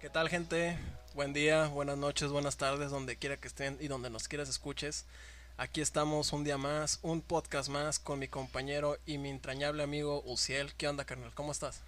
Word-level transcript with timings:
¿Qué 0.00 0.10
tal 0.10 0.28
gente? 0.28 0.78
Buen 1.14 1.32
día, 1.32 1.66
buenas 1.68 1.98
noches, 1.98 2.30
buenas 2.30 2.56
tardes, 2.56 2.90
donde 2.90 3.16
quiera 3.16 3.36
que 3.36 3.48
estén 3.48 3.76
y 3.80 3.88
donde 3.88 4.10
nos 4.10 4.28
quieras 4.28 4.48
escuches. 4.48 5.06
Aquí 5.56 5.80
estamos 5.80 6.32
un 6.32 6.44
día 6.44 6.56
más, 6.56 7.00
un 7.02 7.20
podcast 7.20 7.68
más 7.68 7.98
con 7.98 8.18
mi 8.20 8.28
compañero 8.28 8.96
y 9.06 9.18
mi 9.18 9.28
entrañable 9.30 9.82
amigo 9.82 10.22
Uciel. 10.24 10.72
¿Qué 10.74 10.86
onda, 10.86 11.04
carnal? 11.04 11.34
¿Cómo 11.34 11.50
estás? 11.50 11.80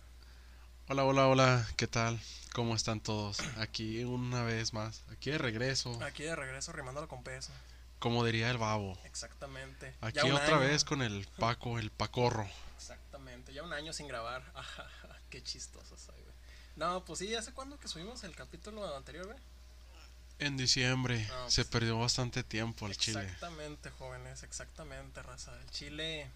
Hola, 0.89 1.05
hola, 1.05 1.29
hola, 1.29 1.69
¿qué 1.77 1.87
tal? 1.87 2.19
¿Cómo 2.53 2.75
están 2.75 3.01
todos? 3.01 3.39
Aquí 3.59 4.03
una 4.03 4.43
vez 4.43 4.73
más, 4.73 5.05
aquí 5.13 5.31
de 5.31 5.39
regreso, 5.39 6.03
Aquí 6.03 6.25
de 6.25 6.35
regreso 6.35 6.73
rimándolo 6.73 7.07
con 7.07 7.23
peso. 7.23 7.53
como 8.01 8.25
diría 8.25 8.51
el 8.51 8.59
babo. 8.59 8.99
Exactamente. 9.05 9.95
Aquí 10.01 10.19
otra 10.31 10.57
año. 10.57 10.61
vez 10.61 10.85
con 10.85 11.03
el 11.03 11.29
Paco, 11.39 11.79
el 11.79 11.91
Pacorro. 11.93 12.49
Exactamente, 12.77 13.53
ya 13.53 13.63
un 13.63 13.73
año 13.73 13.93
sin 13.93 14.09
grabar. 14.09 14.43
Qué 15.31 15.45
chistoso 15.45 15.97
soy. 15.97 16.21
No, 16.81 17.05
pues 17.05 17.19
sí, 17.19 17.35
¿hace 17.35 17.53
cuándo 17.53 17.79
que 17.79 17.89
subimos 17.89 18.25
el 18.25 18.35
capítulo 18.35 18.97
anterior, 18.97 19.27
güey? 19.27 19.39
En 20.39 20.57
diciembre 20.57 21.27
No, 21.29 21.51
se 21.51 21.63
pues- 21.65 21.73
perdió 21.73 21.99
bastante 21.99 22.43
tiempo 22.43 22.87
al 22.87 22.97
Chile. 22.97 23.23
Exactamente, 23.23 23.91
jóvenes, 23.91 24.43
exactamente, 24.43 25.23
raza. 25.23 25.55
El 25.61 25.71
Chile 25.71 26.31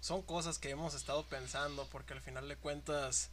son 0.00 0.22
cosas 0.22 0.60
que 0.60 0.70
hemos 0.70 0.94
estado 0.94 1.26
pensando 1.26 1.84
porque 1.90 2.12
al 2.12 2.20
final 2.20 2.48
de 2.48 2.54
cuentas 2.56 3.30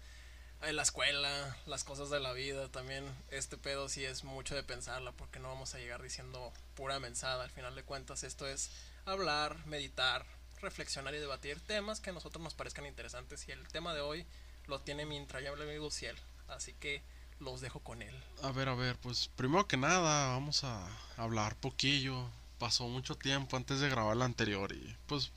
en 0.64 0.76
la 0.76 0.82
escuela, 0.82 1.56
las 1.68 1.84
cosas 1.84 2.10
de 2.10 2.20
la 2.20 2.34
vida, 2.34 2.68
también 2.72 3.06
este 3.30 3.58
pedo 3.58 3.88
sí 3.88 4.04
es 4.04 4.24
mucho 4.24 4.56
de 4.56 4.64
pensarla 4.64 5.12
porque 5.12 5.38
no 5.38 5.50
vamos 5.50 5.76
a 5.76 5.78
llegar 5.78 6.02
diciendo 6.02 6.52
pura 6.74 7.00
mensada. 7.00 7.44
Al 7.44 7.52
final 7.52 7.76
de 7.76 7.84
cuentas 7.84 8.24
esto 8.24 8.48
es 8.48 8.72
hablar, 9.06 9.64
meditar, 9.68 10.26
reflexionar 10.62 11.14
y 11.14 11.20
debatir 11.20 11.60
temas 11.60 12.00
que 12.00 12.10
a 12.10 12.14
nosotros 12.14 12.44
nos 12.44 12.56
parezcan 12.56 12.88
interesantes 12.88 13.48
y 13.48 13.52
el 13.52 13.68
tema 13.68 13.94
de 13.94 14.02
hoy 14.02 14.26
lo 14.66 14.82
tiene 14.82 15.06
mi 15.06 15.18
entrañable 15.18 15.66
amigo 15.66 15.92
Ciel. 15.92 16.18
Así 16.48 16.74
que 16.74 17.02
los 17.40 17.62
dejo 17.62 17.80
con 17.80 18.02
él. 18.02 18.16
A 18.44 18.52
ver, 18.52 18.70
a 18.70 18.76
ver, 18.76 18.98
pues 18.98 19.30
primero 19.36 19.68
que 19.68 19.78
nada 19.78 20.30
vamos 20.30 20.64
a 20.64 20.88
hablar 21.18 21.56
poquillo. 21.56 22.30
Pasó 22.60 22.88
mucho 22.88 23.16
tiempo 23.16 23.58
antes 23.58 23.80
de 23.82 23.90
grabar 23.90 24.16
la 24.16 24.26
anterior 24.26 24.72
y 24.72 24.96
pues 25.08 25.32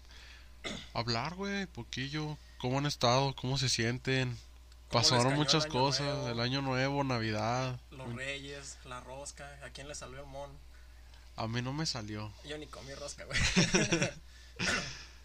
hablar, 0.94 1.34
güey, 1.34 1.66
poquillo. 1.66 2.36
¿Cómo 2.58 2.78
han 2.78 2.86
estado? 2.86 3.34
¿Cómo 3.34 3.58
se 3.58 3.68
sienten? 3.68 4.30
¿Cómo 4.88 5.00
les 5.00 5.10
Pasaron 5.10 5.32
el 5.32 5.38
muchas 5.38 5.66
cosas, 5.66 6.06
nuevo? 6.06 6.28
el 6.28 6.40
año 6.40 6.62
nuevo, 6.62 7.04
Navidad. 7.04 7.78
Los 7.90 8.14
reyes, 8.14 8.78
la 8.84 9.00
rosca, 9.00 9.46
¿a 9.64 9.70
quién 9.70 9.88
le 9.88 9.94
salió 9.94 10.20
el 10.20 10.26
mon? 10.26 10.50
A 11.36 11.46
mí 11.46 11.60
no 11.62 11.72
me 11.72 11.86
salió. 11.86 12.32
Yo 12.48 12.56
ni 12.58 12.66
comí 12.66 12.94
rosca, 12.94 13.24
güey. 13.24 13.38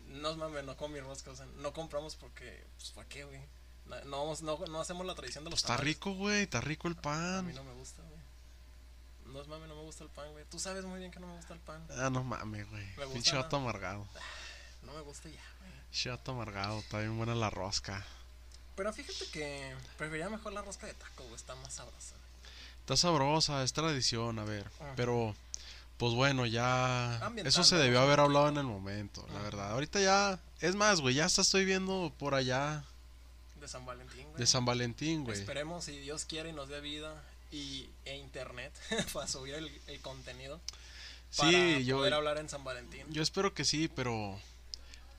no 0.08 0.36
mames, 0.36 0.64
no 0.64 0.76
comí 0.78 1.00
rosca, 1.00 1.32
o 1.32 1.36
sea, 1.36 1.46
no 1.58 1.74
compramos 1.74 2.16
porque, 2.16 2.66
pues, 2.78 2.92
¿para 2.92 3.08
qué, 3.08 3.24
güey? 3.24 3.40
No, 3.86 4.36
no, 4.42 4.82
hacemos 4.82 5.06
la 5.06 5.16
tradición 5.16 5.44
de 5.44 5.50
los 5.50 5.60
Está 5.60 5.74
tamales. 5.76 5.86
rico, 5.96 6.14
güey, 6.14 6.44
está 6.44 6.62
rico 6.62 6.88
el 6.88 6.96
A 6.98 7.02
pan. 7.02 7.46
mí 7.46 7.54
no 7.54 7.64
me 7.64 7.74
gusta, 7.74 8.02
güey. 8.02 8.22
No 9.34 9.42
es 9.42 9.48
mame, 9.48 9.68
no 9.68 9.76
me 9.76 9.82
gusta 9.82 10.04
el 10.04 10.10
pan, 10.10 10.32
güey. 10.32 10.46
Tú 10.46 10.60
sabes 10.60 10.84
muy 10.86 11.00
bien 11.00 11.12
que 11.12 11.20
no 11.20 11.28
me 11.28 11.36
gusta 11.36 11.54
el 11.54 11.60
pan. 11.60 11.86
Ah, 11.98 12.10
no 12.10 12.24
mames, 12.24 12.70
güey. 12.70 12.86
Pinche 13.14 13.34
¿no? 13.34 13.42
vato 13.42 13.58
amargado. 13.58 14.08
No 14.84 14.94
me 14.94 15.02
gusta 15.02 15.30
ya, 15.30 15.42
güey. 15.60 15.72
Pinche 15.90 16.10
vato 16.10 16.32
amargado, 16.32 16.80
está 16.80 17.00
bien 17.00 17.18
buena 17.18 17.36
la 17.36 17.50
rosca. 17.50 18.06
Pero 18.76 18.92
fíjate 18.94 19.28
que 19.32 19.76
preferiría 19.98 20.30
mejor 20.30 20.54
la 20.54 20.62
rosca 20.62 20.88
de 20.88 20.94
taco, 20.94 21.24
güey. 21.24 21.36
Está 21.36 21.56
más 21.56 21.74
sabrosa. 21.74 22.16
Está 22.82 22.98
sabrosa, 22.98 23.64
es 23.64 23.74
tradición, 23.74 24.40
a 24.40 24.44
ver. 24.44 24.68
Ajá. 24.80 24.94
Pero, 24.96 25.36
pues 25.98 26.14
bueno, 26.14 26.46
ya. 26.46 27.32
Eso 27.46 27.64
se 27.64 27.76
debió 27.78 28.02
haber 28.02 28.20
hablado 28.20 28.50
en 28.50 28.58
el 28.58 28.66
momento, 28.66 29.26
la 29.32 29.40
verdad. 29.40 29.72
Ahorita 29.72 30.00
ya. 30.00 30.40
Es 30.60 30.76
más, 30.76 31.02
güey, 31.02 31.16
ya 31.16 31.26
hasta 31.26 31.42
estoy 31.42 31.66
viendo 31.66 32.14
por 32.18 32.36
allá 32.36 32.84
De 33.64 33.70
San 33.70 33.86
Valentín, 33.86 34.24
güey. 34.26 34.38
de 34.38 34.46
San 34.46 34.66
Valentín, 34.66 35.24
güey. 35.24 35.40
Esperemos 35.40 35.86
si 35.86 35.98
Dios 36.00 36.26
quiere 36.26 36.50
y 36.50 36.52
nos 36.54 36.68
dé 36.68 36.82
vida 36.82 37.24
y, 37.50 37.90
e 38.04 38.18
internet 38.18 38.74
para 39.14 39.26
subir 39.26 39.54
el, 39.54 39.72
el 39.88 40.02
contenido. 40.02 40.60
Para 41.38 41.50
Sí, 41.50 41.86
yo, 41.86 41.98
poder 42.00 42.14
hablar 42.14 42.38
en 42.40 42.50
San 42.50 42.66
Valentín. 42.66 43.06
yo 43.10 43.24
espero 43.24 43.54
que 43.54 43.64
sí, 43.64 43.88
pero. 43.88 44.38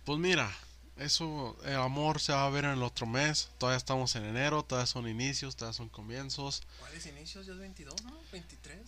Pues 0.04 0.18
mira, 0.18 0.54
eso, 0.98 1.56
el 1.64 1.76
amor 1.76 2.20
se 2.20 2.32
va 2.34 2.44
a 2.44 2.50
ver 2.50 2.66
en 2.66 2.72
el 2.72 2.82
otro 2.82 3.06
mes. 3.06 3.48
Todavía 3.56 3.78
estamos 3.78 4.14
en 4.16 4.24
enero, 4.24 4.62
todavía 4.62 4.86
son 4.86 5.08
inicios, 5.08 5.56
todavía 5.56 5.74
son 5.76 5.88
comienzos. 5.88 6.62
¿Cuáles 6.80 7.06
inicios? 7.06 7.46
Ya 7.46 7.54
es 7.54 7.58
22, 7.58 8.04
¿no? 8.04 8.20
23. 8.30 8.78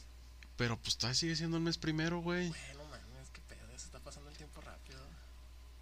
Pero 0.59 0.77
pues 0.79 0.99
todavía 0.99 1.15
sigue 1.19 1.35
siendo 1.35 1.57
el 1.57 1.63
mes 1.63 1.79
primero, 1.79 2.21
güey. 2.21 2.49
Bueno, 2.51 2.85
mames, 2.91 3.31
qué 3.33 3.41
pedo, 3.49 3.67
ya 3.73 3.79
se 3.79 3.87
está 3.87 4.01
pasando 4.01 4.29
el 4.29 4.37
tiempo 4.37 4.61
rápido. 4.61 5.01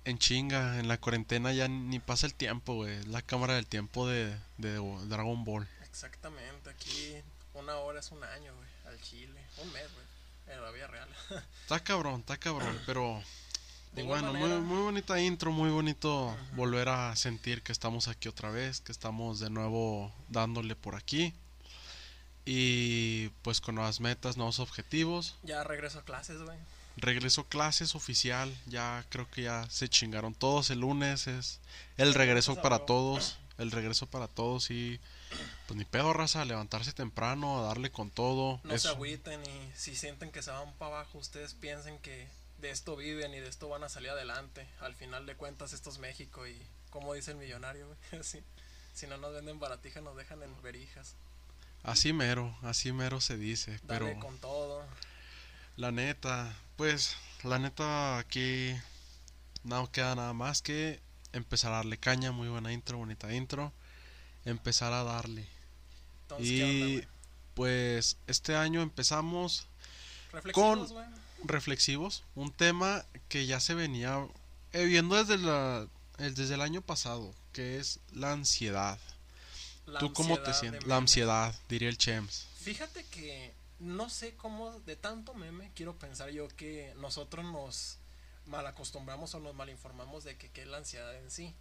En 0.04 0.18
chinga, 0.18 0.78
en 0.78 0.88
la 0.88 0.98
cuarentena 0.98 1.52
ya 1.52 1.66
ni 1.68 1.98
pasa 1.98 2.26
el 2.26 2.34
tiempo, 2.34 2.74
güey. 2.74 2.94
Es 2.94 3.06
la 3.06 3.22
cámara 3.22 3.54
del 3.54 3.66
tiempo 3.66 4.06
de, 4.06 4.36
de 4.58 4.74
Dragon 5.06 5.44
Ball. 5.44 5.66
Exactamente, 5.82 6.68
aquí 6.70 7.14
una 7.54 7.76
hora 7.76 8.00
es 8.00 8.10
un 8.10 8.22
año, 8.22 8.52
güey, 8.54 8.68
al 8.86 9.00
Chile. 9.00 9.40
Un 9.62 9.72
mes, 9.72 9.86
güey, 9.94 10.56
en 10.56 10.62
la 10.62 10.70
vida 10.72 10.88
real. 10.88 11.08
Está 11.62 11.80
cabrón, 11.80 12.20
está 12.20 12.36
cabrón, 12.36 12.78
pero... 12.84 13.22
De 13.92 14.02
igual 14.02 14.22
bueno, 14.22 14.60
muy, 14.60 14.82
bonita 14.82 15.20
intro, 15.20 15.52
muy 15.52 15.70
bonito 15.70 16.36
volver 16.56 16.88
a 16.88 17.14
sentir 17.14 17.62
que 17.62 17.70
estamos 17.70 18.08
aquí 18.08 18.26
otra 18.26 18.50
vez, 18.50 18.80
que 18.80 18.90
estamos 18.90 19.38
de 19.38 19.50
nuevo 19.50 20.12
dándole 20.28 20.74
por 20.74 20.96
aquí. 20.96 21.32
Y 22.44 23.28
pues 23.42 23.60
con 23.60 23.76
nuevas 23.76 24.00
metas, 24.00 24.36
nuevos 24.36 24.58
objetivos. 24.58 25.36
ya 25.44 25.62
regreso 25.62 26.00
a 26.00 26.04
clases, 26.04 26.42
güey. 26.42 26.58
Regreso 26.96 27.44
clases 27.48 27.94
oficial, 27.94 28.56
ya 28.66 29.04
creo 29.08 29.28
que 29.30 29.42
ya 29.42 29.68
se 29.70 29.88
chingaron 29.88 30.34
todos. 30.34 30.70
El 30.70 30.80
lunes 30.80 31.26
es 31.26 31.60
el 31.96 32.14
regreso 32.14 32.54
se 32.54 32.60
para 32.60 32.80
todos. 32.80 33.38
El 33.56 33.70
regreso 33.70 34.06
para 34.06 34.26
todos 34.26 34.70
y 34.72 34.98
pues 35.66 35.78
ni 35.78 35.84
pedo 35.84 36.12
raza, 36.12 36.44
levantarse 36.44 36.92
temprano, 36.92 37.60
a 37.60 37.62
darle 37.62 37.92
con 37.92 38.10
todo. 38.10 38.60
No 38.64 38.76
se 38.76 38.88
agüiten 38.88 39.40
y 39.44 39.70
si 39.76 39.94
sienten 39.94 40.32
que 40.32 40.42
se 40.42 40.50
van 40.50 40.72
para 40.72 40.96
abajo, 40.96 41.18
ustedes 41.18 41.54
piensen 41.54 41.98
que 42.00 42.26
de 42.58 42.70
esto 42.70 42.96
viven 42.96 43.32
y 43.32 43.38
de 43.38 43.48
esto 43.48 43.68
van 43.68 43.84
a 43.84 43.88
salir 43.88 44.10
adelante. 44.10 44.66
Al 44.80 44.94
final 44.94 45.24
de 45.26 45.36
cuentas, 45.36 45.72
esto 45.72 45.90
es 45.90 45.98
México 45.98 46.48
y 46.48 46.60
como 46.90 47.14
dice 47.14 47.32
el 47.32 47.36
millonario, 47.36 47.86
sí. 48.22 48.40
Si 48.92 49.06
no 49.06 49.16
nos 49.18 49.32
venden 49.32 49.58
baratijas, 49.58 50.02
nos 50.02 50.16
dejan 50.16 50.42
en 50.42 50.62
verijas. 50.62 51.14
Así 51.82 52.12
mero, 52.12 52.56
así 52.62 52.92
mero 52.92 53.20
se 53.20 53.36
dice, 53.36 53.78
Dale 53.82 54.06
pero 54.06 54.20
con 54.20 54.38
todo. 54.38 54.84
La 55.76 55.90
neta, 55.92 56.54
pues 56.76 57.16
la 57.42 57.58
neta 57.58 58.18
aquí 58.18 58.74
no 59.64 59.90
queda 59.90 60.14
nada 60.14 60.32
más 60.32 60.62
que 60.62 61.00
empezar 61.32 61.72
a 61.72 61.76
darle 61.76 61.98
caña, 61.98 62.32
muy 62.32 62.48
buena 62.48 62.72
intro, 62.72 62.98
bonita 62.98 63.32
intro, 63.34 63.72
empezar 64.44 64.92
a 64.92 65.02
darle. 65.04 65.46
Entonces, 66.22 66.48
¿qué 66.48 66.64
onda, 66.64 66.86
Y 66.86 67.08
pues 67.54 68.16
este 68.26 68.56
año 68.56 68.82
empezamos 68.82 69.66
Reflexivos, 70.32 70.92
güey. 70.92 71.06
reflexivos, 71.44 72.24
un 72.34 72.52
tema 72.52 73.04
que 73.28 73.46
ya 73.46 73.60
se 73.60 73.74
venía 73.74 74.26
eh, 74.72 74.84
viendo 74.84 75.14
desde 75.16 75.38
la 75.38 75.86
el- 76.18 76.34
desde 76.34 76.54
el 76.54 76.60
año 76.60 76.80
pasado, 76.80 77.34
que 77.52 77.78
es 77.78 78.00
la 78.12 78.32
ansiedad. 78.32 78.98
La 79.86 79.98
¿Tú 80.00 80.12
cómo 80.12 80.38
te 80.40 80.52
sientes? 80.54 80.86
La 80.86 80.96
ansiedad, 80.96 81.54
diría 81.68 81.88
el 81.88 81.98
Chems. 81.98 82.46
Fíjate 82.60 83.04
que 83.06 83.52
no 83.84 84.08
sé 84.08 84.34
cómo 84.34 84.80
de 84.80 84.96
tanto 84.96 85.34
meme 85.34 85.70
quiero 85.74 85.98
pensar 85.98 86.30
yo 86.30 86.48
que 86.48 86.94
nosotros 86.96 87.44
nos 87.44 87.98
malacostumbramos 88.46 89.34
o 89.34 89.40
nos 89.40 89.54
malinformamos 89.54 90.24
de 90.24 90.38
que 90.38 90.50
qué 90.50 90.62
es 90.62 90.68
la 90.68 90.78
ansiedad 90.78 91.14
en 91.14 91.30
sí. 91.30 91.54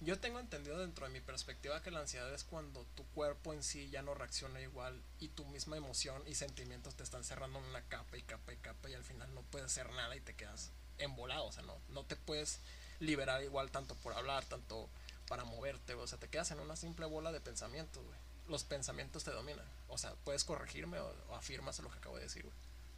Yo 0.00 0.20
tengo 0.20 0.38
entendido 0.38 0.78
dentro 0.78 1.06
de 1.06 1.12
mi 1.12 1.20
perspectiva 1.20 1.82
que 1.82 1.90
la 1.90 2.00
ansiedad 2.00 2.32
es 2.32 2.44
cuando 2.44 2.84
tu 2.94 3.04
cuerpo 3.08 3.52
en 3.52 3.62
sí 3.62 3.90
ya 3.90 4.02
no 4.02 4.14
reacciona 4.14 4.60
igual 4.60 5.02
y 5.18 5.28
tu 5.28 5.44
misma 5.46 5.76
emoción 5.76 6.22
y 6.26 6.36
sentimientos 6.36 6.94
te 6.94 7.02
están 7.02 7.24
cerrando 7.24 7.58
en 7.58 7.64
una 7.64 7.82
capa 7.82 8.16
y 8.16 8.22
capa 8.22 8.52
y 8.52 8.56
capa 8.56 8.90
y 8.90 8.94
al 8.94 9.04
final 9.04 9.34
no 9.34 9.42
puedes 9.42 9.66
hacer 9.66 9.90
nada 9.92 10.14
y 10.14 10.20
te 10.20 10.34
quedas 10.34 10.70
embolado, 10.98 11.46
o 11.46 11.52
sea, 11.52 11.64
no, 11.64 11.76
no 11.88 12.04
te 12.04 12.14
puedes 12.14 12.60
liberar 13.00 13.42
igual 13.42 13.72
tanto 13.72 13.96
por 13.96 14.12
hablar, 14.12 14.44
tanto 14.44 14.88
para 15.26 15.44
moverte, 15.44 15.94
o 15.94 16.06
sea, 16.06 16.18
te 16.18 16.28
quedas 16.28 16.52
en 16.52 16.60
una 16.60 16.76
simple 16.76 17.06
bola 17.06 17.32
de 17.32 17.40
pensamientos, 17.40 18.04
güey. 18.04 18.23
Los 18.48 18.64
pensamientos 18.64 19.24
te 19.24 19.30
dominan. 19.30 19.64
O 19.88 19.98
sea, 19.98 20.14
puedes 20.24 20.44
corregirme 20.44 20.98
o, 20.98 21.14
o 21.28 21.34
afirmas 21.34 21.78
lo 21.80 21.90
que 21.90 21.98
acabo 21.98 22.16
de 22.16 22.24
decir, 22.24 22.42
güey. 22.42 22.54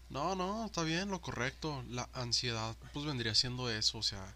No, 0.09 0.37
no, 0.37 0.67
está 0.67 0.83
bien, 0.83 1.11
lo 1.11 1.21
correcto. 1.21 1.85
La 1.89 2.09
ansiedad, 2.13 2.77
pues 2.93 3.05
vendría 3.05 3.35
siendo 3.35 3.71
eso, 3.71 3.99
o 3.99 4.03
sea, 4.03 4.35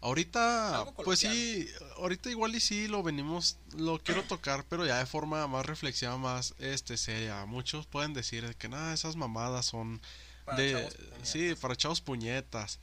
ahorita, 0.00 0.86
pues 1.04 1.20
sí, 1.20 1.68
ahorita 1.96 2.30
igual 2.30 2.54
y 2.54 2.60
sí 2.60 2.88
lo 2.88 3.02
venimos, 3.02 3.58
lo 3.76 3.98
quiero 3.98 4.22
tocar, 4.24 4.64
pero 4.68 4.86
ya 4.86 4.98
de 4.98 5.06
forma 5.06 5.46
más 5.46 5.66
reflexiva, 5.66 6.16
más, 6.16 6.54
este, 6.58 6.96
seria. 6.96 7.44
Muchos 7.46 7.86
pueden 7.86 8.14
decir 8.14 8.46
de 8.46 8.54
que 8.54 8.68
nada, 8.68 8.92
esas 8.94 9.16
mamadas 9.16 9.66
son 9.66 10.00
Para 10.44 10.58
de, 10.58 10.72
chavos 10.72 10.96
sí, 11.22 11.54
para 11.60 11.76
chavos 11.76 12.00
puñetas. 12.00 12.78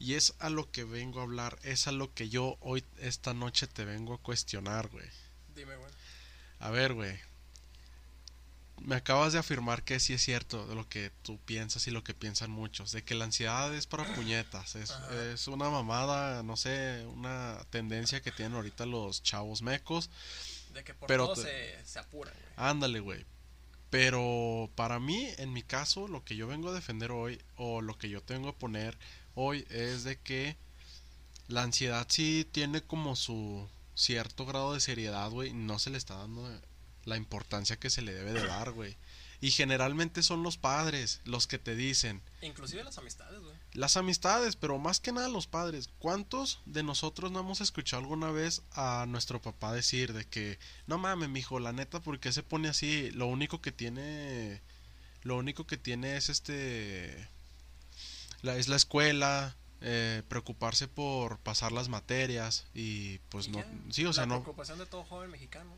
Y 0.00 0.14
es 0.14 0.34
a 0.38 0.48
lo 0.48 0.70
que 0.70 0.84
vengo 0.84 1.18
a 1.18 1.24
hablar, 1.24 1.58
es 1.64 1.88
a 1.88 1.92
lo 1.92 2.14
que 2.14 2.28
yo 2.28 2.56
hoy, 2.60 2.84
esta 2.98 3.34
noche 3.34 3.66
te 3.66 3.84
vengo 3.84 4.14
a 4.14 4.18
cuestionar, 4.18 4.88
güey. 4.88 5.06
Dime, 5.56 5.74
güey. 5.74 5.90
A 6.60 6.70
ver, 6.70 6.94
güey. 6.94 7.18
Me 8.80 8.94
acabas 8.94 9.32
de 9.32 9.40
afirmar 9.40 9.82
que 9.82 9.98
sí 9.98 10.14
es 10.14 10.22
cierto 10.22 10.66
de 10.66 10.76
lo 10.76 10.88
que 10.88 11.10
tú 11.22 11.38
piensas 11.38 11.86
y 11.88 11.90
lo 11.90 12.04
que 12.04 12.14
piensan 12.14 12.50
muchos, 12.50 12.92
de 12.92 13.02
que 13.02 13.14
la 13.16 13.24
ansiedad 13.24 13.74
es 13.74 13.86
para 13.86 14.14
puñetas, 14.14 14.76
es, 14.76 15.48
una 15.48 15.68
mamada, 15.68 16.44
no 16.44 16.56
sé, 16.56 17.04
una 17.06 17.58
tendencia 17.70 18.22
que 18.22 18.30
tienen 18.30 18.54
ahorita 18.54 18.86
los 18.86 19.22
chavos 19.22 19.62
mecos. 19.62 20.10
De 20.72 20.84
que 20.84 20.94
por 20.94 21.08
Pero 21.08 21.26
todo 21.26 21.42
te- 21.42 21.78
se, 21.80 21.86
se 21.86 21.98
apuran, 21.98 22.32
güey. 22.34 22.54
Ándale, 22.56 23.00
güey. 23.00 23.26
Pero 23.90 24.70
para 24.76 25.00
mí, 25.00 25.28
en 25.38 25.52
mi 25.52 25.62
caso, 25.62 26.06
lo 26.08 26.24
que 26.24 26.36
yo 26.36 26.46
vengo 26.46 26.68
a 26.68 26.74
defender 26.74 27.10
hoy, 27.10 27.40
o 27.56 27.80
lo 27.80 27.98
que 27.98 28.08
yo 28.08 28.22
tengo 28.22 28.50
a 28.50 28.56
poner 28.56 28.96
hoy, 29.34 29.66
es 29.70 30.04
de 30.04 30.18
que 30.18 30.56
la 31.48 31.62
ansiedad 31.62 32.06
sí 32.08 32.46
tiene 32.52 32.82
como 32.82 33.16
su 33.16 33.68
cierto 33.98 34.46
grado 34.46 34.74
de 34.74 34.80
seriedad, 34.80 35.30
güey. 35.30 35.52
No 35.52 35.78
se 35.78 35.90
le 35.90 35.98
está 35.98 36.14
dando 36.14 36.48
la 37.04 37.16
importancia 37.16 37.78
que 37.78 37.90
se 37.90 38.02
le 38.02 38.14
debe 38.14 38.32
de 38.32 38.46
dar, 38.46 38.70
güey. 38.70 38.96
Y 39.40 39.50
generalmente 39.50 40.22
son 40.22 40.42
los 40.42 40.56
padres 40.56 41.20
los 41.24 41.46
que 41.46 41.58
te 41.58 41.76
dicen. 41.76 42.22
Inclusive 42.42 42.82
las 42.82 42.98
amistades, 42.98 43.40
güey. 43.40 43.56
Las 43.72 43.96
amistades, 43.96 44.56
pero 44.56 44.78
más 44.78 45.00
que 45.00 45.12
nada 45.12 45.28
los 45.28 45.46
padres. 45.46 45.90
¿Cuántos 45.98 46.60
de 46.66 46.82
nosotros 46.82 47.30
no 47.30 47.40
hemos 47.40 47.60
escuchado 47.60 48.02
alguna 48.02 48.30
vez 48.30 48.62
a 48.72 49.06
nuestro 49.08 49.40
papá 49.40 49.72
decir 49.72 50.12
de 50.12 50.24
que 50.24 50.58
no 50.86 50.98
mames, 50.98 51.28
mijo, 51.28 51.60
la 51.60 51.72
neta, 51.72 52.00
¿por 52.00 52.18
qué 52.18 52.32
se 52.32 52.42
pone 52.42 52.68
así? 52.68 53.10
Lo 53.12 53.26
único 53.26 53.60
que 53.60 53.72
tiene 53.72 54.60
lo 55.22 55.36
único 55.36 55.66
que 55.66 55.76
tiene 55.76 56.16
es 56.16 56.28
este 56.28 57.28
la, 58.42 58.56
es 58.56 58.68
la 58.68 58.76
escuela, 58.76 59.56
eh, 59.80 60.22
preocuparse 60.28 60.88
por 60.88 61.38
pasar 61.38 61.72
las 61.72 61.88
materias 61.88 62.66
y 62.74 63.18
pues 63.30 63.48
Y 63.48 63.50
no 63.52 63.58
ya, 63.58 63.66
sí, 63.90 64.04
o 64.04 64.12
sea, 64.12 64.24
la 64.24 64.34
no 64.34 64.42
preocupación 64.42 64.78
de 64.78 64.86
todo 64.86 65.04
joven 65.04 65.30
mexicano. 65.30 65.70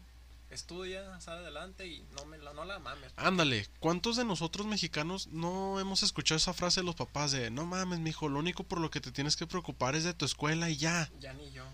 Estudia, 0.50 1.20
sale 1.20 1.42
adelante 1.42 1.86
y 1.86 2.04
no, 2.16 2.24
me 2.24 2.36
la, 2.36 2.52
no 2.52 2.64
la 2.64 2.80
mames. 2.80 3.12
Ándale, 3.16 3.68
¿cuántos 3.78 4.16
de 4.16 4.24
nosotros 4.24 4.66
mexicanos 4.66 5.28
no 5.28 5.78
hemos 5.78 6.02
escuchado 6.02 6.38
esa 6.38 6.52
frase 6.52 6.80
de 6.80 6.86
los 6.86 6.96
papás 6.96 7.30
de 7.30 7.50
no 7.50 7.66
mames, 7.66 8.00
mijo, 8.00 8.28
lo 8.28 8.40
único 8.40 8.64
por 8.64 8.80
lo 8.80 8.90
que 8.90 9.00
te 9.00 9.12
tienes 9.12 9.36
que 9.36 9.46
preocupar 9.46 9.94
es 9.94 10.02
de 10.02 10.12
tu 10.12 10.24
escuela 10.24 10.68
y 10.68 10.76
ya? 10.76 11.08
Ya 11.20 11.32
ni 11.34 11.52
yo, 11.52 11.64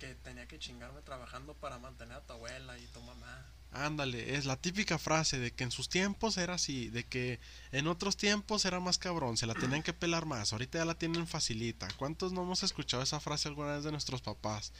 que 0.00 0.14
tenía 0.16 0.48
que 0.48 0.58
chingarme 0.58 1.02
trabajando 1.02 1.54
para 1.54 1.78
mantener 1.78 2.16
a 2.16 2.20
tu 2.22 2.32
abuela 2.32 2.76
y 2.78 2.86
tu 2.86 3.00
mamá. 3.02 3.46
Ándale, 3.72 4.34
es 4.34 4.46
la 4.46 4.56
típica 4.56 4.98
frase 4.98 5.38
de 5.38 5.52
que 5.52 5.62
en 5.62 5.70
sus 5.70 5.88
tiempos 5.88 6.38
era 6.38 6.54
así, 6.54 6.88
de 6.88 7.04
que 7.04 7.38
en 7.70 7.86
otros 7.86 8.16
tiempos 8.16 8.64
era 8.64 8.80
más 8.80 8.98
cabrón, 8.98 9.36
se 9.36 9.46
la 9.46 9.54
tenían 9.54 9.84
que 9.84 9.92
pelar 9.92 10.26
más, 10.26 10.52
ahorita 10.52 10.78
ya 10.78 10.84
la 10.84 10.98
tienen 10.98 11.28
facilita. 11.28 11.86
¿Cuántos 11.96 12.32
no 12.32 12.42
hemos 12.42 12.64
escuchado 12.64 13.04
esa 13.04 13.20
frase 13.20 13.46
alguna 13.46 13.74
vez 13.74 13.84
de 13.84 13.92
nuestros 13.92 14.22
papás? 14.22 14.72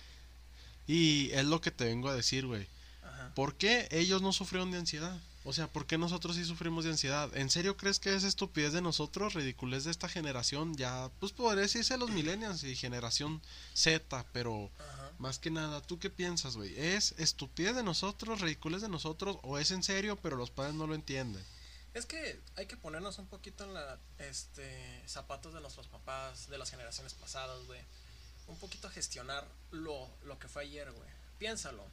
Y 0.88 1.30
es 1.30 1.44
lo 1.44 1.60
que 1.60 1.70
te 1.70 1.84
vengo 1.84 2.08
a 2.08 2.16
decir, 2.16 2.46
güey. 2.46 2.66
¿Por 3.36 3.54
qué 3.54 3.86
ellos 3.92 4.22
no 4.22 4.32
sufrieron 4.32 4.72
de 4.72 4.78
ansiedad? 4.78 5.20
O 5.44 5.52
sea, 5.52 5.68
¿por 5.68 5.86
qué 5.86 5.96
nosotros 5.96 6.34
sí 6.34 6.44
sufrimos 6.44 6.84
de 6.84 6.90
ansiedad? 6.90 7.34
¿En 7.36 7.48
serio 7.48 7.76
crees 7.76 8.00
que 8.00 8.14
es 8.14 8.24
estupidez 8.24 8.72
de 8.72 8.82
nosotros, 8.82 9.34
ridiculez 9.34 9.84
de 9.84 9.92
esta 9.92 10.08
generación? 10.08 10.76
Ya, 10.76 11.10
pues 11.20 11.30
podría 11.30 11.62
decirse 11.62 11.96
los 11.96 12.10
millennials 12.10 12.64
y 12.64 12.74
generación 12.74 13.40
Z, 13.72 14.26
pero 14.32 14.70
Ajá. 14.78 14.99
Más 15.20 15.38
que 15.38 15.50
nada, 15.50 15.82
¿tú 15.82 15.98
qué 15.98 16.08
piensas, 16.08 16.56
güey? 16.56 16.74
¿Es 16.80 17.12
estupidez 17.18 17.76
de 17.76 17.82
nosotros, 17.82 18.40
ridiculez 18.40 18.80
de 18.80 18.88
nosotros 18.88 19.36
o 19.42 19.58
es 19.58 19.70
en 19.70 19.82
serio, 19.82 20.16
pero 20.16 20.36
los 20.36 20.50
padres 20.50 20.74
no 20.74 20.86
lo 20.86 20.94
entienden? 20.94 21.44
Es 21.92 22.06
que 22.06 22.40
hay 22.56 22.64
que 22.64 22.78
ponernos 22.78 23.18
un 23.18 23.26
poquito 23.26 23.64
en 23.64 23.74
la 23.74 23.98
este 24.18 25.02
zapatos 25.06 25.52
de 25.52 25.60
nuestros 25.60 25.88
papás, 25.88 26.48
de 26.48 26.56
las 26.56 26.70
generaciones 26.70 27.12
pasadas, 27.12 27.62
güey. 27.66 27.80
Un 28.46 28.56
poquito 28.56 28.88
gestionar 28.88 29.46
lo, 29.70 30.08
lo 30.24 30.38
que 30.38 30.48
fue 30.48 30.62
ayer, 30.62 30.90
güey. 30.90 31.10
Piénsalo. 31.38 31.84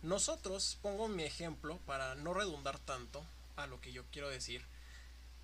Nosotros, 0.00 0.78
pongo 0.80 1.08
mi 1.08 1.24
ejemplo 1.24 1.78
para 1.84 2.14
no 2.14 2.32
redundar 2.32 2.78
tanto 2.78 3.22
a 3.56 3.66
lo 3.66 3.82
que 3.82 3.92
yo 3.92 4.02
quiero 4.12 4.30
decir. 4.30 4.64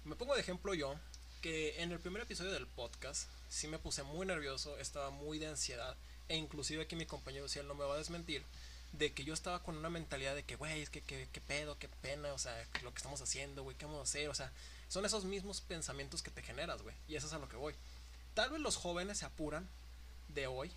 Me 0.05 0.17
pongo 0.17 0.35
de 0.35 0.41
ejemplo 0.41 0.73
yo, 0.73 0.95
que 1.43 1.83
en 1.83 1.93
el 1.93 2.01
primer 2.01 2.23
episodio 2.23 2.53
del 2.53 2.67
podcast 2.67 3.29
sí 3.51 3.69
me 3.69 3.79
puse 3.79 4.03
muy 4.03 4.27
nervioso, 4.27 4.79
estaba 4.79 5.11
muy 5.11 5.39
de 5.39 5.49
ansiedad, 5.49 5.95
e 6.29 6.37
inclusive 6.37 6.83
aquí 6.83 6.97
mi 6.97 7.07
compañero, 7.07 7.49
si 7.49 7.59
él 7.59 7.67
no 7.67 7.75
me 7.75 7.85
va 7.85 7.95
a 7.95 7.99
desmentir, 7.99 8.43
de 8.93 9.13
que 9.13 9.25
yo 9.25 9.35
estaba 9.35 9.63
con 9.63 9.77
una 9.77 9.91
mentalidad 9.91 10.35
de 10.35 10.45
que, 10.45 10.57
güey, 10.57 10.83
es 10.83 10.91
que 10.91 11.03
qué 11.03 11.41
pedo, 11.47 11.79
qué 11.79 11.89
pena, 11.89 12.33
o 12.33 12.39
sea, 12.39 12.65
que 12.73 12.83
lo 12.83 12.93
que 12.93 12.99
estamos 12.99 13.21
haciendo, 13.21 13.63
güey, 13.63 13.77
qué 13.77 13.85
vamos 13.85 14.01
a 14.01 14.03
hacer, 14.03 14.29
o 14.29 14.35
sea, 14.35 14.51
son 14.89 15.05
esos 15.05 15.25
mismos 15.25 15.61
pensamientos 15.61 16.23
que 16.23 16.31
te 16.31 16.43
generas, 16.43 16.83
güey, 16.83 16.95
y 17.09 17.17
eso 17.17 17.27
es 17.27 17.33
a 17.33 17.39
lo 17.39 17.49
que 17.49 17.57
voy. 17.57 17.75
Tal 18.35 18.51
vez 18.51 18.61
los 18.61 18.77
jóvenes 18.77 19.19
se 19.19 19.27
apuran 19.27 19.69
de 20.29 20.47
hoy 20.47 20.71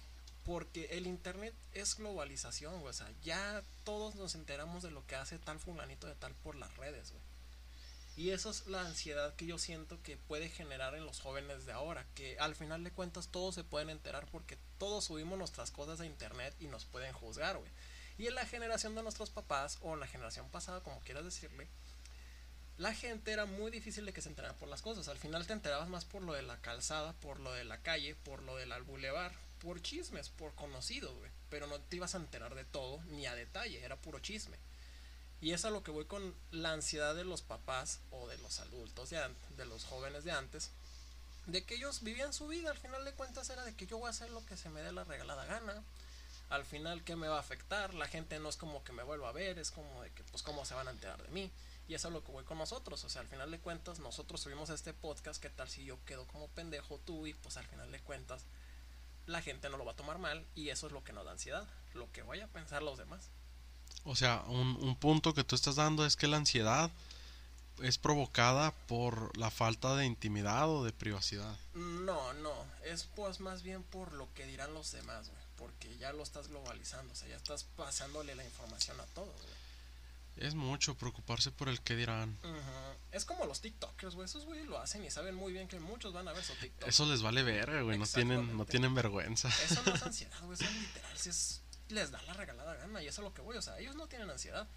porque 0.46 0.88
el 0.92 1.08
internet 1.08 1.54
es 1.74 1.96
globalización, 1.96 2.80
güey, 2.80 2.90
o 2.90 2.94
sea, 2.94 3.10
ya 3.24 3.64
todos 3.84 4.16
nos 4.16 4.36
enteramos 4.36 4.84
de 4.84 4.92
lo 4.92 5.06
que 5.08 5.16
hace 5.16 5.38
tal 5.38 5.60
fulanito 5.60 6.08
de 6.08 6.16
tal 6.16 6.34
por 6.36 6.56
las 6.56 6.76
redes, 6.78 7.12
güey. 7.12 7.31
Y 8.18 8.32
eso 8.32 8.50
es 8.50 8.68
la 8.68 8.82
ansiedad 8.82 9.36
que 9.36 9.46
yo 9.46 9.58
siento 9.58 10.02
que 10.04 10.18
puede 10.18 10.50
generar 10.50 10.96
en 10.96 11.06
los 11.06 11.22
jóvenes 11.22 11.66
de 11.66 11.72
ahora, 11.72 12.06
que 12.14 12.38
al 12.40 12.56
final 12.56 12.84
de 12.84 12.92
cuentas 12.92 13.30
todos 13.30 13.56
se 13.56 13.64
pueden 13.64 13.90
enterar 13.90 14.28
porque 14.32 14.58
todos 14.78 15.06
subimos 15.06 15.38
nuestras 15.38 15.72
cosas 15.72 16.02
a 16.02 16.06
internet 16.06 16.54
y 16.60 16.68
nos 16.68 16.86
pueden 16.86 17.14
juzgar, 17.14 17.58
güey. 17.58 17.72
Y 18.18 18.28
en 18.28 18.36
la 18.36 18.46
generación 18.46 18.94
de 18.96 19.04
nuestros 19.04 19.30
papás, 19.30 19.80
o 19.82 19.94
en 19.94 20.00
la 20.00 20.08
generación 20.08 20.50
pasada, 20.50 20.82
como 20.82 21.00
quieras 21.00 21.24
decirle, 21.24 21.68
la 22.78 22.94
gente 22.94 23.32
era 23.32 23.46
muy 23.46 23.72
difícil 23.72 24.06
de 24.06 24.14
que 24.14 24.22
se 24.22 24.30
enterara 24.30 24.56
por 24.56 24.68
las 24.68 24.82
cosas. 24.82 25.08
Al 25.08 25.18
final 25.18 25.48
te 25.48 25.54
enterabas 25.54 25.88
más 25.88 26.06
por 26.06 26.22
lo 26.22 26.34
de 26.34 26.42
la 26.42 26.60
calzada, 26.62 27.14
por 27.14 27.40
lo 27.40 27.52
de 27.54 27.64
la 27.64 27.82
calle, 27.82 28.16
por 28.16 28.44
lo 28.44 28.58
del 28.58 28.74
bulevar, 28.84 29.34
por 29.60 29.82
chismes, 29.82 30.30
por 30.30 30.54
conocidos, 30.56 31.16
güey. 31.18 31.32
Pero 31.50 31.68
no 31.68 31.80
te 31.80 31.96
ibas 31.96 32.16
a 32.16 32.18
enterar 32.18 32.56
de 32.56 32.66
todo, 32.66 33.02
ni 33.04 33.26
a 33.26 33.36
detalle, 33.36 33.84
era 33.84 33.96
puro 34.02 34.20
chisme. 34.20 34.58
Y 35.42 35.54
es 35.54 35.66
a 35.66 35.72
lo 35.72 35.84
que 35.84 35.92
voy 35.92 36.06
con 36.06 36.36
la 36.52 36.72
ansiedad 36.72 37.16
de 37.16 37.24
los 37.24 37.42
papás 37.42 38.00
o 38.12 38.28
de 38.28 38.38
los 38.38 38.60
adultos, 38.60 39.10
de, 39.10 39.20
de 39.58 39.66
los 39.66 39.84
jóvenes 39.86 40.24
de 40.24 40.32
antes, 40.32 40.72
de 41.48 41.64
que 41.64 41.76
ellos 41.76 42.04
vivían 42.04 42.34
su 42.34 42.48
vida, 42.48 42.70
al 42.70 42.78
final 42.78 43.04
de 43.04 43.14
cuentas 43.14 43.50
era 43.50 43.66
de 43.66 43.76
que 43.76 43.88
yo 43.88 43.98
voy 43.98 44.08
a 44.08 44.12
hacer 44.12 44.30
lo 44.30 44.46
que 44.46 44.56
se 44.56 44.70
me 44.70 44.82
dé 44.82 44.92
la 44.92 45.04
regalada 45.04 45.46
gana, 45.46 45.84
al 46.50 46.66
final 46.66 47.04
qué 47.04 47.16
me 47.16 47.28
va 47.28 47.38
a 47.38 47.40
afectar, 47.40 47.94
la 47.94 48.08
gente 48.08 48.38
no 48.40 48.50
es 48.50 48.58
como 48.58 48.84
que 48.84 48.92
me 48.92 49.04
vuelva 49.04 49.30
a 49.30 49.34
ver, 49.34 49.58
es 49.58 49.72
como 49.72 50.04
de 50.04 50.12
que 50.12 50.24
pues 50.26 50.44
cómo 50.44 50.66
se 50.66 50.74
van 50.74 50.88
a 50.88 50.92
enterar 50.92 51.22
de 51.24 51.30
mí. 51.30 51.52
Y 51.88 51.96
eso 51.96 52.08
es 52.08 52.14
lo 52.14 52.24
que 52.24 52.32
voy 52.32 52.44
con 52.44 52.58
nosotros, 52.58 53.04
o 53.04 53.10
sea, 53.10 53.22
al 53.22 53.28
final 53.28 53.52
de 53.52 53.60
cuentas 53.60 54.00
nosotros 54.00 54.42
subimos 54.42 54.70
este 54.70 54.94
podcast, 54.94 55.42
qué 55.42 55.50
tal 55.50 55.68
si 55.68 55.84
yo 55.84 55.98
quedo 56.06 56.26
como 56.28 56.48
pendejo 56.50 57.00
tú 57.00 57.26
y 57.26 57.34
pues 57.34 57.58
al 57.58 57.66
final 57.68 57.92
de 57.92 58.00
cuentas 58.00 58.44
la 59.26 59.42
gente 59.42 59.70
no 59.70 59.78
lo 59.78 59.86
va 59.86 59.94
a 59.94 59.96
tomar 59.96 60.18
mal 60.18 60.46
y 60.56 60.70
eso 60.70 60.88
es 60.88 60.94
lo 60.94 61.04
que 61.04 61.14
nos 61.14 61.26
da 61.26 61.32
ansiedad, 61.32 61.68
lo 61.94 62.12
que 62.12 62.22
vaya 62.22 62.46
a 62.46 62.50
pensar 62.50 62.84
los 62.84 62.98
demás. 62.98 63.30
O 64.04 64.16
sea, 64.16 64.44
un, 64.48 64.78
un 64.82 64.96
punto 64.96 65.34
que 65.34 65.44
tú 65.44 65.56
estás 65.56 65.76
dando 65.76 66.06
es 66.06 66.16
que 66.16 66.28
la 66.28 66.38
ansiedad 66.38 66.92
es 67.82 67.98
provocada 67.98 68.72
por 68.88 69.36
la 69.38 69.50
falta 69.52 69.96
de 69.96 70.06
intimidad 70.06 70.70
o 70.70 70.84
de 70.84 70.92
privacidad. 70.92 71.56
No, 71.74 72.34
no, 72.34 72.54
es 72.86 73.08
pues 73.16 73.40
más 73.40 73.64
bien 73.64 73.84
por 73.84 74.14
lo 74.14 74.32
que 74.34 74.46
dirán 74.46 74.74
los 74.74 74.92
demás, 74.92 75.30
güey, 75.30 75.42
porque 75.58 75.98
ya 75.98 76.14
lo 76.14 76.24
estás 76.24 76.48
globalizando, 76.48 77.14
o 77.14 77.16
sea, 77.16 77.28
ya 77.30 77.38
estás 77.38 77.64
pasándole 77.64 78.36
la 78.36 78.44
información 78.44 79.00
a 79.00 79.06
todos, 79.08 79.36
güey. 79.42 79.62
Es 80.38 80.56
mucho 80.56 80.96
preocuparse 80.96 81.52
por 81.52 81.68
el 81.68 81.82
que 81.82 81.96
dirán. 81.96 82.38
Es 83.12 83.26
como 83.26 83.46
los 83.46 83.60
TikTokers, 83.62 84.16
güey, 84.16 84.26
esos 84.26 84.46
güeyes 84.46 84.66
lo 84.66 84.80
hacen 84.80 85.04
y 85.04 85.12
saben 85.12 85.36
muy 85.36 85.52
bien 85.52 85.68
que 85.68 85.80
muchos 85.80 86.14
van 86.14 86.28
a 86.28 86.34
ver 86.34 86.44
su 86.44 86.54
TikTok. 86.56 86.88
Eso 86.88 87.06
les 87.06 87.22
vale 87.22 87.44
verga, 87.44 87.82
güey. 87.82 87.98
No 87.98 88.08
tienen, 88.08 88.56
no 88.58 88.66
tienen 88.66 88.96
vergüenza. 88.96 89.50
Eso 89.50 89.84
no 89.86 89.94
es 89.94 90.04
ansiedad, 90.04 90.40
güey, 90.44 90.54
eso 90.54 90.64
es 90.64 90.74
literal, 90.74 91.18
si 91.18 91.30
es, 91.30 91.61
les 91.92 92.12
da 92.12 92.22
la 92.24 92.34
regalada 92.34 92.76
gana 92.76 93.02
y 93.02 93.08
eso 93.08 93.22
es 93.22 93.26
lo 93.26 93.34
que 93.34 93.42
voy, 93.42 93.58
o 93.58 93.62
sea, 93.62 93.80
ellos 93.80 93.96
no 93.96 94.08
tienen 94.08 94.30
ansiedad. 94.30 94.68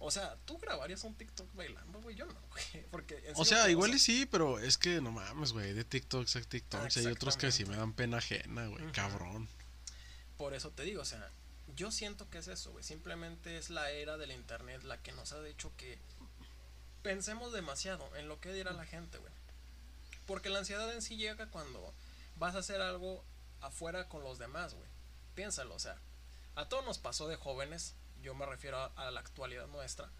O 0.00 0.12
sea, 0.12 0.36
tú 0.44 0.58
grabarías 0.58 1.02
un 1.02 1.14
TikTok 1.14 1.52
bailando, 1.54 2.00
güey, 2.00 2.14
yo 2.14 2.24
no, 2.26 2.40
güey, 2.50 2.86
porque... 2.90 3.32
O 3.34 3.44
sea, 3.44 3.64
que, 3.64 3.72
igual 3.72 3.92
y 3.94 3.98
sí, 3.98 4.26
pero 4.26 4.58
es 4.58 4.78
que 4.78 5.00
no 5.00 5.10
mames, 5.10 5.52
güey. 5.52 5.72
De 5.72 5.84
TikToks 5.84 6.36
a 6.36 6.40
TikToks. 6.42 6.98
Hay 6.98 7.06
otros 7.06 7.36
que 7.36 7.50
sí 7.50 7.64
me 7.64 7.76
dan 7.76 7.92
pena 7.92 8.18
ajena, 8.18 8.66
güey. 8.68 8.92
Cabrón. 8.92 9.48
Por 10.36 10.54
eso 10.54 10.70
te 10.70 10.84
digo, 10.84 11.02
o 11.02 11.04
sea, 11.04 11.28
yo 11.74 11.90
siento 11.90 12.30
que 12.30 12.38
es 12.38 12.46
eso, 12.46 12.70
güey. 12.70 12.84
Simplemente 12.84 13.58
es 13.58 13.70
la 13.70 13.90
era 13.90 14.16
del 14.16 14.30
internet 14.30 14.84
la 14.84 15.02
que 15.02 15.12
nos 15.12 15.32
ha 15.32 15.46
hecho 15.48 15.72
que 15.76 15.98
pensemos 17.02 17.52
demasiado 17.52 18.14
en 18.16 18.28
lo 18.28 18.40
que 18.40 18.52
dirá 18.52 18.72
la 18.72 18.86
gente, 18.86 19.18
güey. 19.18 19.32
Porque 20.26 20.50
la 20.50 20.60
ansiedad 20.60 20.92
en 20.92 21.02
sí 21.02 21.16
llega 21.16 21.50
cuando 21.50 21.92
vas 22.36 22.54
a 22.54 22.58
hacer 22.58 22.80
algo 22.80 23.24
afuera 23.60 24.08
con 24.08 24.22
los 24.22 24.38
demás, 24.38 24.74
güey. 24.74 24.88
Piénsalo, 25.34 25.74
o 25.74 25.78
sea, 25.78 25.98
a 26.58 26.68
todos 26.68 26.84
nos 26.84 26.98
pasó 26.98 27.28
de 27.28 27.36
jóvenes, 27.36 27.94
yo 28.22 28.34
me 28.34 28.44
refiero 28.44 28.78
a, 28.78 28.86
a 28.96 29.10
la 29.10 29.20
actualidad 29.20 29.68
nuestra, 29.68 30.10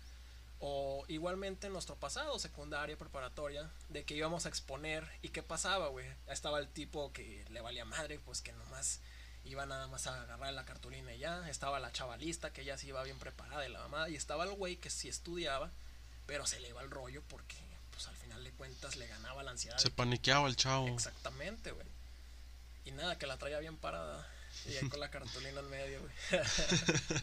o 0.60 1.04
igualmente 1.08 1.66
en 1.66 1.72
nuestro 1.72 1.96
pasado, 1.96 2.38
secundaria, 2.38 2.96
preparatoria, 2.96 3.70
de 3.88 4.04
que 4.04 4.14
íbamos 4.14 4.46
a 4.46 4.48
exponer 4.48 5.08
y 5.22 5.28
qué 5.28 5.42
pasaba, 5.42 5.88
güey. 5.88 6.06
Estaba 6.28 6.58
el 6.58 6.68
tipo 6.68 7.12
que 7.12 7.44
le 7.50 7.60
valía 7.60 7.84
madre, 7.84 8.18
pues 8.24 8.40
que 8.40 8.52
nomás 8.52 9.00
iba 9.44 9.66
nada 9.66 9.86
más 9.86 10.06
a 10.06 10.22
agarrar 10.22 10.52
la 10.52 10.64
cartulina 10.64 11.14
y 11.14 11.18
ya. 11.18 11.48
Estaba 11.48 11.78
la 11.78 11.92
chavalista 11.92 12.52
que 12.52 12.64
ya 12.64 12.76
se 12.76 12.88
iba 12.88 13.02
bien 13.04 13.18
preparada 13.18 13.66
y 13.66 13.72
la 13.72 13.80
mamá. 13.80 14.08
Y 14.08 14.16
estaba 14.16 14.44
el 14.44 14.52
güey 14.52 14.76
que 14.76 14.90
sí 14.90 15.08
estudiaba, 15.08 15.70
pero 16.26 16.46
se 16.46 16.58
le 16.60 16.68
iba 16.68 16.82
el 16.82 16.90
rollo 16.90 17.22
porque, 17.28 17.56
pues 17.92 18.08
al 18.08 18.16
final 18.16 18.42
de 18.42 18.50
cuentas, 18.52 18.96
le 18.96 19.06
ganaba 19.06 19.44
la 19.44 19.52
ansiedad. 19.52 19.78
Se 19.78 19.90
paniqueaba 19.90 20.48
el 20.48 20.56
chavo. 20.56 20.88
Exactamente, 20.88 21.70
güey. 21.70 21.86
Y 22.84 22.90
nada, 22.92 23.16
que 23.16 23.26
la 23.26 23.36
traía 23.36 23.60
bien 23.60 23.76
parada. 23.76 24.26
Y 24.66 24.76
ahí 24.76 24.88
con 24.88 25.00
la 25.00 25.10
cartulina 25.10 25.60
en 25.60 25.70
medio, 25.70 26.00
güey. 26.00 26.42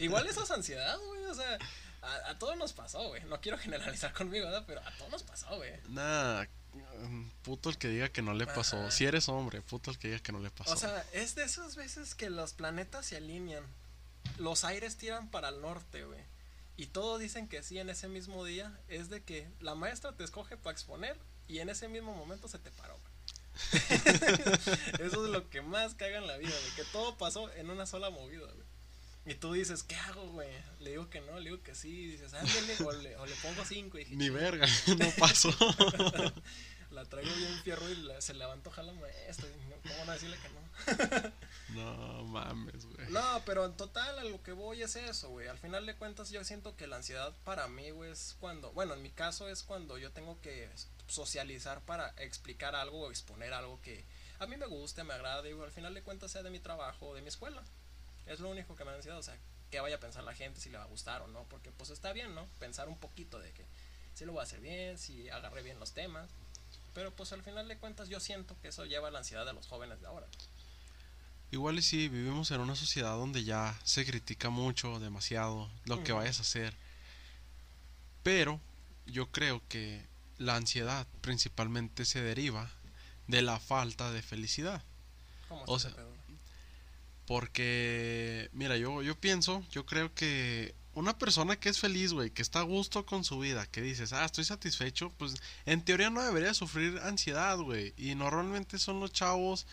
Igual 0.00 0.26
eso 0.26 0.42
es 0.44 0.50
ansiedad, 0.50 0.98
güey. 0.98 1.24
O 1.26 1.34
sea, 1.34 1.58
a, 2.02 2.30
a 2.30 2.38
todos 2.38 2.56
nos 2.56 2.72
pasó, 2.72 3.08
güey. 3.08 3.22
No 3.24 3.40
quiero 3.40 3.58
generalizar 3.58 4.12
conmigo, 4.12 4.46
¿verdad? 4.46 4.64
Pero 4.66 4.80
a 4.80 4.90
todos 4.96 5.10
nos 5.10 5.22
pasó, 5.22 5.56
güey. 5.56 5.72
Nah, 5.88 6.44
mm, 6.72 7.28
puto 7.42 7.70
el 7.70 7.78
que 7.78 7.88
diga 7.88 8.08
que 8.08 8.22
no 8.22 8.34
le 8.34 8.46
pasó. 8.46 8.78
Ajá. 8.78 8.90
Si 8.90 9.04
eres 9.04 9.28
hombre, 9.28 9.62
puto 9.62 9.90
el 9.90 9.98
que 9.98 10.08
diga 10.08 10.20
que 10.20 10.32
no 10.32 10.40
le 10.40 10.50
pasó. 10.50 10.72
O 10.72 10.76
sea, 10.76 11.04
es 11.12 11.34
de 11.34 11.44
esas 11.44 11.76
veces 11.76 12.14
que 12.14 12.30
los 12.30 12.52
planetas 12.52 13.06
se 13.06 13.16
alinean. 13.16 13.64
Los 14.38 14.64
aires 14.64 14.96
tiran 14.96 15.30
para 15.30 15.50
el 15.50 15.60
norte, 15.60 16.04
güey. 16.04 16.20
y 16.76 16.86
todos 16.86 17.20
dicen 17.20 17.48
que 17.48 17.62
sí 17.62 17.78
en 17.78 17.88
ese 17.88 18.08
mismo 18.08 18.44
día, 18.44 18.78
es 18.88 19.08
de 19.08 19.22
que 19.22 19.48
la 19.60 19.74
maestra 19.74 20.12
te 20.12 20.24
escoge 20.24 20.56
para 20.56 20.72
exponer 20.72 21.16
y 21.48 21.60
en 21.60 21.68
ese 21.70 21.88
mismo 21.88 22.14
momento 22.14 22.48
se 22.48 22.58
te 22.58 22.70
paró. 22.72 22.98
Eso 25.00 25.24
es 25.24 25.30
lo 25.30 25.48
que 25.48 25.62
más 25.62 25.94
caga 25.94 26.18
en 26.18 26.26
la 26.26 26.36
vida, 26.36 26.50
güey. 26.50 26.74
Que 26.76 26.84
todo 26.92 27.16
pasó 27.16 27.52
en 27.54 27.70
una 27.70 27.86
sola 27.86 28.10
movida, 28.10 28.46
güey. 28.52 28.66
Y 29.26 29.34
tú 29.34 29.52
dices, 29.52 29.82
¿qué 29.82 29.96
hago, 29.96 30.28
güey? 30.30 30.48
Le 30.80 30.90
digo 30.90 31.10
que 31.10 31.20
no, 31.20 31.38
le 31.38 31.50
digo 31.50 31.62
que 31.62 31.74
sí. 31.74 31.88
Y 31.88 32.06
dices, 32.12 32.32
ándale, 32.34 32.76
o 32.84 32.92
le, 32.92 33.16
o 33.16 33.26
le 33.26 33.34
pongo 33.36 33.64
cinco. 33.64 33.98
Y 33.98 34.04
dije, 34.04 34.16
Ni 34.16 34.30
verga, 34.30 34.66
no 34.98 35.10
pasó. 35.18 35.50
la 36.92 37.04
traigo 37.04 37.34
bien 37.34 37.62
fierro 37.64 37.88
y 37.90 37.96
la, 37.96 38.20
se 38.20 38.34
le 38.34 38.44
va 38.44 38.52
a 38.52 38.54
antojar 38.54 38.84
la 38.84 38.92
maestra. 38.92 39.48
y 39.48 39.68
no, 39.68 39.76
¿Cómo 39.82 40.04
no 40.04 40.12
decirle 40.12 40.38
que 40.38 40.48
no? 40.48 41.32
No 41.70 42.24
mames, 42.24 42.86
güey. 42.86 43.10
No, 43.10 43.42
pero 43.44 43.64
en 43.64 43.76
total 43.76 44.18
a 44.18 44.24
lo 44.24 44.42
que 44.42 44.52
voy 44.52 44.82
es 44.82 44.96
eso, 44.96 45.30
güey. 45.30 45.48
Al 45.48 45.58
final 45.58 45.86
de 45.86 45.96
cuentas 45.96 46.30
yo 46.30 46.42
siento 46.44 46.76
que 46.76 46.86
la 46.86 46.96
ansiedad 46.96 47.34
para 47.44 47.66
mí, 47.68 47.90
güey, 47.90 48.12
es 48.12 48.36
cuando, 48.38 48.72
bueno, 48.72 48.94
en 48.94 49.02
mi 49.02 49.10
caso 49.10 49.48
es 49.48 49.62
cuando 49.62 49.98
yo 49.98 50.12
tengo 50.12 50.40
que 50.40 50.70
socializar 51.08 51.80
para 51.82 52.10
explicar 52.18 52.74
algo 52.74 53.00
o 53.00 53.10
exponer 53.10 53.52
algo 53.52 53.80
que 53.82 54.04
a 54.38 54.46
mí 54.46 54.56
me 54.56 54.66
guste, 54.66 55.02
me 55.04 55.14
agrade, 55.14 55.50
y 55.50 55.60
al 55.60 55.70
final 55.70 55.94
de 55.94 56.02
cuentas 56.02 56.30
sea 56.30 56.42
de 56.42 56.50
mi 56.50 56.60
trabajo 56.60 57.08
o 57.08 57.14
de 57.14 57.22
mi 57.22 57.28
escuela. 57.28 57.62
Es 58.26 58.40
lo 58.40 58.50
único 58.50 58.74
que 58.76 58.84
me 58.84 58.90
da 58.90 58.96
ansiedad, 58.96 59.18
o 59.18 59.22
sea, 59.22 59.36
que 59.70 59.80
vaya 59.80 59.96
a 59.96 60.00
pensar 60.00 60.24
la 60.24 60.34
gente 60.34 60.60
si 60.60 60.70
le 60.70 60.78
va 60.78 60.84
a 60.84 60.88
gustar 60.88 61.22
o 61.22 61.28
no, 61.28 61.44
porque 61.44 61.72
pues 61.72 61.90
está 61.90 62.12
bien, 62.12 62.34
¿no? 62.34 62.46
Pensar 62.58 62.88
un 62.88 62.98
poquito 62.98 63.38
de 63.38 63.52
que 63.52 63.64
si 64.14 64.24
lo 64.24 64.32
voy 64.32 64.40
a 64.40 64.44
hacer 64.44 64.60
bien, 64.60 64.98
si 64.98 65.28
agarré 65.30 65.62
bien 65.62 65.80
los 65.80 65.92
temas. 65.92 66.30
Pero 66.94 67.10
pues 67.14 67.32
al 67.32 67.42
final 67.42 67.68
de 67.68 67.78
cuentas 67.78 68.08
yo 68.08 68.20
siento 68.20 68.56
que 68.60 68.68
eso 68.68 68.84
lleva 68.86 69.08
a 69.08 69.10
la 69.10 69.18
ansiedad 69.18 69.44
de 69.44 69.52
los 69.52 69.66
jóvenes 69.66 70.00
de 70.00 70.06
ahora. 70.06 70.26
Igual 71.50 71.78
y 71.78 71.82
sí, 71.82 72.08
vivimos 72.08 72.50
en 72.50 72.60
una 72.60 72.74
sociedad 72.74 73.16
donde 73.16 73.44
ya 73.44 73.78
se 73.84 74.04
critica 74.04 74.50
mucho, 74.50 74.98
demasiado, 74.98 75.70
lo 75.84 76.02
que 76.02 76.12
vayas 76.12 76.38
a 76.38 76.42
hacer. 76.42 76.74
Pero 78.22 78.60
yo 79.06 79.30
creo 79.30 79.62
que 79.68 80.04
la 80.38 80.56
ansiedad 80.56 81.06
principalmente 81.20 82.04
se 82.04 82.20
deriva 82.20 82.70
de 83.28 83.42
la 83.42 83.60
falta 83.60 84.10
de 84.10 84.22
felicidad. 84.22 84.82
¿Cómo 85.48 85.62
O 85.66 85.78
sea? 85.78 85.92
Porque, 87.26 88.48
mira, 88.52 88.76
yo, 88.76 89.02
yo 89.02 89.18
pienso, 89.18 89.64
yo 89.70 89.84
creo 89.84 90.14
que 90.14 90.74
una 90.94 91.18
persona 91.18 91.56
que 91.56 91.68
es 91.68 91.78
feliz, 91.78 92.12
güey, 92.12 92.30
que 92.30 92.42
está 92.42 92.60
a 92.60 92.62
gusto 92.62 93.04
con 93.04 93.24
su 93.24 93.38
vida, 93.38 93.66
que 93.66 93.82
dices, 93.82 94.12
ah, 94.12 94.24
estoy 94.24 94.44
satisfecho, 94.44 95.12
pues 95.18 95.34
en 95.66 95.82
teoría 95.82 96.08
no 96.08 96.22
debería 96.22 96.54
sufrir 96.54 96.98
ansiedad, 97.02 97.58
güey. 97.58 97.94
Y 97.96 98.14
normalmente 98.14 98.78
son 98.78 99.00
los 99.00 99.12
chavos 99.12 99.66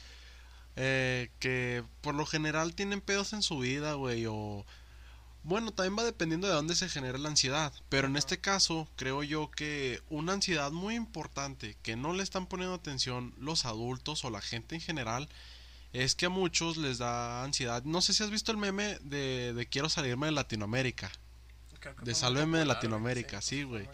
eh, 0.75 1.29
que 1.39 1.83
por 2.01 2.15
lo 2.15 2.25
general 2.25 2.75
tienen 2.75 3.01
pedos 3.01 3.33
en 3.33 3.41
su 3.41 3.59
vida, 3.59 3.93
güey, 3.93 4.25
o... 4.27 4.65
Bueno, 5.45 5.73
también 5.73 5.97
va 5.97 6.05
dependiendo 6.05 6.47
de 6.47 6.53
dónde 6.53 6.73
se 6.73 6.87
genera 6.87 7.17
la 7.17 7.27
ansiedad, 7.27 7.73
pero 7.89 8.07
en 8.07 8.15
este 8.15 8.39
caso 8.39 8.87
creo 8.95 9.23
yo 9.23 9.51
que 9.51 10.01
una 10.09 10.31
ansiedad 10.31 10.71
muy 10.71 10.95
importante 10.95 11.75
que 11.83 11.97
no 11.97 12.13
le 12.13 12.23
están 12.23 12.47
poniendo 12.47 12.75
atención 12.75 13.33
los 13.37 13.65
adultos 13.65 14.23
o 14.23 14.29
la 14.29 14.39
gente 14.39 14.75
en 14.75 14.79
general 14.79 15.27
es 15.91 16.15
que 16.15 16.27
a 16.27 16.29
muchos 16.29 16.77
les 16.77 16.97
da 16.97 17.43
ansiedad. 17.43 17.83
No 17.83 18.01
sé 18.01 18.13
si 18.13 18.23
has 18.23 18.29
visto 18.29 18.53
el 18.53 18.57
meme 18.57 18.97
de, 19.01 19.53
de 19.53 19.65
quiero 19.67 19.89
salirme 19.89 20.27
de 20.27 20.31
Latinoamérica. 20.31 21.11
De 22.03 22.15
Sálveme 22.15 22.59
de 22.59 22.63
popular, 22.63 22.67
Latinoamérica, 22.67 23.41
sí, 23.41 23.63
güey. 23.63 23.87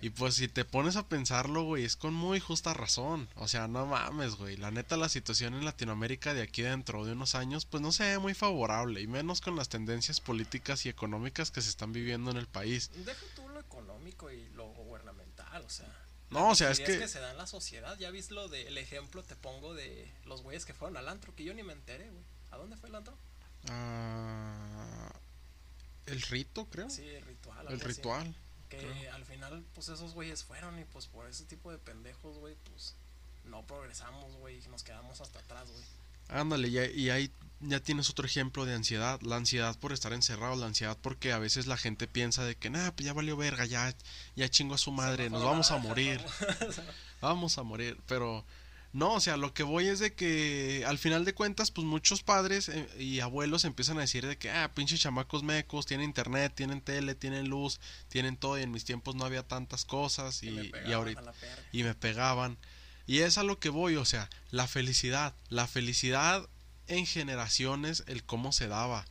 Y 0.00 0.10
pues 0.10 0.34
si 0.34 0.46
te 0.46 0.64
pones 0.64 0.94
a 0.96 1.08
pensarlo, 1.08 1.64
güey, 1.64 1.84
es 1.84 1.96
con 1.96 2.14
muy 2.14 2.38
justa 2.38 2.72
razón. 2.72 3.28
O 3.34 3.48
sea, 3.48 3.66
no 3.66 3.84
mames, 3.86 4.36
güey. 4.36 4.56
La 4.56 4.70
neta, 4.70 4.96
la 4.96 5.08
situación 5.08 5.54
en 5.54 5.64
Latinoamérica 5.64 6.34
de 6.34 6.42
aquí 6.42 6.62
dentro 6.62 7.04
de 7.04 7.12
unos 7.12 7.34
años, 7.34 7.66
pues 7.66 7.82
no 7.82 7.90
se 7.90 8.04
ve 8.04 8.18
muy 8.18 8.34
favorable. 8.34 9.00
Y 9.00 9.08
menos 9.08 9.40
con 9.40 9.56
las 9.56 9.68
tendencias 9.68 10.20
políticas 10.20 10.86
y 10.86 10.88
económicas 10.88 11.50
que 11.50 11.62
se 11.62 11.70
están 11.70 11.92
viviendo 11.92 12.30
en 12.30 12.36
el 12.36 12.46
país. 12.46 12.90
Deja 12.94 13.26
tú 13.34 13.48
lo 13.48 13.58
económico 13.58 14.30
y 14.30 14.48
lo 14.50 14.68
gubernamental, 14.68 15.64
o 15.64 15.70
sea. 15.70 15.92
No, 16.30 16.50
o 16.50 16.54
sea, 16.54 16.70
es 16.70 16.78
rigidez 16.78 17.00
que... 17.00 17.08
se 17.08 17.20
da 17.20 17.32
en 17.32 17.38
la 17.38 17.46
sociedad. 17.46 17.98
Ya 17.98 18.10
viste 18.10 18.34
lo 18.34 18.48
del 18.48 18.78
ejemplo, 18.78 19.24
te 19.24 19.34
pongo 19.34 19.74
de 19.74 20.12
los 20.26 20.42
güeyes 20.42 20.64
que 20.64 20.74
fueron 20.74 20.96
al 20.96 21.08
antro, 21.08 21.34
que 21.34 21.42
yo 21.42 21.54
ni 21.54 21.64
me 21.64 21.72
enteré, 21.72 22.08
güey. 22.10 22.24
¿A 22.50 22.56
dónde 22.56 22.76
fue 22.76 22.88
el 22.88 22.94
antro? 22.94 23.18
ah, 23.70 25.12
el 26.06 26.22
rito, 26.22 26.66
creo. 26.66 26.88
Sí, 26.88 27.02
el 27.02 27.24
ritual. 27.24 27.66
el 27.68 27.80
así. 27.80 28.00
Que 28.68 29.08
al 29.10 29.24
final, 29.24 29.64
pues 29.74 29.88
esos 29.88 30.14
güeyes 30.14 30.44
fueron 30.44 30.78
y 30.78 30.84
pues 30.84 31.06
por 31.06 31.26
ese 31.28 31.44
tipo 31.44 31.70
de 31.70 31.78
pendejos, 31.78 32.36
güey, 32.38 32.54
pues 32.70 32.94
no 33.44 33.62
progresamos, 33.66 34.34
güey, 34.36 34.60
nos 34.68 34.82
quedamos 34.82 35.20
hasta 35.20 35.38
atrás, 35.38 35.68
güey. 35.70 35.84
Ándale, 36.28 36.68
y, 36.68 36.78
ahí- 36.78 36.92
y 36.94 37.08
ahí 37.10 37.30
ya 37.60 37.80
tienes 37.80 38.10
otro 38.10 38.26
ejemplo 38.26 38.66
de 38.66 38.74
ansiedad. 38.74 39.18
La 39.22 39.36
ansiedad 39.36 39.78
por 39.78 39.92
estar 39.94 40.12
encerrado, 40.12 40.56
la 40.56 40.66
ansiedad 40.66 40.96
porque 41.00 41.32
a 41.32 41.38
veces 41.38 41.66
la 41.66 41.78
gente 41.78 42.06
piensa 42.06 42.44
de 42.44 42.54
que, 42.54 42.68
nah, 42.68 42.90
pues 42.90 43.06
ya 43.06 43.14
valió 43.14 43.36
verga, 43.38 43.64
ya, 43.64 43.94
ya 44.36 44.48
chingo 44.50 44.74
a 44.74 44.78
su 44.78 44.92
madre, 44.92 45.30
nos 45.30 45.42
vamos 45.42 45.70
a 45.70 45.78
morir, 45.78 46.20
vamos 47.22 47.56
a 47.58 47.62
morir. 47.62 47.98
Pero 48.06 48.44
no, 48.92 49.14
o 49.14 49.20
sea, 49.20 49.36
lo 49.36 49.52
que 49.52 49.62
voy 49.62 49.86
es 49.86 49.98
de 49.98 50.14
que 50.14 50.84
al 50.86 50.98
final 50.98 51.24
de 51.24 51.34
cuentas, 51.34 51.70
pues 51.70 51.86
muchos 51.86 52.22
padres 52.22 52.68
eh, 52.68 52.88
y 52.98 53.20
abuelos 53.20 53.64
empiezan 53.64 53.98
a 53.98 54.02
decir 54.02 54.26
de 54.26 54.38
que, 54.38 54.50
ah, 54.50 54.72
pinches 54.74 55.00
chamacos 55.00 55.42
mecos, 55.42 55.86
tienen 55.86 56.06
internet, 56.06 56.52
tienen 56.54 56.80
tele, 56.80 57.14
tienen 57.14 57.48
luz, 57.48 57.80
tienen 58.08 58.36
todo, 58.36 58.58
y 58.58 58.62
en 58.62 58.70
mis 58.70 58.84
tiempos 58.84 59.14
no 59.14 59.24
había 59.24 59.42
tantas 59.42 59.84
cosas, 59.84 60.42
y, 60.42 60.48
y 60.48 60.68
pegaban 60.70 60.92
ahorita 60.94 61.32
y 61.72 61.82
me 61.82 61.94
pegaban. 61.94 62.56
Y 63.06 63.20
es 63.20 63.38
a 63.38 63.42
lo 63.42 63.58
que 63.58 63.68
voy, 63.68 63.96
o 63.96 64.04
sea, 64.04 64.28
la 64.50 64.66
felicidad. 64.66 65.34
La 65.48 65.66
felicidad 65.66 66.48
en 66.86 67.06
generaciones, 67.06 68.04
el 68.06 68.24
cómo 68.24 68.52
se 68.52 68.68
daba. 68.68 69.06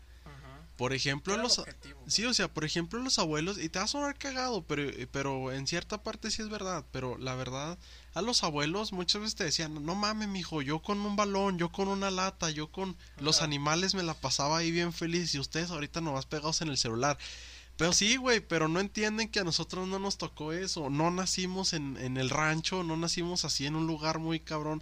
Por 0.78 0.94
ejemplo, 0.94 1.36
los... 1.38 1.58
objetivo. 1.58 2.00
Sí, 2.08 2.24
o 2.26 2.34
sea, 2.34 2.48
por 2.54 2.64
ejemplo, 2.64 3.00
los 3.00 3.18
abuelos, 3.18 3.58
y 3.58 3.68
te 3.68 3.80
va 3.80 3.86
a 3.86 3.88
sonar 3.88 4.16
cagado, 4.18 4.64
pero, 4.64 4.84
pero 5.12 5.52
en 5.52 5.66
cierta 5.66 6.04
parte 6.04 6.30
sí 6.30 6.44
es 6.44 6.50
verdad, 6.50 6.86
pero 6.92 7.18
la 7.18 7.34
verdad, 7.34 7.80
a 8.14 8.22
los 8.22 8.44
abuelos 8.44 8.94
muchas 8.94 9.22
veces 9.22 9.36
te 9.36 9.44
decían, 9.44 9.84
no 9.84 9.96
mames, 9.96 10.28
mijo, 10.28 10.62
yo 10.62 10.80
con 10.80 11.00
un 11.00 11.16
balón, 11.16 11.58
yo 11.58 11.72
con 11.72 11.88
una 11.88 12.12
lata, 12.12 12.52
yo 12.52 12.72
con 12.72 12.96
los 13.20 13.42
animales 13.42 13.96
me 13.96 14.04
la 14.04 14.14
pasaba 14.14 14.60
ahí 14.60 14.72
bien 14.72 14.94
feliz, 14.94 15.34
y 15.34 15.40
ustedes 15.40 15.72
ahorita 15.72 16.00
nomás 16.00 16.28
pegados 16.28 16.62
en 16.62 16.70
el 16.70 16.78
celular. 16.78 17.18
Pero 17.76 17.94
sí, 17.94 18.18
güey, 18.18 18.40
pero 18.40 18.68
no 18.68 18.80
entienden 18.80 19.30
que 19.30 19.40
a 19.40 19.44
nosotros 19.44 19.88
no 19.88 19.98
nos 19.98 20.18
tocó 20.18 20.54
eso, 20.54 20.90
no 20.92 21.10
nacimos 21.12 21.74
en, 21.74 21.98
en 21.98 22.18
el 22.18 22.30
rancho, 22.30 22.84
no 22.84 22.98
nacimos 22.98 23.46
así 23.46 23.66
en 23.66 23.76
un 23.76 23.88
lugar 23.88 24.20
muy 24.20 24.40
cabrón. 24.40 24.82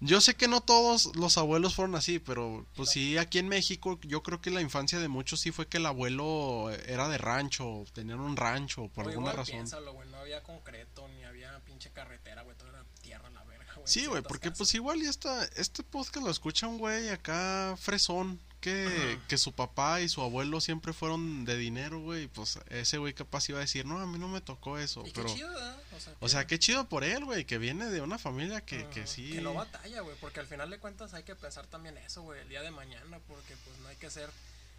Yo 0.00 0.20
sé 0.20 0.34
que 0.34 0.46
no 0.46 0.60
todos 0.60 1.16
los 1.16 1.38
abuelos 1.38 1.74
fueron 1.74 1.96
así, 1.96 2.20
pero 2.20 2.64
pues 2.76 2.90
sí, 2.90 3.18
aquí 3.18 3.38
en 3.38 3.48
México 3.48 3.98
yo 4.02 4.22
creo 4.22 4.40
que 4.40 4.50
la 4.50 4.60
infancia 4.60 5.00
de 5.00 5.08
muchos 5.08 5.40
sí 5.40 5.50
fue 5.50 5.66
que 5.66 5.78
el 5.78 5.86
abuelo 5.86 6.70
era 6.86 7.08
de 7.08 7.18
rancho, 7.18 7.84
tenían 7.94 8.20
un 8.20 8.36
rancho 8.36 8.88
por 8.94 9.06
O 9.06 9.08
alguna 9.08 9.30
igual 9.30 9.36
razón. 9.38 9.54
piénsalo, 9.56 9.92
güey, 9.94 10.08
no 10.08 10.18
había 10.18 10.42
concreto, 10.44 11.08
ni 11.08 11.24
había 11.24 11.58
pinche 11.64 11.90
carretera, 11.90 12.42
güey, 12.42 12.56
todo 12.56 12.68
era 12.68 12.84
tierra, 13.02 13.28
la 13.30 13.42
verga, 13.44 13.74
güey. 13.74 13.86
Sí, 13.86 14.06
güey, 14.06 14.22
porque 14.22 14.50
casas. 14.50 14.58
pues 14.58 14.74
igual 14.74 15.02
y 15.02 15.06
esta, 15.06 15.44
este 15.56 15.82
podcast 15.82 16.24
lo 16.24 16.30
escucha 16.30 16.68
un 16.68 16.78
güey 16.78 17.08
acá 17.08 17.74
fresón, 17.76 18.40
que, 18.60 19.18
que 19.28 19.38
su 19.38 19.52
papá 19.52 20.00
y 20.00 20.08
su 20.08 20.22
abuelo 20.22 20.60
siempre 20.60 20.92
fueron 20.92 21.44
de 21.44 21.56
dinero, 21.56 22.00
güey, 22.00 22.24
y 22.24 22.26
pues 22.28 22.58
ese 22.68 22.98
güey 22.98 23.14
capaz 23.14 23.48
iba 23.48 23.58
a 23.58 23.62
decir, 23.62 23.86
no, 23.86 23.98
a 23.98 24.06
mí 24.06 24.18
no 24.18 24.28
me 24.28 24.40
tocó 24.40 24.78
eso, 24.78 25.04
Y 25.06 25.10
pero... 25.12 25.26
qué 25.28 25.34
chido, 25.34 25.48
¿verdad? 25.48 25.76
O 25.96 26.00
sea, 26.00 26.14
O 26.20 26.28
sea, 26.28 26.46
qué 26.46 26.58
chido 26.58 26.88
por 26.88 27.04
él, 27.04 27.24
güey, 27.24 27.44
que 27.44 27.58
viene 27.58 27.86
de 27.86 28.00
una 28.00 28.18
familia 28.18 28.60
que, 28.60 28.86
que 28.88 29.06
sí... 29.06 29.32
Que 29.32 29.40
no 29.40 29.54
batalla, 29.54 30.00
güey, 30.00 30.16
porque 30.20 30.40
al 30.40 30.46
final 30.46 30.70
de 30.70 30.78
cuentas 30.78 31.14
hay 31.14 31.22
que 31.22 31.34
pensar 31.34 31.66
también 31.66 31.96
eso, 31.98 32.22
güey, 32.22 32.40
el 32.40 32.48
día 32.48 32.62
de 32.62 32.70
mañana, 32.70 33.18
porque 33.26 33.56
pues 33.64 33.78
no 33.80 33.88
hay 33.88 33.96
que 33.96 34.10
ser 34.10 34.30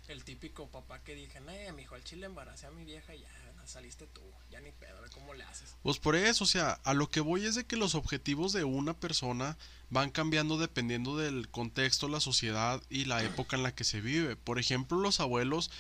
el 0.07 0.23
típico 0.23 0.67
papá 0.67 0.99
que 1.03 1.15
dije, 1.15 1.39
eh, 1.49 1.71
mijo, 1.71 1.95
al 1.95 2.03
chile 2.03 2.25
embaracé 2.25 2.65
a 2.65 2.71
mi 2.71 2.83
vieja 2.83 3.13
y 3.13 3.21
ya 3.21 3.27
saliste 3.69 4.07
tú, 4.07 4.21
ya 4.49 4.59
ni 4.59 4.71
pedo, 4.71 4.97
cómo 5.13 5.33
le 5.33 5.43
haces. 5.43 5.75
Pues 5.83 5.99
por 5.99 6.15
eso, 6.15 6.43
o 6.43 6.47
sea, 6.47 6.79
a 6.83 6.93
lo 6.93 7.09
que 7.09 7.21
voy 7.21 7.45
es 7.45 7.55
de 7.55 7.65
que 7.65 7.77
los 7.77 7.95
objetivos 7.95 8.51
de 8.51 8.63
una 8.63 8.93
persona 8.93 9.57
van 9.89 10.09
cambiando 10.09 10.57
dependiendo 10.57 11.17
del 11.17 11.49
contexto, 11.49 12.07
la 12.07 12.19
sociedad 12.19 12.81
y 12.89 13.05
la 13.05 13.23
época 13.23 13.55
en 13.55 13.63
la 13.63 13.73
que 13.73 13.83
se 13.83 14.01
vive. 14.01 14.35
Por 14.35 14.59
ejemplo, 14.59 14.97
los 14.99 15.19
abuelos, 15.19 15.71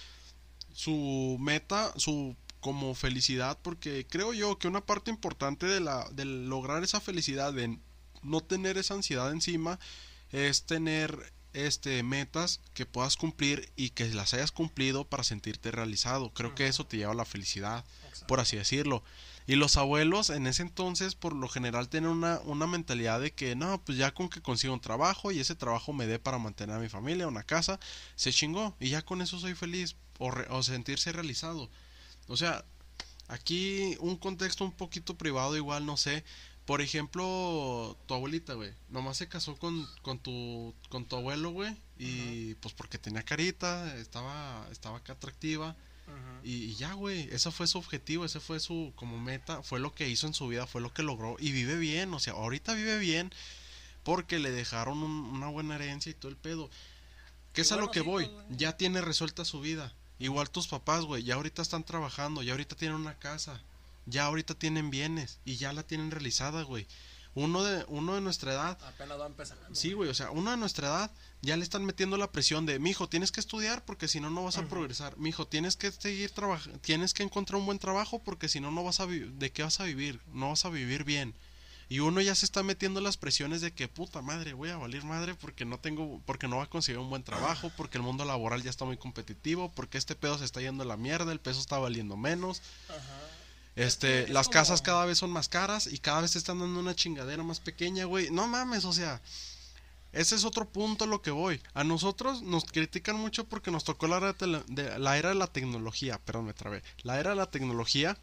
su 0.73 1.37
meta, 1.39 1.93
su 1.97 2.35
como 2.59 2.93
felicidad, 2.93 3.57
porque 3.61 4.05
creo 4.09 4.33
yo 4.33 4.57
que 4.57 4.67
una 4.67 4.85
parte 4.85 5.11
importante 5.11 5.65
de 5.65 5.79
la 5.79 6.07
de 6.11 6.25
lograr 6.25 6.83
esa 6.83 6.99
felicidad, 6.99 7.53
de 7.53 7.79
no 8.21 8.41
tener 8.41 8.77
esa 8.77 8.95
ansiedad 8.95 9.31
encima, 9.31 9.79
es 10.31 10.63
tener 10.63 11.33
este 11.53 12.03
metas 12.03 12.59
que 12.73 12.85
puedas 12.85 13.17
cumplir 13.17 13.71
y 13.75 13.89
que 13.91 14.07
las 14.09 14.33
hayas 14.33 14.51
cumplido 14.51 15.05
para 15.05 15.23
sentirte 15.23 15.71
realizado. 15.71 16.33
Creo 16.33 16.55
que 16.55 16.67
eso 16.67 16.85
te 16.85 16.97
lleva 16.97 17.11
a 17.13 17.15
la 17.15 17.25
felicidad 17.25 17.83
Exacto. 18.07 18.27
por 18.27 18.39
así 18.39 18.57
decirlo. 18.57 19.03
Y 19.47 19.55
los 19.55 19.77
abuelos 19.77 20.29
en 20.29 20.45
ese 20.45 20.61
entonces 20.61 21.15
por 21.15 21.33
lo 21.33 21.47
general 21.49 21.89
tienen 21.89 22.11
una, 22.11 22.39
una 22.45 22.67
mentalidad 22.67 23.19
de 23.19 23.31
que 23.31 23.55
no, 23.55 23.81
pues 23.83 23.97
ya 23.97 24.11
con 24.13 24.29
que 24.29 24.41
consigo 24.41 24.73
un 24.75 24.79
trabajo 24.79 25.31
y 25.31 25.39
ese 25.39 25.55
trabajo 25.55 25.91
me 25.91 26.05
dé 26.05 26.19
para 26.19 26.37
mantener 26.37 26.75
a 26.75 26.79
mi 26.79 26.87
familia, 26.89 27.27
una 27.27 27.43
casa, 27.43 27.79
se 28.15 28.31
chingó 28.31 28.75
y 28.79 28.89
ya 28.89 29.01
con 29.01 29.21
eso 29.23 29.39
soy 29.39 29.55
feliz 29.55 29.95
o, 30.19 30.29
re- 30.29 30.45
o 30.51 30.61
sentirse 30.61 31.11
realizado. 31.11 31.67
O 32.27 32.37
sea, 32.37 32.63
aquí 33.27 33.95
un 33.99 34.17
contexto 34.17 34.63
un 34.65 34.71
poquito 34.71 35.15
privado 35.17 35.55
igual, 35.57 35.85
no 35.85 35.97
sé. 35.97 36.23
Por 36.69 36.81
ejemplo, 36.81 37.97
tu 38.05 38.13
abuelita, 38.13 38.53
güey, 38.53 38.71
nomás 38.89 39.17
se 39.17 39.27
casó 39.27 39.55
con, 39.57 39.87
con, 40.03 40.19
tu, 40.19 40.75
con 40.89 41.03
tu 41.03 41.15
abuelo, 41.15 41.49
güey, 41.49 41.75
y 41.97 42.53
pues 42.61 42.75
porque 42.75 42.99
tenía 42.99 43.23
carita, 43.23 43.95
estaba, 43.97 44.67
estaba 44.71 44.97
acá 44.97 45.13
atractiva. 45.13 45.75
y, 46.43 46.65
y 46.65 46.75
ya, 46.75 46.93
güey, 46.93 47.27
ese 47.31 47.49
fue 47.49 47.65
su 47.65 47.79
objetivo, 47.79 48.23
ese 48.23 48.39
fue 48.39 48.59
su 48.59 48.93
como 48.95 49.17
meta, 49.19 49.63
fue 49.63 49.79
lo 49.79 49.95
que 49.95 50.09
hizo 50.09 50.27
en 50.27 50.35
su 50.35 50.47
vida, 50.47 50.67
fue 50.67 50.79
lo 50.79 50.93
que 50.93 51.01
logró 51.01 51.37
y 51.39 51.51
vive 51.51 51.75
bien, 51.77 52.13
o 52.13 52.19
sea, 52.19 52.33
ahorita 52.33 52.75
vive 52.75 52.99
bien 52.99 53.31
porque 54.03 54.37
le 54.37 54.51
dejaron 54.51 55.01
un- 55.01 55.25
una 55.35 55.47
buena 55.47 55.73
herencia 55.73 56.11
y 56.11 56.13
todo 56.13 56.29
el 56.29 56.37
pedo. 56.37 56.69
¿Qué 57.53 57.61
es 57.61 57.71
a 57.71 57.77
lo 57.77 57.89
que 57.89 58.01
voy? 58.01 58.29
Ya 58.51 58.77
tiene 58.77 59.01
resuelta 59.01 59.43
su 59.43 59.59
vida. 59.59 59.91
Igual 60.19 60.51
tus 60.51 60.67
papás, 60.67 61.05
güey, 61.05 61.23
ya 61.23 61.33
ahorita 61.33 61.63
están 61.63 61.83
trabajando, 61.83 62.43
ya 62.43 62.51
ahorita 62.51 62.75
tienen 62.75 62.95
una 62.97 63.17
casa, 63.17 63.59
ya 64.05 64.25
ahorita 64.25 64.55
tienen 64.55 64.89
bienes 64.89 65.39
y 65.45 65.55
ya 65.57 65.73
la 65.73 65.83
tienen 65.83 66.11
realizada, 66.11 66.63
güey. 66.63 66.87
Uno 67.35 67.63
de, 67.63 67.85
uno 67.89 68.15
de 68.15 68.21
nuestra 68.21 68.53
edad 68.53 68.77
Apenas 68.83 69.19
va 69.19 69.27
empezando. 69.27 69.63
Sí, 69.75 69.93
güey, 69.93 70.09
o 70.09 70.13
sea, 70.15 70.31
uno 70.31 70.49
de 70.51 70.57
nuestra 70.57 70.87
edad 70.87 71.11
ya 71.41 71.55
le 71.57 71.63
están 71.63 71.85
metiendo 71.85 72.17
la 72.17 72.31
presión 72.31 72.65
de, 72.65 72.79
mijo, 72.79 73.07
tienes 73.07 73.31
que 73.31 73.39
estudiar 73.39 73.85
porque 73.85 74.07
si 74.07 74.19
no, 74.19 74.29
no 74.31 74.43
vas 74.43 74.57
a 74.57 74.65
progresar. 74.65 75.15
Mijo, 75.17 75.45
tienes 75.47 75.77
que 75.77 75.91
seguir 75.91 76.31
trabajando, 76.31 76.79
tienes 76.79 77.13
que 77.13 77.21
encontrar 77.23 77.59
un 77.59 77.67
buen 77.67 77.77
trabajo 77.79 78.19
porque 78.23 78.49
si 78.49 78.59
no, 78.59 78.71
no 78.71 78.83
vas 78.83 78.99
a 78.99 79.05
vi- 79.05 79.19
¿de 79.37 79.51
qué 79.51 79.61
vas 79.63 79.79
a 79.79 79.83
vivir? 79.83 80.19
No 80.33 80.49
vas 80.49 80.65
a 80.65 80.69
vivir 80.69 81.03
bien. 81.03 81.35
Y 81.87 81.99
uno 81.99 82.19
ya 82.21 82.35
se 82.35 82.45
está 82.45 82.61
metiendo 82.61 82.99
las 83.01 83.17
presiones 83.17 83.61
de 83.61 83.73
que, 83.73 83.87
puta 83.87 84.21
madre, 84.21 84.53
voy 84.53 84.69
a 84.69 84.77
valer 84.77 85.03
madre 85.03 85.33
porque 85.35 85.65
no 85.65 85.79
tengo, 85.79 86.21
porque 86.25 86.47
no 86.47 86.57
va 86.57 86.63
a 86.63 86.69
conseguir 86.69 86.99
un 86.99 87.09
buen 87.09 87.23
trabajo, 87.23 87.71
porque 87.77 87.97
el 87.97 88.03
mundo 88.03 88.25
laboral 88.25 88.61
ya 88.63 88.69
está 88.69 88.85
muy 88.85 88.97
competitivo, 88.97 89.71
porque 89.75 89.97
este 89.97 90.15
pedo 90.15 90.37
se 90.37 90.45
está 90.45 90.61
yendo 90.61 90.83
a 90.83 90.87
la 90.87 90.97
mierda, 90.97 91.31
el 91.31 91.39
peso 91.39 91.59
está 91.59 91.77
valiendo 91.79 92.17
menos. 92.17 92.61
Ajá. 92.89 92.99
Este, 93.79 94.23
es 94.23 94.29
las 94.29 94.47
como- 94.47 94.53
casas 94.55 94.81
cada 94.81 95.05
vez 95.05 95.17
son 95.17 95.31
más 95.31 95.47
caras 95.47 95.87
y 95.87 95.99
cada 95.99 96.21
vez 96.21 96.31
te 96.33 96.37
están 96.37 96.59
dando 96.59 96.79
una 96.79 96.95
chingadera 96.95 97.43
más 97.43 97.59
pequeña, 97.59 98.05
güey. 98.05 98.29
No 98.29 98.47
mames, 98.47 98.83
o 98.85 98.91
sea, 98.93 99.21
ese 100.11 100.35
es 100.35 100.43
otro 100.43 100.67
punto 100.67 101.05
a 101.05 101.07
lo 101.07 101.21
que 101.21 101.31
voy. 101.31 101.61
A 101.73 101.83
nosotros 101.83 102.41
nos 102.41 102.65
critican 102.65 103.15
mucho 103.15 103.45
porque 103.45 103.71
nos 103.71 103.83
tocó 103.85 104.07
la 104.07 104.17
era 104.17 104.27
de, 104.27 104.33
tele- 104.37 104.63
de- 104.67 104.99
la 104.99 105.17
era 105.17 105.29
de 105.29 105.35
la 105.35 105.47
tecnología, 105.47 106.19
perdón, 106.25 106.45
me 106.47 106.53
trabé. 106.53 106.83
La 107.03 107.19
era 107.19 107.29
de 107.31 107.35
la 107.37 107.49
tecnología 107.51 108.17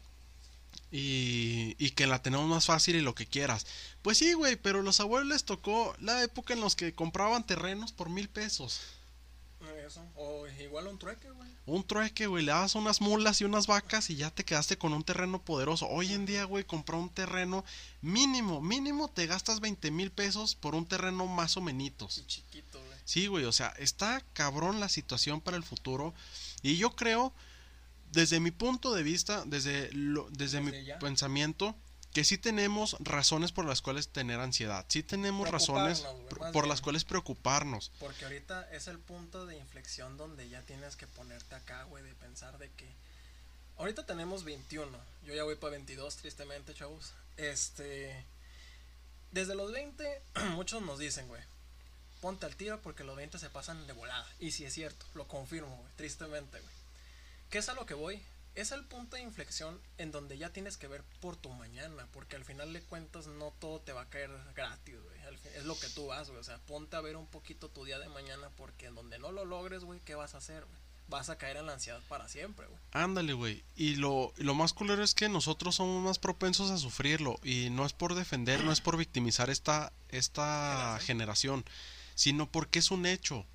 y, 0.91 1.75
y 1.79 1.91
que 1.91 2.07
la 2.07 2.21
tenemos 2.21 2.47
más 2.47 2.65
fácil 2.65 2.95
y 2.95 3.01
lo 3.01 3.15
que 3.15 3.25
quieras. 3.25 3.65
Pues 4.01 4.17
sí, 4.19 4.33
güey, 4.33 4.55
pero 4.57 4.81
los 4.81 4.99
abuelos 4.99 5.27
les 5.29 5.43
tocó 5.43 5.95
la 5.99 6.21
época 6.23 6.53
en 6.53 6.61
los 6.61 6.75
que 6.75 6.93
compraban 6.93 7.45
terrenos 7.45 7.91
por 7.91 8.09
mil 8.09 8.29
pesos. 8.29 8.79
Eso. 9.87 10.05
O 10.15 10.45
igual 10.59 10.87
un 10.87 10.99
trueque, 10.99 11.29
güey. 11.31 11.49
Un 11.65 11.85
trueque, 11.85 12.27
güey, 12.27 12.43
le 12.43 12.51
dabas 12.51 12.75
unas 12.75 12.99
mulas 13.01 13.39
y 13.39 13.45
unas 13.45 13.67
vacas 13.67 14.09
y 14.09 14.15
ya 14.15 14.29
te 14.29 14.43
quedaste 14.43 14.77
con 14.77 14.93
un 14.93 15.03
terreno 15.03 15.41
poderoso. 15.41 15.87
Hoy 15.87 16.13
en 16.13 16.25
día, 16.25 16.43
güey, 16.43 16.65
comprar 16.65 16.99
un 16.99 17.09
terreno 17.09 17.63
mínimo, 18.01 18.61
mínimo 18.61 19.07
te 19.07 19.27
gastas 19.27 19.59
20 19.61 19.89
mil 19.91 20.11
pesos 20.11 20.55
por 20.55 20.75
un 20.75 20.85
terreno 20.85 21.25
más 21.25 21.55
o 21.55 21.61
menitos. 21.61 22.17
Y 22.17 22.25
chiquito, 22.25 22.79
güey. 22.83 22.99
Sí, 23.05 23.27
güey, 23.27 23.45
o 23.45 23.53
sea, 23.53 23.69
está 23.77 24.21
cabrón 24.33 24.81
la 24.81 24.89
situación 24.89 25.39
para 25.39 25.55
el 25.55 25.63
futuro. 25.63 26.13
Y 26.61 26.75
yo 26.75 26.95
creo, 26.95 27.31
desde 28.11 28.41
mi 28.41 28.51
punto 28.51 28.93
de 28.93 29.03
vista, 29.03 29.45
desde, 29.45 29.89
lo, 29.93 30.29
desde, 30.31 30.59
mi 30.59 30.83
ya. 30.83 30.99
pensamiento, 30.99 31.75
que 32.17 32.23
sí 32.23 32.39
tenemos 32.39 32.97
razones 32.99 33.51
por 33.51 33.65
las 33.65 33.83
cuales 33.83 34.07
tener 34.07 34.39
ansiedad. 34.39 34.83
Sí 34.87 35.03
tenemos 35.03 35.47
razones 35.51 36.01
por, 36.29 36.51
bien. 36.51 36.67
las 36.67 36.81
cuales 36.81 37.05
preocuparnos. 37.05 37.91
Porque 37.99 38.25
ahorita 38.25 38.67
es 38.71 38.87
el 38.87 38.97
punto 38.97 39.45
de 39.45 39.55
inflexión 39.55 40.17
donde 40.17 40.49
ya 40.49 40.63
tienes 40.63 40.95
que 40.95 41.05
ponerte 41.05 41.53
acá, 41.53 41.83
güey, 41.83 42.03
de 42.03 42.15
pensar 42.15 42.57
de 42.57 42.71
que... 42.71 42.89
Ahorita 43.77 44.07
tenemos 44.07 44.45
21, 44.45 44.97
yo 45.27 45.35
ya 45.35 45.43
voy 45.43 45.57
para 45.57 45.73
22, 45.73 46.15
tristemente, 46.15 46.73
chavos. 46.73 47.13
Este... 47.37 48.25
Desde 49.31 49.53
los 49.53 49.71
20, 49.71 50.21
muchos 50.55 50.81
nos 50.81 50.97
dicen, 50.97 51.27
güey, 51.27 51.43
ponte 52.19 52.47
al 52.47 52.55
tiro 52.55 52.81
porque 52.81 53.03
los 53.03 53.15
20 53.15 53.37
se 53.37 53.51
pasan 53.51 53.85
de 53.85 53.93
volada. 53.93 54.27
Y 54.39 54.53
si 54.53 54.65
es 54.65 54.73
cierto, 54.73 55.05
lo 55.13 55.27
confirmo, 55.27 55.77
güey, 55.77 55.93
tristemente, 55.97 56.59
güey. 56.59 56.73
¿Qué 57.51 57.59
es 57.59 57.69
a 57.69 57.75
lo 57.75 57.85
que 57.85 57.93
voy? 57.93 58.23
Es 58.57 58.71
el 58.71 58.83
punto 58.85 59.17
de 59.17 59.21
inflexión 59.21 59.79
en 59.99 60.11
donde 60.11 60.35
ya 60.35 60.51
tienes 60.51 60.77
que 60.77 60.87
ver 60.87 61.03
por 61.21 61.35
tu 61.35 61.51
mañana, 61.51 62.07
porque 62.11 62.35
al 62.35 62.43
final 62.43 62.73
de 62.73 62.81
cuentas 62.81 63.27
no 63.27 63.53
todo 63.59 63.81
te 63.81 63.93
va 63.93 64.01
a 64.01 64.09
caer 64.09 64.31
gratis, 64.55 64.95
güey. 64.99 65.15
Es 65.55 65.65
lo 65.65 65.79
que 65.79 65.87
tú 65.89 66.07
vas, 66.07 66.27
güey. 66.29 66.39
O 66.39 66.43
sea, 66.43 66.57
ponte 66.65 66.95
a 66.95 67.01
ver 67.01 67.17
un 67.17 67.27
poquito 67.27 67.69
tu 67.69 67.85
día 67.85 67.99
de 67.99 68.09
mañana, 68.09 68.49
porque 68.57 68.87
en 68.87 68.95
donde 68.95 69.19
no 69.19 69.31
lo 69.31 69.45
logres, 69.45 69.83
güey, 69.83 69.99
¿qué 69.99 70.15
vas 70.15 70.33
a 70.33 70.39
hacer, 70.39 70.65
güey? 70.65 70.79
Vas 71.07 71.29
a 71.29 71.37
caer 71.37 71.57
en 71.57 71.67
la 71.67 71.73
ansiedad 71.73 72.01
para 72.09 72.27
siempre, 72.27 72.65
güey. 72.65 72.79
Ándale, 72.93 73.33
güey. 73.33 73.63
Y 73.75 73.97
lo, 73.97 74.33
lo 74.37 74.55
más 74.55 74.73
culero 74.73 75.03
es 75.03 75.13
que 75.13 75.29
nosotros 75.29 75.75
somos 75.75 76.03
más 76.03 76.17
propensos 76.17 76.71
a 76.71 76.79
sufrirlo. 76.79 77.39
Y 77.43 77.69
no 77.69 77.85
es 77.85 77.93
por 77.93 78.15
defender, 78.15 78.63
no 78.63 78.71
es 78.71 78.81
por 78.81 78.97
victimizar 78.97 79.51
esta, 79.51 79.93
esta 80.09 80.97
generación, 81.01 81.63
sino 82.15 82.51
porque 82.51 82.79
es 82.79 82.89
un 82.89 83.05
hecho. 83.05 83.45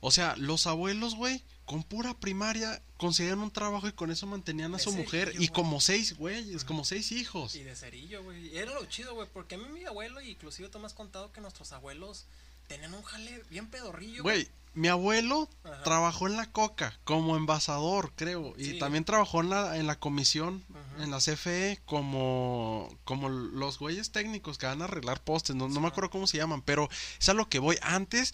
O 0.00 0.10
sea, 0.10 0.36
los 0.36 0.66
abuelos, 0.66 1.14
güey, 1.14 1.42
con 1.66 1.82
pura 1.82 2.14
primaria 2.14 2.82
conseguían 2.96 3.38
un 3.40 3.50
trabajo 3.50 3.88
y 3.88 3.92
con 3.92 4.10
eso 4.10 4.26
mantenían 4.26 4.74
a 4.74 4.78
su 4.78 4.92
mujer. 4.92 5.32
Y 5.38 5.48
como 5.48 5.80
seis 5.80 6.16
güeyes, 6.16 6.64
como 6.64 6.84
seis 6.84 7.12
hijos. 7.12 7.54
Y 7.54 7.62
de 7.62 7.74
cerillo, 7.76 8.22
güey. 8.22 8.56
Era 8.56 8.72
lo 8.74 8.84
chido, 8.86 9.14
güey, 9.14 9.28
porque 9.32 9.54
a 9.56 9.58
mí 9.58 9.64
mi 9.72 9.84
abuelo, 9.84 10.20
y 10.20 10.30
inclusive 10.30 10.68
tú 10.68 10.78
me 10.78 10.86
has 10.86 10.94
contado 10.94 11.32
que 11.32 11.40
nuestros 11.40 11.72
abuelos 11.72 12.26
tenían 12.68 12.94
un 12.94 13.02
jale 13.02 13.42
bien 13.50 13.66
pedorrillo, 13.68 14.22
Güey, 14.22 14.48
mi 14.72 14.88
abuelo 14.88 15.48
Ajá. 15.64 15.82
trabajó 15.84 16.26
en 16.26 16.36
la 16.36 16.50
coca 16.50 16.98
como 17.04 17.36
envasador, 17.36 18.12
creo. 18.16 18.54
Y 18.56 18.64
Sí. 18.64 18.78
también 18.78 19.04
trabajó 19.04 19.40
en 19.42 19.50
la, 19.50 19.76
en 19.76 19.86
la 19.86 19.98
comisión, 20.00 20.64
en 20.98 21.10
la 21.10 21.18
CFE, 21.20 21.80
como, 21.84 22.88
como 23.04 23.28
los 23.28 23.78
güeyes 23.78 24.10
técnicos 24.12 24.58
que 24.58 24.66
van 24.66 24.80
a 24.82 24.86
arreglar 24.86 25.22
postes. 25.22 25.54
No, 25.56 25.68
no 25.68 25.80
me 25.80 25.88
acuerdo 25.88 26.10
cómo 26.10 26.26
se 26.26 26.38
llaman, 26.38 26.62
pero 26.62 26.88
es 27.20 27.28
a 27.28 27.34
lo 27.34 27.48
que 27.48 27.58
voy. 27.58 27.78
Antes, 27.82 28.32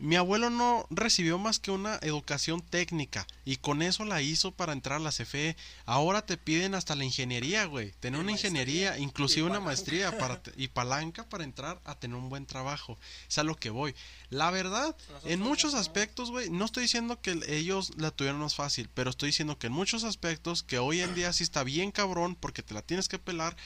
mi 0.00 0.14
abuelo 0.14 0.48
no 0.48 0.86
recibió 0.90 1.38
más 1.38 1.58
que 1.58 1.72
una 1.72 1.96
educación 2.02 2.62
técnica. 2.62 3.26
Y 3.44 3.56
con 3.56 3.82
eso 3.82 4.04
la 4.04 4.22
hizo 4.22 4.52
para 4.52 4.72
entrar 4.72 4.96
a 5.00 5.02
la 5.02 5.10
CFE. 5.10 5.56
Ahora 5.86 6.24
te 6.24 6.36
piden 6.36 6.74
hasta 6.74 6.94
la 6.94 7.04
ingeniería, 7.04 7.64
güey. 7.64 7.92
Tener 7.98 8.18
Y 8.18 8.22
una 8.22 8.30
maestría, 8.32 8.50
ingeniería, 8.50 8.98
inclusive 8.98 9.42
una 9.42 9.54
palanca. 9.54 9.66
maestría 9.66 10.10
para 10.18 10.40
y 10.56 10.68
palanca 10.68 11.28
para 11.28 11.44
entrar 11.44 11.80
a 11.84 11.96
tener 11.96 12.16
un 12.16 12.28
buen 12.28 12.46
trabajo. 12.46 12.96
Es 13.28 13.38
a 13.38 13.42
lo 13.42 13.56
que 13.56 13.70
voy. 13.70 13.94
La 14.30 14.50
verdad, 14.50 14.96
Nosotros 14.96 15.32
en 15.32 15.40
muchos 15.40 15.74
aspectos, 15.74 16.30
güey, 16.30 16.48
no 16.48 16.64
estoy 16.64 16.82
diciendo 16.84 17.20
que 17.20 17.40
ellos 17.48 17.92
la 17.96 18.12
tuvieron 18.12 18.40
más 18.40 18.54
fácil, 18.54 18.88
pero 18.94 19.10
estoy 19.10 19.30
diciendo 19.30 19.58
que 19.58 19.66
en 19.66 19.72
muchos 19.72 20.04
aspectos 20.04 20.62
que 20.62 20.78
hoy 20.78 21.00
en 21.00 21.14
día 21.14 21.32
sí 21.32 21.42
está 21.42 21.64
bien 21.64 21.90
cabrón 21.90 22.36
porque 22.36 22.62
te 22.62 22.74
la 22.74 22.82
tienes 22.82 23.08
que 23.08 23.18
pelar, 23.18 23.56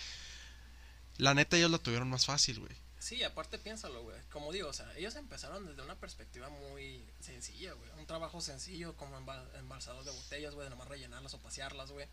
la 1.18 1.35
neta 1.35 1.57
ellos 1.57 1.71
la 1.71 1.79
tuvieron 1.79 2.09
más 2.09 2.25
fácil, 2.25 2.61
güey. 2.61 2.73
Sí, 3.03 3.25
aparte 3.25 3.59
piénsalo, 3.59 4.01
güey. 4.05 4.17
Como 4.31 4.53
digo, 4.53 4.69
o 4.69 4.73
sea, 4.73 4.97
ellos 4.97 5.17
empezaron 5.17 5.67
desde 5.67 5.83
una 5.83 5.97
perspectiva 5.97 6.49
muy 6.49 7.05
sencilla, 7.19 7.73
güey. 7.73 7.91
Un 7.99 8.07
trabajo 8.07 8.41
sencillo 8.41 8.97
como 8.97 9.17
embal 9.19 9.45
embalsador 9.57 10.05
de 10.05 10.12
botellas, 10.12 10.55
güey, 10.55 10.67
de 10.67 10.71
nomás 10.71 10.87
rellenarlas 10.87 11.35
o 11.35 11.38
pasearlas, 11.38 11.91
güey. 11.91 12.07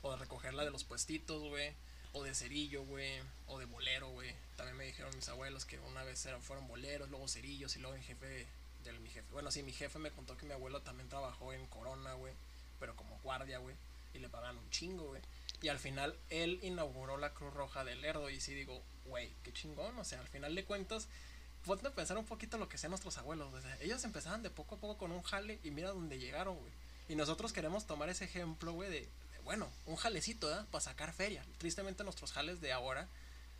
O 0.00 0.12
de 0.12 0.16
recogerla 0.16 0.64
de 0.64 0.70
los 0.70 0.84
puestitos, 0.84 1.42
güey. 1.42 1.74
O 2.14 2.22
de 2.22 2.34
cerillo, 2.34 2.86
güey. 2.86 3.20
O 3.48 3.58
de 3.58 3.66
bolero, 3.66 4.08
güey. 4.08 4.34
También 4.56 4.78
me 4.78 4.86
dijeron 4.86 5.14
mis 5.14 5.28
abuelos 5.28 5.66
que 5.66 5.78
una 5.80 6.04
vez 6.04 6.24
eran, 6.24 6.40
fueron 6.40 6.66
boleros, 6.66 7.10
luego 7.10 7.28
cerillos 7.28 7.76
y 7.76 7.80
luego 7.80 7.94
mi 7.94 8.02
jefe, 8.02 8.46
del 8.82 8.98
mi 9.00 9.10
jefe. 9.10 9.30
Bueno, 9.32 9.50
sí, 9.50 9.62
mi 9.62 9.74
jefe 9.74 9.98
me 9.98 10.10
contó 10.10 10.38
que 10.38 10.46
mi 10.46 10.54
abuelo 10.54 10.80
también 10.80 11.10
trabajó 11.10 11.52
en 11.52 11.66
Corona, 11.66 12.14
güey. 12.14 12.32
Pero 12.78 12.96
como 12.96 13.20
guardia, 13.22 13.58
güey. 13.58 13.76
Y 14.14 14.20
le 14.20 14.30
pagan 14.30 14.56
un 14.56 14.70
chingo, 14.70 15.08
güey. 15.08 15.20
Y 15.62 15.68
al 15.68 15.78
final 15.78 16.16
él 16.30 16.58
inauguró 16.62 17.18
la 17.18 17.34
Cruz 17.34 17.52
Roja 17.52 17.84
del 17.84 18.00
Lerdo. 18.00 18.30
Y 18.30 18.40
sí 18.40 18.54
digo, 18.54 18.82
güey, 19.06 19.32
qué 19.42 19.52
chingón. 19.52 19.98
O 19.98 20.04
sea, 20.04 20.20
al 20.20 20.28
final 20.28 20.54
de 20.54 20.64
cuentas, 20.64 21.08
ponte 21.64 21.88
a 21.88 21.94
pensar 21.94 22.16
un 22.18 22.24
poquito 22.24 22.58
lo 22.58 22.68
que 22.68 22.78
sean 22.78 22.90
nuestros 22.90 23.18
abuelos. 23.18 23.52
Ellos 23.80 24.02
empezaban 24.04 24.42
de 24.42 24.50
poco 24.50 24.76
a 24.76 24.78
poco 24.78 24.98
con 24.98 25.12
un 25.12 25.22
jale 25.22 25.58
y 25.62 25.70
mira 25.70 25.90
dónde 25.90 26.18
llegaron, 26.18 26.56
güey. 26.56 26.72
Y 27.08 27.16
nosotros 27.16 27.52
queremos 27.52 27.86
tomar 27.86 28.08
ese 28.08 28.24
ejemplo, 28.24 28.72
güey, 28.72 28.88
de, 28.88 29.00
de, 29.00 29.38
bueno, 29.44 29.68
un 29.86 29.96
jalecito, 29.96 30.46
¿verdad? 30.46 30.66
Para 30.70 30.82
sacar 30.82 31.12
feria. 31.12 31.44
Tristemente 31.58 32.04
nuestros 32.04 32.32
jales 32.32 32.60
de 32.60 32.72
ahora 32.72 33.08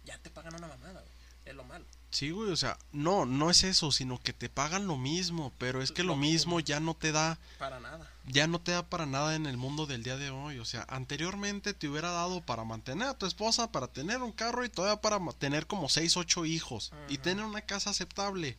ya 0.04 0.18
te 0.18 0.30
pagan 0.30 0.54
una 0.54 0.68
mamada, 0.68 1.00
güey. 1.00 1.19
Es 1.50 1.56
lo 1.56 1.64
malo. 1.64 1.84
Sí, 2.10 2.30
güey, 2.30 2.50
o 2.50 2.56
sea, 2.56 2.76
no, 2.92 3.24
no 3.24 3.50
es 3.50 3.62
eso, 3.62 3.92
sino 3.92 4.20
que 4.20 4.32
te 4.32 4.48
pagan 4.48 4.86
lo 4.88 4.96
mismo, 4.96 5.52
pero 5.58 5.80
es 5.80 5.92
que 5.92 6.02
Lo 6.02 6.08
lo 6.10 6.16
mismo 6.16 6.56
mismo. 6.56 6.60
ya 6.60 6.80
no 6.80 6.94
te 6.94 7.12
da 7.12 7.38
Para 7.58 7.78
nada. 7.78 8.10
ya 8.26 8.48
no 8.48 8.60
te 8.60 8.72
da 8.72 8.84
para 8.88 9.06
nada 9.06 9.36
en 9.36 9.46
el 9.46 9.56
mundo 9.56 9.86
del 9.86 10.02
día 10.02 10.16
de 10.16 10.30
hoy. 10.30 10.58
O 10.58 10.64
sea, 10.64 10.84
anteriormente 10.88 11.72
te 11.72 11.88
hubiera 11.88 12.10
dado 12.10 12.40
para 12.40 12.64
mantener 12.64 13.06
a 13.08 13.18
tu 13.18 13.26
esposa, 13.26 13.70
para 13.70 13.86
tener 13.86 14.22
un 14.22 14.32
carro 14.32 14.64
y 14.64 14.68
todavía 14.68 15.00
para 15.00 15.18
tener 15.38 15.66
como 15.68 15.88
6, 15.88 16.16
8 16.16 16.46
hijos 16.46 16.92
y 17.08 17.18
tener 17.18 17.44
una 17.44 17.60
casa 17.62 17.90
aceptable. 17.90 18.56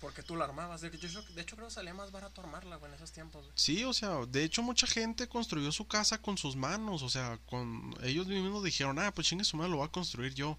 Porque 0.00 0.22
tú 0.22 0.36
la 0.36 0.44
armabas. 0.44 0.80
De 0.82 0.88
hecho, 0.88 1.22
de 1.34 1.42
hecho 1.42 1.56
creo 1.56 1.68
que 1.68 1.74
salía 1.74 1.92
más 1.94 2.10
barato 2.10 2.40
armarla, 2.42 2.76
güey, 2.76 2.90
en 2.90 2.96
esos 2.96 3.12
tiempos, 3.12 3.42
güey. 3.44 3.52
Sí, 3.54 3.84
o 3.84 3.92
sea, 3.92 4.24
de 4.26 4.44
hecho 4.44 4.62
mucha 4.62 4.86
gente 4.86 5.28
construyó 5.28 5.72
su 5.72 5.86
casa 5.86 6.18
con 6.18 6.36
sus 6.38 6.56
manos, 6.56 7.02
o 7.02 7.08
sea, 7.10 7.38
con 7.46 7.94
ellos 8.02 8.26
mismos 8.26 8.62
dijeron, 8.64 8.98
ah, 8.98 9.12
pues 9.14 9.26
chingue 9.28 9.44
su 9.44 9.56
madre, 9.56 9.70
lo 9.70 9.78
voy 9.78 9.86
a 9.86 9.92
construir 9.92 10.34
yo. 10.34 10.58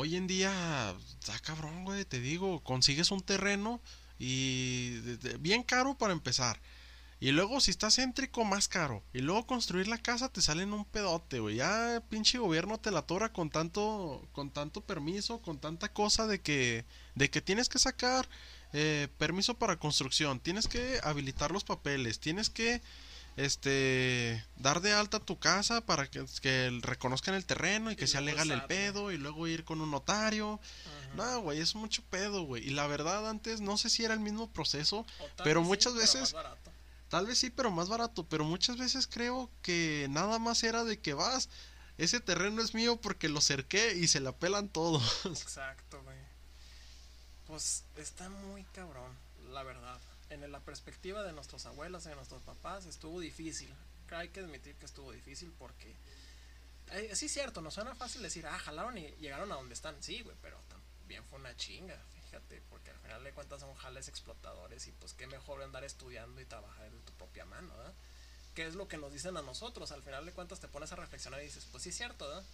Hoy 0.00 0.14
en 0.14 0.28
día, 0.28 0.94
está 1.18 1.36
cabrón, 1.40 1.84
güey, 1.84 2.04
te 2.04 2.20
digo, 2.20 2.62
consigues 2.62 3.10
un 3.10 3.20
terreno 3.20 3.80
y 4.16 5.00
bien 5.40 5.64
caro 5.64 5.98
para 5.98 6.12
empezar. 6.12 6.60
Y 7.18 7.32
luego 7.32 7.60
si 7.60 7.72
estás 7.72 7.96
céntrico, 7.96 8.44
más 8.44 8.68
caro. 8.68 9.02
Y 9.12 9.22
luego 9.22 9.48
construir 9.48 9.88
la 9.88 9.98
casa 9.98 10.28
te 10.28 10.40
sale 10.40 10.62
en 10.62 10.72
un 10.72 10.84
pedote, 10.84 11.40
güey. 11.40 11.56
Ya 11.56 12.00
pinche 12.08 12.38
gobierno 12.38 12.78
te 12.78 12.92
la 12.92 13.02
tora 13.02 13.32
con 13.32 13.50
tanto, 13.50 14.28
con 14.30 14.52
tanto 14.52 14.82
permiso, 14.82 15.42
con 15.42 15.58
tanta 15.58 15.92
cosa 15.92 16.28
de 16.28 16.40
que, 16.42 16.84
de 17.16 17.28
que 17.28 17.40
tienes 17.40 17.68
que 17.68 17.80
sacar 17.80 18.28
eh, 18.72 19.08
permiso 19.18 19.54
para 19.54 19.80
construcción, 19.80 20.38
tienes 20.38 20.68
que 20.68 21.00
habilitar 21.02 21.50
los 21.50 21.64
papeles, 21.64 22.20
tienes 22.20 22.50
que 22.50 22.82
este 23.38 24.44
dar 24.56 24.80
de 24.80 24.92
alta 24.92 25.20
tu 25.20 25.38
casa 25.38 25.80
para 25.80 26.10
que, 26.10 26.24
que 26.42 26.78
reconozcan 26.82 27.34
el 27.34 27.46
terreno 27.46 27.90
y 27.90 27.96
que 27.96 28.04
Y 28.04 28.08
sea 28.08 28.20
legal 28.20 28.50
el 28.50 28.64
pedo 28.64 29.12
y 29.12 29.16
luego 29.18 29.46
ir 29.46 29.64
con 29.64 29.80
un 29.80 29.90
notario. 29.90 30.54
Ujú. 30.54 31.16
No, 31.16 31.40
güey, 31.40 31.60
es 31.60 31.74
mucho 31.74 32.02
pedo, 32.10 32.42
güey. 32.42 32.66
Y 32.66 32.70
la 32.70 32.86
verdad 32.86 33.28
antes 33.28 33.60
no 33.60 33.78
sé 33.78 33.90
si 33.90 34.04
era 34.04 34.14
el 34.14 34.20
mismo 34.20 34.50
proceso, 34.50 35.06
pero 35.44 35.62
sí, 35.62 35.66
muchas 35.68 35.92
más 35.94 36.02
veces- 36.02 36.32
barato. 36.32 36.70
tal 37.08 37.26
vez 37.26 37.38
sí, 37.38 37.50
pero 37.50 37.70
más 37.70 37.88
barato, 37.88 38.26
pero 38.28 38.44
muchas 38.44 38.76
veces 38.76 39.06
creo 39.06 39.50
que 39.62 40.06
nada 40.10 40.38
más 40.38 40.62
era 40.62 40.84
de 40.84 41.00
que 41.00 41.14
vas, 41.14 41.48
ese 41.96 42.20
terreno 42.20 42.62
es 42.62 42.74
mío 42.74 43.00
porque 43.00 43.28
lo 43.28 43.40
cerqué 43.40 43.94
y 43.96 44.08
se 44.08 44.20
la 44.20 44.32
pelan 44.32 44.68
todo. 44.68 45.00
Exacto, 45.24 46.02
güey. 46.02 46.18
Pues 47.46 47.84
está 47.96 48.28
muy 48.28 48.64
cabrón, 48.64 49.10
la 49.52 49.62
verdad. 49.62 49.98
En 50.30 50.50
la 50.52 50.60
perspectiva 50.60 51.22
de 51.22 51.32
nuestros 51.32 51.64
abuelos 51.66 52.04
de 52.04 52.14
nuestros 52.14 52.42
papás 52.42 52.86
estuvo 52.86 53.20
difícil. 53.20 53.72
Hay 54.10 54.28
que 54.28 54.40
admitir 54.40 54.74
que 54.76 54.86
estuvo 54.86 55.12
difícil 55.12 55.52
porque... 55.58 55.94
eh, 56.92 57.14
sí 57.14 57.28
cierto, 57.28 57.60
nos 57.60 57.74
suena 57.74 57.94
fácil 57.94 58.22
decir, 58.22 58.46
ah, 58.46 58.58
jalaron 58.58 58.96
y 58.98 59.08
llegaron 59.20 59.50
a 59.52 59.56
donde 59.56 59.74
están. 59.74 60.02
Sí, 60.02 60.22
güey, 60.22 60.36
pero 60.42 60.58
también 60.68 61.24
fue 61.24 61.38
una 61.38 61.56
chinga, 61.56 61.98
fíjate, 62.24 62.62
porque 62.68 62.90
al 62.90 62.98
final 62.98 63.24
de 63.24 63.32
cuentas 63.32 63.60
son 63.60 63.74
jales 63.74 64.08
explotadores 64.08 64.86
y 64.86 64.92
pues 64.92 65.14
qué 65.14 65.26
mejor 65.26 65.62
andar 65.62 65.84
estudiando 65.84 66.40
y 66.40 66.44
trabajar 66.44 66.90
de 66.90 66.98
tu 67.00 67.12
propia 67.14 67.44
mano, 67.44 67.74
¿verdad? 67.76 67.94
¿Qué 68.54 68.66
es 68.66 68.74
lo 68.74 68.88
que 68.88 68.96
nos 68.96 69.12
dicen 69.12 69.36
a 69.36 69.42
nosotros? 69.42 69.92
Al 69.92 70.02
final 70.02 70.26
de 70.26 70.32
cuentas 70.32 70.60
te 70.60 70.68
pones 70.68 70.92
a 70.92 70.96
reflexionar 70.96 71.40
y 71.40 71.44
dices, 71.44 71.66
pues 71.70 71.82
sí 71.82 71.92
cierto, 71.92 72.26
¿verdad? 72.26 72.44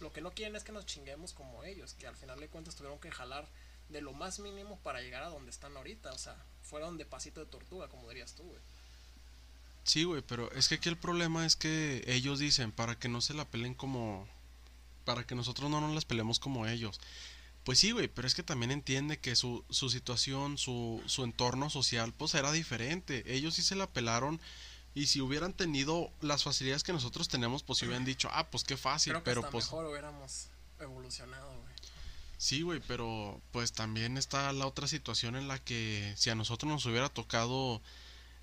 Lo 0.00 0.12
que 0.12 0.20
no 0.22 0.30
quieren 0.32 0.56
es 0.56 0.64
que 0.64 0.72
nos 0.72 0.86
chinguemos 0.86 1.32
como 1.32 1.62
ellos, 1.64 1.94
que 1.94 2.06
al 2.06 2.16
final 2.16 2.40
de 2.40 2.48
cuentas 2.48 2.74
tuvieron 2.76 2.98
que 2.98 3.10
jalar 3.10 3.46
de 3.90 4.00
lo 4.00 4.12
más 4.12 4.38
mínimo 4.38 4.78
para 4.80 5.00
llegar 5.00 5.22
a 5.22 5.28
donde 5.28 5.50
están 5.50 5.76
ahorita, 5.76 6.12
o 6.12 6.18
sea, 6.18 6.36
fueron 6.62 6.96
de 6.96 7.04
pasito 7.04 7.40
de 7.40 7.46
tortuga, 7.46 7.88
como 7.88 8.08
dirías 8.08 8.34
tú, 8.34 8.44
güey. 8.44 8.60
Sí, 9.84 10.04
güey, 10.04 10.22
pero 10.22 10.50
es 10.52 10.68
que 10.68 10.76
aquí 10.76 10.88
el 10.88 10.96
problema 10.96 11.46
es 11.46 11.56
que 11.56 12.04
ellos 12.06 12.38
dicen 12.38 12.70
para 12.70 12.98
que 12.98 13.08
no 13.08 13.20
se 13.20 13.34
la 13.34 13.44
peleen 13.44 13.74
como... 13.74 14.28
Para 15.04 15.26
que 15.26 15.34
nosotros 15.34 15.70
no 15.70 15.80
nos 15.80 15.94
las 15.94 16.04
peleemos 16.04 16.38
como 16.38 16.66
ellos. 16.66 17.00
Pues 17.64 17.78
sí, 17.78 17.90
güey, 17.90 18.06
pero 18.08 18.28
es 18.28 18.34
que 18.34 18.42
también 18.42 18.70
entiende 18.70 19.18
que 19.18 19.34
su, 19.34 19.64
su 19.70 19.90
situación, 19.90 20.58
su, 20.58 21.02
su 21.06 21.24
entorno 21.24 21.70
social, 21.70 22.12
pues 22.12 22.34
era 22.34 22.52
diferente. 22.52 23.24
Ellos 23.26 23.54
sí 23.54 23.62
se 23.62 23.74
la 23.74 23.86
pelaron 23.86 24.40
y 24.94 25.06
si 25.06 25.20
hubieran 25.20 25.52
tenido 25.52 26.10
las 26.20 26.44
facilidades 26.44 26.82
que 26.82 26.92
nosotros 26.92 27.28
tenemos, 27.28 27.62
pues 27.62 27.78
si 27.78 27.86
hubieran 27.86 28.04
dicho, 28.04 28.28
ah, 28.32 28.50
pues 28.50 28.64
qué 28.64 28.76
fácil, 28.76 29.12
Creo 29.12 29.22
que 29.22 29.30
pero 29.30 29.40
hasta 29.40 29.50
pues... 29.50 29.64
mejor 29.66 29.86
hubiéramos 29.86 30.48
evolucionado, 30.78 31.60
güey. 31.60 31.69
Sí, 32.40 32.62
güey, 32.62 32.80
pero 32.88 33.38
pues 33.50 33.72
también 33.72 34.16
está 34.16 34.50
la 34.54 34.66
otra 34.66 34.88
situación 34.88 35.36
en 35.36 35.46
la 35.46 35.58
que 35.58 36.14
si 36.16 36.30
a 36.30 36.34
nosotros 36.34 36.72
nos 36.72 36.86
hubiera 36.86 37.10
tocado 37.10 37.82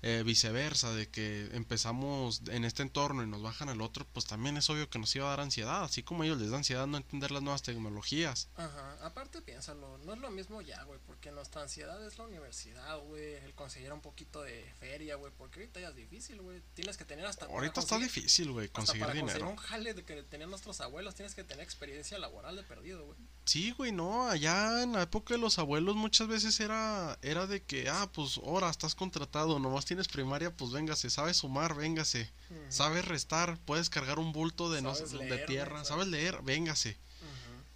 eh, 0.02 0.22
viceversa, 0.24 0.92
de 0.92 1.08
que 1.08 1.48
empezamos 1.52 2.42
en 2.48 2.64
este 2.64 2.82
entorno 2.82 3.22
y 3.22 3.26
nos 3.26 3.42
bajan 3.42 3.68
al 3.68 3.80
otro, 3.80 4.06
pues 4.12 4.26
también 4.26 4.56
es 4.56 4.68
obvio 4.70 4.88
que 4.88 4.98
nos 4.98 5.14
iba 5.16 5.26
a 5.26 5.30
dar 5.30 5.40
ansiedad, 5.40 5.82
así 5.82 6.02
como 6.02 6.22
a 6.22 6.26
ellos 6.26 6.38
les 6.38 6.50
da 6.50 6.58
ansiedad 6.58 6.86
no 6.86 6.96
entender 6.96 7.30
las 7.30 7.42
nuevas 7.42 7.62
tecnologías. 7.62 8.48
Ajá, 8.56 8.98
aparte 9.02 9.42
piénsalo, 9.42 9.98
no 9.98 10.14
es 10.14 10.20
lo 10.20 10.30
mismo 10.30 10.62
ya, 10.62 10.82
güey, 10.84 11.00
porque 11.06 11.30
nuestra 11.30 11.62
ansiedad 11.62 12.04
es 12.06 12.18
la 12.18 12.24
universidad, 12.24 12.98
güey, 13.00 13.34
el 13.34 13.54
conseguir 13.54 13.92
un 13.92 14.00
poquito 14.00 14.42
de 14.42 14.72
feria, 14.78 15.16
güey, 15.16 15.32
porque 15.36 15.60
ahorita 15.60 15.80
ya 15.80 15.88
es 15.88 15.96
difícil, 15.96 16.40
güey, 16.40 16.62
tienes 16.74 16.96
que 16.96 17.04
tener 17.04 17.26
hasta... 17.26 17.46
Ahorita 17.46 17.80
está 17.80 17.98
difícil, 17.98 18.52
güey, 18.52 18.66
hasta 18.66 18.78
conseguir 18.78 19.00
para 19.02 19.14
dinero. 19.14 19.32
conseguir 19.32 19.52
un 19.52 19.56
jale 19.56 19.94
de 19.94 20.04
que 20.04 20.22
tenían 20.22 20.50
nuestros 20.50 20.80
abuelos, 20.80 21.14
tienes 21.14 21.34
que 21.34 21.44
tener 21.44 21.64
experiencia 21.64 22.18
laboral 22.18 22.56
de 22.56 22.62
perdido, 22.62 23.06
güey. 23.06 23.18
Sí, 23.44 23.72
güey, 23.72 23.92
no, 23.92 24.28
allá 24.28 24.82
en 24.82 24.92
la 24.92 25.02
época 25.02 25.34
de 25.34 25.38
los 25.38 25.58
abuelos 25.58 25.96
muchas 25.96 26.28
veces 26.28 26.60
era 26.60 27.18
era 27.22 27.46
de 27.46 27.62
que, 27.62 27.88
ah, 27.88 28.10
pues 28.12 28.38
ahora 28.38 28.70
estás 28.70 28.94
contratado, 28.94 29.58
nomás 29.58 29.84
tienes 29.88 30.06
primaria, 30.06 30.50
pues 30.54 30.70
véngase, 30.70 31.10
sabes 31.10 31.38
sumar, 31.38 31.74
véngase, 31.74 32.30
sabes 32.68 33.04
restar, 33.06 33.58
puedes 33.64 33.90
cargar 33.90 34.18
un 34.18 34.32
bulto 34.32 34.70
de, 34.70 34.82
no 34.82 34.94
de 34.94 35.06
leer, 35.16 35.28
güey, 35.28 35.46
tierra, 35.46 35.84
sabes- 35.84 36.06
leer, 36.06 36.42
véngase. 36.42 36.96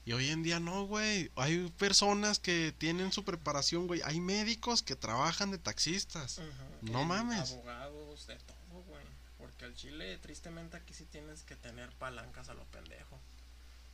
Y 0.05 0.13
hoy 0.15 0.31
en 0.31 0.43
día 0.43 0.59
no, 0.59 0.85
güey. 0.87 1.31
Hay 1.37 1.69
personas 1.79 2.41
que 2.41 2.75
tienen 2.77 3.13
su 3.13 3.25
preparación, 3.25 3.87
güey. 3.87 4.03
Hay 4.05 4.19
médicos 4.19 4.83
que 4.83 4.97
trabajan 4.97 5.53
de 5.53 5.59
taxistas. 5.59 6.41
No 6.81 7.05
mames. 7.05 7.53
Abogados, 7.53 8.27
de 8.27 8.35
todo, 8.35 8.83
güey. 8.89 9.05
Porque 9.39 9.65
al 9.65 9.75
Chile, 9.77 10.19
tristemente, 10.19 10.77
aquí 10.77 10.93
sí 10.93 11.05
tienes 11.05 11.43
que 11.45 11.55
tener 11.55 11.89
palancas 11.93 12.49
a 12.49 12.55
lo 12.55 12.65
pendejo. 12.65 13.17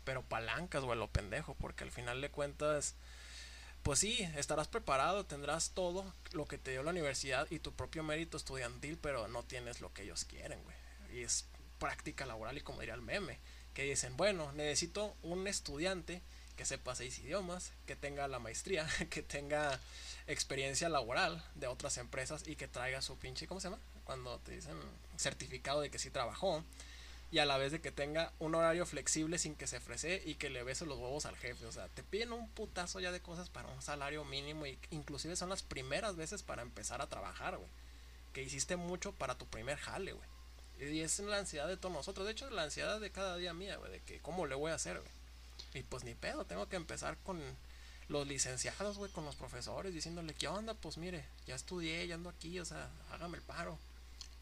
Pero 0.04 0.22
palancas, 0.22 0.82
güey, 0.82 0.96
a 0.96 1.00
lo 1.00 1.08
pendejo. 1.10 1.54
Porque 1.60 1.84
al 1.84 1.90
final 1.92 2.22
de 2.22 2.30
cuentas, 2.30 2.94
pues 3.88 4.00
sí, 4.00 4.18
estarás 4.36 4.68
preparado, 4.68 5.24
tendrás 5.24 5.70
todo 5.70 6.04
lo 6.32 6.44
que 6.44 6.58
te 6.58 6.72
dio 6.72 6.82
la 6.82 6.90
universidad 6.90 7.46
y 7.50 7.58
tu 7.58 7.72
propio 7.72 8.02
mérito 8.02 8.36
estudiantil, 8.36 8.98
pero 9.00 9.28
no 9.28 9.44
tienes 9.44 9.80
lo 9.80 9.94
que 9.94 10.02
ellos 10.02 10.26
quieren, 10.26 10.62
güey. 10.62 10.76
Y 11.14 11.22
es 11.22 11.46
práctica 11.78 12.26
laboral 12.26 12.58
y 12.58 12.60
como 12.60 12.80
diría 12.80 12.94
el 12.94 13.00
meme. 13.00 13.38
Que 13.72 13.84
dicen, 13.84 14.14
bueno, 14.18 14.52
necesito 14.52 15.16
un 15.22 15.46
estudiante 15.46 16.20
que 16.54 16.66
sepa 16.66 16.94
seis 16.94 17.18
idiomas, 17.20 17.72
que 17.86 17.96
tenga 17.96 18.28
la 18.28 18.38
maestría, 18.38 18.86
que 19.08 19.22
tenga 19.22 19.80
experiencia 20.26 20.90
laboral 20.90 21.42
de 21.54 21.68
otras 21.68 21.96
empresas 21.96 22.46
y 22.46 22.56
que 22.56 22.68
traiga 22.68 23.00
su 23.00 23.16
pinche, 23.16 23.46
¿cómo 23.46 23.58
se 23.58 23.70
llama? 23.70 23.80
Cuando 24.04 24.38
te 24.40 24.52
dicen 24.52 24.76
certificado 25.16 25.80
de 25.80 25.90
que 25.90 25.98
sí 25.98 26.10
trabajó 26.10 26.62
y 27.30 27.38
a 27.38 27.46
la 27.46 27.58
vez 27.58 27.72
de 27.72 27.80
que 27.80 27.92
tenga 27.92 28.32
un 28.38 28.54
horario 28.54 28.86
flexible 28.86 29.38
sin 29.38 29.54
que 29.54 29.66
se 29.66 29.76
ofrece 29.76 30.22
y 30.24 30.36
que 30.36 30.48
le 30.48 30.62
bese 30.62 30.86
los 30.86 30.98
huevos 30.98 31.26
al 31.26 31.36
jefe. 31.36 31.66
O 31.66 31.72
sea, 31.72 31.88
te 31.88 32.02
piden 32.02 32.32
un 32.32 32.48
putazo 32.48 33.00
ya 33.00 33.12
de 33.12 33.20
cosas 33.20 33.50
para 33.50 33.68
un 33.68 33.82
salario 33.82 34.24
mínimo 34.24 34.66
y 34.66 34.78
inclusive 34.90 35.36
son 35.36 35.50
las 35.50 35.62
primeras 35.62 36.16
veces 36.16 36.42
para 36.42 36.62
empezar 36.62 37.02
a 37.02 37.08
trabajar, 37.08 37.56
güey. 37.56 37.68
Que 38.32 38.42
hiciste 38.42 38.76
mucho 38.76 39.12
para 39.12 39.36
tu 39.36 39.46
primer 39.46 39.76
jale, 39.78 40.12
güey. 40.12 40.28
Y 40.80 41.00
es 41.00 41.18
la 41.18 41.38
ansiedad 41.38 41.68
de 41.68 41.76
todos 41.76 41.94
nosotros. 41.94 42.26
De 42.26 42.32
hecho, 42.32 42.46
es 42.46 42.52
la 42.52 42.62
ansiedad 42.62 43.00
de 43.00 43.10
cada 43.10 43.36
día 43.36 43.52
mía, 43.52 43.76
güey. 43.76 43.90
De 43.90 44.00
que 44.00 44.20
cómo 44.20 44.46
le 44.46 44.54
voy 44.54 44.70
a 44.70 44.76
hacer, 44.76 44.98
güey. 44.98 45.12
Y 45.74 45.82
pues 45.82 46.04
ni 46.04 46.14
pedo, 46.14 46.44
tengo 46.46 46.68
que 46.68 46.76
empezar 46.76 47.18
con 47.24 47.40
los 48.08 48.26
licenciados, 48.26 48.96
güey, 48.96 49.12
con 49.12 49.24
los 49.24 49.36
profesores, 49.36 49.92
diciéndole, 49.92 50.34
¿qué 50.34 50.48
onda? 50.48 50.74
Pues 50.74 50.96
mire, 50.96 51.24
ya 51.46 51.54
estudié, 51.54 52.06
ya 52.06 52.14
ando 52.14 52.30
aquí, 52.30 52.58
o 52.58 52.64
sea, 52.64 52.90
hágame 53.12 53.36
el 53.36 53.42
paro. 53.42 53.78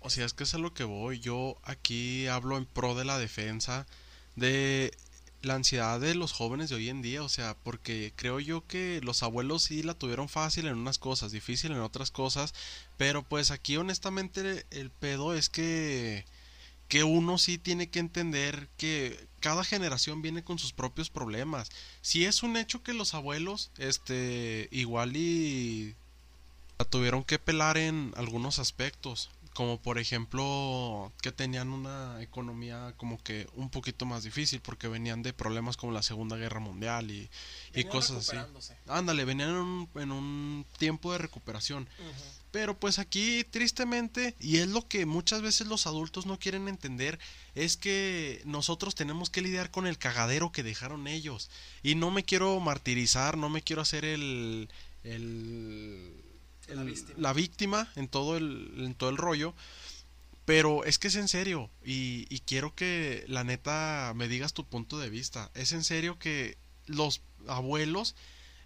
O 0.06 0.10
sea, 0.10 0.24
es 0.24 0.34
que 0.34 0.44
es 0.44 0.54
a 0.54 0.58
lo 0.58 0.72
que 0.72 0.84
voy. 0.84 1.18
Yo 1.18 1.56
aquí 1.64 2.28
hablo 2.28 2.56
en 2.56 2.64
pro 2.64 2.94
de 2.94 3.04
la 3.04 3.18
defensa 3.18 3.88
de 4.36 4.96
la 5.42 5.54
ansiedad 5.54 5.98
de 5.98 6.14
los 6.14 6.30
jóvenes 6.30 6.70
de 6.70 6.76
hoy 6.76 6.88
en 6.90 7.02
día. 7.02 7.24
O 7.24 7.28
sea, 7.28 7.56
porque 7.64 8.12
creo 8.14 8.38
yo 8.38 8.64
que 8.68 9.00
los 9.02 9.24
abuelos 9.24 9.64
sí 9.64 9.82
la 9.82 9.94
tuvieron 9.94 10.28
fácil 10.28 10.68
en 10.68 10.76
unas 10.76 10.98
cosas, 10.98 11.32
difícil 11.32 11.72
en 11.72 11.80
otras 11.80 12.12
cosas. 12.12 12.54
Pero 12.96 13.24
pues 13.24 13.50
aquí 13.50 13.76
honestamente 13.78 14.64
el 14.70 14.90
pedo 14.90 15.34
es 15.34 15.48
que 15.48 16.24
que 16.86 17.02
uno 17.02 17.36
sí 17.36 17.58
tiene 17.58 17.90
que 17.90 17.98
entender 17.98 18.68
que 18.76 19.26
cada 19.40 19.64
generación 19.64 20.22
viene 20.22 20.44
con 20.44 20.60
sus 20.60 20.72
propios 20.72 21.10
problemas. 21.10 21.68
Si 22.00 22.26
es 22.26 22.44
un 22.44 22.56
hecho 22.56 22.84
que 22.84 22.94
los 22.94 23.12
abuelos, 23.14 23.72
este, 23.76 24.68
igual 24.70 25.16
y 25.16 25.96
la 26.78 26.84
tuvieron 26.84 27.24
que 27.24 27.40
pelar 27.40 27.76
en 27.76 28.12
algunos 28.16 28.60
aspectos, 28.60 29.30
como 29.56 29.80
por 29.80 29.98
ejemplo 29.98 31.10
que 31.22 31.32
tenían 31.32 31.70
una 31.70 32.20
economía 32.20 32.92
como 32.98 33.16
que 33.22 33.48
un 33.54 33.70
poquito 33.70 34.04
más 34.04 34.22
difícil 34.22 34.60
porque 34.60 34.86
venían 34.86 35.22
de 35.22 35.32
problemas 35.32 35.78
como 35.78 35.92
la 35.92 36.02
Segunda 36.02 36.36
Guerra 36.36 36.60
Mundial 36.60 37.10
y, 37.10 37.30
y 37.74 37.84
cosas 37.84 38.28
así. 38.28 38.36
Ándale, 38.86 39.24
venían 39.24 39.48
en 39.48 39.56
un, 39.56 39.88
en 39.94 40.12
un 40.12 40.66
tiempo 40.76 41.10
de 41.10 41.18
recuperación. 41.18 41.88
Pero 42.50 42.78
pues 42.78 42.98
aquí 42.98 43.44
tristemente, 43.44 44.36
y 44.38 44.58
es 44.58 44.68
lo 44.68 44.86
que 44.86 45.06
muchas 45.06 45.40
veces 45.40 45.66
los 45.66 45.86
adultos 45.86 46.26
no 46.26 46.38
quieren 46.38 46.68
entender, 46.68 47.18
es 47.54 47.78
que 47.78 48.42
nosotros 48.44 48.94
tenemos 48.94 49.30
que 49.30 49.40
lidiar 49.40 49.70
con 49.70 49.86
el 49.86 49.96
cagadero 49.96 50.52
que 50.52 50.64
dejaron 50.64 51.06
ellos. 51.06 51.48
Y 51.82 51.94
no 51.94 52.10
me 52.10 52.24
quiero 52.24 52.60
martirizar, 52.60 53.38
no 53.38 53.48
me 53.48 53.62
quiero 53.62 53.80
hacer 53.80 54.04
el... 54.04 54.68
el, 55.02 56.25
La 56.68 56.82
víctima. 56.82 57.18
la 57.18 57.32
víctima 57.32 57.92
en 57.96 58.08
todo 58.08 58.36
el, 58.36 58.72
en 58.78 58.94
todo 58.94 59.10
el 59.10 59.16
rollo. 59.16 59.54
Pero 60.44 60.84
es 60.84 60.98
que 60.98 61.08
es 61.08 61.16
en 61.16 61.26
serio, 61.26 61.70
y, 61.84 62.26
y 62.28 62.38
quiero 62.38 62.72
que 62.72 63.24
la 63.26 63.42
neta 63.42 64.12
me 64.14 64.28
digas 64.28 64.52
tu 64.52 64.64
punto 64.64 64.96
de 64.98 65.10
vista. 65.10 65.50
Es 65.54 65.72
en 65.72 65.82
serio 65.82 66.20
que 66.20 66.56
los 66.86 67.20
abuelos 67.48 68.14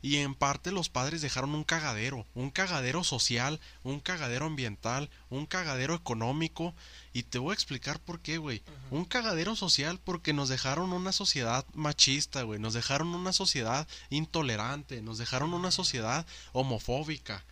y 0.02 0.16
en 0.16 0.34
parte 0.34 0.72
los 0.72 0.88
padres 0.88 1.20
dejaron 1.20 1.54
un 1.54 1.64
cagadero, 1.64 2.26
un 2.34 2.50
cagadero 2.50 3.04
social, 3.04 3.60
un 3.82 4.00
cagadero 4.00 4.46
ambiental, 4.46 5.10
un 5.28 5.46
cagadero 5.46 5.94
económico. 5.94 6.74
Y 7.12 7.24
te 7.24 7.38
voy 7.38 7.50
a 7.50 7.54
explicar 7.54 8.00
por 8.00 8.20
qué, 8.20 8.38
güey. 8.38 8.62
Un 8.90 9.04
cagadero 9.04 9.56
social 9.56 10.00
porque 10.02 10.32
nos 10.32 10.48
dejaron 10.48 10.92
una 10.92 11.12
sociedad 11.12 11.66
machista, 11.74 12.42
güey. 12.42 12.58
Nos 12.58 12.72
dejaron 12.72 13.08
una 13.08 13.32
sociedad 13.32 13.86
intolerante, 14.08 15.02
nos 15.02 15.18
dejaron 15.18 15.52
una 15.52 15.70
sociedad 15.70 16.26
homofóbica. 16.52 17.44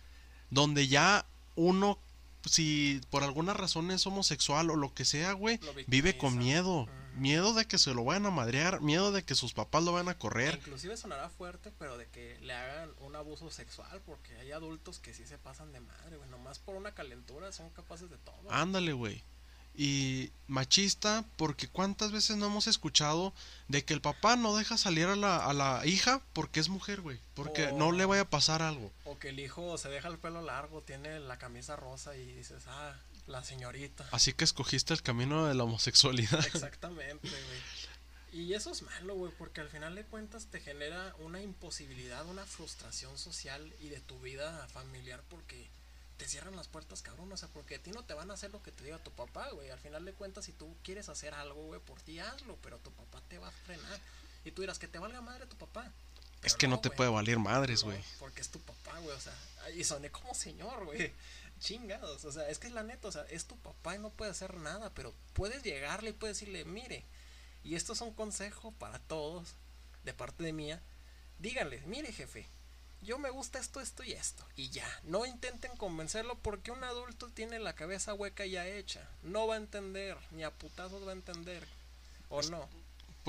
Donde 0.49 0.87
ya 0.87 1.25
uno, 1.55 1.99
si 2.45 3.01
por 3.09 3.23
alguna 3.23 3.53
razón 3.53 3.91
es 3.91 4.05
homosexual 4.07 4.69
o 4.69 4.75
lo 4.75 4.93
que 4.93 5.05
sea, 5.05 5.33
güey, 5.33 5.59
vive 5.87 6.17
con 6.17 6.37
miedo. 6.37 6.87
Miedo 7.15 7.53
de 7.53 7.65
que 7.65 7.77
se 7.77 7.93
lo 7.93 8.05
vayan 8.05 8.27
a 8.27 8.31
madrear, 8.31 8.79
miedo 8.79 9.11
de 9.11 9.23
que 9.23 9.35
sus 9.35 9.51
papás 9.51 9.83
lo 9.83 9.91
van 9.91 10.07
a 10.07 10.17
correr. 10.17 10.55
Inclusive 10.55 10.95
sonará 10.95 11.29
fuerte, 11.29 11.69
pero 11.77 11.97
de 11.97 12.07
que 12.07 12.37
le 12.41 12.53
hagan 12.53 12.91
un 13.01 13.15
abuso 13.15 13.51
sexual, 13.51 14.01
porque 14.05 14.37
hay 14.37 14.53
adultos 14.53 14.99
que 14.99 15.13
sí 15.13 15.25
se 15.25 15.37
pasan 15.37 15.73
de 15.73 15.81
madre, 15.81 16.15
güey. 16.15 16.29
Nomás 16.29 16.59
por 16.59 16.75
una 16.75 16.93
calentura 16.93 17.51
son 17.51 17.71
capaces 17.71 18.09
de 18.09 18.17
todo. 18.17 18.49
Ándale, 18.49 18.93
güey. 18.93 19.21
Y 19.75 20.31
machista 20.47 21.23
porque 21.37 21.67
cuántas 21.67 22.11
veces 22.11 22.35
no 22.37 22.47
hemos 22.47 22.67
escuchado 22.67 23.33
de 23.67 23.85
que 23.85 23.93
el 23.93 24.01
papá 24.01 24.35
no 24.35 24.55
deja 24.55 24.77
salir 24.77 25.05
a 25.07 25.15
la, 25.15 25.37
a 25.45 25.53
la 25.53 25.85
hija 25.85 26.21
porque 26.33 26.59
es 26.59 26.69
mujer, 26.69 27.01
güey, 27.01 27.19
porque 27.33 27.67
O- 27.67 27.77
no 27.77 27.91
le 27.91 28.05
vaya 28.05 28.23
a 28.23 28.29
pasar 28.29 28.61
algo. 28.61 28.91
O 29.05 29.17
que 29.19 29.29
el 29.29 29.39
hijo 29.39 29.77
se 29.77 29.89
deja 29.89 30.07
el 30.09 30.17
pelo 30.17 30.41
largo, 30.41 30.81
tiene 30.81 31.19
la 31.19 31.37
camisa 31.37 31.75
rosa 31.75 32.15
y 32.17 32.25
dices, 32.33 32.63
ah, 32.67 32.95
la 33.27 33.43
señorita. 33.43 34.07
Así 34.11 34.33
que 34.33 34.43
escogiste 34.43 34.93
el 34.93 35.01
camino 35.01 35.45
de 35.45 35.53
la 35.53 35.63
homosexualidad. 35.63 36.45
Exactamente, 36.53 37.29
güey. 37.29 37.79
Y 38.31 38.53
eso 38.53 38.71
es 38.71 38.83
malo, 38.83 39.15
güey, 39.15 39.31
porque 39.39 39.59
al 39.61 39.69
final 39.69 39.95
de 39.95 40.03
cuentas 40.03 40.47
te 40.51 40.59
genera 40.59 41.15
una 41.19 41.41
imposibilidad, 41.41 42.25
una 42.27 42.45
frustración 42.45 43.17
social 43.17 43.73
y 43.79 43.89
de 43.89 44.01
tu 44.01 44.19
vida 44.19 44.67
familiar 44.71 45.23
porque 45.29 45.67
te 46.19 46.27
cierran 46.27 46.55
las 46.55 46.67
puertas, 46.67 47.01
cabrón. 47.01 47.31
O 47.31 47.37
sea, 47.37 47.47
porque 47.49 47.75
a 47.75 47.79
ti 47.81 47.91
no 47.91 48.03
te 48.03 48.13
van 48.13 48.29
a 48.29 48.33
hacer 48.35 48.51
lo 48.51 48.61
que 48.61 48.71
te 48.71 48.83
diga 48.83 48.99
tu 48.99 49.11
papá, 49.11 49.49
güey. 49.51 49.71
Al 49.71 49.79
final 49.79 50.03
de 50.05 50.13
cuentas, 50.13 50.45
si 50.45 50.51
tú 50.51 50.75
quieres 50.83 51.09
hacer 51.09 51.33
algo, 51.33 51.63
güey, 51.63 51.79
por 51.79 51.99
ti 52.01 52.19
hazlo, 52.19 52.57
pero 52.61 52.77
tu 52.77 52.91
papá 52.91 53.21
te 53.29 53.39
va 53.39 53.47
a 53.47 53.51
frenar. 53.51 53.99
Y 54.45 54.51
tú 54.51 54.61
dirás 54.61 54.77
que 54.77 54.87
te 54.87 54.99
valga 54.99 55.21
madre 55.21 55.47
tu 55.47 55.55
papá. 55.57 55.91
es 56.43 56.55
que 56.55 56.67
no, 56.67 56.79
te 56.79 56.89
puede 56.89 57.09
valer 57.09 57.39
madres, 57.39 57.81
No, 57.83 57.91
güey. 57.91 58.03
porque 58.19 58.41
es 58.41 58.49
tu 58.49 58.59
papá, 58.59 58.99
güey, 58.99 59.15
o 59.15 59.19
sea, 59.19 59.33
y 59.75 59.83
soné 59.83 60.11
como 60.11 60.35
señor, 60.35 60.85
güey. 60.85 61.13
Chingados, 61.59 62.23
o 62.23 62.31
sea, 62.31 62.49
es 62.49 62.59
que 62.59 62.67
es 62.67 62.73
la 62.73 62.83
neta, 62.83 63.07
o 63.09 63.11
sea, 63.11 63.23
es 63.29 63.45
tu 63.45 63.57
papá 63.57 63.95
y 63.95 63.99
no 63.99 64.09
puede 64.11 64.31
hacer 64.31 64.55
nada, 64.55 64.93
pero 64.93 65.13
puedes 65.33 65.61
llegarle 65.63 66.11
y 66.11 66.13
puedes 66.13 66.37
decirle, 66.39 66.63
mire, 66.63 67.03
y 67.65 67.75
esto 67.75 67.91
es 67.93 67.99
un 68.01 68.13
consejo 68.13 68.71
para 68.73 68.99
todos, 68.99 69.55
de 70.05 70.13
parte 70.13 70.43
de 70.43 70.53
mía, 70.53 70.81
díganle, 71.39 71.81
mire 71.85 72.13
jefe, 72.13 72.47
yo 73.01 73.17
me 73.17 73.29
gusta 73.29 73.59
esto, 73.59 73.79
esto 73.81 74.03
y 74.03 74.13
esto, 74.13 74.45
y 74.55 74.69
ya, 74.69 74.87
no 75.03 75.25
intenten 75.25 75.75
convencerlo 75.77 76.37
porque 76.39 76.71
un 76.71 76.83
adulto 76.83 77.29
tiene 77.29 77.59
la 77.59 77.73
cabeza 77.73 78.13
hueca 78.13 78.45
ya 78.45 78.67
hecha, 78.67 79.07
no 79.23 79.47
va 79.47 79.55
a 79.55 79.57
entender, 79.57 80.17
ni 80.31 80.43
a 80.43 80.51
putazos 80.51 81.05
va 81.05 81.11
a 81.11 81.15
entender, 81.15 81.67
o 82.29 82.41
no. 82.43 82.67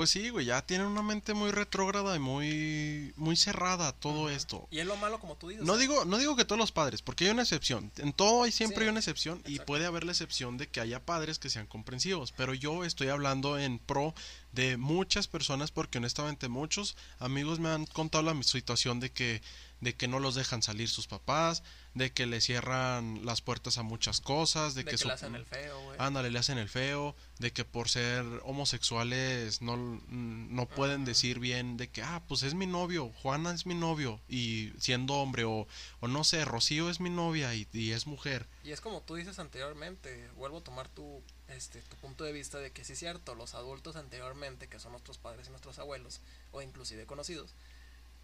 Pues 0.00 0.08
sí, 0.08 0.30
güey, 0.30 0.46
ya 0.46 0.62
tienen 0.62 0.86
una 0.86 1.02
mente 1.02 1.34
muy 1.34 1.50
retrógrada 1.50 2.16
y 2.16 2.18
muy 2.18 3.12
muy 3.16 3.36
cerrada 3.36 3.88
a 3.88 3.92
todo 3.92 4.30
esto. 4.30 4.66
Y 4.70 4.78
es 4.78 4.86
lo 4.86 4.96
malo 4.96 5.20
como 5.20 5.36
tú 5.36 5.48
dices. 5.48 5.62
No 5.62 5.74
sea, 5.74 5.80
digo, 5.82 6.06
no 6.06 6.16
digo 6.16 6.36
que 6.36 6.46
todos 6.46 6.58
los 6.58 6.72
padres, 6.72 7.02
porque 7.02 7.26
hay 7.26 7.32
una 7.32 7.42
excepción. 7.42 7.92
En 7.98 8.14
todo 8.14 8.44
hay 8.44 8.50
siempre 8.50 8.78
Sí, 8.78 8.84
hay 8.84 8.88
una 8.88 9.00
excepción 9.00 9.42
y 9.46 9.58
puede 9.58 9.84
haber 9.84 10.04
la 10.04 10.12
excepción 10.12 10.56
de 10.56 10.68
que 10.68 10.80
haya 10.80 11.04
padres 11.04 11.38
que 11.38 11.50
sean 11.50 11.66
comprensivos. 11.66 12.32
Pero 12.32 12.54
yo 12.54 12.82
estoy 12.84 13.08
hablando 13.08 13.58
en 13.58 13.78
pro 13.78 14.14
de 14.52 14.78
muchas 14.78 15.28
personas 15.28 15.70
porque 15.70 15.98
honestamente 15.98 16.48
muchos 16.48 16.96
amigos 17.18 17.60
me 17.60 17.68
han 17.68 17.84
contado 17.84 18.24
la 18.24 18.42
situación 18.42 19.00
de 19.00 19.12
que 19.12 19.42
de 19.80 19.94
que 19.94 20.08
no 20.08 20.18
los 20.18 20.34
dejan 20.34 20.62
salir 20.62 20.88
sus 20.88 21.06
papás, 21.06 21.62
de 21.94 22.12
que 22.12 22.26
le 22.26 22.40
cierran 22.40 23.24
las 23.24 23.40
puertas 23.40 23.78
a 23.78 23.82
muchas 23.82 24.20
cosas, 24.20 24.74
de, 24.74 24.82
de 24.82 24.84
que, 24.84 24.90
que, 24.92 24.98
su- 24.98 25.08
le 25.08 25.14
hacen 25.14 25.34
el 25.34 25.44
feo, 25.46 25.80
güey. 25.82 25.96
Ándale, 25.98 26.30
le 26.30 26.38
hacen 26.38 26.58
el 26.58 26.68
feo, 26.68 27.16
de 27.38 27.52
que 27.52 27.64
por 27.64 27.88
ser 27.88 28.24
homosexuales 28.44 29.62
no, 29.62 29.76
no 30.08 30.66
pueden 30.66 31.04
decir 31.04 31.38
bien 31.38 31.76
de 31.76 31.88
que, 31.88 32.02
ah, 32.02 32.22
pues 32.28 32.42
es 32.42 32.54
mi 32.54 32.66
novio, 32.66 33.10
Juana 33.22 33.52
es 33.54 33.66
mi 33.66 33.74
novio, 33.74 34.20
y 34.28 34.72
siendo 34.78 35.14
hombre, 35.14 35.44
o, 35.44 35.66
o 36.00 36.08
no 36.08 36.24
sé, 36.24 36.44
Rocío 36.44 36.90
es 36.90 37.00
mi 37.00 37.10
novia 37.10 37.54
y, 37.54 37.66
y 37.72 37.92
es 37.92 38.06
mujer. 38.06 38.46
Y 38.64 38.70
es 38.72 38.80
como 38.80 39.00
tú 39.02 39.14
dices 39.16 39.38
anteriormente, 39.38 40.28
vuelvo 40.36 40.58
a 40.58 40.62
tomar 40.64 40.88
tu, 40.88 41.22
este, 41.48 41.80
tu 41.82 41.96
punto 41.96 42.24
de 42.24 42.32
vista 42.32 42.58
de 42.58 42.70
que 42.70 42.84
sí 42.84 42.92
es 42.92 42.98
cierto, 42.98 43.34
los 43.34 43.54
adultos 43.54 43.96
anteriormente, 43.96 44.68
que 44.68 44.78
son 44.78 44.92
nuestros 44.92 45.18
padres 45.18 45.46
y 45.48 45.50
nuestros 45.50 45.78
abuelos, 45.78 46.20
o 46.52 46.62
inclusive 46.62 47.06
conocidos, 47.06 47.54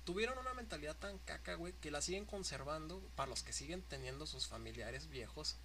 tuvieron 0.07 0.39
una 0.39 0.55
mentalidad 0.55 0.97
tan 0.97 1.19
caca, 1.19 1.55
güey, 1.55 1.75
que 1.75 1.91
la 1.91 2.01
siguen 2.01 2.27
conservando 2.27 3.03
para 3.17 3.29
los 3.29 3.43
que 3.43 3.53
siguen 3.53 3.83
teniendo 3.83 4.25
sus 4.25 4.47
familiares 4.47 5.09
viejos. 5.09 5.57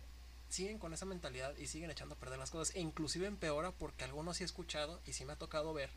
Siguen 0.49 0.79
con 0.79 0.93
esa 0.93 1.05
mentalidad 1.05 1.55
y 1.57 1.67
siguen 1.67 1.91
echando 1.91 2.15
a 2.15 2.17
perder 2.17 2.39
las 2.39 2.49
cosas. 2.49 2.75
E 2.75 2.79
inclusive 2.79 3.27
empeora 3.27 3.71
porque 3.71 4.03
algunos 4.03 4.37
sí 4.37 4.43
he 4.43 4.45
escuchado 4.45 4.99
y 5.05 5.13
sí 5.13 5.25
me 5.25 5.33
ha 5.33 5.37
tocado 5.37 5.73
ver 5.73 5.91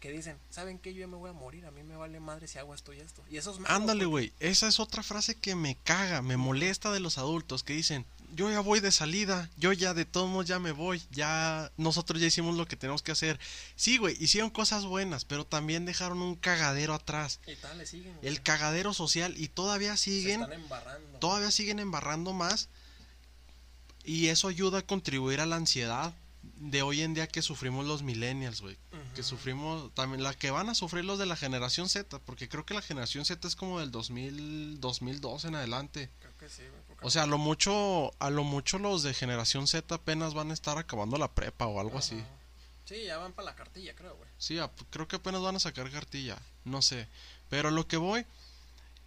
que 0.00 0.10
dicen, 0.12 0.36
¿saben 0.50 0.78
qué? 0.78 0.92
Yo 0.92 1.00
ya 1.00 1.06
me 1.06 1.16
voy 1.16 1.30
a 1.30 1.32
morir, 1.32 1.64
a 1.66 1.70
mí 1.70 1.82
me 1.82 1.96
vale 1.96 2.20
madre 2.20 2.46
si 2.48 2.58
hago 2.58 2.74
esto 2.74 2.92
y 2.92 3.00
esto. 3.00 3.22
Y 3.30 3.38
eso 3.38 3.52
es 3.52 3.58
malo. 3.60 3.74
Ándale, 3.74 4.00
porque- 4.00 4.10
güey, 4.10 4.32
esa 4.40 4.68
es 4.68 4.78
otra 4.80 5.02
frase 5.02 5.34
que 5.34 5.54
me 5.54 5.76
caga, 5.84 6.20
me 6.22 6.36
molesta 6.36 6.92
de 6.92 7.00
los 7.00 7.16
adultos 7.18 7.62
que 7.62 7.72
dicen, 7.72 8.04
yo 8.34 8.50
ya 8.50 8.60
voy 8.60 8.80
de 8.80 8.90
salida, 8.90 9.48
yo 9.56 9.72
ya 9.72 9.94
de 9.94 10.04
todos 10.04 10.28
modos 10.28 10.46
ya 10.46 10.58
me 10.58 10.72
voy, 10.72 11.00
ya 11.10 11.70
nosotros 11.76 12.20
ya 12.20 12.26
hicimos 12.26 12.56
lo 12.56 12.66
que 12.66 12.76
tenemos 12.76 13.00
que 13.02 13.12
hacer. 13.12 13.38
Sí, 13.76 13.96
güey, 13.96 14.16
hicieron 14.22 14.50
cosas 14.50 14.84
buenas, 14.84 15.24
pero 15.24 15.46
también 15.46 15.86
dejaron 15.86 16.20
un 16.20 16.34
cagadero 16.34 16.94
atrás. 16.94 17.38
Y 17.46 17.54
tal, 17.56 17.78
le 17.78 17.86
siguen. 17.86 18.18
El 18.22 18.42
cagadero 18.42 18.92
social 18.92 19.34
y 19.38 19.48
todavía 19.48 19.96
Se 19.96 20.04
siguen 20.04 20.42
están 20.42 20.60
embarrando. 20.60 21.18
todavía 21.20 21.50
siguen 21.52 21.78
embarrando 21.78 22.32
más 22.32 22.68
y 24.04 24.26
eso 24.28 24.48
ayuda 24.48 24.80
a 24.80 24.82
contribuir 24.82 25.40
a 25.40 25.46
la 25.46 25.56
ansiedad 25.56 26.12
de 26.56 26.82
hoy 26.82 27.02
en 27.02 27.14
día 27.14 27.26
que 27.26 27.42
sufrimos 27.42 27.86
los 27.86 28.02
millennials, 28.02 28.60
güey. 28.60 28.76
Que 29.14 29.22
sufrimos 29.22 29.92
también 29.94 30.22
la 30.22 30.34
que 30.34 30.50
van 30.50 30.68
a 30.68 30.74
sufrir 30.74 31.04
los 31.04 31.18
de 31.18 31.26
la 31.26 31.36
generación 31.36 31.88
Z, 31.88 32.18
porque 32.20 32.48
creo 32.48 32.64
que 32.64 32.74
la 32.74 32.82
generación 32.82 33.24
Z 33.24 33.46
es 33.46 33.56
como 33.56 33.80
del 33.80 33.90
2000 33.90 34.80
2002 34.80 35.44
en 35.44 35.54
adelante. 35.54 36.10
Creo 36.20 36.36
que 36.36 36.48
sí, 36.48 36.62
güey, 36.62 36.98
O 37.02 37.10
sea, 37.10 37.24
a 37.24 37.26
lo 37.26 37.38
mucho 37.38 38.12
a 38.18 38.30
lo 38.30 38.44
mucho 38.44 38.78
los 38.78 39.02
de 39.02 39.14
generación 39.14 39.66
Z 39.66 39.94
apenas 39.94 40.34
van 40.34 40.50
a 40.50 40.54
estar 40.54 40.78
acabando 40.78 41.16
la 41.18 41.32
prepa 41.32 41.66
o 41.66 41.80
algo 41.80 41.98
así. 41.98 42.22
Sí, 42.84 43.04
ya 43.04 43.18
van 43.18 43.32
para 43.32 43.46
la 43.46 43.54
cartilla, 43.54 43.94
creo, 43.94 44.16
güey. 44.16 44.28
Sí, 44.36 44.58
creo 44.90 45.08
que 45.08 45.16
apenas 45.16 45.40
van 45.40 45.56
a 45.56 45.60
sacar 45.60 45.90
cartilla, 45.90 46.38
no 46.64 46.82
sé. 46.82 47.08
Pero 47.48 47.70
lo 47.70 47.88
que 47.88 47.96
voy 47.96 48.26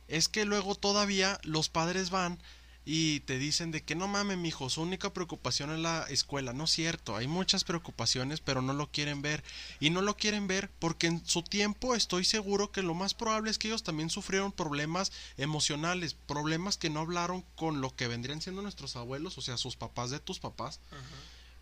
es 0.08 0.30
que 0.30 0.46
luego 0.46 0.76
todavía 0.76 1.40
los 1.44 1.70
padres 1.70 2.10
van 2.10 2.42
y 2.90 3.20
te 3.20 3.38
dicen 3.38 3.72
de 3.72 3.84
que 3.84 3.96
no 3.96 4.08
mames, 4.08 4.38
mijo, 4.38 4.70
su 4.70 4.82
única 4.82 5.12
preocupación 5.12 5.72
es 5.72 5.80
la 5.80 6.04
escuela. 6.04 6.54
No 6.54 6.64
es 6.64 6.72
cierto, 6.72 7.18
hay 7.18 7.28
muchas 7.28 7.66
preocupaciones, 7.66 8.40
pero 8.40 8.62
no 8.62 8.72
lo 8.72 8.90
quieren 8.90 9.22
ver. 9.22 9.44
Y 9.82 9.90
no 9.90 10.02
lo 10.02 10.16
quieren 10.16 10.48
ver 10.48 10.70
porque 10.80 11.08
en 11.08 11.22
su 11.28 11.44
tiempo 11.44 11.96
estoy 11.96 12.24
seguro 12.24 12.72
que 12.72 12.84
lo 12.84 12.94
más 12.94 13.14
probable 13.14 13.52
es 13.52 13.58
que 13.58 13.68
ellos 13.68 13.84
también 13.84 14.10
sufrieron 14.10 14.54
problemas 14.54 15.12
emocionales, 15.36 16.14
problemas 16.14 16.78
que 16.78 16.90
no 16.90 17.02
hablaron 17.02 17.44
con 17.58 17.82
lo 17.82 17.94
que 17.94 18.08
vendrían 18.08 18.42
siendo 18.42 18.62
nuestros 18.62 18.96
abuelos, 18.96 19.38
o 19.38 19.42
sea, 19.42 19.58
sus 19.58 19.76
papás 19.76 20.10
de 20.10 20.22
tus 20.22 20.40
papás 20.40 20.80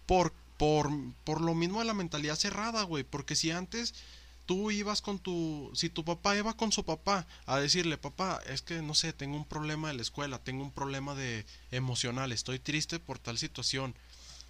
por, 0.05 0.31
por, 0.59 0.91
por 1.23 1.41
lo 1.41 1.55
mismo 1.55 1.79
de 1.79 1.85
la 1.85 1.95
mentalidad 1.95 2.35
cerrada, 2.35 2.83
güey. 2.83 3.03
Porque 3.03 3.35
si 3.35 3.49
antes 3.49 3.95
tú 4.45 4.71
ibas 4.71 5.01
con 5.01 5.19
tu, 5.19 5.71
si 5.73 5.89
tu 5.89 6.03
papá 6.05 6.35
iba 6.35 6.55
con 6.55 6.71
su 6.71 6.83
papá 6.85 7.25
a 7.45 7.59
decirle, 7.59 7.97
papá, 7.97 8.41
es 8.47 8.61
que 8.61 8.81
no 8.81 8.93
sé, 8.93 9.13
tengo 9.13 9.35
un 9.37 9.45
problema 9.45 9.87
de 9.89 9.95
la 9.95 10.01
escuela, 10.01 10.39
tengo 10.39 10.63
un 10.63 10.71
problema 10.71 11.15
de 11.15 11.45
emocional, 11.71 12.31
estoy 12.31 12.59
triste 12.59 12.99
por 12.99 13.19
tal 13.19 13.37
situación. 13.37 13.95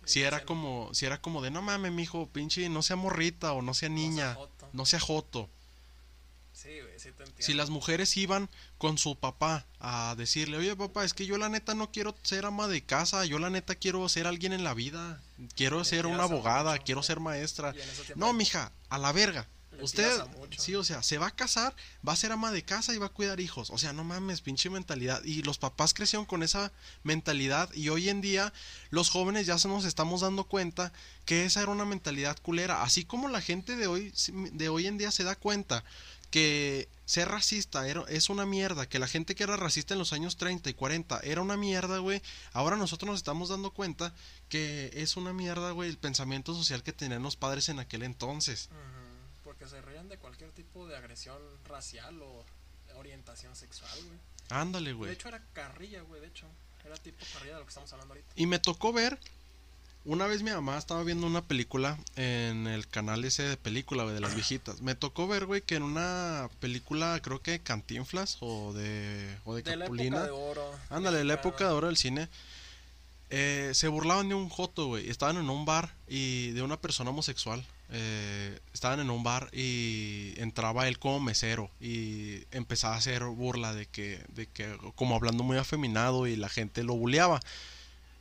Si 0.06 0.22
era 0.22 0.46
como, 0.46 0.94
si 0.94 1.06
era 1.08 1.20
como 1.20 1.42
de 1.42 1.50
no 1.50 1.62
mames, 1.64 1.92
mijo, 1.92 2.28
pinche, 2.28 2.70
no 2.70 2.84
sea 2.84 2.96
morrita 2.96 3.54
o 3.54 3.62
no 3.64 3.74
sea 3.74 3.90
"No 3.90 3.96
seas 3.98 4.10
niña, 4.10 4.34
joto". 4.36 4.70
no 4.74 4.86
sea 4.86 5.00
joto. 5.00 5.50
Sí, 6.54 6.70
güey, 6.80 6.94
sí 6.98 7.10
te 7.12 7.24
entiendo. 7.24 7.36
Si 7.40 7.54
las 7.54 7.70
mujeres 7.70 8.16
iban 8.16 8.50
con 8.78 8.98
su 8.98 9.16
papá 9.18 9.66
a 9.80 10.16
decirle, 10.16 10.58
oye 10.58 10.76
papá, 10.76 11.04
es 11.04 11.14
que 11.14 11.26
yo 11.26 11.38
la 11.38 11.50
neta 11.50 11.76
no 11.76 11.92
quiero 11.92 12.16
ser 12.24 12.46
ama 12.46 12.68
de 12.68 12.82
casa, 12.84 13.26
yo 13.26 13.40
la 13.40 13.50
neta 13.50 13.76
quiero 13.76 14.08
ser 14.08 14.26
alguien 14.26 14.54
en 14.54 14.64
la 14.64 14.74
vida, 14.74 15.22
quiero 15.56 15.84
ser 15.84 16.06
una 16.06 16.24
abogada, 16.24 16.72
mucho, 16.74 16.84
quiero 16.86 17.04
ser 17.04 17.20
maestra. 17.20 17.74
No, 18.16 18.32
mija, 18.32 18.72
a 18.90 18.98
la 18.98 19.12
verga. 19.12 19.48
Le 19.76 19.84
Usted, 19.84 20.10
sí, 20.58 20.76
o 20.76 20.84
sea, 20.84 21.04
se 21.04 21.18
va 21.18 21.28
a 21.28 21.36
casar, 21.36 21.76
va 22.08 22.14
a 22.14 22.16
ser 22.16 22.32
ama 22.32 22.52
de 22.52 22.64
casa 22.64 22.94
y 22.94 22.98
va 22.98 23.08
a 23.08 23.10
cuidar 23.10 23.40
hijos. 23.40 23.70
O 23.70 23.78
sea, 23.78 23.94
no 23.94 24.04
mames, 24.04 24.42
pinche 24.42 24.70
mentalidad. 24.70 25.24
Y 25.24 25.44
los 25.44 25.58
papás 25.58 25.94
crecieron 25.94 26.26
con 26.26 26.44
esa 26.44 26.72
mentalidad 27.04 27.72
y 27.74 27.90
hoy 27.90 28.10
en 28.10 28.22
día 28.22 28.54
los 28.90 29.10
jóvenes 29.10 29.46
ya 29.46 29.58
se 29.58 29.68
nos 29.68 29.86
estamos 29.86 30.22
dando 30.22 30.46
cuenta 30.46 30.92
que 31.26 31.46
esa 31.46 31.62
era 31.62 31.72
una 31.72 31.86
mentalidad 31.86 32.38
culera. 32.42 32.84
Así 32.84 33.06
como 33.06 33.30
la 33.30 33.42
gente 33.42 33.76
de 33.76 33.88
hoy, 33.88 34.14
de 34.54 34.70
hoy 34.70 34.88
en 34.88 34.98
día 34.98 35.12
se 35.12 35.24
da 35.24 35.36
cuenta 35.36 35.84
que 36.36 36.90
ser 37.06 37.30
racista 37.30 37.88
era, 37.88 38.04
es 38.10 38.30
una 38.30 38.46
mierda, 38.46 38.90
que 38.90 39.00
la 39.00 39.08
gente 39.08 39.36
que 39.36 39.44
era 39.44 39.56
racista 39.56 39.94
en 39.94 40.00
los 40.00 40.12
años 40.12 40.38
30 40.38 40.70
y 40.70 40.74
40 40.74 41.20
era 41.24 41.42
una 41.42 41.56
mierda, 41.56 42.00
güey. 42.00 42.22
Ahora 42.52 42.76
nosotros 42.76 43.08
nos 43.08 43.18
estamos 43.18 43.50
dando 43.50 43.72
cuenta 43.72 44.14
que 44.50 44.92
es 44.94 45.16
una 45.16 45.34
mierda, 45.34 45.72
güey, 45.72 45.90
el 45.90 45.98
pensamiento 45.98 46.54
social 46.54 46.84
que 46.84 46.94
tenían 46.94 47.24
los 47.24 47.36
padres 47.36 47.70
en 47.70 47.80
aquel 47.80 48.04
entonces. 48.04 48.70
Se 49.68 49.82
rían 49.82 50.08
de 50.10 50.18
cualquier 50.18 50.52
tipo 50.52 50.88
de 50.88 50.96
agresión 50.98 51.38
racial 51.68 52.22
o 52.22 52.46
orientación 52.96 53.56
sexual, 53.56 53.92
güey. 54.06 54.20
Ándale, 54.50 54.90
De 54.92 54.94
güey. 54.96 55.12
hecho 55.14 55.28
era 55.28 55.42
carrilla, 55.54 56.02
güey, 56.02 56.22
de 56.22 56.28
hecho. 56.28 56.46
Era 56.86 56.96
tipo 56.98 57.26
carrilla 57.34 57.54
de 57.54 57.60
lo 57.60 57.66
que 57.66 57.70
estamos 57.70 57.92
hablando 57.94 58.14
ahorita. 58.14 58.32
Y 58.36 58.46
me 58.46 58.60
tocó 58.60 58.94
ver. 58.94 59.18
Una 60.08 60.28
vez 60.28 60.44
mi 60.44 60.52
mamá 60.52 60.78
estaba 60.78 61.02
viendo 61.04 61.26
una 61.26 61.42
película 61.42 61.98
en 62.16 62.68
el 62.68 62.88
canal 62.88 63.26
ese 63.26 63.42
de 63.42 63.58
película, 63.58 64.04
güey, 64.04 64.14
de 64.14 64.22
las 64.22 64.36
viejitas. 64.36 64.80
Me 64.82 64.94
tocó 64.94 65.28
ver, 65.28 65.48
güey, 65.48 65.62
que 65.64 65.74
en 65.78 65.82
una 65.84 66.48
película, 66.60 67.20
creo 67.24 67.42
que 67.42 67.60
Cantinflas 67.60 68.38
o 68.42 68.72
de, 68.74 69.36
o 69.46 69.56
de, 69.56 69.64
De 69.64 69.76
la 69.76 69.86
Capulina. 69.86 70.18
época 70.18 70.26
de 70.26 70.32
oro. 70.32 70.72
Ándale, 70.92 71.24
la 71.24 71.34
época 71.34 71.66
de 71.68 71.72
oro 71.74 71.88
del 71.88 71.98
cine. 71.98 72.30
eh, 73.32 73.72
se 73.74 73.88
burlaban 73.88 74.30
de 74.30 74.36
un 74.36 74.48
joto, 74.50 74.86
güey. 74.86 75.10
Estaban 75.10 75.38
en 75.38 75.50
un 75.50 75.66
bar 75.66 75.92
y 76.08 76.52
de 76.52 76.62
una 76.62 76.78
persona 76.80 77.10
homosexual. 77.10 77.66
Eh, 77.90 78.60
estaban 78.74 79.00
en 79.00 79.10
un 79.10 79.24
bar 79.24 79.50
y 79.54 80.34
entraba 80.38 80.88
él 80.88 80.98
como 80.98 81.20
mesero 81.20 81.70
y 81.80 82.44
empezaba 82.52 82.96
a 82.96 82.98
hacer 82.98 83.24
burla 83.26 83.74
de 83.74 83.86
que, 83.86 84.24
de 84.30 84.48
que, 84.48 84.76
como 84.96 85.16
hablando 85.16 85.44
muy 85.44 85.58
afeminado 85.58 86.28
y 86.28 86.36
la 86.36 86.50
gente 86.50 86.84
lo 86.84 86.96
buleaba. 86.96 87.40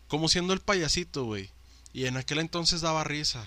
Como 0.08 0.28
siendo 0.28 0.52
el 0.52 0.60
payasito, 0.60 1.24
güey. 1.24 1.50
Y 1.92 2.06
en 2.06 2.16
aquel 2.16 2.38
entonces 2.38 2.80
daba 2.82 3.04
risa. 3.04 3.46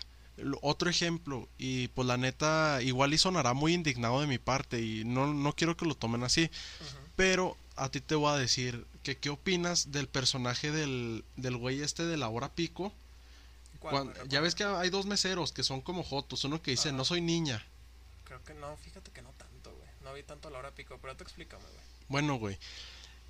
Otro 0.61 0.89
ejemplo, 0.89 1.47
y 1.57 1.87
pues 1.89 2.07
la 2.07 2.17
neta, 2.17 2.81
igual 2.83 3.13
y 3.13 3.17
sonará 3.17 3.53
muy 3.53 3.73
indignado 3.73 4.21
de 4.21 4.27
mi 4.27 4.37
parte, 4.37 4.81
y 4.81 5.03
no, 5.03 5.33
no 5.33 5.53
quiero 5.53 5.75
que 5.75 5.85
lo 5.85 5.95
tomen 5.95 6.23
así, 6.23 6.51
pero 7.15 7.57
a 7.75 7.89
ti 7.89 8.01
te 8.01 8.13
voy 8.13 8.31
a 8.31 8.37
decir 8.37 8.85
que 9.01 9.17
qué 9.17 9.31
opinas 9.31 9.91
del 9.91 10.07
personaje 10.07 10.71
del, 10.71 11.23
del 11.37 11.57
güey 11.57 11.81
este 11.81 12.05
de 12.05 12.17
la 12.17 12.29
hora 12.29 12.53
pico. 12.53 12.93
Ya 14.27 14.41
ves 14.41 14.55
que 14.55 14.63
hay 14.63 14.89
dos 14.89 15.05
meseros 15.05 15.51
que 15.51 15.63
son 15.63 15.81
como 15.81 16.03
jotos, 16.03 16.43
uno 16.43 16.61
que 16.61 16.71
dice, 16.71 16.91
no 16.91 17.05
soy 17.05 17.21
niña. 17.21 17.65
Creo 18.23 18.43
que 18.43 18.53
no, 18.53 18.75
fíjate 18.77 19.11
que 19.11 19.21
no 19.21 19.31
tanto, 19.31 19.73
güey. 19.73 19.89
No 20.03 20.13
vi 20.13 20.23
tanto 20.23 20.47
a 20.47 20.51
la 20.51 20.59
hora 20.59 20.71
pico, 20.71 20.97
pero 21.01 21.15
te 21.15 21.23
explícame, 21.23 21.63
güey. 21.63 21.85
Bueno, 22.09 22.35
güey. 22.35 22.57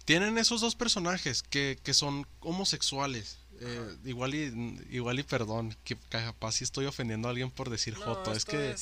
Tienen 0.06 0.38
esos 0.38 0.62
dos 0.62 0.76
personajes 0.76 1.44
que, 1.44 1.78
que 1.84 1.94
son 1.94 2.28
homosexuales. 2.40 3.38
Eh, 3.60 3.98
igual 4.06 4.36
y 4.36 4.86
igual 4.92 5.18
y 5.20 5.24
perdón, 5.24 5.76
que 5.84 5.98
capaz 6.10 6.54
si 6.54 6.64
estoy 6.64 6.86
ofendiendo 6.86 7.28
a 7.28 7.32
alguien 7.32 7.50
por 7.50 7.72
decir 7.72 7.96
Joto, 7.96 8.32
es 8.32 8.46
que 8.46 8.76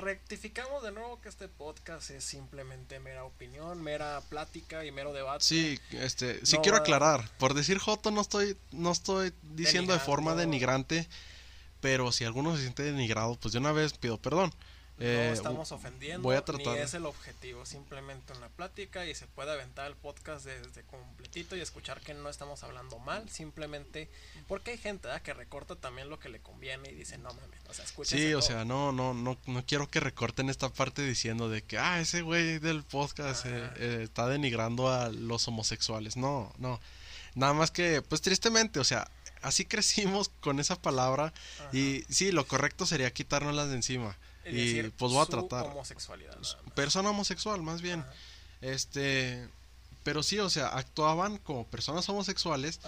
rectificamos 0.00 0.82
de 0.82 0.92
nuevo 0.92 1.18
que 1.22 1.30
este 1.30 1.48
podcast 1.48 2.10
es 2.10 2.24
simplemente 2.24 3.00
mera 3.00 3.24
opinión, 3.24 3.82
mera 3.82 4.20
plática 4.28 4.84
y 4.84 4.92
mero 4.92 5.14
debate. 5.14 5.42
Sí, 5.42 5.80
este, 5.92 6.44
sí 6.44 6.58
quiero 6.58 6.76
aclarar, 6.76 7.30
por 7.38 7.54
decir 7.54 7.78
Joto 7.78 8.10
no 8.10 8.20
estoy 8.20 8.56
no 8.70 8.92
estoy 8.92 9.32
diciendo 9.42 9.94
de 9.94 9.98
forma 9.98 10.34
denigrante, 10.34 11.08
pero 11.80 12.12
si 12.12 12.24
alguno 12.24 12.54
se 12.54 12.62
siente 12.62 12.82
denigrado, 12.82 13.36
pues 13.36 13.52
de 13.52 13.60
una 13.60 13.72
vez 13.72 13.94
pido 13.94 14.18
perdón. 14.18 14.52
No 14.98 15.04
eh, 15.04 15.32
estamos 15.32 15.70
ofendiendo, 15.70 16.22
voy 16.22 16.34
a 16.34 16.44
tratar. 16.44 16.74
ni 16.74 16.80
es 16.80 16.92
el 16.92 17.06
objetivo, 17.06 17.64
simplemente 17.64 18.32
una 18.32 18.48
plática 18.48 19.06
y 19.06 19.14
se 19.14 19.28
puede 19.28 19.52
aventar 19.52 19.86
el 19.86 19.94
podcast 19.94 20.44
desde 20.44 20.82
completito 20.82 21.56
y 21.56 21.60
escuchar 21.60 22.00
que 22.00 22.14
no 22.14 22.28
estamos 22.28 22.64
hablando 22.64 22.98
mal, 22.98 23.28
simplemente 23.30 24.08
porque 24.48 24.72
hay 24.72 24.78
gente 24.78 25.08
que 25.22 25.34
recorta 25.34 25.76
también 25.76 26.08
lo 26.10 26.18
que 26.18 26.28
le 26.28 26.40
conviene 26.40 26.90
y 26.90 26.94
dice, 26.96 27.16
no 27.16 27.32
mames, 27.32 27.60
o 27.68 27.74
sea, 27.74 27.84
Sí, 28.04 28.34
o 28.34 28.42
sea, 28.42 28.64
no, 28.64 28.90
no, 28.90 29.14
no, 29.14 29.38
no 29.46 29.66
quiero 29.66 29.88
que 29.88 30.00
recorten 30.00 30.50
esta 30.50 30.68
parte 30.68 31.02
diciendo 31.02 31.48
de 31.48 31.62
que, 31.62 31.78
ah, 31.78 32.00
ese 32.00 32.22
güey 32.22 32.58
del 32.58 32.82
podcast 32.82 33.46
eh, 33.46 33.70
eh, 33.76 34.00
está 34.02 34.26
denigrando 34.26 34.90
a 34.90 35.10
los 35.10 35.46
homosexuales, 35.46 36.16
no, 36.16 36.52
no, 36.58 36.80
nada 37.36 37.52
más 37.52 37.70
que, 37.70 38.02
pues 38.02 38.20
tristemente, 38.20 38.80
o 38.80 38.84
sea, 38.84 39.08
así 39.42 39.64
crecimos 39.66 40.30
con 40.40 40.58
esa 40.58 40.74
palabra 40.74 41.32
y 41.72 42.04
sí, 42.08 42.32
lo 42.32 42.48
correcto 42.48 42.84
sería 42.84 43.12
quitárnoslas 43.12 43.68
de 43.68 43.76
encima 43.76 44.16
y 44.50 44.82
pues 44.96 45.12
voy 45.12 45.22
a 45.22 45.26
tratar. 45.26 45.66
Homosexualidad. 45.66 46.36
Persona 46.74 47.10
homosexual, 47.10 47.62
más 47.62 47.82
bien. 47.82 48.04
Este. 48.60 49.48
Pero 50.04 50.22
sí, 50.22 50.38
o 50.38 50.48
sea, 50.48 50.68
actuaban 50.68 51.38
como 51.38 51.66
personas 51.66 52.08
homosexuales. 52.08 52.80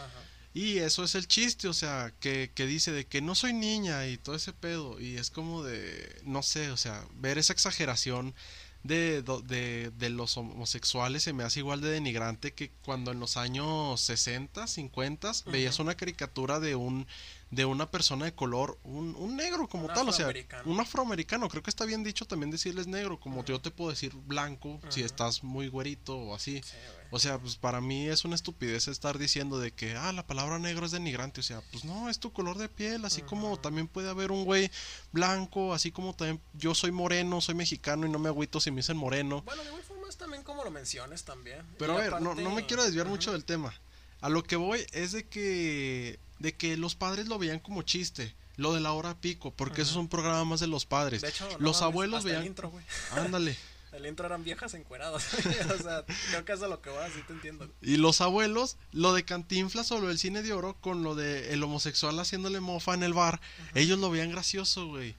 Y 0.53 0.79
eso 0.79 1.05
es 1.05 1.15
el 1.15 1.29
chiste, 1.29 1.69
o 1.69 1.73
sea, 1.73 2.13
que, 2.19 2.51
que 2.53 2.67
dice 2.67 2.91
de 2.91 3.07
que 3.07 3.23
no 3.23 3.37
soy 3.37 3.53
niña 3.53 4.09
y 4.09 4.17
todo 4.17 4.35
ese 4.35 4.53
pedo. 4.53 5.01
Y 5.01 5.17
es 5.17 5.31
como 5.31 5.63
de, 5.63 6.21
no 6.25 6.43
sé, 6.43 6.73
o 6.73 6.77
sea, 6.77 7.05
ver 7.15 7.39
esa 7.39 7.53
exageración 7.53 8.35
de, 8.83 9.23
de, 9.23 9.91
de, 9.91 10.11
los 10.11 10.37
homosexuales 10.37 11.23
se 11.23 11.33
me 11.33 11.45
hace 11.45 11.61
igual 11.61 11.83
de 11.83 11.91
denigrante 11.91 12.53
que 12.53 12.71
cuando 12.85 13.13
en 13.13 13.21
los 13.21 13.37
años 13.37 14.01
60, 14.01 14.67
50 14.67 15.33
veías 15.47 15.79
una 15.79 15.95
caricatura 15.97 16.61
de 16.61 16.77
un 16.77 17.07
de 17.51 17.65
una 17.65 17.91
persona 17.91 18.27
de 18.27 18.35
color, 18.35 18.79
un, 18.85 19.15
un 19.17 19.37
negro 19.37 19.69
como 19.69 19.89
tal, 19.89 20.09
o 20.09 20.13
sea, 20.13 20.33
un 20.65 20.79
afroamericano, 20.79 21.49
creo 21.49 21.63
que 21.63 21.71
está 21.71 21.85
bien 21.85 22.05
dicho 22.05 22.25
también 22.25 22.51
decirles 22.51 22.87
negro, 22.87 23.19
como 23.19 23.45
yo 23.45 23.61
te 23.61 23.73
puedo 23.73 23.91
decir 23.91 24.15
blanco, 24.15 24.81
si 24.89 25.03
estás 25.03 25.43
muy 25.43 25.67
güerito 25.67 26.17
o 26.17 26.35
así. 26.35 26.63
o 27.11 27.19
sea, 27.19 27.39
pues 27.39 27.57
para 27.57 27.81
mí 27.81 28.07
es 28.07 28.25
una 28.25 28.37
estupidez 28.37 28.87
estar 28.87 29.19
diciendo 29.19 29.59
de 29.59 29.73
que, 29.73 29.97
ah, 29.97 30.13
la 30.13 30.25
palabra 30.25 30.61
negro 30.61 30.87
es 30.87 30.93
denigrante, 30.93 31.41
o 31.41 31.43
sea, 31.43 31.61
pues 31.73 31.85
no, 31.85 32.09
es 32.09 32.21
tu 32.21 32.33
color 32.33 32.57
de 32.57 32.69
piel, 32.69 33.05
así 33.05 33.23
como 33.23 33.59
también 33.59 33.89
puede 33.89 34.09
haber 34.09 34.31
un 34.31 34.45
güey 34.45 34.71
blanco, 35.11 35.75
así 35.75 35.91
como 35.91 36.15
también 36.15 36.41
yo 36.53 36.77
soy 36.77 36.93
moreno, 36.93 37.41
soy 37.41 37.57
mexicano 37.57 38.07
y 38.07 38.11
no 38.11 38.21
me 38.21 38.29
agüito 38.29 38.61
si 38.61 38.71
me 38.71 38.77
dicen 38.77 38.97
moreno. 38.97 39.43
Bueno, 39.43 39.63
de 39.63 39.69
igual 39.69 39.83
forma 39.83 40.09
es 40.09 40.17
también 40.17 40.45
como 40.45 40.63
lo 40.63 40.71
menciones 40.71 41.25
también. 41.25 41.67
Pero 41.79 41.95
a 41.95 41.97
ver, 41.97 42.23
no, 42.23 42.37
no 42.37 42.51
me 42.51 42.65
quiero 42.65 42.85
desviar 42.85 43.09
mucho 43.09 43.33
del 43.33 43.45
tema. 43.45 43.75
A 44.21 44.29
lo 44.29 44.45
que 44.45 44.57
voy 44.57 44.87
es 44.93 45.13
de 45.13 45.27
que 45.27 46.21
de 46.41 46.57
que 46.57 46.77
los 46.77 46.97
padres 46.97 47.29
lo 47.29 47.39
veían 47.39 47.61
como 47.61 47.83
chiste. 47.83 48.35
Lo 48.57 48.75
de 48.75 48.81
la 48.81 48.93
hora 48.93 49.19
pico, 49.19 49.53
porque 49.53 49.83
eso 49.83 49.93
es 49.93 49.97
un 49.97 50.09
programa 50.09 50.45
más 50.45 50.61
de 50.61 50.67
los 50.67 50.85
padres. 50.85 51.23
De 51.23 51.29
hecho, 51.29 51.49
los 51.61 51.81
abuelos 51.81 52.25
veían. 52.25 52.43
El 52.43 52.49
intro, 52.49 52.69
güey. 52.69 52.85
Ándale. 53.13 53.57
el 53.93 54.05
intro 54.05 54.27
eran 54.27 54.45
viejas 54.45 54.75
encueradas. 54.75 55.33
o 55.35 55.83
sea, 55.83 56.05
creo 56.31 56.45
que 56.45 56.53
eso 56.53 56.65
es 56.65 56.71
lo 56.71 56.83
que 56.83 56.91
va, 56.91 57.07
así 57.07 57.23
te 57.27 57.33
entiendo. 57.33 57.73
Y 57.81 57.97
los 57.97 58.21
abuelos, 58.21 58.77
lo 58.93 59.15
de 59.15 59.25
Cantinflas 59.25 59.93
o 59.93 60.01
lo 60.01 60.09
del 60.09 60.19
cine 60.19 60.43
de 60.43 60.53
oro, 60.53 60.77
con 60.81 61.03
lo 61.03 61.15
de 61.15 61.55
el 61.55 61.63
homosexual 61.63 62.19
haciéndole 62.19 62.61
mofa 62.61 62.93
en 62.93 63.03
el 63.03 63.15
bar, 63.15 63.41
ellos 63.75 63.99
lo 63.99 64.11
veían 64.11 64.31
gracioso, 64.31 64.89
güey. 64.89 65.15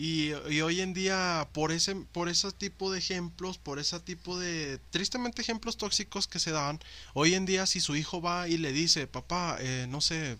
Y, 0.00 0.30
hoy 0.32 0.80
en 0.80 0.94
día, 0.94 1.48
por 1.52 1.72
ese, 1.72 1.96
por 1.96 2.28
ese 2.28 2.52
tipo 2.52 2.92
de 2.92 3.00
ejemplos, 3.00 3.58
por 3.58 3.80
ese 3.80 3.98
tipo 3.98 4.38
de, 4.38 4.78
tristemente, 4.90 5.42
ejemplos 5.42 5.76
tóxicos 5.76 6.28
que 6.28 6.38
se 6.38 6.52
dan, 6.52 6.78
hoy 7.14 7.34
en 7.34 7.46
día 7.46 7.66
si 7.66 7.80
su 7.80 7.96
hijo 7.96 8.22
va 8.22 8.46
y 8.46 8.58
le 8.58 8.70
dice, 8.70 9.08
papá, 9.08 9.56
eh, 9.58 9.86
no 9.88 10.00
sé, 10.00 10.38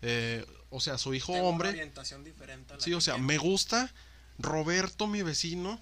eh, 0.00 0.46
o 0.70 0.78
sea, 0.78 0.96
su 0.96 1.12
hijo 1.12 1.32
hombre... 1.32 1.70
orientación 1.70 2.22
diferente 2.22 2.74
sí, 2.78 2.94
o 2.94 3.00
sea, 3.00 3.18
me 3.18 3.36
gusta 3.36 3.92
Roberto, 4.38 5.08
mi 5.08 5.22
vecino, 5.22 5.80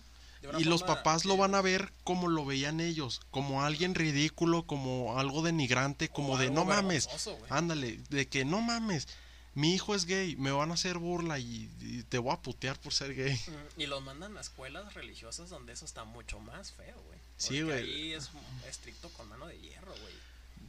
y 0.58 0.64
los 0.64 0.82
papás 0.82 1.26
lo 1.26 1.36
van 1.36 1.54
a 1.54 1.60
ver 1.60 1.92
como 2.04 2.28
lo 2.28 2.46
veían 2.46 2.80
ellos, 2.80 3.20
como 3.30 3.62
alguien 3.62 3.94
ridículo, 3.94 4.66
como 4.66 5.18
algo 5.18 5.42
denigrante, 5.42 6.08
como 6.08 6.38
de 6.38 6.50
no 6.50 6.64
mames, 6.64 7.10
ándale, 7.50 8.00
de 8.08 8.26
que 8.26 8.46
no 8.46 8.62
mames, 8.62 9.06
mi 9.54 9.74
hijo 9.74 9.94
es 9.94 10.06
gay, 10.06 10.36
me 10.36 10.50
van 10.50 10.70
a 10.70 10.74
hacer 10.74 10.98
burla 10.98 11.38
y, 11.38 11.68
te 12.08 12.18
voy 12.18 12.32
a 12.32 12.40
putear 12.40 12.78
por 12.80 12.92
ser 12.92 13.14
gay. 13.14 13.34
Mm, 13.34 13.80
y 13.80 13.86
los 13.86 14.02
mandan 14.02 14.36
a 14.36 14.40
escuelas 14.40 14.94
religiosas 14.94 15.50
donde 15.50 15.72
eso 15.72 15.84
está 15.84 16.04
mucho 16.04 16.38
más 16.40 16.72
feo, 16.72 17.00
güey. 17.06 17.18
Sí, 17.36 17.62
güey. 17.62 17.78
Ahí 17.78 18.12
es 18.12 18.30
estricto 18.68 19.08
con 19.10 19.28
mano 19.28 19.46
de 19.46 19.58
hierro, 19.60 19.92
güey. 19.92 20.14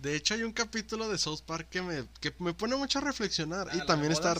De 0.03 0.17
hecho, 0.17 0.33
hay 0.33 0.43
un 0.43 0.51
capítulo 0.51 1.07
de 1.07 1.17
South 1.17 1.43
Park 1.45 1.69
que 1.69 1.81
me, 1.81 2.03
que 2.19 2.35
me 2.39 2.53
pone 2.53 2.75
mucho 2.75 2.99
a 2.99 3.01
reflexionar. 3.01 3.69
y 3.73 3.79
ah, 3.79 3.85
también 3.85 4.11
está, 4.11 4.35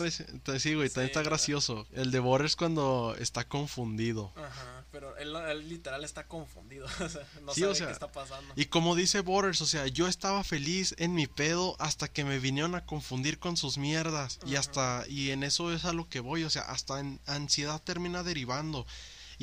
sí, 0.59 0.75
güey, 0.75 0.89
también 0.89 1.07
está 1.07 1.23
gracioso. 1.23 1.87
El 1.93 2.11
de 2.11 2.19
Borders 2.19 2.57
cuando 2.57 3.15
está 3.17 3.47
confundido. 3.47 4.33
Ajá, 4.35 4.83
pero 4.91 5.15
él, 5.15 5.69
literal 5.69 6.03
está 6.03 6.27
confundido. 6.27 6.85
o 6.99 7.07
sea, 7.07 7.25
no 7.43 7.53
sabe 7.53 7.77
qué 7.77 7.91
está 7.91 8.11
pasando. 8.11 8.53
Y 8.57 8.65
como 8.65 8.93
dice 8.93 9.21
Borders, 9.21 9.61
o 9.61 9.65
sea, 9.65 9.87
yo 9.87 10.09
estaba 10.09 10.43
feliz 10.43 10.95
en 10.97 11.13
mi 11.13 11.27
pedo 11.27 11.77
hasta 11.79 12.09
que 12.09 12.25
me 12.25 12.39
vinieron 12.39 12.75
a 12.75 12.85
confundir 12.85 13.39
con 13.39 13.55
sus 13.55 13.77
mierdas. 13.77 14.39
Y 14.45 14.57
hasta, 14.57 15.05
y 15.07 15.31
en 15.31 15.43
eso 15.43 15.71
es 15.71 15.85
a 15.85 15.93
lo 15.93 16.09
que 16.09 16.19
voy, 16.19 16.43
o 16.43 16.49
sea, 16.49 16.63
hasta 16.63 16.99
en 16.99 17.21
ansiedad 17.25 17.81
termina 17.81 18.21
derivando. 18.21 18.85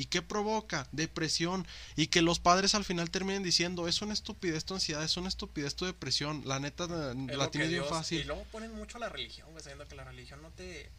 ¿Y 0.01 0.05
qué 0.05 0.23
provoca? 0.23 0.87
Depresión. 0.91 1.67
Y 1.95 2.07
que 2.07 2.23
los 2.23 2.39
padres 2.39 2.73
al 2.73 2.83
final 2.83 3.11
terminen 3.11 3.43
diciendo, 3.43 3.87
es 3.87 4.01
una 4.01 4.13
estupidez 4.13 4.65
tu 4.65 4.73
ansiedad, 4.73 5.03
es 5.03 5.15
una 5.15 5.27
estupidez 5.27 5.75
tu 5.75 5.85
depresión. 5.85 6.41
La 6.43 6.59
neta 6.59 6.87
la 6.87 7.51
tiene 7.51 7.67
bien 7.67 7.85
fácil. 7.85 8.21
Y 8.21 8.23
luego 8.23 8.43
ponen 8.45 8.73
mucho 8.73 8.97
a 8.97 8.99
la 8.99 9.09
religión, 9.09 9.47
sabiendo 9.59 9.87
que 9.87 9.95
la 9.95 10.03
religión 10.03 10.41
no 10.41 10.49
te 10.49 10.89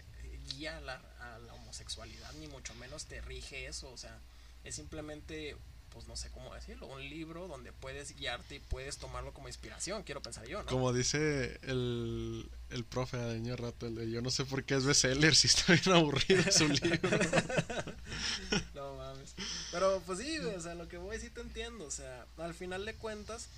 guía 0.54 0.76
a 0.76 0.80
la, 0.80 1.02
a 1.18 1.38
la 1.40 1.52
homosexualidad, 1.54 2.32
ni 2.34 2.46
mucho 2.46 2.76
menos 2.76 3.06
te 3.06 3.20
rige 3.22 3.66
eso. 3.66 3.90
O 3.90 3.96
sea, 3.96 4.16
es 4.62 4.76
simplemente 4.76 5.56
pues 5.92 6.08
no 6.08 6.16
sé 6.16 6.30
cómo 6.30 6.54
decirlo, 6.54 6.86
un 6.86 7.02
libro 7.08 7.48
donde 7.48 7.72
puedes 7.72 8.16
guiarte 8.16 8.56
y 8.56 8.60
puedes 8.60 8.98
tomarlo 8.98 9.32
como 9.32 9.48
inspiración, 9.48 10.02
quiero 10.02 10.22
pensar 10.22 10.46
yo, 10.46 10.62
¿no? 10.62 10.68
Como 10.68 10.92
dice 10.92 11.58
el, 11.62 12.50
el 12.70 12.84
profe 12.84 13.18
Adeño 13.18 13.56
Rato, 13.56 13.86
el 13.86 13.94
de 13.94 14.10
yo 14.10 14.22
no 14.22 14.30
sé 14.30 14.44
por 14.44 14.64
qué 14.64 14.74
es 14.74 14.84
bestseller 14.84 15.34
si 15.34 15.48
está 15.48 15.72
bien 15.72 15.96
aburrido 15.96 16.50
su 16.50 16.68
libro. 16.68 17.10
no 18.74 18.96
mames. 18.96 19.34
Pero 19.70 20.02
pues 20.06 20.18
sí, 20.18 20.38
o 20.38 20.60
sea, 20.60 20.74
lo 20.74 20.88
que 20.88 20.96
voy 20.96 21.18
sí 21.18 21.30
te 21.30 21.40
entiendo, 21.40 21.84
o 21.84 21.90
sea, 21.90 22.26
al 22.38 22.54
final 22.54 22.84
de 22.84 22.94
cuentas, 22.94 23.48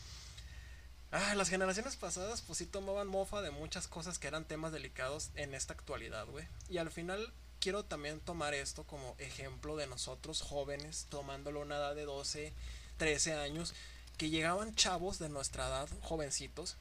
ah, 1.12 1.34
las 1.36 1.48
generaciones 1.48 1.96
pasadas 1.96 2.42
pues 2.42 2.58
sí 2.58 2.66
tomaban 2.66 3.06
mofa 3.06 3.42
de 3.42 3.50
muchas 3.50 3.86
cosas 3.88 4.18
que 4.18 4.26
eran 4.26 4.44
temas 4.44 4.72
delicados 4.72 5.30
en 5.36 5.54
esta 5.54 5.72
actualidad, 5.74 6.26
güey. 6.26 6.46
Y 6.68 6.78
al 6.78 6.90
final 6.90 7.32
quiero 7.64 7.82
también 7.82 8.20
tomar 8.20 8.52
esto 8.52 8.84
como 8.84 9.16
ejemplo 9.16 9.74
de 9.74 9.86
nosotros 9.86 10.42
jóvenes, 10.42 11.06
tomándolo 11.08 11.62
una 11.62 11.76
edad 11.76 11.94
de 11.94 12.04
12, 12.04 12.52
13 12.98 13.32
años, 13.36 13.72
que 14.18 14.28
llegaban 14.28 14.74
chavos 14.74 15.18
de 15.18 15.30
nuestra 15.30 15.68
edad, 15.68 15.88
jovencitos, 16.02 16.76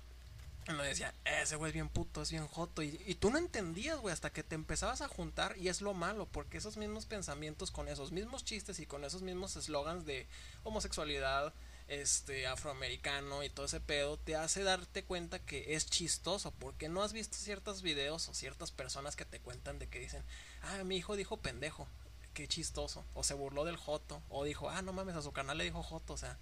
y 0.68 0.74
nos 0.74 0.84
decían, 0.84 1.14
ese 1.24 1.56
güey 1.56 1.70
es 1.70 1.74
bien 1.74 1.88
puto, 1.88 2.22
es 2.22 2.32
bien 2.32 2.48
joto. 2.48 2.84
Y, 2.84 3.02
y 3.06 3.16
tú 3.16 3.30
no 3.30 3.38
entendías, 3.38 3.98
güey, 4.00 4.12
hasta 4.12 4.32
que 4.32 4.44
te 4.44 4.56
empezabas 4.56 5.02
a 5.02 5.08
juntar. 5.08 5.58
Y 5.58 5.70
es 5.70 5.82
lo 5.82 5.94
malo, 5.94 6.26
porque 6.26 6.58
esos 6.58 6.76
mismos 6.76 7.06
pensamientos, 7.06 7.72
con 7.72 7.88
esos 7.88 8.12
mismos 8.12 8.44
chistes 8.44 8.80
y 8.80 8.86
con 8.86 9.06
esos 9.06 9.22
mismos 9.22 9.56
eslogans 9.56 10.06
de 10.06 10.28
homosexualidad, 10.64 11.54
este 11.88 12.48
afroamericano 12.48 13.44
y 13.44 13.50
todo 13.50 13.66
ese 13.66 13.80
pedo 13.80 14.18
te 14.18 14.36
hace 14.36 14.64
darte 14.64 15.04
cuenta 15.04 15.40
que 15.40 15.76
es 15.76 15.86
chistoso 15.86 16.52
porque 16.52 16.90
no 16.90 17.04
has 17.04 17.14
visto 17.14 17.38
ciertos 17.38 17.82
videos 17.82 18.30
o 18.30 18.34
ciertas 18.34 18.72
personas 18.72 19.16
que 19.16 19.26
te 19.26 19.40
cuentan 19.40 19.80
de 19.80 19.88
que 19.88 20.00
dicen 20.00 20.24
ah 20.62 20.84
mi 20.84 20.98
hijo 20.98 21.16
dijo 21.16 21.38
pendejo 21.38 21.88
qué 22.34 22.48
chistoso 22.48 23.04
o 23.14 23.24
se 23.24 23.34
burló 23.34 23.66
del 23.66 23.78
joto 23.78 24.22
o 24.30 24.44
dijo 24.44 24.70
ah 24.70 24.82
no 24.82 24.94
mames 24.94 25.16
a 25.16 25.22
su 25.22 25.32
canal 25.34 25.58
le 25.58 25.66
dijo 25.66 25.84
joto 25.84 26.14
o 26.14 26.18
sea 26.18 26.38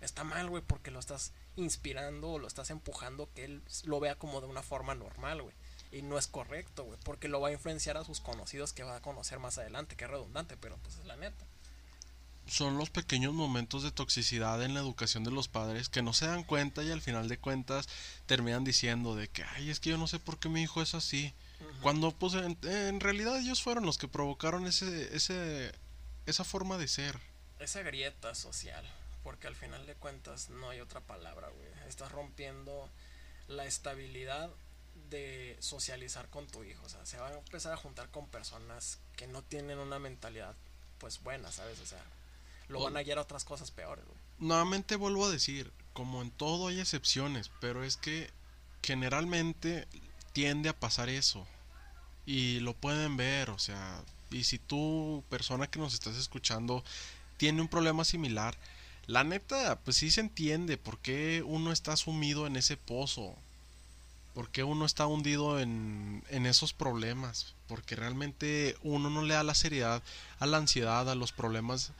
está 0.00 0.24
mal 0.24 0.48
güey 0.48 0.62
porque 0.62 0.90
lo 0.90 0.98
estás 0.98 1.32
inspirando 1.56 2.30
o 2.30 2.38
lo 2.38 2.46
estás 2.46 2.70
empujando 2.70 3.28
que 3.34 3.44
él 3.44 3.62
lo 3.84 4.00
vea 4.00 4.16
como 4.16 4.40
de 4.40 4.48
una 4.48 4.62
forma 4.62 4.94
normal 4.94 5.42
güey 5.42 5.54
Y 5.92 6.02
no 6.02 6.18
es 6.18 6.26
correcto, 6.28 6.84
güey, 6.84 6.98
porque 7.04 7.28
lo 7.28 7.40
va 7.40 7.48
a 7.48 7.52
influenciar 7.52 7.96
a 7.96 8.04
sus 8.04 8.20
conocidos 8.20 8.72
que 8.72 8.84
va 8.84 8.96
a 8.96 9.02
conocer 9.02 9.38
más 9.40 9.58
adelante, 9.58 9.96
que 9.96 10.06
redundante, 10.06 10.56
pero 10.56 10.76
pues 10.78 10.96
es 10.98 11.04
la 11.04 11.16
neta. 11.16 11.44
Son 12.50 12.76
los 12.78 12.90
pequeños 12.90 13.32
momentos 13.32 13.84
de 13.84 13.92
toxicidad 13.92 14.60
en 14.64 14.74
la 14.74 14.80
educación 14.80 15.22
de 15.22 15.30
los 15.30 15.46
padres 15.46 15.88
que 15.88 16.02
no 16.02 16.12
se 16.12 16.26
dan 16.26 16.42
cuenta 16.42 16.82
y 16.82 16.90
al 16.90 17.00
final 17.00 17.28
de 17.28 17.38
cuentas 17.38 17.88
terminan 18.26 18.64
diciendo 18.64 19.14
de 19.14 19.28
que, 19.28 19.44
ay, 19.44 19.70
es 19.70 19.78
que 19.78 19.90
yo 19.90 19.98
no 19.98 20.08
sé 20.08 20.18
por 20.18 20.40
qué 20.40 20.48
mi 20.48 20.62
hijo 20.62 20.82
es 20.82 20.94
así. 20.94 21.32
Cuando 21.80 22.10
pues 22.10 22.34
en, 22.34 22.58
en, 22.62 22.98
realidad 22.98 23.38
ellos 23.38 23.62
fueron 23.62 23.86
los 23.86 23.98
que 23.98 24.08
provocaron 24.08 24.66
ese, 24.66 25.14
ese, 25.14 25.72
esa 26.26 26.42
forma 26.42 26.76
de 26.76 26.88
ser. 26.88 27.20
Esa 27.60 27.82
grieta 27.82 28.34
social, 28.34 28.84
porque 29.22 29.46
al 29.46 29.54
final 29.54 29.86
de 29.86 29.94
cuentas 29.94 30.50
no 30.50 30.70
hay 30.70 30.80
otra 30.80 31.00
palabra, 31.00 31.50
güey. 31.50 31.68
Estás 31.88 32.10
rompiendo 32.10 32.90
la 33.46 33.64
estabilidad 33.64 34.50
de 35.08 35.56
socializar 35.60 36.28
con 36.30 36.48
tu 36.48 36.64
hijo. 36.64 36.84
O 36.84 36.88
sea, 36.88 37.06
se 37.06 37.18
va 37.18 37.28
a 37.28 37.38
empezar 37.38 37.72
a 37.72 37.76
juntar 37.76 38.10
con 38.10 38.26
personas 38.26 38.98
que 39.16 39.28
no 39.28 39.42
tienen 39.42 39.78
una 39.78 40.00
mentalidad 40.00 40.56
pues 40.98 41.22
buena, 41.22 41.52
¿sabes? 41.52 41.78
O 41.80 41.86
sea, 41.86 42.02
lo 42.70 42.80
van 42.80 42.96
a 42.96 43.02
guiar 43.02 43.18
a 43.18 43.22
otras 43.22 43.44
cosas 43.44 43.70
peores, 43.70 44.04
güey. 44.06 44.18
Nuevamente 44.38 44.96
vuelvo 44.96 45.26
a 45.26 45.30
decir, 45.30 45.72
como 45.92 46.22
en 46.22 46.30
todo 46.30 46.68
hay 46.68 46.80
excepciones, 46.80 47.50
pero 47.60 47.84
es 47.84 47.96
que 47.96 48.30
generalmente 48.82 49.86
tiende 50.32 50.68
a 50.68 50.78
pasar 50.78 51.08
eso. 51.08 51.46
Y 52.26 52.60
lo 52.60 52.74
pueden 52.74 53.16
ver, 53.16 53.50
o 53.50 53.58
sea, 53.58 54.02
y 54.30 54.44
si 54.44 54.58
tú, 54.58 55.24
persona 55.28 55.66
que 55.66 55.78
nos 55.78 55.94
estás 55.94 56.16
escuchando, 56.16 56.84
tiene 57.36 57.60
un 57.60 57.68
problema 57.68 58.04
similar, 58.04 58.56
la 59.06 59.24
neta, 59.24 59.80
pues 59.80 59.96
sí 59.96 60.10
se 60.10 60.20
entiende 60.20 60.76
por 60.76 60.98
qué 60.98 61.42
uno 61.44 61.72
está 61.72 61.96
sumido 61.96 62.46
en 62.46 62.56
ese 62.56 62.76
pozo. 62.76 63.34
¿Por 64.34 64.50
qué 64.50 64.62
uno 64.62 64.86
está 64.86 65.06
hundido 65.08 65.58
en, 65.58 66.22
en 66.28 66.46
esos 66.46 66.72
problemas? 66.72 67.54
Porque 67.66 67.96
realmente 67.96 68.76
uno 68.82 69.10
no 69.10 69.22
le 69.22 69.34
da 69.34 69.42
la 69.42 69.56
seriedad 69.56 70.02
a 70.38 70.46
la 70.46 70.58
ansiedad, 70.58 71.10
a 71.10 71.16
los 71.16 71.32
problemas 71.32 71.92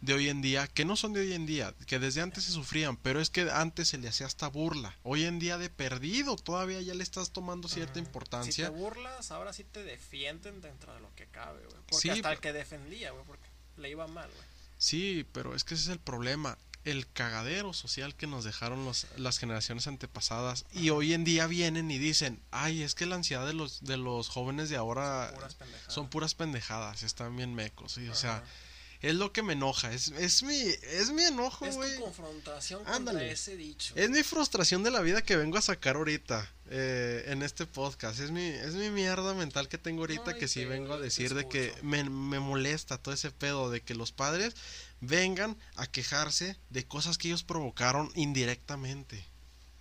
de 0.00 0.14
hoy 0.14 0.28
en 0.28 0.42
día, 0.42 0.66
que 0.66 0.84
no 0.84 0.96
son 0.96 1.12
de 1.12 1.20
hoy 1.20 1.32
en 1.32 1.46
día, 1.46 1.74
que 1.86 1.98
desde 1.98 2.20
antes 2.20 2.44
se 2.44 2.52
sufrían, 2.52 2.96
pero 2.96 3.20
es 3.20 3.30
que 3.30 3.50
antes 3.50 3.88
se 3.88 3.98
le 3.98 4.08
hacía 4.08 4.26
hasta 4.26 4.48
burla. 4.48 4.96
Hoy 5.02 5.24
en 5.24 5.38
día 5.38 5.58
de 5.58 5.70
perdido, 5.70 6.36
todavía 6.36 6.80
ya 6.80 6.94
le 6.94 7.02
estás 7.02 7.30
tomando 7.30 7.68
cierta 7.68 7.98
importancia. 7.98 8.66
Si 8.66 8.72
te 8.72 8.78
burlas, 8.78 9.30
ahora 9.30 9.52
sí 9.52 9.64
te 9.64 9.82
defienden 9.82 10.60
dentro 10.60 10.94
de 10.94 11.00
lo 11.00 11.14
que 11.14 11.26
cabe, 11.26 11.64
güey. 11.64 11.76
Porque 11.88 12.10
hasta 12.10 12.32
el 12.32 12.40
que 12.40 12.52
defendía, 12.52 13.10
güey, 13.12 13.24
porque 13.24 13.48
le 13.76 13.90
iba 13.90 14.06
mal, 14.06 14.30
güey. 14.30 14.46
Sí, 14.78 15.26
pero 15.32 15.54
es 15.54 15.64
que 15.64 15.74
ese 15.74 15.84
es 15.84 15.88
el 15.88 15.98
problema. 15.98 16.58
El 16.84 17.10
cagadero 17.10 17.72
social 17.72 18.14
que 18.14 18.28
nos 18.28 18.44
dejaron 18.44 18.84
los, 18.84 19.06
las 19.16 19.38
generaciones 19.38 19.88
antepasadas. 19.88 20.66
Y 20.72 20.90
hoy 20.90 21.14
en 21.14 21.24
día 21.24 21.48
vienen 21.48 21.90
y 21.90 21.98
dicen, 21.98 22.40
ay, 22.52 22.82
es 22.82 22.94
que 22.94 23.06
la 23.06 23.16
ansiedad 23.16 23.44
de 23.44 23.54
los, 23.54 23.82
de 23.82 23.96
los 23.96 24.28
jóvenes 24.28 24.68
de 24.68 24.76
ahora 24.76 25.30
son 25.30 25.38
puras 25.38 25.54
pendejadas, 25.56 25.94
son 25.94 26.08
puras 26.10 26.34
pendejadas 26.34 27.02
están 27.02 27.36
bien 27.36 27.54
mecos. 27.54 27.98
Y, 27.98 28.08
o 28.08 28.14
sea, 28.14 28.44
es 29.06 29.14
lo 29.14 29.32
que 29.32 29.42
me 29.42 29.52
enoja. 29.52 29.92
Es, 29.92 30.08
es 30.08 30.42
mi, 30.42 30.58
es 30.58 31.10
mi 31.10 31.22
enojo, 31.22 31.64
güey. 31.70 31.90
Es 31.90 31.96
tu 31.96 32.02
confrontación 32.02 32.84
contra 32.84 33.24
ese 33.24 33.56
dicho. 33.56 33.94
Es 33.96 34.10
mi 34.10 34.22
frustración 34.24 34.82
de 34.82 34.90
la 34.90 35.00
vida 35.00 35.22
que 35.22 35.36
vengo 35.36 35.58
a 35.58 35.62
sacar 35.62 35.94
ahorita 35.94 36.50
eh, 36.70 37.24
en 37.28 37.42
este 37.42 37.66
podcast. 37.66 38.18
Es 38.18 38.32
mi, 38.32 38.44
es 38.44 38.74
mi 38.74 38.90
mierda 38.90 39.32
mental 39.34 39.68
que 39.68 39.78
tengo 39.78 40.02
ahorita 40.02 40.34
que 40.36 40.48
sí 40.48 40.64
vengo 40.64 40.94
a 40.94 40.98
decir 40.98 41.34
de 41.34 41.48
que 41.48 41.72
me, 41.82 42.02
me 42.02 42.40
molesta 42.40 42.98
todo 42.98 43.14
ese 43.14 43.30
pedo 43.30 43.70
de 43.70 43.80
que 43.80 43.94
los 43.94 44.10
padres 44.10 44.54
vengan 45.00 45.56
a 45.76 45.86
quejarse 45.86 46.56
de 46.70 46.84
cosas 46.84 47.16
que 47.16 47.28
ellos 47.28 47.44
provocaron 47.44 48.10
indirectamente. 48.16 49.24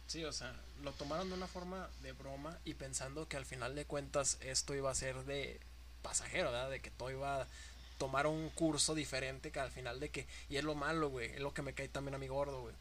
Sí, 0.06 0.24
o 0.24 0.34
sea, 0.34 0.56
lo 0.84 0.92
tomaron 0.92 1.30
de 1.30 1.34
una 1.34 1.48
forma 1.48 1.90
de 2.04 2.12
broma 2.12 2.60
y 2.64 2.76
pensando 2.76 3.28
que 3.28 3.38
al 3.38 3.46
final 3.46 3.74
de 3.74 3.86
cuentas 3.86 4.38
esto 4.42 4.76
iba 4.76 4.92
a 4.92 4.96
ser 4.96 5.26
de 5.26 5.60
pasajero, 6.04 6.52
¿verdad? 6.52 6.70
De 6.70 6.80
que 6.80 6.92
todo 6.92 7.10
iba 7.10 7.48
tomar 7.98 8.28
un 8.28 8.50
curso 8.50 8.96
diferente 8.96 9.52
que 9.52 9.60
al 9.60 9.72
final 9.72 10.00
de 10.00 10.10
que, 10.10 10.28
y 10.50 10.58
es 10.58 10.64
lo 10.64 10.76
malo, 10.76 11.10
güey, 11.10 11.32
es 11.32 11.40
lo 11.40 11.54
que 11.54 11.62
me 11.62 11.74
cae 11.74 11.88
también 11.88 12.16
a 12.16 12.18
mi 12.18 12.28
gordo, 12.28 12.62
güey, 12.62 12.76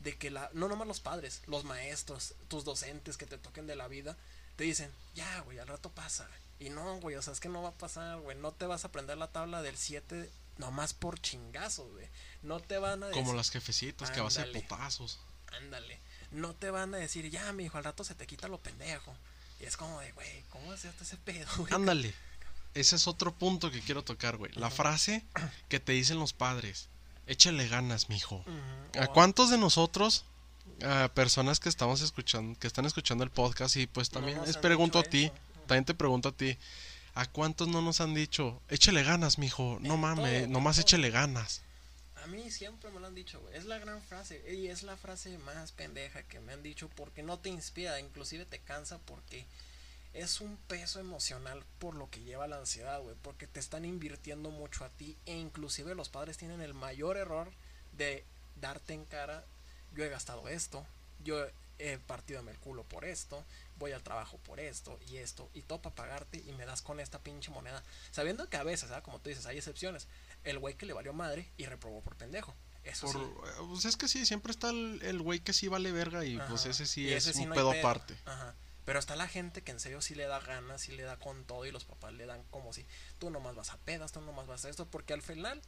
de 0.00 0.16
que 0.16 0.30
la, 0.30 0.50
no 0.52 0.68
nomás 0.68 0.86
los 0.86 1.00
padres, 1.00 1.42
los 1.46 1.64
maestros, 1.64 2.34
tus 2.48 2.64
docentes 2.64 3.16
que 3.16 3.26
te 3.26 3.38
toquen 3.38 3.66
de 3.66 3.76
la 3.76 3.88
vida, 3.88 4.16
te 4.56 4.64
dicen, 4.64 4.90
ya, 5.14 5.40
güey, 5.40 5.58
al 5.58 5.68
rato 5.68 5.90
pasa. 5.90 6.28
Y 6.58 6.70
no, 6.70 6.98
güey, 7.00 7.16
o 7.16 7.22
sea, 7.22 7.32
es 7.32 7.40
que 7.40 7.48
no 7.48 7.62
va 7.62 7.70
a 7.70 7.72
pasar, 7.72 8.18
güey, 8.20 8.36
no 8.36 8.52
te 8.52 8.66
vas 8.66 8.84
a 8.84 8.88
aprender 8.88 9.18
la 9.18 9.28
tabla 9.28 9.62
del 9.62 9.76
7 9.76 10.30
nomás 10.58 10.94
por 10.94 11.20
chingazos, 11.20 11.90
güey. 11.92 12.06
No 12.42 12.60
te 12.60 12.78
van 12.78 13.02
a 13.02 13.08
decir... 13.08 13.22
Como 13.22 13.36
las 13.36 13.50
jefecitas 13.50 14.10
que 14.10 14.20
va 14.20 14.28
a 14.28 14.30
ser 14.30 14.50
putazos. 14.52 15.18
Ándale. 15.58 16.00
No 16.30 16.54
te 16.54 16.70
van 16.70 16.94
a 16.94 16.98
decir, 16.98 17.28
ya, 17.30 17.52
mi 17.52 17.64
hijo, 17.64 17.76
al 17.76 17.84
rato 17.84 18.04
se 18.04 18.14
te 18.14 18.26
quita 18.26 18.48
lo 18.48 18.58
pendejo. 18.58 19.14
Y 19.60 19.64
es 19.64 19.76
como 19.76 20.00
de, 20.00 20.12
güey, 20.12 20.42
¿cómo 20.50 20.72
haces 20.72 20.94
ese 21.00 21.16
pedo, 21.18 21.48
güey? 21.58 21.72
Ándale 21.74 22.14
ese 22.76 22.96
es 22.96 23.08
otro 23.08 23.34
punto 23.34 23.70
que 23.70 23.80
quiero 23.80 24.04
tocar, 24.04 24.36
güey. 24.36 24.52
La 24.54 24.70
frase 24.70 25.24
que 25.68 25.80
te 25.80 25.92
dicen 25.92 26.18
los 26.18 26.32
padres. 26.32 26.88
Échale 27.26 27.66
ganas, 27.68 28.08
mijo. 28.08 28.44
¿A 29.00 29.06
cuántos 29.08 29.50
de 29.50 29.58
nosotros, 29.58 30.24
a 30.84 31.08
personas 31.08 31.58
que 31.58 31.68
estamos 31.68 32.02
escuchando, 32.02 32.58
que 32.58 32.66
están 32.66 32.84
escuchando 32.84 33.24
el 33.24 33.30
podcast 33.30 33.76
y 33.76 33.86
pues 33.86 34.10
también 34.10 34.38
es 34.46 34.56
pregunto 34.58 34.98
a 34.98 35.02
ti, 35.02 35.32
también 35.66 35.84
te 35.84 35.94
pregunto 35.94 36.28
a 36.28 36.32
ti, 36.32 36.56
¿a 37.14 37.26
cuántos 37.26 37.66
no 37.68 37.82
nos 37.82 38.00
han 38.00 38.14
dicho, 38.14 38.60
échale 38.68 39.02
ganas, 39.02 39.38
mijo? 39.38 39.78
No 39.80 39.96
mames, 39.96 40.48
nomás 40.48 40.78
échale 40.78 41.10
ganas. 41.10 41.62
A 42.22 42.28
mí 42.28 42.50
siempre 42.50 42.90
me 42.90 43.00
lo 43.00 43.06
han 43.06 43.14
dicho, 43.14 43.40
güey. 43.40 43.56
Es 43.56 43.66
la 43.66 43.78
gran 43.78 44.02
frase. 44.02 44.42
Y 44.52 44.66
es 44.66 44.82
la 44.82 44.96
frase 44.96 45.38
más 45.38 45.70
pendeja 45.72 46.24
que 46.24 46.40
me 46.40 46.52
han 46.52 46.62
dicho 46.62 46.90
porque 46.96 47.22
no 47.22 47.38
te 47.38 47.48
inspira, 47.48 48.00
inclusive 48.00 48.44
te 48.44 48.58
cansa 48.58 48.98
porque 48.98 49.46
es 50.16 50.40
un 50.40 50.56
peso 50.56 50.98
emocional 50.98 51.62
por 51.78 51.94
lo 51.94 52.08
que 52.10 52.22
lleva 52.22 52.46
la 52.46 52.56
ansiedad, 52.56 53.00
güey, 53.02 53.14
porque 53.22 53.46
te 53.46 53.60
están 53.60 53.84
invirtiendo 53.84 54.50
mucho 54.50 54.84
a 54.84 54.88
ti 54.88 55.16
e 55.26 55.34
inclusive 55.34 55.94
los 55.94 56.08
padres 56.08 56.38
tienen 56.38 56.62
el 56.62 56.72
mayor 56.72 57.16
error 57.16 57.52
de 57.92 58.24
darte 58.60 58.94
en 58.94 59.04
cara, 59.04 59.44
yo 59.94 60.04
he 60.04 60.08
gastado 60.08 60.48
esto, 60.48 60.86
yo 61.22 61.46
he 61.78 61.98
partido 61.98 62.40
en 62.40 62.48
el 62.48 62.58
culo 62.58 62.82
por 62.84 63.04
esto, 63.04 63.44
voy 63.78 63.92
al 63.92 64.02
trabajo 64.02 64.38
por 64.38 64.58
esto 64.58 64.98
y 65.10 65.18
esto 65.18 65.50
y 65.52 65.60
todo 65.60 65.82
para 65.82 65.94
pagarte 65.94 66.42
y 66.46 66.52
me 66.52 66.64
das 66.64 66.80
con 66.80 66.98
esta 66.98 67.18
pinche 67.18 67.50
moneda, 67.50 67.82
sabiendo 68.10 68.48
que 68.48 68.56
a 68.56 68.62
veces, 68.62 68.88
¿sabes? 68.88 69.04
como 69.04 69.20
tú 69.20 69.28
dices, 69.28 69.44
hay 69.44 69.58
excepciones, 69.58 70.08
el 70.44 70.58
güey 70.58 70.74
que 70.76 70.86
le 70.86 70.94
valió 70.94 71.12
madre 71.12 71.50
y 71.58 71.66
reprobó 71.66 72.00
por 72.00 72.16
pendejo. 72.16 72.54
Eso 72.84 73.08
sí. 73.08 73.18
Pues 73.68 73.84
es 73.84 73.96
que 73.96 74.06
sí, 74.06 74.24
siempre 74.24 74.52
está 74.52 74.70
el 74.70 75.20
güey 75.20 75.40
que 75.40 75.52
sí 75.52 75.66
vale 75.66 75.90
verga 75.90 76.24
y 76.24 76.38
pues 76.48 76.66
ese 76.66 76.86
sí 76.86 77.12
es 77.12 77.26
un 77.34 77.50
pedo 77.50 77.72
aparte. 77.72 78.16
Ajá. 78.24 78.54
Pero 78.86 79.00
está 79.00 79.16
la 79.16 79.26
gente 79.26 79.62
que 79.62 79.72
en 79.72 79.80
serio 79.80 80.00
sí 80.00 80.14
le 80.14 80.26
da 80.26 80.38
ganas, 80.38 80.82
sí 80.82 80.96
le 80.96 81.02
da 81.02 81.18
con 81.18 81.44
todo 81.44 81.66
y 81.66 81.72
los 81.72 81.84
papás 81.84 82.12
le 82.12 82.24
dan 82.24 82.44
como 82.50 82.72
si 82.72 82.86
tú 83.18 83.30
nomás 83.30 83.56
vas 83.56 83.70
a 83.70 83.78
pedas, 83.78 84.12
tú 84.12 84.20
nomás 84.20 84.46
vas 84.46 84.64
a 84.64 84.70
esto, 84.70 84.86
porque 84.86 85.12
al 85.12 85.22
final 85.22 85.60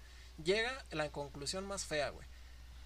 llega 0.42 0.72
la 0.92 1.10
conclusión 1.10 1.66
más 1.66 1.84
fea, 1.84 2.10
güey. 2.10 2.26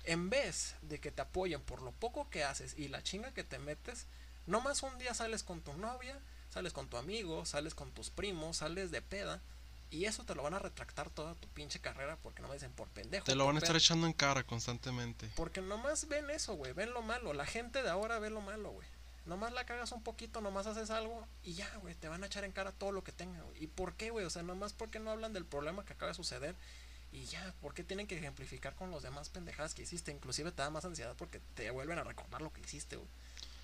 En 0.04 0.30
vez 0.30 0.74
de 0.80 1.00
que 1.00 1.12
te 1.12 1.20
apoyen 1.20 1.60
por 1.60 1.82
lo 1.82 1.92
poco 1.92 2.30
que 2.30 2.44
haces 2.44 2.74
y 2.78 2.88
la 2.88 3.02
chinga 3.02 3.32
que 3.32 3.44
te 3.44 3.58
metes, 3.58 4.06
nomás 4.46 4.82
un 4.82 4.96
día 4.98 5.12
sales 5.12 5.42
con 5.42 5.60
tu 5.60 5.74
novia, 5.74 6.18
sales 6.48 6.72
con 6.72 6.88
tu 6.88 6.96
amigo, 6.96 7.44
sales 7.44 7.74
con 7.74 7.92
tus 7.92 8.08
primos, 8.08 8.56
sales 8.56 8.90
de 8.90 9.02
peda. 9.02 9.42
Y 9.90 10.06
eso 10.06 10.24
te 10.24 10.34
lo 10.34 10.42
van 10.42 10.54
a 10.54 10.58
retractar 10.58 11.10
toda 11.10 11.34
tu 11.34 11.48
pinche 11.48 11.78
carrera 11.78 12.16
porque 12.22 12.40
no 12.40 12.48
me 12.48 12.54
dicen 12.54 12.72
por 12.72 12.88
pendejo. 12.88 13.26
Te 13.26 13.34
lo 13.34 13.44
van 13.44 13.56
a 13.56 13.58
estar 13.58 13.76
echando 13.76 14.06
en 14.06 14.14
cara 14.14 14.42
constantemente. 14.42 15.30
Porque 15.36 15.60
nomás 15.60 16.08
ven 16.08 16.30
eso, 16.30 16.54
güey. 16.54 16.72
Ven 16.72 16.94
lo 16.94 17.02
malo. 17.02 17.34
La 17.34 17.44
gente 17.44 17.82
de 17.82 17.90
ahora 17.90 18.18
ve 18.18 18.30
lo 18.30 18.40
malo, 18.40 18.70
güey. 18.70 18.88
Nomás 19.24 19.52
la 19.52 19.64
cagas 19.64 19.92
un 19.92 20.02
poquito, 20.02 20.40
nomás 20.40 20.66
haces 20.66 20.90
algo 20.90 21.26
y 21.42 21.54
ya, 21.54 21.72
güey, 21.76 21.94
te 21.94 22.08
van 22.08 22.24
a 22.24 22.26
echar 22.26 22.44
en 22.44 22.52
cara 22.52 22.72
todo 22.72 22.92
lo 22.92 23.04
que 23.04 23.12
tenga, 23.12 23.40
güey. 23.42 23.64
¿Y 23.64 23.66
por 23.68 23.94
qué, 23.94 24.10
güey? 24.10 24.26
O 24.26 24.30
sea, 24.30 24.42
nomás 24.42 24.72
porque 24.72 24.98
no 24.98 25.10
hablan 25.10 25.32
del 25.32 25.44
problema 25.44 25.84
que 25.84 25.92
acaba 25.92 26.10
de 26.10 26.16
suceder 26.16 26.56
y 27.12 27.26
ya, 27.26 27.54
¿por 27.60 27.74
qué 27.74 27.84
tienen 27.84 28.06
que 28.06 28.16
ejemplificar 28.16 28.74
con 28.74 28.90
los 28.90 29.02
demás 29.02 29.28
pendejadas 29.28 29.74
que 29.74 29.82
hiciste? 29.82 30.10
Inclusive 30.10 30.50
te 30.50 30.62
da 30.62 30.70
más 30.70 30.84
ansiedad 30.84 31.14
porque 31.16 31.40
te 31.54 31.70
vuelven 31.70 31.98
a 31.98 32.04
recordar 32.04 32.42
lo 32.42 32.52
que 32.52 32.62
hiciste, 32.62 32.96
güey. 32.96 33.08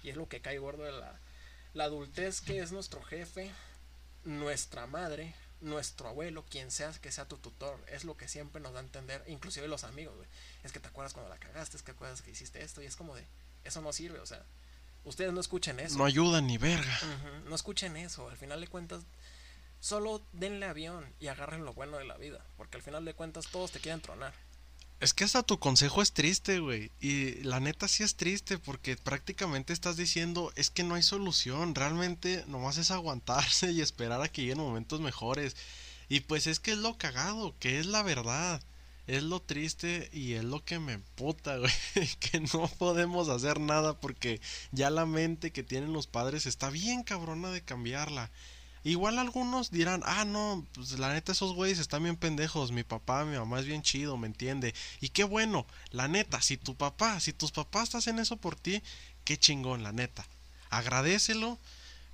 Y 0.03 0.11
es 0.11 0.17
lo 0.17 0.29
que 0.29 0.41
cae 0.41 0.59
gordo 0.59 0.85
de 0.85 0.93
la, 0.93 1.19
la 1.75 1.85
adultez 1.85 2.41
que 2.41 2.61
es 2.61 2.71
nuestro 2.71 3.03
jefe, 3.03 3.51
nuestra 4.25 4.87
madre, 4.87 5.35
nuestro 5.61 6.09
abuelo, 6.09 6.45
quien 6.45 6.71
sea 6.71 6.93
que 6.93 7.11
sea 7.11 7.27
tu 7.27 7.39
tutor, 7.39 7.83
es 7.89 8.05
lo 8.05 8.17
que 8.17 8.29
siempre 8.29 8.61
nos 8.61 8.75
da 8.75 8.81
a 8.81 8.83
entender, 8.83 9.25
inclusive 9.27 9.67
los 9.67 9.85
amigos, 9.85 10.17
güey. 10.17 10.29
Es 10.63 10.73
que 10.73 10.81
te 10.81 10.89
acuerdas 10.89 11.15
cuando 11.15 11.31
la 11.31 11.39
cagaste, 11.39 11.77
es 11.77 11.83
que 11.83 11.93
acuerdas 11.93 12.23
que 12.23 12.31
hiciste 12.31 12.63
esto 12.63 12.83
y 12.83 12.87
es 12.87 12.97
como 12.97 13.17
de, 13.17 13.25
eso 13.65 13.81
no 13.81 13.93
sirve, 13.93 14.21
o 14.21 14.27
sea, 14.27 14.45
Ustedes 15.09 15.33
no 15.33 15.41
escuchen 15.41 15.81
eso. 15.81 15.97
No 15.97 16.05
ayudan 16.05 16.47
ni 16.47 16.59
verga. 16.59 16.99
No 17.49 17.55
escuchen 17.55 17.97
eso. 17.97 18.29
Al 18.29 18.37
final 18.37 18.61
de 18.61 18.69
cuentas, 18.69 19.05
solo 19.81 20.23
denle 20.33 20.67
avión 20.67 21.07
y 21.19 21.29
agarren 21.29 21.65
lo 21.65 21.73
bueno 21.73 21.97
de 21.97 22.05
la 22.05 22.19
vida. 22.19 22.45
Porque 22.59 22.77
al 22.77 22.83
final 22.83 23.07
de 23.07 23.15
cuentas 23.15 23.47
todos 23.51 23.73
te 23.73 23.81
quieren 23.81 24.03
tronar. 24.03 24.35
Es 25.01 25.15
que 25.15 25.25
hasta 25.25 25.43
tu 25.43 25.59
consejo 25.59 26.03
es 26.03 26.13
triste, 26.13 26.59
güey. 26.59 26.91
Y 27.01 27.43
la 27.45 27.59
neta 27.59 27.89
sí 27.89 28.03
es 28.03 28.17
triste 28.17 28.59
porque 28.59 28.97
prácticamente 28.97 29.73
estás 29.73 29.97
diciendo 29.97 30.53
es 30.57 30.69
que 30.69 30.85
no 30.85 30.95
hay 30.95 31.03
solución. 31.03 31.75
Realmente 31.75 32.45
nomás 32.47 32.77
es 32.77 32.91
aguantarse 32.91 33.73
y 33.73 33.81
esperar 33.81 34.21
a 34.21 34.29
que 34.29 34.43
lleguen 34.43 34.59
momentos 34.59 35.01
mejores. 35.01 35.57
Y 36.11 36.21
pues 36.21 36.47
es 36.47 36.61
que 36.61 36.73
es 36.73 36.79
lo 36.79 36.99
cagado, 36.99 37.55
que 37.59 37.79
es 37.79 37.87
la 37.87 38.03
verdad. 38.03 38.61
Es 39.09 39.23
lo 39.23 39.41
triste 39.41 40.11
y 40.13 40.35
es 40.35 40.45
lo 40.45 40.65
que 40.65 40.79
me 40.79 40.99
puta, 40.99 41.57
güey. 41.57 41.73
Que 42.21 42.41
no 42.41 42.69
podemos 42.79 43.29
hacer 43.29 43.59
nada 43.59 43.99
porque 43.99 44.41
ya 44.71 44.91
la 44.91 45.07
mente 45.07 45.51
que 45.51 45.63
tienen 45.65 45.93
los 45.93 46.07
padres 46.07 46.47
está 46.47 46.71
bien 46.71 47.03
cabrona 47.03 47.51
de 47.51 47.63
cambiarla. 47.63 48.31
Igual 48.85 49.19
algunos 49.19 49.71
dirán, 49.71 50.03
ah, 50.05 50.25
no, 50.25 50.65
pues 50.73 50.99
la 50.99 51.13
neta 51.13 51.33
esos 51.33 51.55
güeyes 51.55 51.79
están 51.79 52.05
bien 52.05 52.17
pendejos, 52.17 52.71
mi 52.71 52.85
papá, 52.85 53.25
mi 53.25 53.37
mamá 53.37 53.59
es 53.59 53.67
bien 53.67 53.83
chido, 53.83 54.17
¿me 54.17 54.27
entiende? 54.29 54.75
Y 55.01 55.09
qué 55.09 55.25
bueno, 55.25 55.67
la 55.91 56.07
neta, 56.07 56.41
si 56.43 56.57
tu 56.57 56.77
papá, 56.77 57.19
si 57.19 57.33
tus 57.33 57.51
papás 57.51 57.95
hacen 57.95 58.19
eso 58.19 58.37
por 58.37 58.57
ti, 58.57 58.83
qué 59.25 59.39
chingón, 59.39 59.83
la 59.83 59.93
neta. 59.93 60.27
Agradecelo, 60.71 61.59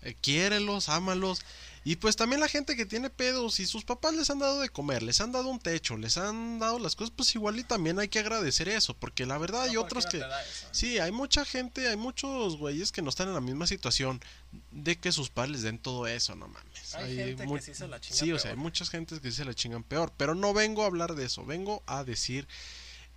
eh, 0.02 0.14
quiérelos, 0.20 0.88
ámalos. 0.88 1.44
Y 1.86 1.96
pues 1.96 2.16
también 2.16 2.40
la 2.40 2.48
gente 2.48 2.76
que 2.76 2.86
tiene 2.86 3.10
pedos 3.10 3.60
y 3.60 3.66
sus 3.66 3.84
papás 3.84 4.14
les 4.14 4.30
han 4.30 4.38
dado 4.38 4.60
de 4.60 4.70
comer, 4.70 5.02
les 5.02 5.20
han 5.20 5.32
dado 5.32 5.48
un 5.48 5.58
techo, 5.58 5.98
les 5.98 6.16
han 6.16 6.58
dado 6.58 6.78
las 6.78 6.96
cosas, 6.96 7.12
pues 7.14 7.34
igual 7.34 7.58
y 7.58 7.64
también 7.64 7.98
hay 7.98 8.08
que 8.08 8.18
agradecer 8.18 8.70
eso, 8.70 8.94
porque 8.94 9.26
la 9.26 9.36
verdad 9.36 9.64
hay 9.64 9.76
otros 9.76 10.06
que... 10.06 10.22
Sí, 10.72 10.98
hay 10.98 11.12
mucha 11.12 11.44
gente, 11.44 11.86
hay 11.86 11.96
muchos 11.96 12.56
güeyes 12.56 12.90
que 12.90 13.02
no 13.02 13.10
están 13.10 13.28
en 13.28 13.34
la 13.34 13.42
misma 13.42 13.66
situación 13.66 14.18
de 14.70 14.96
que 14.96 15.12
sus 15.12 15.28
padres 15.28 15.52
les 15.52 15.62
den 15.62 15.78
todo 15.78 16.06
eso, 16.06 16.34
no 16.34 16.48
mames. 16.48 16.94
Hay, 16.94 17.16
gente 17.16 17.46
que 17.46 17.60
sí 17.60 17.74
se 17.74 17.86
la 17.86 18.00
Sí, 18.00 18.32
o 18.32 18.38
sea, 18.38 18.52
hay 18.52 18.56
muchas 18.56 18.88
gentes 18.88 19.20
que 19.20 19.30
sí 19.30 19.36
se 19.36 19.44
la 19.44 19.52
chingan 19.52 19.84
peor, 19.84 20.10
pero 20.16 20.34
no 20.34 20.54
vengo 20.54 20.84
a 20.84 20.86
hablar 20.86 21.14
de 21.14 21.26
eso, 21.26 21.44
vengo 21.44 21.82
a 21.86 22.02
decir 22.02 22.48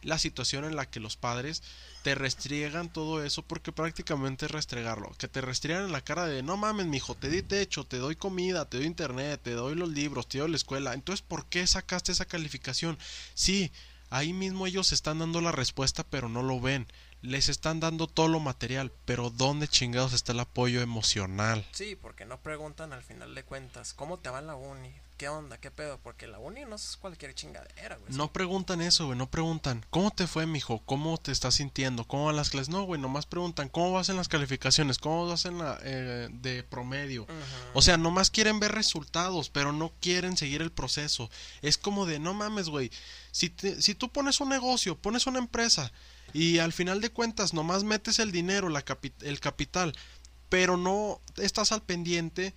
la 0.01 0.19
situación 0.19 0.65
en 0.65 0.75
la 0.75 0.89
que 0.89 0.99
los 0.99 1.15
padres 1.15 1.63
te 2.07 2.15
restriegan 2.15 2.87
todo 2.87 3.21
eso 3.21 3.41
porque 3.41 3.73
prácticamente 3.73 4.45
es 4.45 4.51
restregarlo. 4.51 5.13
Que 5.17 5.27
te 5.27 5.41
restriegan 5.41 5.83
en 5.83 5.91
la 5.91 5.99
cara 5.99 6.25
de 6.25 6.41
no 6.41 6.55
mames, 6.55 6.85
mijo, 6.85 7.15
te 7.15 7.29
di 7.29 7.41
techo, 7.41 7.83
te 7.83 7.97
doy 7.97 8.15
comida, 8.15 8.63
te 8.63 8.77
doy 8.77 8.85
internet, 8.85 9.41
te 9.43 9.51
doy 9.51 9.75
los 9.75 9.89
libros, 9.89 10.29
te 10.29 10.37
doy 10.37 10.49
la 10.49 10.55
escuela. 10.55 10.93
Entonces, 10.93 11.21
¿por 11.21 11.47
qué 11.47 11.67
sacaste 11.67 12.13
esa 12.13 12.23
calificación? 12.23 12.97
Sí, 13.33 13.73
ahí 14.09 14.31
mismo 14.31 14.67
ellos 14.67 14.93
están 14.93 15.19
dando 15.19 15.41
la 15.41 15.51
respuesta, 15.51 16.05
pero 16.09 16.29
no 16.29 16.43
lo 16.43 16.61
ven. 16.61 16.87
Les 17.21 17.49
están 17.49 17.81
dando 17.81 18.07
todo 18.07 18.29
lo 18.29 18.39
material, 18.39 18.89
pero 19.03 19.29
¿dónde 19.29 19.67
chingados 19.67 20.13
está 20.13 20.31
el 20.31 20.39
apoyo 20.39 20.79
emocional? 20.79 21.65
Sí, 21.73 21.97
porque 22.01 22.23
no 22.23 22.39
preguntan 22.39 22.93
al 22.93 23.03
final 23.03 23.35
de 23.35 23.43
cuentas, 23.43 23.93
¿cómo 23.93 24.17
te 24.17 24.29
va 24.29 24.39
la 24.39 24.55
uni? 24.55 24.93
¿Qué 25.17 25.27
onda? 25.29 25.57
¿Qué 25.57 25.71
pedo? 25.71 25.99
Porque 26.01 26.27
la 26.27 26.39
uni 26.39 26.63
no 26.65 26.75
es 26.75 26.97
cualquier 26.97 27.33
chingadera, 27.33 27.97
güey. 27.97 28.13
No 28.13 28.31
preguntan 28.31 28.81
eso, 28.81 29.07
güey, 29.07 29.17
no 29.17 29.29
preguntan, 29.29 29.85
¿cómo 29.89 30.11
te 30.11 30.27
fue, 30.27 30.45
mijo? 30.45 30.81
¿Cómo 30.85 31.17
te 31.17 31.31
estás 31.31 31.55
sintiendo? 31.55 32.05
¿Cómo 32.05 32.25
van 32.25 32.35
las 32.35 32.51
clases? 32.51 32.69
No, 32.69 32.83
güey, 32.83 33.01
nomás 33.01 33.25
preguntan, 33.25 33.69
¿cómo 33.69 33.91
vas 33.91 34.09
en 34.09 34.15
las 34.15 34.27
calificaciones? 34.27 34.99
¿Cómo 34.99 35.27
vas 35.27 35.45
en 35.45 35.57
la 35.57 35.79
eh, 35.81 36.29
de 36.31 36.63
promedio? 36.63 37.27
O 37.73 37.81
sea, 37.81 37.97
nomás 37.97 38.29
quieren 38.29 38.59
ver 38.59 38.71
resultados, 38.71 39.49
pero 39.49 39.73
no 39.73 39.91
quieren 39.99 40.37
seguir 40.37 40.61
el 40.61 40.71
proceso. 40.71 41.29
Es 41.61 41.77
como 41.77 42.05
de, 42.05 42.19
no 42.19 42.33
mames, 42.33 42.69
güey, 42.69 42.91
si, 43.31 43.53
si 43.79 43.95
tú 43.95 44.09
pones 44.09 44.39
un 44.39 44.49
negocio, 44.49 44.97
pones 44.97 45.27
una 45.27 45.39
empresa 45.39 45.91
y 46.33 46.59
al 46.59 46.73
final 46.73 47.01
de 47.01 47.09
cuentas 47.09 47.53
nomás 47.53 47.83
metes 47.83 48.19
el 48.19 48.31
dinero, 48.31 48.69
la 48.69 48.83
el 49.21 49.39
capital, 49.39 49.95
pero 50.49 50.77
no 50.77 51.21
estás 51.37 51.71
al 51.71 51.81
pendiente 51.81 52.53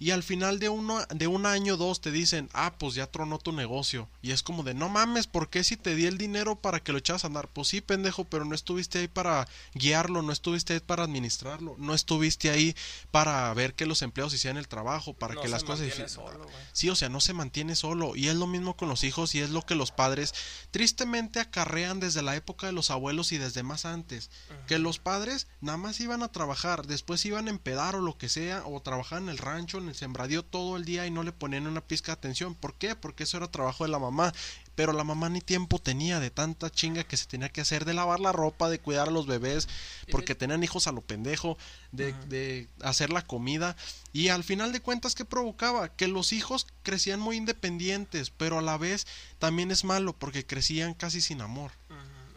y 0.00 0.12
al 0.12 0.22
final 0.22 0.58
de, 0.58 0.70
uno, 0.70 1.04
de 1.10 1.26
un 1.26 1.44
año 1.44 1.74
o 1.74 1.76
dos 1.76 2.00
te 2.00 2.10
dicen, 2.10 2.48
ah, 2.54 2.72
pues 2.78 2.94
ya 2.94 3.06
tronó 3.06 3.38
tu 3.38 3.52
negocio. 3.52 4.08
Y 4.22 4.30
es 4.30 4.42
como 4.42 4.62
de, 4.62 4.72
no 4.72 4.88
mames, 4.88 5.26
¿por 5.26 5.50
qué 5.50 5.62
si 5.62 5.76
te 5.76 5.94
di 5.94 6.06
el 6.06 6.16
dinero 6.16 6.56
para 6.56 6.80
que 6.80 6.92
lo 6.92 6.98
echas 6.98 7.22
a 7.22 7.26
andar? 7.26 7.48
Pues 7.48 7.68
sí, 7.68 7.82
pendejo, 7.82 8.24
pero 8.24 8.46
no 8.46 8.54
estuviste 8.54 9.00
ahí 9.00 9.08
para 9.08 9.46
guiarlo, 9.74 10.22
no 10.22 10.32
estuviste 10.32 10.72
ahí 10.72 10.80
para 10.80 11.04
administrarlo, 11.04 11.76
no 11.76 11.92
estuviste 11.92 12.48
ahí 12.48 12.74
para 13.10 13.52
ver 13.52 13.74
que 13.74 13.84
los 13.84 14.00
empleados 14.00 14.32
hicieran 14.32 14.56
el 14.56 14.68
trabajo, 14.68 15.12
para 15.12 15.36
que 15.36 15.48
las 15.48 15.64
cosas... 15.64 15.92
Solo, 16.10 16.48
sí, 16.72 16.88
o 16.88 16.96
sea, 16.96 17.10
no 17.10 17.20
se 17.20 17.34
mantiene 17.34 17.76
solo. 17.76 18.16
Y 18.16 18.28
es 18.28 18.36
lo 18.36 18.46
mismo 18.46 18.78
con 18.78 18.88
los 18.88 19.04
hijos 19.04 19.34
y 19.34 19.40
es 19.40 19.50
lo 19.50 19.66
que 19.66 19.74
los 19.74 19.90
padres 19.90 20.32
tristemente 20.70 21.40
acarrean 21.40 22.00
desde 22.00 22.22
la 22.22 22.36
época 22.36 22.66
de 22.66 22.72
los 22.72 22.90
abuelos 22.90 23.32
y 23.32 23.38
desde 23.38 23.62
más 23.62 23.84
antes. 23.84 24.30
Que 24.66 24.78
los 24.78 24.98
padres 24.98 25.46
nada 25.60 25.76
más 25.76 26.00
iban 26.00 26.22
a 26.22 26.32
trabajar, 26.32 26.86
después 26.86 27.26
iban 27.26 27.48
a 27.48 27.50
empedar 27.50 27.96
o 27.96 28.00
lo 28.00 28.16
que 28.16 28.30
sea, 28.30 28.64
o 28.64 28.80
trabajar 28.80 29.20
en 29.20 29.28
el 29.28 29.36
rancho, 29.36 29.76
en 29.76 29.89
el 29.90 29.96
sembradío 29.96 30.42
todo 30.42 30.76
el 30.76 30.84
día 30.84 31.06
y 31.06 31.10
no 31.10 31.22
le 31.22 31.32
ponían 31.32 31.66
una 31.66 31.80
pizca 31.80 32.12
de 32.12 32.18
atención. 32.18 32.54
¿Por 32.54 32.74
qué? 32.74 32.96
Porque 32.96 33.24
eso 33.24 33.36
era 33.36 33.50
trabajo 33.50 33.84
de 33.84 33.90
la 33.90 33.98
mamá. 33.98 34.32
Pero 34.74 34.94
la 34.94 35.04
mamá 35.04 35.28
ni 35.28 35.42
tiempo 35.42 35.78
tenía 35.78 36.20
de 36.20 36.30
tanta 36.30 36.70
chinga 36.70 37.04
que 37.04 37.18
se 37.18 37.26
tenía 37.26 37.50
que 37.50 37.60
hacer 37.60 37.84
de 37.84 37.92
lavar 37.92 38.18
la 38.18 38.32
ropa, 38.32 38.70
de 38.70 38.78
cuidar 38.78 39.08
a 39.08 39.10
los 39.10 39.26
bebés, 39.26 39.68
porque 40.10 40.34
tenían 40.34 40.62
hijos 40.62 40.86
a 40.86 40.92
lo 40.92 41.02
pendejo, 41.02 41.58
de, 41.92 42.14
de 42.28 42.68
hacer 42.80 43.10
la 43.10 43.20
comida. 43.20 43.76
Y 44.14 44.28
al 44.28 44.42
final 44.42 44.72
de 44.72 44.80
cuentas, 44.80 45.14
¿qué 45.14 45.26
provocaba? 45.26 45.94
Que 45.94 46.08
los 46.08 46.32
hijos 46.32 46.66
crecían 46.82 47.20
muy 47.20 47.36
independientes, 47.36 48.30
pero 48.30 48.58
a 48.58 48.62
la 48.62 48.78
vez 48.78 49.06
también 49.38 49.70
es 49.70 49.84
malo 49.84 50.14
porque 50.14 50.46
crecían 50.46 50.94
casi 50.94 51.20
sin 51.20 51.42
amor. 51.42 51.72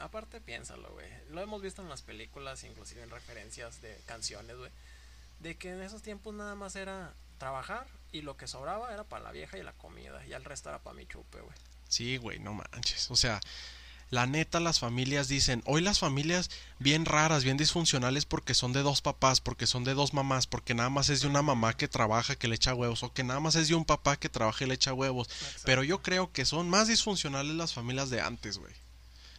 Aparte, 0.04 0.42
piénsalo, 0.42 0.92
güey. 0.92 1.08
Lo 1.30 1.40
hemos 1.40 1.62
visto 1.62 1.82
en 1.82 1.88
las 1.88 2.02
películas, 2.02 2.66
inclusive 2.66 3.04
en 3.04 3.10
referencias 3.10 3.82
de 3.82 3.98
canciones, 4.06 4.58
güey. 4.58 4.70
De 5.40 5.56
que 5.56 5.72
en 5.72 5.82
esos 5.82 6.02
tiempos 6.02 6.34
nada 6.34 6.56
más 6.56 6.76
era 6.76 7.14
trabajar 7.44 7.86
y 8.14 8.22
lo 8.22 8.38
que 8.38 8.48
sobraba 8.48 8.94
era 8.94 9.04
para 9.04 9.26
la 9.26 9.32
vieja 9.34 9.58
y 9.58 9.64
la 9.64 9.74
comida. 9.74 10.26
Y 10.26 10.32
el 10.32 10.46
resto 10.46 10.70
era 10.70 10.80
para 10.80 10.96
mi 10.96 11.06
chupe, 11.06 11.42
güey. 11.42 11.56
Sí, 11.90 12.16
güey, 12.16 12.40
no 12.40 12.54
manches. 12.54 13.12
O 13.12 13.18
sea, 13.18 13.42
la 14.10 14.26
neta 14.28 14.62
las 14.62 14.80
familias 14.80 15.28
dicen, 15.28 15.62
hoy 15.66 15.82
las 15.82 16.00
familias 16.00 16.50
bien 16.80 17.04
raras, 17.04 17.44
bien 17.44 17.58
disfuncionales 17.58 18.24
porque 18.26 18.54
son 18.54 18.72
de 18.72 18.82
dos 18.82 19.02
papás, 19.02 19.42
porque 19.42 19.68
son 19.68 19.84
de 19.84 19.94
dos 19.94 20.14
mamás, 20.14 20.48
porque 20.48 20.74
nada 20.74 20.90
más 20.90 21.10
es 21.10 21.20
de 21.20 21.28
una 21.28 21.42
mamá 21.42 21.76
que 21.76 21.90
trabaja, 21.90 22.38
que 22.38 22.48
le 22.48 22.56
echa 22.56 22.74
huevos, 22.74 23.04
o 23.04 23.12
que 23.12 23.26
nada 23.26 23.42
más 23.42 23.56
es 23.56 23.68
de 23.68 23.76
un 23.76 23.84
papá 23.84 24.16
que 24.16 24.30
trabaja 24.30 24.64
y 24.64 24.68
le 24.68 24.76
echa 24.76 24.94
huevos. 24.94 25.30
Pero 25.66 25.84
yo 25.84 26.02
creo 26.02 26.32
que 26.32 26.46
son 26.46 26.70
más 26.70 26.88
disfuncionales 26.88 27.56
las 27.56 27.74
familias 27.74 28.10
de 28.10 28.22
antes, 28.22 28.58
güey. 28.58 28.74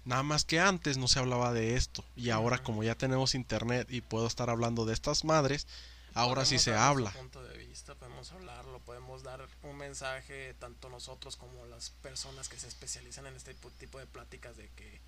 Nada 0.05 0.23
más 0.23 0.45
que 0.45 0.61
antes 0.61 0.99
no 0.99 1.09
se 1.09 1.21
hablaba 1.21 1.55
de 1.55 1.77
esto. 1.77 2.05
Y 2.17 2.29
ahora 2.29 2.59
como 2.59 2.85
ya 2.85 2.97
tenemos 2.97 3.35
internet 3.35 3.89
y 3.91 4.03
puedo 4.03 4.27
estar 4.27 4.51
hablando 4.51 4.85
de 4.85 4.93
estas 4.93 5.25
madres, 5.25 5.67
ahora 6.15 6.45
sí 6.45 6.59
se 6.59 6.75
habla. 6.75 7.11
Punto 7.11 7.43
de 7.43 7.57
vista, 7.59 7.95
podemos 7.95 8.33
hablarlo, 8.33 8.81
podemos 8.81 9.23
dar 9.23 9.47
un 9.62 9.77
mensaje 9.77 10.55
tanto 10.55 10.89
nosotros 10.89 11.37
como 11.37 11.67
las 11.67 11.91
personas 11.91 12.49
que 12.49 12.59
se 12.59 12.69
especializan 12.69 13.27
en 13.27 13.37
este 13.37 13.55
tipo 13.55 13.99
de 13.99 14.07
pláticas 14.07 14.57
de 14.57 14.69
que 14.71 15.01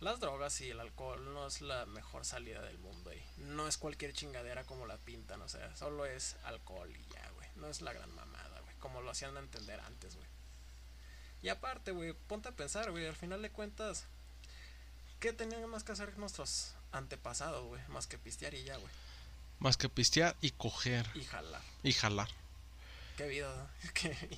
las 0.00 0.18
drogas 0.18 0.60
y 0.62 0.70
el 0.70 0.80
alcohol 0.80 1.32
no 1.34 1.46
es 1.46 1.60
la 1.60 1.84
mejor 1.86 2.24
salida 2.24 2.62
del 2.62 2.78
mundo 2.78 3.12
y 3.12 3.22
no 3.36 3.68
es 3.68 3.76
cualquier 3.76 4.12
chingadera 4.14 4.64
como 4.64 4.86
la 4.86 4.96
pintan, 4.96 5.42
o 5.42 5.48
sea, 5.48 5.76
solo 5.76 6.06
es 6.06 6.36
alcohol 6.44 6.90
y 6.96 7.04
ya, 7.12 7.30
güey, 7.32 7.48
no 7.56 7.68
es 7.68 7.82
la 7.82 7.92
gran 7.92 8.10
mamada, 8.14 8.60
güey, 8.60 8.74
como 8.76 9.02
lo 9.02 9.10
hacían 9.10 9.36
entender 9.36 9.78
antes, 9.80 10.16
güey. 10.16 10.28
Y 11.42 11.48
aparte, 11.48 11.90
güey, 11.92 12.14
ponte 12.14 12.48
a 12.48 12.56
pensar, 12.56 12.90
güey, 12.90 13.06
al 13.06 13.16
final 13.16 13.42
de 13.42 13.50
cuentas, 13.50 14.06
¿qué 15.20 15.32
tenían 15.32 15.68
más 15.68 15.84
que 15.84 15.92
hacer 15.92 16.18
nuestros 16.18 16.74
antepasados, 16.92 17.66
güey? 17.66 17.82
Más 17.88 18.06
que 18.06 18.18
pistear 18.18 18.54
y 18.54 18.64
ya, 18.64 18.76
güey. 18.76 18.92
Más 19.60 19.76
que 19.76 19.88
pistear 19.88 20.36
y 20.40 20.50
coger. 20.50 21.08
Y 21.14 21.24
jalar. 21.24 21.62
Y 21.82 21.92
jalar. 21.92 22.28
Qué 23.16 23.28
vida. 23.28 23.70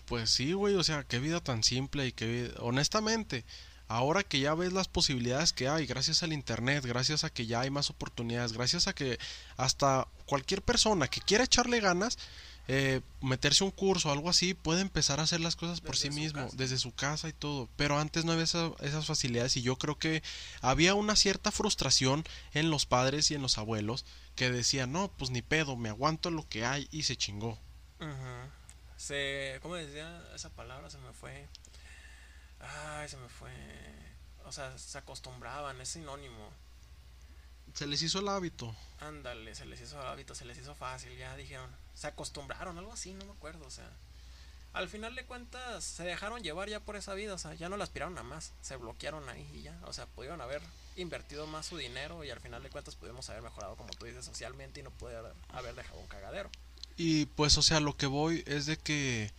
pues 0.07 0.31
sí, 0.31 0.53
güey, 0.53 0.75
o 0.75 0.83
sea, 0.83 1.05
qué 1.05 1.20
vida 1.20 1.39
tan 1.39 1.62
simple 1.62 2.07
y 2.07 2.12
qué 2.12 2.27
vida... 2.27 2.55
Honestamente, 2.59 3.45
ahora 3.87 4.25
que 4.25 4.41
ya 4.41 4.55
ves 4.55 4.73
las 4.73 4.89
posibilidades 4.89 5.53
que 5.53 5.68
hay, 5.68 5.87
gracias 5.87 6.25
al 6.25 6.33
Internet, 6.33 6.85
gracias 6.85 7.23
a 7.23 7.31
que 7.31 7.47
ya 7.47 7.61
hay 7.61 7.70
más 7.70 7.91
oportunidades, 7.91 8.53
gracias 8.53 8.89
a 8.89 8.93
que 8.93 9.20
hasta 9.57 10.09
cualquier 10.27 10.62
persona 10.62 11.09
que 11.09 11.20
quiera 11.20 11.45
echarle 11.45 11.79
ganas, 11.79 12.18
eh, 12.69 13.01
meterse 13.21 13.65
un 13.65 13.71
curso 13.71 14.09
o 14.09 14.13
algo 14.13 14.31
así, 14.31 14.55
puede 14.55 14.81
empezar 14.81 15.21
a 15.21 15.25
hacer 15.25 15.41
las 15.41 15.57
cosas 15.57 15.81
por 15.81 15.97
sí 15.97 16.11
mismo, 16.11 16.49
desde 16.53 16.79
su 16.79 16.93
casa 16.93 17.29
y 17.29 17.33
todo. 17.33 17.69
Pero 17.77 17.99
antes 17.99 18.25
no 18.25 18.33
había 18.33 18.45
esas 18.45 19.07
facilidades 19.07 19.57
y 19.57 19.63
yo 19.63 19.77
creo 19.77 19.99
que 19.99 20.23
había 20.61 20.95
una 20.95 21.17
cierta 21.17 21.51
frustración 21.51 22.25
en 22.55 22.71
los 22.71 22.87
padres 22.87 23.31
y 23.31 23.35
en 23.35 23.43
los 23.43 23.59
abuelos 23.59 24.05
que 24.37 24.51
decía, 24.51 24.87
no, 24.87 25.09
pues 25.09 25.31
ni 25.31 25.43
pedo, 25.43 25.77
me 25.77 25.89
aguanto 25.89 26.31
lo 26.31 26.49
que 26.49 26.65
hay 26.65 26.89
y 26.91 27.03
se 27.03 27.17
chingó. 27.17 27.59
Se, 28.97 29.59
¿cómo 29.63 29.75
decía 29.75 30.23
esa 30.35 30.51
palabra? 30.51 30.89
Se 30.91 30.99
me 30.99 31.13
fue. 31.13 31.49
Ay, 32.61 33.09
se 33.09 33.17
me 33.17 33.29
fue. 33.29 33.51
O 34.45 34.53
sea, 34.53 34.77
se 34.79 34.99
acostumbraban, 34.99 35.81
es 35.81 35.89
sinónimo. 35.89 36.51
Se 37.75 37.87
les 37.87 38.03
hizo 38.03 38.21
el 38.21 38.29
hábito. 38.29 38.75
Ándale, 39.01 39.55
se 39.55 39.65
les 39.65 39.81
hizo 39.81 40.01
el 40.01 40.07
hábito, 40.07 40.35
se 40.35 40.45
les 40.45 40.59
hizo 40.59 40.75
fácil, 40.75 41.17
ya 41.17 41.37
dijeron. 41.37 41.71
Se 41.95 42.07
acostumbraron, 42.07 42.78
algo 42.78 42.93
así, 42.93 43.14
no 43.14 43.24
me 43.24 43.32
acuerdo, 43.32 43.66
o 43.66 43.70
sea. 43.70 43.90
Al 44.72 44.88
final 44.88 45.14
de 45.14 45.26
cuentas, 45.26 45.84
se 45.84 46.03
dejaron 46.03 46.43
llevar 46.43 46.68
ya 46.68 46.80
por 46.80 46.97
esa 46.97 47.12
vida, 47.12 47.34
o 47.34 47.38
sea, 47.38 47.53
ya 47.53 47.68
no 47.68 47.76
la 47.76 47.84
aspiraron 47.84 48.16
a 48.16 48.22
más, 48.22 48.53
se 48.62 48.76
bloquearon 48.76 49.28
ahí 49.28 49.47
y 49.55 49.62
ya, 49.62 49.78
o 49.84 49.93
sea, 49.93 50.07
pudieron 50.07 50.40
haber 50.40 50.62
invertido 50.97 51.47
más 51.47 51.66
su 51.66 51.76
dinero 51.76 52.24
y 52.24 52.30
al 52.30 52.40
final 52.40 52.62
de 52.62 52.70
cuentas 52.70 52.97
pudimos 52.97 53.28
haber 53.28 53.43
mejorado, 53.43 53.76
como 53.76 53.90
tú 53.90 54.07
dices, 54.07 54.24
socialmente 54.24 54.80
y 54.80 54.82
no 54.82 54.90
puede 54.90 55.16
haber, 55.16 55.74
dejado 55.74 56.01
un 56.01 56.07
cagadero. 56.07 56.51
Y 56.97 57.26
pues, 57.26 57.59
o 57.59 57.62
sea, 57.62 57.80
lo 57.80 57.97
que 57.97 58.07
voy 58.07 58.45
es 58.47 58.64
de 58.66 58.78
que 58.78 59.30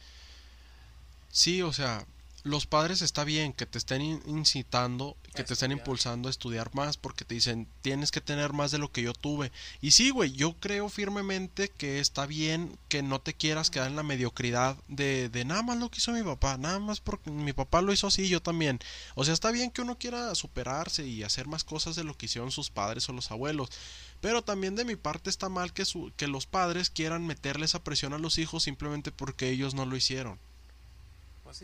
sí, 1.31 1.63
o 1.63 1.73
sea, 1.73 2.05
los 2.43 2.65
padres 2.65 3.01
está 3.01 3.23
bien 3.23 3.53
que 3.53 3.65
te 3.65 3.77
estén 3.77 4.01
incitando, 4.01 5.15
que 5.33 5.45
te 5.45 5.53
estén 5.53 5.71
impulsando 5.71 6.27
a 6.27 6.31
estudiar 6.31 6.75
más 6.75 6.97
porque 6.97 7.23
te 7.23 7.35
dicen, 7.35 7.69
tienes 7.81 8.11
que 8.11 8.19
tener 8.19 8.51
más 8.51 8.71
de 8.71 8.79
lo 8.79 8.91
que 8.91 9.01
yo 9.01 9.13
tuve. 9.13 9.51
Y 9.79 9.91
sí, 9.91 10.09
güey, 10.09 10.33
yo 10.33 10.53
creo 10.59 10.89
firmemente 10.89 11.69
que 11.69 11.99
está 11.99 12.25
bien 12.25 12.77
que 12.89 13.01
no 13.01 13.21
te 13.21 13.33
quieras 13.33 13.69
quedar 13.69 13.87
en 13.87 13.95
la 13.95 14.03
mediocridad 14.03 14.77
de, 14.89 15.29
de 15.29 15.45
nada 15.45 15.61
más 15.61 15.77
lo 15.77 15.89
que 15.89 15.99
hizo 15.99 16.11
mi 16.11 16.21
papá, 16.21 16.57
nada 16.57 16.79
más 16.79 16.99
porque 16.99 17.31
mi 17.31 17.53
papá 17.53 17.81
lo 17.81 17.93
hizo 17.93 18.07
así, 18.07 18.27
yo 18.27 18.41
también. 18.41 18.79
O 19.15 19.23
sea, 19.23 19.33
está 19.33 19.49
bien 19.51 19.71
que 19.71 19.81
uno 19.81 19.97
quiera 19.97 20.35
superarse 20.35 21.07
y 21.07 21.23
hacer 21.23 21.47
más 21.47 21.63
cosas 21.63 21.95
de 21.95 22.03
lo 22.03 22.17
que 22.17 22.25
hicieron 22.25 22.51
sus 22.51 22.69
padres 22.69 23.07
o 23.07 23.13
los 23.13 23.31
abuelos. 23.31 23.69
Pero 24.19 24.43
también 24.43 24.75
de 24.75 24.85
mi 24.85 24.97
parte 24.97 25.29
está 25.29 25.47
mal 25.47 25.71
que, 25.71 25.85
su, 25.85 26.11
que 26.17 26.27
los 26.27 26.45
padres 26.45 26.89
quieran 26.89 27.25
meterle 27.25 27.65
esa 27.65 27.83
presión 27.83 28.13
a 28.13 28.17
los 28.17 28.37
hijos 28.37 28.63
simplemente 28.63 29.13
porque 29.13 29.49
ellos 29.49 29.73
no 29.73 29.85
lo 29.85 29.95
hicieron 29.95 30.39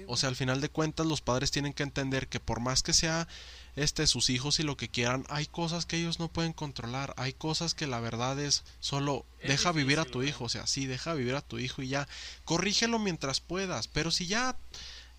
o 0.08 0.18
sea, 0.18 0.30
al 0.30 0.36
final 0.36 0.62
de 0.62 0.70
cuentas 0.70 1.06
los 1.06 1.22
padres 1.22 1.52
tienen 1.52 1.74
que 1.74 1.84
entender 1.84 2.28
que 2.28 2.40
por 2.40 2.60
más 2.60 2.84
que 2.84 2.94
sea 2.94 3.28
este 3.76 4.08
sus 4.08 4.30
hijos 4.30 4.60
y 4.60 4.64
lo 4.64 4.78
que 4.78 4.90
quieran, 4.90 5.26
hay 5.30 5.46
cosas 5.46 5.86
que 5.86 5.98
ellos 5.98 6.20
no 6.20 6.28
pueden 6.28 6.54
controlar, 6.54 7.14
hay 7.18 7.34
cosas 7.34 7.74
que 7.74 7.88
la 7.88 8.00
verdad 8.00 8.40
es 8.40 8.64
solo 8.80 9.26
deja 9.44 9.72
vivir 9.72 10.00
a 10.00 10.06
tu 10.06 10.24
hijo, 10.24 10.46
o 10.46 10.50
sea, 10.50 10.68
sí, 10.68 10.86
deja 10.86 11.14
vivir 11.14 11.36
a 11.36 11.42
tu 11.42 11.60
hijo 11.60 11.82
y 11.82 11.88
ya, 11.88 12.08
corrígelo 12.46 13.00
mientras 13.00 13.40
puedas, 13.40 13.88
pero 13.88 14.12
si 14.12 14.28
ya 14.28 14.56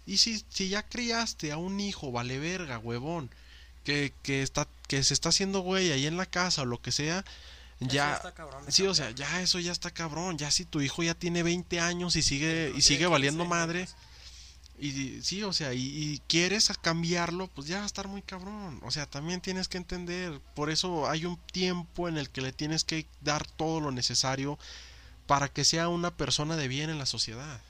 y 0.06 0.18
si, 0.18 0.44
si 0.48 0.68
ya 0.68 0.82
criaste 0.82 1.52
a 1.52 1.56
un 1.56 1.78
hijo, 1.80 2.12
vale 2.12 2.38
verga, 2.38 2.78
huevón, 2.78 3.30
que, 3.84 4.12
que 4.22 4.42
está 4.42 4.66
que 4.88 5.02
se 5.04 5.14
está 5.14 5.28
haciendo 5.28 5.60
güey 5.60 5.92
ahí 5.92 6.06
en 6.06 6.16
la 6.16 6.26
casa 6.26 6.62
o 6.62 6.66
lo 6.66 6.82
que 6.82 6.92
sea, 6.92 7.24
ya 7.80 8.20
sí, 8.68 8.86
o 8.86 8.94
sea, 8.94 9.10
ya 9.12 9.40
eso 9.40 9.58
ya 9.58 9.72
está 9.72 9.90
cabrón, 9.90 10.36
ya 10.36 10.50
si 10.50 10.64
tu 10.64 10.80
hijo 10.82 11.02
ya 11.02 11.14
tiene 11.14 11.42
20 11.42 11.80
años 11.80 12.14
y 12.16 12.22
sigue 12.22 12.72
y 12.76 12.82
sigue 12.82 13.06
valiendo 13.06 13.46
madre, 13.46 13.88
y 14.81 15.22
sí, 15.22 15.43
o 15.43 15.53
sea, 15.53 15.74
y, 15.74 16.22
quieres 16.26 16.70
cambiarlo, 16.81 17.49
pues 17.49 17.66
ya 17.66 17.78
va 17.78 17.83
a 17.83 17.87
estar 17.87 18.09
muy 18.09 18.22
cabrón. 18.22 18.81
O 18.83 18.91
sea, 18.91 19.07
también 19.07 19.41
tienes 19.41 19.68
que 19.68 19.76
entender, 19.76 20.41
por 20.55 20.70
eso 20.70 21.09
hay 21.09 21.26
un 21.26 21.37
tiempo 21.53 22.09
en 22.09 22.16
el 22.16 22.31
que 22.31 22.41
le 22.41 22.53
tienes 22.53 22.85
que 22.85 23.07
dar 23.20 23.47
todo 23.47 23.81
lo 23.81 23.91
necesario 23.91 24.59
para 25.26 25.49
que 25.49 25.64
sea 25.64 25.89
una 25.89 26.11
persona 26.16 26.57
de 26.57 26.68
bien 26.68 26.91
en 26.91 26.99
la 26.99 27.07
sociedad. 27.07 27.61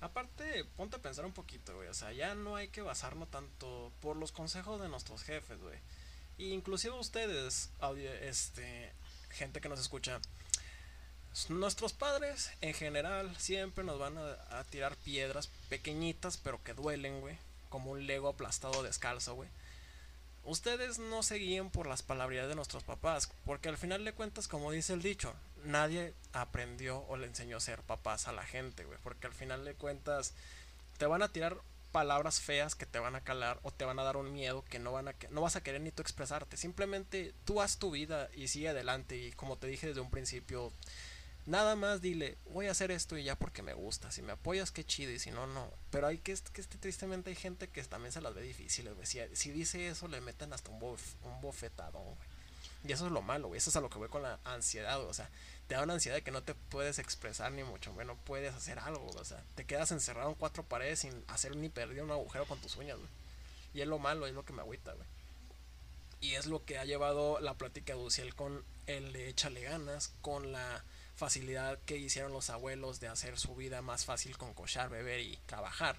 Aparte, 0.00 0.64
ponte 0.76 0.96
a 0.96 1.02
pensar 1.02 1.26
un 1.26 1.32
poquito, 1.32 1.74
güey. 1.74 1.88
O 1.88 1.94
sea, 1.94 2.12
ya 2.12 2.34
no 2.34 2.54
hay 2.54 2.68
que 2.68 2.82
basarnos 2.82 3.28
tanto 3.30 3.92
por 4.00 4.16
los 4.16 4.30
consejos 4.30 4.80
de 4.80 4.88
nuestros 4.88 5.22
jefes, 5.22 5.58
güey. 5.60 5.78
Inclusive 6.38 6.94
ustedes, 6.94 7.70
este, 8.22 8.92
gente 9.30 9.60
que 9.60 9.68
nos 9.68 9.80
escucha, 9.80 10.20
Nuestros 11.48 11.92
padres 11.92 12.50
en 12.60 12.74
general 12.74 13.34
siempre 13.38 13.84
nos 13.84 13.98
van 13.98 14.16
a, 14.18 14.64
tirar 14.64 14.96
piedras 14.96 15.48
pequeñitas 15.68 16.36
pero 16.36 16.62
que 16.62 16.74
duelen, 16.74 17.20
güey. 17.20 17.38
Como 17.68 17.92
un 17.92 18.06
lego 18.06 18.28
aplastado 18.28 18.82
descalzo, 18.82 19.34
güey. 19.34 19.48
Ustedes 20.44 20.98
no 20.98 21.22
se 21.22 21.36
guíen 21.36 21.70
por 21.70 21.86
las 21.86 22.02
palabras 22.02 22.48
de 22.48 22.54
nuestros 22.54 22.82
papás, 22.82 23.30
porque 23.44 23.68
al 23.68 23.76
final 23.76 24.04
de 24.04 24.14
cuentas, 24.14 24.48
como 24.48 24.72
dice 24.72 24.94
el 24.94 25.02
dicho, 25.02 25.34
nadie 25.64 26.14
aprendió 26.32 27.04
o 27.08 27.16
le 27.16 27.26
enseñó 27.26 27.58
a 27.58 27.60
ser 27.60 27.82
papás 27.82 28.28
a 28.28 28.32
la 28.32 28.44
gente, 28.44 28.84
güey. 28.84 28.98
Porque 29.02 29.26
al 29.26 29.34
final 29.34 29.64
de 29.64 29.74
cuentas, 29.74 30.32
te 30.96 31.06
van 31.06 31.22
a 31.22 31.28
tirar 31.28 31.58
palabras 31.92 32.40
feas 32.40 32.74
que 32.74 32.86
te 32.86 32.98
van 32.98 33.16
a 33.16 33.22
calar 33.22 33.58
o 33.62 33.70
te 33.70 33.84
van 33.84 33.98
a 33.98 34.02
dar 34.02 34.16
un 34.16 34.32
miedo 34.32 34.64
que 34.68 34.78
no 34.78 34.92
van 34.92 35.08
a 35.08 35.14
no 35.30 35.40
vas 35.40 35.56
a 35.56 35.62
querer 35.62 35.80
ni 35.80 35.90
tú 35.90 36.02
expresarte. 36.02 36.56
Simplemente 36.56 37.34
tú 37.44 37.60
haz 37.60 37.78
tu 37.78 37.90
vida 37.90 38.28
y 38.34 38.48
sigue 38.48 38.68
adelante 38.68 39.16
y 39.16 39.32
como 39.32 39.56
te 39.56 39.66
dije 39.66 39.88
desde 39.88 40.00
un 40.00 40.10
principio, 40.10 40.72
Nada 41.48 41.76
más 41.76 42.02
dile, 42.02 42.36
voy 42.52 42.66
a 42.66 42.72
hacer 42.72 42.90
esto 42.90 43.16
y 43.16 43.24
ya 43.24 43.34
porque 43.34 43.62
me 43.62 43.72
gusta. 43.72 44.12
Si 44.12 44.20
me 44.20 44.32
apoyas, 44.32 44.70
qué 44.70 44.84
chido. 44.84 45.12
Y 45.12 45.18
si 45.18 45.30
no, 45.30 45.46
no. 45.46 45.72
Pero 45.90 46.06
hay 46.06 46.18
que, 46.18 46.36
que 46.52 46.60
este, 46.60 46.76
tristemente 46.76 47.30
hay 47.30 47.36
gente 47.36 47.68
que 47.68 47.82
también 47.84 48.12
se 48.12 48.20
las 48.20 48.34
ve 48.34 48.42
difíciles, 48.42 48.94
güey. 48.94 49.06
Si, 49.06 49.50
dice 49.50 49.88
eso, 49.88 50.08
le 50.08 50.20
meten 50.20 50.52
hasta 50.52 50.70
un, 50.70 50.78
bof, 50.78 51.00
un 51.24 51.40
bofetadón, 51.40 52.04
güey. 52.04 52.28
Y 52.86 52.92
eso 52.92 53.06
es 53.06 53.12
lo 53.12 53.22
malo, 53.22 53.48
güey. 53.48 53.56
Eso 53.56 53.70
es 53.70 53.76
a 53.76 53.80
lo 53.80 53.88
que 53.88 53.96
voy 53.96 54.10
con 54.10 54.22
la 54.22 54.38
ansiedad, 54.44 55.00
O 55.00 55.14
sea, 55.14 55.30
te 55.68 55.74
da 55.74 55.82
una 55.84 55.94
ansiedad 55.94 56.18
de 56.18 56.22
que 56.22 56.30
no 56.30 56.42
te 56.42 56.54
puedes 56.54 56.98
expresar 56.98 57.50
ni 57.50 57.64
mucho 57.64 57.94
menos 57.94 58.18
puedes 58.26 58.54
hacer 58.54 58.78
algo, 58.78 59.06
O 59.06 59.24
sea, 59.24 59.42
te 59.54 59.64
quedas 59.64 59.90
encerrado 59.90 60.28
en 60.28 60.34
cuatro 60.34 60.64
paredes 60.64 60.98
sin 60.98 61.24
hacer 61.28 61.56
ni 61.56 61.70
perder 61.70 62.02
un 62.02 62.10
agujero 62.10 62.44
con 62.44 62.60
tus 62.60 62.76
uñas, 62.76 62.98
güey. 62.98 63.08
Y 63.72 63.80
es 63.80 63.88
lo 63.88 63.98
malo, 63.98 64.26
es 64.26 64.34
lo 64.34 64.44
que 64.44 64.52
me 64.52 64.60
agüita, 64.60 64.92
güey. 64.92 65.06
Y 66.20 66.34
es 66.34 66.44
lo 66.44 66.62
que 66.66 66.76
ha 66.76 66.84
llevado 66.84 67.40
la 67.40 67.54
plática 67.54 67.94
de 67.94 68.32
con 68.36 68.62
el 68.86 69.14
de 69.14 69.30
échale 69.30 69.62
ganas, 69.62 70.12
con 70.20 70.52
la 70.52 70.84
facilidad 71.18 71.78
que 71.84 71.96
hicieron 71.96 72.32
los 72.32 72.48
abuelos 72.48 73.00
de 73.00 73.08
hacer 73.08 73.38
su 73.38 73.54
vida 73.54 73.82
más 73.82 74.04
fácil 74.04 74.38
con 74.38 74.54
cochar, 74.54 74.88
beber 74.88 75.20
y 75.20 75.36
trabajar. 75.46 75.96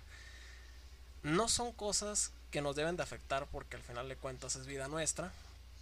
No 1.21 1.49
son 1.49 1.73
cosas 1.73 2.31
que 2.51 2.61
nos 2.61 2.75
deben 2.75 2.95
de 2.95 3.03
afectar 3.03 3.45
porque 3.51 3.75
al 3.75 3.83
final 3.83 4.07
de 4.07 4.15
cuentas 4.15 4.55
es 4.55 4.65
vida 4.65 4.87
nuestra, 4.87 5.31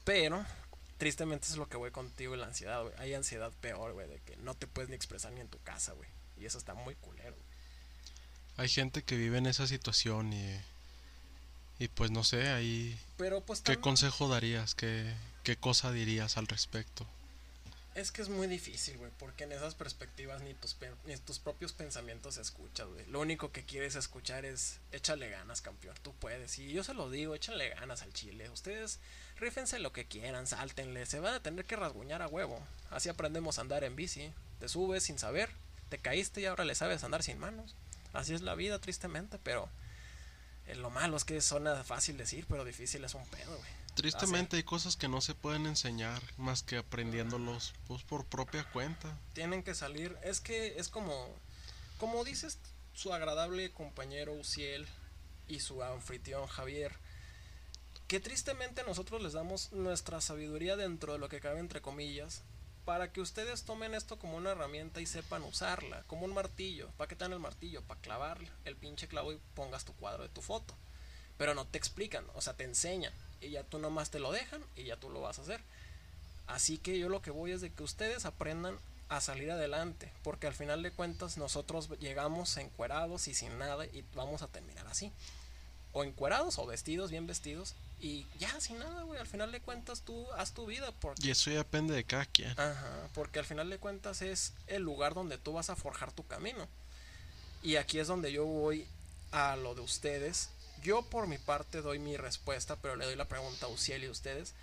pero 0.04 0.44
tristemente 0.98 1.48
es 1.48 1.56
lo 1.56 1.70
que 1.70 1.78
voy 1.78 1.92
contigo 1.92 2.34
y 2.34 2.38
la 2.40 2.48
ansiedad, 2.48 2.82
güey. 2.82 2.94
Hay 2.98 3.14
ansiedad 3.14 3.52
peor, 3.62 3.94
güey, 3.94 4.10
de 4.10 4.20
que 4.26 4.36
no 4.38 4.56
te 4.56 4.66
puedes 4.66 4.90
ni 4.90 4.96
expresar 4.96 5.32
ni 5.32 5.42
en 5.42 5.48
tu 5.48 5.60
casa, 5.60 5.94
güey. 5.94 6.10
Y 6.40 6.46
eso 6.46 6.58
está 6.58 6.74
muy 6.74 6.96
culero. 6.96 7.36
Hay 8.58 8.70
gente 8.70 9.04
que 9.04 9.16
vive 9.16 9.38
en 9.38 9.46
esa 9.46 9.68
situación 9.68 10.34
y 10.34 10.60
y 11.80 11.90
pues 11.90 12.10
no 12.10 12.24
sé, 12.24 12.48
ahí 12.50 13.00
Pero 13.18 13.42
pues 13.42 13.62
¿qué 13.62 13.78
consejo 13.78 14.28
darías? 14.28 14.74
¿Qué 14.74 15.14
qué 15.44 15.56
cosa 15.56 15.92
dirías 15.92 16.38
al 16.38 16.48
respecto? 16.48 17.06
Es 17.98 18.12
que 18.12 18.22
es 18.22 18.30
muy 18.30 18.46
difícil, 18.46 18.96
güey, 19.00 19.10
porque 19.18 19.46
en 19.46 19.54
esas 19.54 19.74
perspectivas 19.74 20.44
ni 20.44 20.54
tus, 20.54 20.78
ni 21.06 21.18
tus 21.18 21.40
propios 21.40 21.74
pensamientos 21.74 22.36
se 22.36 22.42
escuchan, 22.42 22.94
güey. 22.94 23.04
Lo 23.08 23.20
único 23.20 23.52
que 23.52 23.66
quieres 23.66 23.96
escuchar 23.96 24.46
es 24.46 24.80
échale 24.92 25.32
ganas, 25.32 25.62
campeón, 25.62 25.96
tú 26.04 26.14
puedes. 26.14 26.60
Y 26.60 26.72
yo 26.72 26.84
se 26.84 26.94
lo 26.94 27.10
digo, 27.10 27.34
échale 27.34 27.70
ganas 27.70 28.04
al 28.04 28.14
chile. 28.14 28.52
Ustedes 28.52 29.00
rífense 29.38 29.80
lo 29.80 29.94
que 29.94 30.06
quieran, 30.06 30.46
sáltenle, 30.46 31.08
se 31.08 31.20
van 31.20 31.34
a 31.34 31.42
tener 31.42 31.66
que 31.66 31.76
rasguñar 31.76 32.22
a 32.22 32.28
huevo. 32.28 32.62
Así 32.92 33.10
aprendemos 33.10 33.58
a 33.58 33.62
andar 33.62 33.84
en 33.84 33.96
bici. 33.96 34.32
Te 34.60 34.70
subes 34.70 35.02
sin 35.02 35.18
saber, 35.18 35.50
te 35.90 35.98
caíste 35.98 36.42
y 36.42 36.46
ahora 36.46 36.66
le 36.66 36.76
sabes 36.76 37.04
andar 37.04 37.24
sin 37.24 37.40
manos. 37.40 37.76
Así 38.14 38.36
es 38.36 38.42
la 38.42 38.54
vida, 38.54 38.78
tristemente, 38.78 39.40
pero 39.42 39.70
eh, 40.68 40.76
lo 40.76 40.92
malo 40.92 41.18
es 41.18 41.26
que 41.26 41.42
suena 41.42 41.84
fácil 41.84 42.16
decir, 42.16 42.46
pero 42.48 42.64
difícil 42.64 43.04
es 43.04 43.16
un 43.16 43.26
pedo, 43.26 43.58
güey. 43.58 43.87
Tristemente 43.98 44.58
hay 44.58 44.64
cosas 44.64 44.96
que 44.96 45.08
no 45.08 45.22
se 45.22 45.34
pueden 45.34 45.66
enseñar 45.66 46.22
más 46.38 46.62
que 46.62 46.78
aprendiéndolos 46.78 47.74
pues 47.88 48.04
por 48.04 48.28
propia 48.28 48.64
cuenta. 48.70 49.18
Tienen 49.34 49.64
que 49.64 49.74
salir, 49.74 50.16
es 50.24 50.40
que 50.40 50.78
es 50.78 50.88
como 50.88 51.34
como 51.98 52.24
dices 52.24 52.60
su 52.94 53.12
agradable 53.12 53.72
compañero 53.72 54.34
Uciel 54.34 54.86
y 55.48 55.62
su 55.62 55.82
anfitrión 55.82 56.46
Javier, 56.46 56.96
que 58.08 58.20
tristemente 58.20 58.84
nosotros 58.84 59.20
les 59.24 59.34
damos 59.34 59.72
nuestra 59.72 60.22
sabiduría 60.22 60.76
dentro 60.76 61.14
de 61.14 61.20
lo 61.20 61.28
que 61.28 61.40
cabe 61.40 61.60
entre 61.60 61.82
comillas, 61.82 62.44
para 62.86 63.12
que 63.12 63.20
ustedes 63.20 63.64
tomen 63.64 63.96
esto 63.96 64.20
como 64.20 64.38
una 64.38 64.52
herramienta 64.52 65.02
y 65.02 65.08
sepan 65.08 65.42
usarla, 65.42 66.04
como 66.04 66.26
un 66.26 66.36
martillo. 66.36 66.92
¿Para 66.98 67.08
qué 67.08 67.16
te 67.16 67.24
dan 67.24 67.34
el 67.34 67.40
martillo? 67.40 67.82
Para 67.82 68.00
clavar 68.00 68.40
el 68.64 68.76
pinche 68.76 69.08
clavo 69.08 69.34
y 69.34 69.40
pongas 69.56 69.86
tu 69.86 69.94
cuadro 69.94 70.22
de 70.22 70.30
tu 70.30 70.44
foto. 70.44 70.78
Pero 71.40 71.56
no 71.56 71.66
te 71.66 71.80
explican, 71.80 72.26
o 72.36 72.42
sea, 72.42 72.56
te 72.56 72.64
enseñan 72.64 73.14
y 73.42 73.52
ya 73.52 73.64
tú 73.64 73.80
nomás 73.80 74.10
te 74.10 74.20
lo 74.20 74.32
dejan 74.32 74.62
y 74.76 74.84
ya 74.86 74.98
tú 74.98 75.10
lo 75.10 75.22
vas 75.22 75.40
a 75.40 75.42
hacer. 75.42 75.62
Así 76.48 76.78
que 76.78 76.98
yo 76.98 77.10
lo 77.10 77.22
que 77.22 77.32
voy 77.32 77.52
es 77.52 77.62
de 77.62 77.72
que 77.72 77.84
ustedes 77.84 78.26
aprendan 78.26 78.78
a 79.10 79.22
salir 79.22 79.52
adelante, 79.52 80.12
porque 80.24 80.48
al 80.48 80.54
final 80.54 80.84
de 80.84 80.92
cuentas 80.92 81.38
nosotros 81.38 81.90
llegamos 82.00 82.58
encuerados 82.58 83.28
y 83.28 83.34
sin 83.34 83.58
nada 83.58 83.86
y 83.86 84.04
vamos 84.16 84.42
a 84.42 84.48
terminar 84.48 84.88
así. 84.88 85.12
O 85.94 86.04
encuerados 86.04 86.60
o 86.60 86.66
vestidos, 86.66 87.10
bien 87.12 87.26
vestidos, 87.26 87.74
y 88.00 88.28
ya 88.38 88.60
sin 88.60 88.80
nada, 88.80 89.04
güey, 89.04 89.20
al 89.20 89.28
final 89.28 89.52
de 89.52 89.62
cuentas 89.62 90.02
tú 90.02 90.28
haz 90.34 90.54
tu 90.54 90.66
vida. 90.66 90.92
Porque... 91.00 91.28
Y 91.28 91.32
eso 91.32 91.50
ya 91.50 91.58
depende 91.58 91.96
de 91.96 92.04
cada 92.04 92.26
quien. 92.26 92.52
Ajá, 92.60 93.10
porque 93.14 93.40
al 93.40 93.46
final 93.46 93.70
de 93.70 93.80
cuentas 93.80 94.22
es 94.22 94.54
el 94.68 94.84
lugar 94.84 95.14
donde 95.14 95.38
tú 95.38 95.54
vas 95.54 95.70
a 95.70 95.76
forjar 95.76 96.12
tu 96.12 96.26
camino. 96.28 96.68
Y 97.64 97.78
aquí 97.78 98.00
es 98.00 98.08
donde 98.08 98.32
yo 98.32 98.46
voy 98.46 98.88
a 99.32 99.56
lo 99.56 99.74
de 99.74 99.82
ustedes 99.82 100.50
yo 100.88 101.02
por 101.02 101.28
mi 101.28 101.38
parte 101.38 101.82
doy 101.82 102.00
mi 102.00 102.16
respuesta, 102.16 102.78
pero 102.78 102.96
le 102.96 103.04
doy 103.04 103.18
la 103.18 103.28
pregunta 103.28 103.66
a 103.66 103.70
Uciel 103.70 104.06
y 104.06 104.08
a 104.08 104.12
ustedes. 104.12 104.54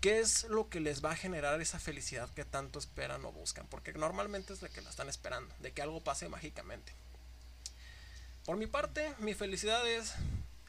¿Qué 0.00 0.18
es 0.18 0.44
lo 0.44 0.70
que 0.70 0.80
les 0.80 1.04
va 1.04 1.10
a 1.10 1.16
generar 1.16 1.60
esa 1.60 1.78
felicidad 1.78 2.30
que 2.30 2.46
tanto 2.46 2.78
esperan 2.78 3.22
o 3.26 3.32
buscan? 3.32 3.66
Porque 3.66 3.92
normalmente 3.92 4.54
es 4.54 4.62
la 4.62 4.70
que 4.70 4.80
la 4.80 4.88
están 4.88 5.10
esperando, 5.10 5.54
de 5.58 5.72
que 5.72 5.82
algo 5.82 6.00
pase 6.00 6.30
mágicamente. 6.30 6.94
Por 8.46 8.56
mi 8.56 8.66
parte, 8.66 9.12
mi 9.18 9.34
felicidad 9.34 9.86
es 9.86 10.14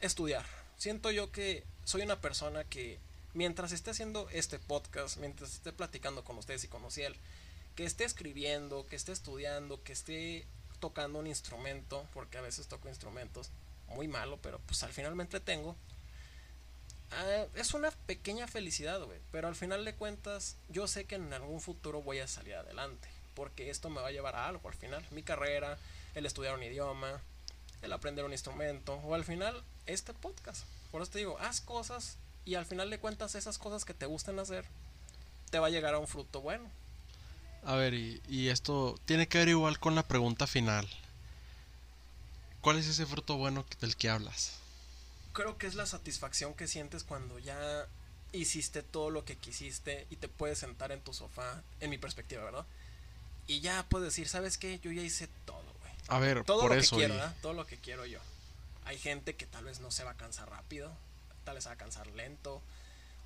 estudiar. 0.02 0.44
Siento 0.76 1.10
yo 1.10 1.32
que 1.32 1.64
soy 1.84 2.02
una 2.02 2.20
persona 2.20 2.64
que 2.64 2.98
mientras 3.32 3.72
esté 3.72 3.92
haciendo 3.92 4.28
este 4.28 4.58
podcast, 4.58 5.16
mientras 5.16 5.54
esté 5.54 5.72
platicando 5.72 6.22
con 6.22 6.36
ustedes 6.36 6.64
y 6.64 6.68
con 6.68 6.84
Uciel, 6.84 7.16
que 7.76 7.86
esté 7.86 8.04
escribiendo, 8.04 8.86
que 8.86 8.96
esté 8.96 9.12
estudiando, 9.12 9.82
que 9.82 9.94
esté 9.94 10.46
tocando 10.80 11.18
un 11.18 11.26
instrumento, 11.26 12.06
porque 12.12 12.36
a 12.36 12.42
veces 12.42 12.66
toco 12.66 12.90
instrumentos, 12.90 13.50
muy 13.94 14.08
malo, 14.08 14.38
pero 14.42 14.58
pues 14.66 14.82
al 14.82 14.92
final 14.92 15.14
me 15.14 15.22
entretengo. 15.22 15.76
Ah, 17.12 17.44
es 17.54 17.74
una 17.74 17.90
pequeña 17.90 18.46
felicidad, 18.46 19.02
güey. 19.02 19.18
Pero 19.30 19.48
al 19.48 19.54
final 19.54 19.84
de 19.84 19.94
cuentas, 19.94 20.56
yo 20.68 20.86
sé 20.88 21.04
que 21.04 21.16
en 21.16 21.32
algún 21.32 21.60
futuro 21.60 22.02
voy 22.02 22.18
a 22.20 22.28
salir 22.28 22.54
adelante. 22.54 23.08
Porque 23.34 23.70
esto 23.70 23.90
me 23.90 24.00
va 24.00 24.08
a 24.08 24.12
llevar 24.12 24.36
a 24.36 24.48
algo 24.48 24.68
al 24.68 24.74
final. 24.74 25.04
Mi 25.10 25.22
carrera, 25.22 25.78
el 26.14 26.26
estudiar 26.26 26.54
un 26.54 26.62
idioma, 26.62 27.20
el 27.82 27.92
aprender 27.92 28.24
un 28.24 28.32
instrumento 28.32 28.94
o 28.94 29.14
al 29.14 29.24
final 29.24 29.62
este 29.86 30.14
podcast. 30.14 30.64
Por 30.90 31.02
eso 31.02 31.10
te 31.10 31.18
digo, 31.18 31.38
haz 31.38 31.60
cosas 31.60 32.16
y 32.44 32.54
al 32.54 32.66
final 32.66 32.90
de 32.90 32.98
cuentas 32.98 33.34
esas 33.34 33.58
cosas 33.58 33.84
que 33.84 33.94
te 33.94 34.06
gustan 34.06 34.38
hacer 34.38 34.64
te 35.50 35.58
va 35.58 35.66
a 35.66 35.70
llegar 35.70 35.94
a 35.94 35.98
un 35.98 36.08
fruto 36.08 36.40
bueno. 36.40 36.70
A 37.64 37.76
ver, 37.76 37.94
y, 37.94 38.22
y 38.28 38.48
esto 38.48 38.98
tiene 39.04 39.28
que 39.28 39.38
ver 39.38 39.48
igual 39.48 39.78
con 39.78 39.94
la 39.94 40.02
pregunta 40.02 40.46
final. 40.46 40.88
¿Cuál 42.62 42.78
es 42.78 42.86
ese 42.86 43.04
fruto 43.06 43.36
bueno 43.36 43.66
del 43.80 43.96
que 43.96 44.08
hablas? 44.08 44.54
Creo 45.34 45.58
que 45.58 45.66
es 45.66 45.74
la 45.74 45.84
satisfacción 45.86 46.54
que 46.54 46.66
sientes 46.68 47.04
cuando 47.04 47.38
ya 47.38 47.86
hiciste 48.32 48.82
todo 48.82 49.10
lo 49.10 49.24
que 49.24 49.36
quisiste 49.36 50.06
y 50.10 50.16
te 50.16 50.28
puedes 50.28 50.58
sentar 50.58 50.90
en 50.92 51.00
tu 51.02 51.12
sofá, 51.12 51.62
en 51.80 51.90
mi 51.90 51.98
perspectiva, 51.98 52.44
¿verdad? 52.44 52.64
Y 53.46 53.60
ya 53.60 53.84
puedes 53.88 54.06
decir, 54.08 54.28
¿sabes 54.28 54.56
qué? 54.58 54.78
Yo 54.80 54.90
ya 54.92 55.02
hice 55.02 55.28
todo, 55.44 55.64
güey. 55.80 55.92
A 56.08 56.18
ver, 56.18 56.44
Todo 56.44 56.62
por 56.62 56.70
lo 56.70 56.76
eso. 56.80 56.96
que 56.96 57.00
quiero, 57.00 57.14
y- 57.14 57.16
¿verdad? 57.18 57.36
Todo 57.42 57.52
lo 57.52 57.66
que 57.66 57.76
quiero 57.78 58.06
yo. 58.06 58.20
Hay 58.84 58.98
gente 58.98 59.36
que 59.36 59.46
tal 59.46 59.64
vez 59.64 59.80
no 59.80 59.90
se 59.90 60.04
va 60.04 60.12
a 60.12 60.16
cansar 60.16 60.48
rápido, 60.50 60.92
tal 61.44 61.54
vez 61.56 61.64
se 61.64 61.68
va 61.70 61.74
a 61.74 61.78
cansar 61.78 62.06
lento, 62.08 62.62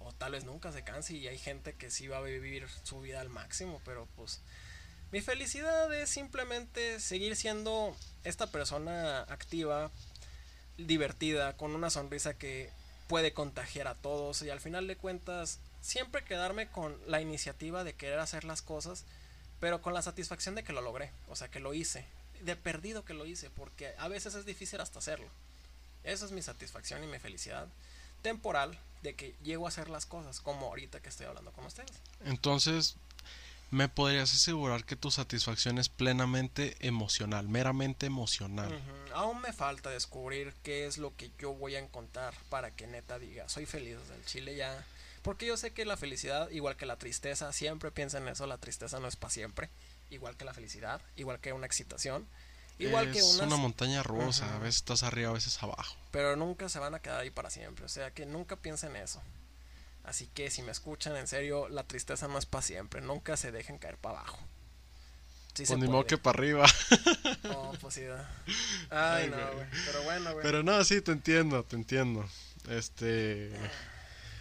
o 0.00 0.12
tal 0.12 0.32
vez 0.32 0.44
nunca 0.44 0.72
se 0.72 0.82
canse 0.84 1.14
y 1.14 1.26
hay 1.28 1.38
gente 1.38 1.74
que 1.74 1.90
sí 1.90 2.08
va 2.08 2.18
a 2.18 2.22
vivir 2.22 2.66
su 2.84 3.00
vida 3.00 3.20
al 3.20 3.28
máximo, 3.30 3.80
pero 3.84 4.06
pues 4.16 4.40
mi 5.12 5.20
felicidad 5.20 5.92
es 5.94 6.10
simplemente 6.10 7.00
seguir 7.00 7.36
siendo 7.36 7.96
esta 8.24 8.50
persona 8.50 9.20
activa, 9.22 9.90
divertida, 10.78 11.56
con 11.56 11.74
una 11.74 11.90
sonrisa 11.90 12.36
que 12.36 12.70
puede 13.08 13.32
contagiar 13.32 13.86
a 13.86 13.94
todos 13.94 14.42
y 14.42 14.50
al 14.50 14.60
final 14.60 14.86
de 14.86 14.96
cuentas 14.96 15.60
siempre 15.80 16.24
quedarme 16.24 16.68
con 16.68 16.98
la 17.06 17.20
iniciativa 17.20 17.84
de 17.84 17.94
querer 17.94 18.18
hacer 18.18 18.44
las 18.44 18.62
cosas, 18.62 19.04
pero 19.60 19.80
con 19.80 19.94
la 19.94 20.02
satisfacción 20.02 20.54
de 20.54 20.64
que 20.64 20.72
lo 20.72 20.80
logré, 20.80 21.12
o 21.28 21.36
sea, 21.36 21.48
que 21.48 21.60
lo 21.60 21.72
hice, 21.72 22.04
de 22.42 22.56
perdido 22.56 23.04
que 23.04 23.14
lo 23.14 23.26
hice, 23.26 23.48
porque 23.50 23.94
a 23.98 24.08
veces 24.08 24.34
es 24.34 24.44
difícil 24.44 24.80
hasta 24.80 24.98
hacerlo. 24.98 25.28
Esa 26.02 26.24
es 26.24 26.32
mi 26.32 26.42
satisfacción 26.42 27.02
y 27.04 27.06
mi 27.06 27.18
felicidad 27.18 27.68
temporal 28.22 28.76
de 29.02 29.14
que 29.14 29.34
llego 29.44 29.66
a 29.66 29.68
hacer 29.68 29.88
las 29.88 30.06
cosas, 30.06 30.40
como 30.40 30.66
ahorita 30.66 31.00
que 31.00 31.08
estoy 31.08 31.26
hablando 31.26 31.52
con 31.52 31.64
ustedes. 31.64 31.92
Entonces, 32.24 32.96
¿me 33.70 33.88
podrías 33.88 34.32
asegurar 34.32 34.84
que 34.84 34.96
tu 34.96 35.10
satisfacción 35.10 35.78
es 35.78 35.88
plenamente 35.88 36.76
emocional, 36.80 37.48
meramente 37.48 38.06
emocional? 38.06 38.78
Aún 39.14 39.40
me 39.40 39.52
falta 39.52 39.90
descubrir 39.90 40.54
qué 40.62 40.86
es 40.86 40.98
lo 40.98 41.14
que 41.16 41.30
yo 41.38 41.54
voy 41.54 41.74
a 41.76 41.80
encontrar 41.80 42.34
para 42.50 42.70
que 42.70 42.86
neta 42.86 43.18
diga, 43.18 43.48
soy 43.48 43.66
feliz 43.66 43.96
del 44.08 44.24
Chile 44.24 44.56
ya. 44.56 44.84
Porque 45.22 45.46
yo 45.46 45.56
sé 45.56 45.72
que 45.72 45.84
la 45.84 45.96
felicidad, 45.96 46.48
igual 46.50 46.76
que 46.76 46.86
la 46.86 46.96
tristeza, 46.96 47.52
siempre 47.52 47.90
piensa 47.90 48.18
en 48.18 48.28
eso, 48.28 48.46
la 48.46 48.58
tristeza 48.58 49.00
no 49.00 49.08
es 49.08 49.16
para 49.16 49.32
siempre. 49.32 49.70
Igual 50.10 50.36
que 50.36 50.44
la 50.44 50.54
felicidad, 50.54 51.00
igual 51.16 51.40
que 51.40 51.52
una 51.52 51.66
excitación, 51.66 52.28
igual 52.78 53.10
que 53.10 53.18
es 53.18 53.24
unas... 53.34 53.46
una 53.48 53.56
montaña 53.56 54.04
rusa, 54.04 54.46
a 54.46 54.54
Ujú. 54.56 54.60
veces 54.64 54.76
estás 54.76 55.02
arriba, 55.02 55.30
a 55.30 55.34
veces 55.34 55.60
abajo. 55.62 55.96
pero 56.12 56.36
nunca 56.36 56.68
se 56.68 56.78
van 56.78 56.94
a 56.94 57.00
quedar 57.00 57.20
ahí 57.20 57.30
para 57.30 57.50
siempre. 57.50 57.84
O 57.84 57.88
sea 57.88 58.12
que 58.12 58.24
nunca 58.24 58.54
piensen 58.54 58.94
eso. 58.94 59.20
Así 60.06 60.28
que 60.34 60.50
si 60.50 60.62
me 60.62 60.70
escuchan 60.70 61.16
en 61.16 61.26
serio, 61.26 61.68
la 61.68 61.82
tristeza 61.82 62.28
no 62.28 62.38
es 62.38 62.46
para 62.46 62.62
siempre. 62.62 63.00
Nunca 63.00 63.36
se 63.36 63.50
dejen 63.50 63.78
caer 63.78 63.96
para 63.96 64.20
abajo. 64.20 64.38
Sí 65.54 65.64
Pues 65.66 65.78
ni 65.78 65.88
modo 65.88 66.06
que 66.06 66.16
para 66.16 66.38
arriba. 66.38 66.66
No, 67.42 67.72
pues 67.80 67.94
sí. 67.94 68.02
da. 68.02 68.28
Ay, 68.90 69.24
Ay, 69.24 69.30
no, 69.30 69.36
güey. 69.36 69.54
güey. 69.54 69.66
Pero 69.86 70.02
bueno, 70.02 70.32
güey. 70.32 70.42
Pero 70.42 70.62
no, 70.62 70.82
sí, 70.84 71.00
te 71.00 71.12
entiendo, 71.12 71.62
te 71.64 71.76
entiendo. 71.76 72.28
Este. 72.68 73.50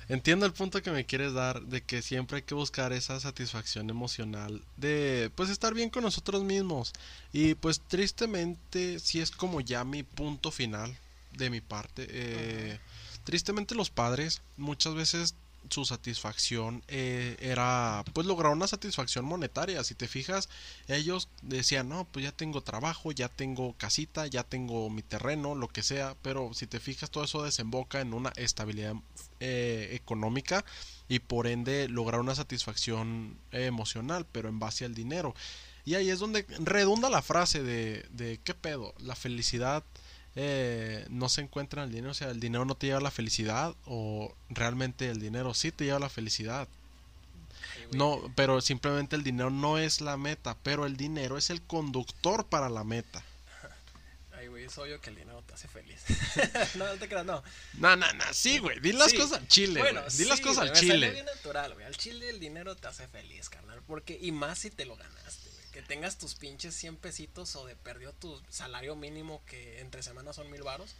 Entiendo 0.07 0.45
el 0.45 0.53
punto 0.53 0.83
que 0.83 0.91
me 0.91 1.05
quieres 1.05 1.33
dar 1.33 1.61
de 1.63 1.81
que 1.81 2.03
siempre 2.03 2.37
hay 2.37 2.43
que 2.43 2.53
buscar 2.53 2.93
esa 2.93 3.19
satisfacción 3.19 3.89
emocional 3.89 4.61
de 4.77 5.31
pues 5.35 5.49
estar 5.49 5.73
bien 5.73 5.89
con 5.89 6.03
nosotros 6.03 6.43
mismos. 6.43 6.93
Y 7.33 7.55
pues 7.55 7.81
tristemente 7.81 8.99
sí 8.99 9.19
es 9.19 9.31
como 9.31 9.61
ya 9.61 9.83
mi 9.83 10.03
punto 10.03 10.51
final 10.51 10.95
de 11.31 11.49
mi 11.49 11.61
parte. 11.61 12.05
Eh, 12.09 12.79
Tristemente 13.23 13.73
los 13.73 13.89
padres 13.89 14.43
muchas 14.55 14.93
veces 14.93 15.33
su 15.69 15.85
satisfacción 15.85 16.83
eh, 16.87 17.37
era 17.39 18.03
pues 18.13 18.27
lograr 18.27 18.51
una 18.51 18.67
satisfacción 18.67 19.25
monetaria. 19.25 19.83
Si 19.83 19.95
te 19.95 20.07
fijas, 20.07 20.49
ellos 20.87 21.29
decían, 21.41 21.89
no, 21.89 22.05
pues 22.05 22.25
ya 22.25 22.31
tengo 22.31 22.61
trabajo, 22.61 23.11
ya 23.11 23.29
tengo 23.29 23.73
casita, 23.77 24.27
ya 24.27 24.43
tengo 24.43 24.89
mi 24.89 25.01
terreno, 25.01 25.55
lo 25.55 25.67
que 25.67 25.83
sea. 25.83 26.15
Pero 26.21 26.53
si 26.53 26.67
te 26.67 26.79
fijas, 26.79 27.09
todo 27.09 27.23
eso 27.23 27.43
desemboca 27.43 28.01
en 28.01 28.13
una 28.13 28.31
estabilidad 28.35 28.95
eh, 29.39 29.89
económica 29.93 30.65
y 31.07 31.19
por 31.19 31.47
ende 31.47 31.87
lograr 31.87 32.21
una 32.21 32.35
satisfacción 32.35 33.37
eh, 33.51 33.65
emocional, 33.65 34.25
pero 34.31 34.49
en 34.49 34.59
base 34.59 34.85
al 34.85 34.95
dinero. 34.95 35.35
Y 35.85 35.93
ahí 35.95 36.09
es 36.09 36.19
donde 36.19 36.45
redunda 36.59 37.09
la 37.09 37.21
frase 37.21 37.61
de, 37.61 38.05
de 38.11 38.39
¿qué 38.43 38.55
pedo? 38.55 38.95
La 38.97 39.15
felicidad 39.15 39.83
eh, 40.35 41.05
no 41.09 41.29
se 41.29 41.41
encuentra 41.41 41.83
en 41.83 41.89
el 41.89 41.95
dinero, 41.95 42.11
o 42.11 42.15
sea, 42.15 42.29
el 42.29 42.39
dinero 42.39 42.65
no 42.65 42.75
te 42.75 42.87
lleva 42.87 42.99
a 42.99 43.01
la 43.01 43.11
felicidad 43.11 43.73
o 43.85 44.33
realmente 44.49 45.09
el 45.09 45.19
dinero 45.19 45.53
sí 45.53 45.71
te 45.71 45.85
lleva 45.85 45.97
a 45.97 46.01
la 46.01 46.09
felicidad. 46.09 46.67
No, 47.91 48.21
pero 48.35 48.61
simplemente 48.61 49.15
el 49.15 49.23
dinero 49.23 49.49
no 49.49 49.77
es 49.77 50.01
la 50.01 50.17
meta, 50.17 50.57
pero 50.63 50.85
el 50.85 50.97
dinero 50.97 51.37
es 51.37 51.49
el 51.49 51.61
conductor 51.61 52.45
para 52.47 52.67
la 52.69 52.83
meta. 52.83 53.23
Ay, 54.37 54.47
güey, 54.47 54.65
es 54.65 54.77
obvio 54.77 54.99
que 54.99 55.09
el 55.11 55.15
dinero 55.17 55.41
te 55.43 55.53
hace 55.53 55.67
feliz. 55.67 56.01
no, 56.75 56.85
no 56.87 56.93
te 56.95 57.07
creas, 57.07 57.25
no. 57.25 57.43
No, 57.75 57.95
no, 57.95 58.11
no, 58.13 58.23
sí, 58.33 58.57
güey, 58.59 58.79
di 58.79 58.91
las 58.91 59.11
Sí. 59.11 59.17
cosas 59.17 59.39
al 59.39 59.47
chile, 59.47 59.79
Bueno, 59.79 60.01
di 60.17 60.25
las 60.25 60.41
cosas 60.41 60.69
al 60.69 60.73
chile. 60.73 61.11
bien 61.11 61.25
natural, 61.25 61.73
güey. 61.73 61.85
Al 61.85 61.95
chile 61.95 62.29
el 62.29 62.39
dinero 62.39 62.75
te 62.75 62.87
hace 62.87 63.07
feliz, 63.07 63.49
carnal. 63.49 63.81
Porque, 63.87 64.17
y 64.19 64.31
más 64.31 64.59
si 64.59 64.69
te 64.71 64.85
lo 64.85 64.95
ganaste. 64.97 65.44
Que 65.75 65.81
tengas 65.81 66.17
tus 66.17 66.35
pinches 66.35 66.73
100 66.73 66.95
pesitos 66.95 67.53
o 67.57 67.65
de 67.65 67.75
perdió 67.75 68.13
tu 68.13 68.41
salario 68.47 68.95
mínimo 68.95 69.43
que 69.45 69.81
entre 69.81 70.03
semanas 70.03 70.37
son 70.37 70.49
mil 70.49 70.63
varos. 70.63 70.95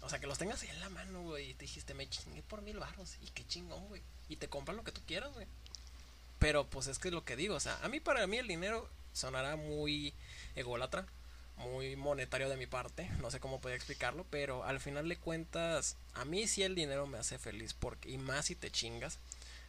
O 0.00 0.10
sea, 0.10 0.18
que 0.18 0.26
los 0.26 0.38
tengas 0.38 0.60
en 0.64 0.80
la 0.80 0.88
mano, 0.88 1.22
güey. 1.22 1.50
Y 1.50 1.54
te 1.54 1.66
dijiste, 1.66 1.94
me 1.94 2.10
chingué 2.10 2.42
por 2.42 2.60
mil 2.62 2.80
varos. 2.80 3.14
Y 3.22 3.28
qué 3.28 3.46
chingón, 3.46 3.86
güey. 3.86 4.02
Y 4.28 4.34
te 4.34 4.48
compran 4.48 4.76
lo 4.76 4.82
que 4.82 4.90
tú 4.90 5.00
quieras, 5.06 5.32
güey. 5.34 5.46
Pero 6.40 6.68
pues 6.68 6.88
es 6.88 6.98
que 6.98 7.08
es 7.08 7.14
lo 7.14 7.24
que 7.24 7.36
digo. 7.36 7.54
O 7.54 7.60
sea, 7.60 7.78
a 7.80 7.88
mí 7.88 8.00
para 8.00 8.26
mí 8.26 8.38
el 8.38 8.48
dinero 8.48 8.90
sonará 9.12 9.54
muy 9.54 10.12
ególatra. 10.56 11.06
Muy 11.58 11.94
monetario 11.94 12.48
de 12.48 12.56
mi 12.56 12.66
parte. 12.66 13.08
No 13.20 13.30
sé 13.30 13.38
cómo 13.38 13.60
podía 13.60 13.76
explicarlo. 13.76 14.26
Pero 14.30 14.64
al 14.64 14.80
final 14.80 15.08
de 15.08 15.16
cuentas, 15.16 15.94
a 16.14 16.24
mí 16.24 16.48
sí 16.48 16.64
el 16.64 16.74
dinero 16.74 17.06
me 17.06 17.18
hace 17.18 17.38
feliz. 17.38 17.72
Porque, 17.72 18.10
y 18.10 18.18
más 18.18 18.46
si 18.46 18.56
te 18.56 18.72
chingas. 18.72 19.20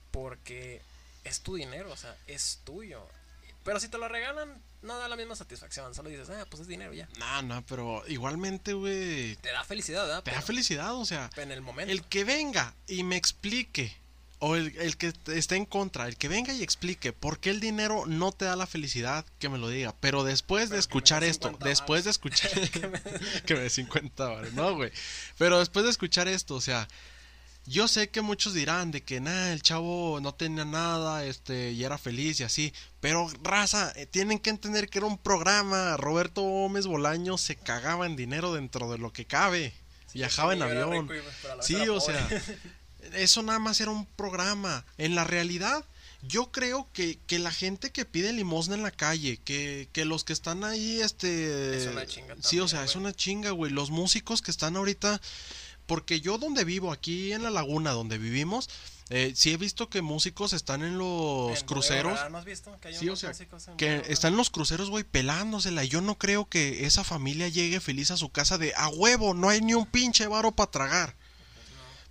Porque 0.10 0.82
es 1.24 1.42
tu 1.42 1.54
dinero, 1.54 1.92
o 1.92 1.98
sea, 1.98 2.18
es 2.26 2.62
tuyo. 2.64 3.08
Pero 3.70 3.80
si 3.80 3.88
te 3.88 4.00
lo 4.00 4.08
regalan, 4.08 4.60
no 4.82 4.98
da 4.98 5.08
la 5.08 5.16
misma 5.16 5.36
satisfacción. 5.36 5.94
Solo 5.94 6.10
dices, 6.10 6.28
ah, 6.32 6.44
pues 6.50 6.62
es 6.64 6.68
dinero 6.68 6.92
ya. 6.92 7.08
No, 7.20 7.44
no, 7.44 7.64
pero 7.68 8.02
igualmente, 8.08 8.74
güey, 8.74 9.36
Te 9.36 9.52
da 9.52 9.64
felicidad, 9.64 10.08
¿verdad? 10.08 10.24
te 10.24 10.32
da 10.32 10.42
felicidad, 10.42 10.96
o 10.96 11.06
sea, 11.06 11.30
En 11.36 11.52
el 11.52 11.62
momento. 11.62 11.92
el 11.94 12.04
que 12.04 12.24
venga 12.24 12.74
y 12.88 13.04
me 13.04 13.16
explique, 13.16 13.96
o 14.40 14.56
el, 14.56 14.76
el 14.80 14.98
que 14.98 15.14
esté 15.28 15.56
en 15.56 15.68
contra, 15.68 16.08
el 16.08 16.18
que 16.18 16.28
venga 16.28 16.52
y 16.52 16.64
explique 16.64 17.14
por 17.14 17.38
qué 17.38 17.52
el 17.52 17.60
dinero 17.60 18.06
no 18.08 18.32
te 18.32 18.46
da 18.46 18.56
la 18.56 18.66
felicidad, 18.66 19.24
que 19.38 19.50
me 19.50 19.60
lo 19.60 19.70
diga. 19.70 19.94
Pero 20.00 20.24
después 20.24 20.64
de 20.64 20.70
Pero 20.70 20.80
escuchar 20.80 21.24
esto, 21.24 21.50
50 21.50 21.70
después 21.70 22.06
de 22.06 22.10
escuchar... 22.10 22.50
que 23.46 23.54
me 23.54 23.60
dé 23.60 23.70
50 23.70 24.26
varos, 24.30 24.54
no, 24.54 24.74
güey. 24.74 24.92
Pero 25.38 25.60
después 25.60 25.86
de 25.86 25.92
escuchar 25.92 26.28
esto, 26.28 26.56
o 26.56 26.62
sea, 26.62 26.88
yo 27.70 27.88
sé 27.88 28.10
que 28.10 28.22
muchos 28.22 28.56
dirán 28.56 28.90
de 28.90 29.04
que 29.04 29.22
nada, 29.22 29.54
el 29.54 29.62
chavo 29.62 30.20
no 30.22 30.34
tenía 30.34 30.66
nada, 30.66 31.24
este, 31.24 31.72
y 31.72 31.84
era 31.84 32.00
feliz 32.00 32.40
y 32.40 32.44
así. 32.44 32.74
Pero, 33.00 33.30
raza, 33.44 33.94
eh, 33.96 34.08
tienen 34.08 34.40
que 34.40 34.50
entender 34.50 34.90
que 34.90 34.98
era 34.98 35.08
un 35.08 35.20
programa. 35.20 35.96
Roberto 35.96 36.42
Gómez 36.42 36.88
Bolaño 36.88 37.38
se 37.38 37.56
cagaba 37.56 38.08
en 38.08 38.16
dinero 38.16 38.54
dentro 38.54 38.92
de 38.92 38.98
lo 38.98 39.14
que 39.14 39.26
cabe. 39.26 39.74
Viajaba 40.16 40.54
en 40.54 40.64
avión. 40.64 41.10
Sí, 41.62 41.76
o 41.88 42.00
pobre. 42.00 42.18
sea, 42.18 42.44
eso 43.14 43.44
nada 43.44 43.60
más 43.60 43.80
era 43.80 43.92
un 43.92 44.08
programa. 44.08 44.84
En 44.98 45.14
la 45.14 45.24
realidad, 45.24 45.86
yo 46.24 46.52
creo 46.52 46.88
que, 46.92 47.20
que 47.28 47.38
la 47.38 47.52
gente 47.52 47.92
que 47.92 48.04
pide 48.04 48.34
limosna 48.34 48.74
en 48.74 48.84
la 48.84 48.92
calle, 48.92 49.38
que, 49.38 49.88
que 49.94 50.06
los 50.06 50.24
que 50.24 50.34
están 50.34 50.64
ahí, 50.64 51.02
este... 51.02 51.78
Es 51.78 51.86
una 51.86 52.08
chinga 52.08 52.36
Sí, 52.42 52.60
o 52.60 52.68
sea, 52.68 52.84
es 52.84 52.96
una 52.96 53.14
chinga, 53.14 53.52
güey. 53.52 53.72
Los 53.72 53.92
músicos 53.92 54.42
que 54.42 54.50
están 54.50 54.76
ahorita... 54.76 55.22
Porque 55.90 56.22
yo 56.22 56.38
donde 56.38 56.66
vivo, 56.66 56.92
aquí 56.92 57.34
en 57.34 57.42
la 57.42 57.50
laguna 57.50 57.94
donde 57.94 58.20
vivimos, 58.20 58.70
eh, 59.10 59.34
sí 59.36 59.52
he 59.52 59.58
visto 59.58 59.90
que 59.90 60.04
músicos 60.04 60.54
están 60.54 60.84
en 60.84 61.00
los 61.00 61.62
En 61.62 61.66
cruceros. 61.66 62.04
Bodega 62.04 62.26
Aurrera, 62.26 62.30
¿No 62.30 62.38
has 62.38 62.46
visto? 62.46 62.78
Que 62.80 62.90
hay 62.90 62.96
Sí, 62.96 63.10
o 63.10 63.16
sea, 63.16 63.34
que 63.76 63.96
Bodega 63.96 64.08
están 64.08 64.34
en 64.34 64.38
los 64.38 64.52
cruceros, 64.52 64.92
güey, 64.92 65.04
pelándosela. 65.04 65.84
Yo 65.84 66.02
no 66.02 66.20
creo 66.20 66.48
que 66.48 66.86
esa 66.86 67.04
familia 67.04 67.48
llegue 67.48 67.80
feliz 67.80 68.12
a 68.12 68.18
su 68.18 68.30
casa 68.30 68.60
de 68.60 68.72
a 68.76 68.88
huevo, 68.90 69.34
no 69.34 69.50
hay 69.50 69.62
ni 69.62 69.74
un 69.74 69.88
pinche 69.88 70.28
varo 70.28 70.52
para 70.52 70.70
tragar. 70.70 71.16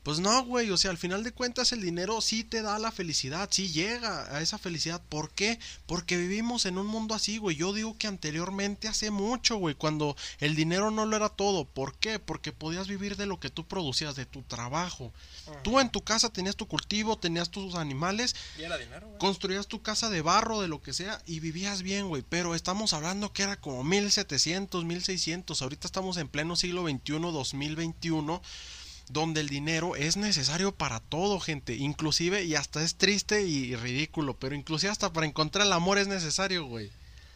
Pues 0.02 0.20
no. 0.20 0.44
Güey, 0.44 0.70
o 0.70 0.76
sea, 0.76 0.90
al 0.90 0.98
final 0.98 1.22
de 1.22 1.32
cuentas 1.32 1.72
el 1.72 1.82
dinero 1.82 2.20
sí 2.20 2.44
te 2.44 2.62
da 2.62 2.78
la 2.78 2.92
felicidad, 2.92 3.48
sí 3.50 3.70
llega 3.70 4.34
a 4.34 4.40
esa 4.40 4.58
felicidad. 4.58 5.02
¿Por 5.08 5.30
qué? 5.30 5.58
Porque 5.86 6.16
vivimos 6.16 6.66
en 6.66 6.78
un 6.78 6.86
mundo 6.86 7.14
así, 7.14 7.38
güey. 7.38 7.56
Yo 7.56 7.72
digo 7.72 7.96
que 7.98 8.06
anteriormente 8.06 8.88
hace 8.88 9.10
mucho, 9.10 9.56
güey, 9.56 9.74
cuando 9.74 10.16
el 10.40 10.54
dinero 10.54 10.90
no 10.90 11.06
lo 11.06 11.16
era 11.16 11.28
todo. 11.28 11.64
¿Por 11.64 11.94
qué? 11.94 12.18
Porque 12.18 12.52
podías 12.52 12.88
vivir 12.88 13.16
de 13.16 13.26
lo 13.26 13.40
que 13.40 13.50
tú 13.50 13.66
producías, 13.66 14.16
de 14.16 14.26
tu 14.26 14.42
trabajo. 14.42 15.12
Tú 15.62 15.80
en 15.80 15.90
tu 15.90 16.02
casa 16.02 16.30
tenías 16.30 16.56
tu 16.56 16.66
cultivo, 16.66 17.18
tenías 17.18 17.50
tus 17.50 17.74
animales, 17.74 18.36
Y 18.58 18.62
era 18.62 18.76
dinero, 18.76 19.06
güey. 19.06 19.18
construías 19.18 19.66
tu 19.66 19.80
casa 19.82 20.10
de 20.10 20.20
barro, 20.20 20.60
de 20.60 20.68
lo 20.68 20.82
que 20.82 20.92
sea, 20.92 21.22
y 21.26 21.40
vivías 21.40 21.82
bien, 21.82 22.08
güey. 22.08 22.22
Pero 22.28 22.54
estamos 22.54 22.92
hablando 22.92 23.32
que 23.32 23.42
era 23.42 23.56
como 23.60 23.82
1700, 23.84 24.84
1600. 24.84 25.62
Ahorita 25.62 25.86
estamos 25.86 26.16
en 26.18 26.28
pleno 26.28 26.56
siglo 26.56 26.86
XXI, 26.86 27.18
2021 27.32 28.42
donde 29.10 29.40
el 29.40 29.48
dinero 29.48 29.96
es 29.96 30.16
necesario 30.16 30.72
para 30.72 31.00
todo, 31.00 31.40
gente. 31.40 31.74
Inclusive, 31.76 32.44
y 32.44 32.54
hasta 32.54 32.82
es 32.82 32.96
triste 32.96 33.42
y 33.42 33.74
ridículo, 33.76 34.34
pero 34.34 34.54
inclusive 34.54 34.90
hasta 34.92 35.12
para 35.12 35.26
encontrar 35.26 35.66
el 35.66 35.72
amor 35.72 35.98
es 35.98 36.08
necesario, 36.08 36.64
güey. 36.66 36.90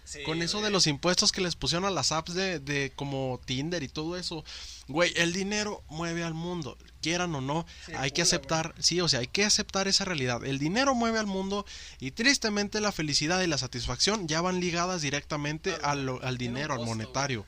Sí, 0.04 0.22
Con 0.24 0.42
eso 0.42 0.60
de 0.60 0.70
los 0.70 0.88
impuestos 0.88 1.30
que 1.32 1.40
les 1.40 1.54
pusieron 1.54 1.84
a 1.86 1.90
las 1.90 2.10
apps 2.12 2.34
de, 2.34 2.58
de 2.58 2.92
como 2.96 3.40
Tinder 3.46 3.82
y 3.84 3.88
todo 3.88 4.16
eso, 4.18 4.44
güey, 4.88 5.12
el 5.16 5.32
dinero 5.32 5.82
mueve 5.88 6.24
al 6.24 6.34
mundo, 6.34 6.76
quieran 7.00 7.34
o 7.36 7.40
no, 7.40 7.64
Sí, 7.86 7.92
hay 7.96 8.10
que 8.10 8.20
aceptar, 8.20 8.74
sí, 8.80 9.00
o 9.00 9.08
sea, 9.08 9.20
hay 9.20 9.28
que 9.28 9.44
aceptar 9.44 9.86
esa 9.88 10.04
realidad. 10.04 10.44
El 10.44 10.58
dinero 10.58 10.94
mueve 10.96 11.18
al 11.20 11.26
mundo 11.26 11.64
y 12.00 12.10
tristemente 12.10 12.80
la 12.80 12.90
felicidad 12.92 13.40
y 13.42 13.46
la 13.46 13.58
satisfacción 13.58 14.26
ya 14.26 14.40
van 14.40 14.60
ligadas 14.60 15.02
directamente 15.02 15.76
Al- 15.82 16.18
al, 16.20 16.36
dinero, 16.36 16.74
al 16.74 16.84
monetario. 16.84 17.46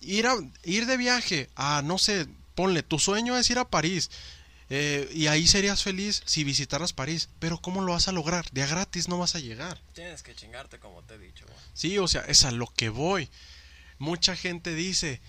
Ir, 0.00 0.26
a, 0.26 0.34
ir 0.64 0.86
de 0.86 0.96
viaje 0.96 1.48
a, 1.54 1.82
no 1.82 1.98
sé, 1.98 2.26
ponle, 2.54 2.82
tu 2.82 2.98
sueño 2.98 3.36
es 3.36 3.48
ir 3.50 3.58
a 3.58 3.68
París. 3.68 4.10
eh, 4.70 5.10
y 5.12 5.26
ahí 5.26 5.46
serías 5.46 5.82
feliz 5.82 6.22
si 6.24 6.44
visitaras 6.44 6.92
París. 6.94 7.28
Pero 7.38 7.58
¿cómo 7.60 7.82
lo 7.82 7.92
vas 7.92 8.08
a 8.08 8.12
lograr? 8.12 8.50
De 8.52 8.62
a 8.62 8.66
gratis 8.66 9.08
no 9.08 9.18
vas 9.18 9.34
a 9.34 9.40
llegar. 9.40 9.78
Tienes 9.92 10.22
que 10.22 10.34
chingarte, 10.34 10.78
como 10.78 11.02
te 11.02 11.14
he 11.14 11.18
dicho, 11.18 11.44
güey. 11.46 11.58
Sí, 11.74 11.98
o 11.98 12.08
sea, 12.08 12.22
es 12.22 12.44
a 12.44 12.50
lo 12.52 12.66
que 12.66 12.88
voy. 12.88 13.28
Mucha 13.98 14.34
gente 14.34 14.74
dice, 14.74 15.20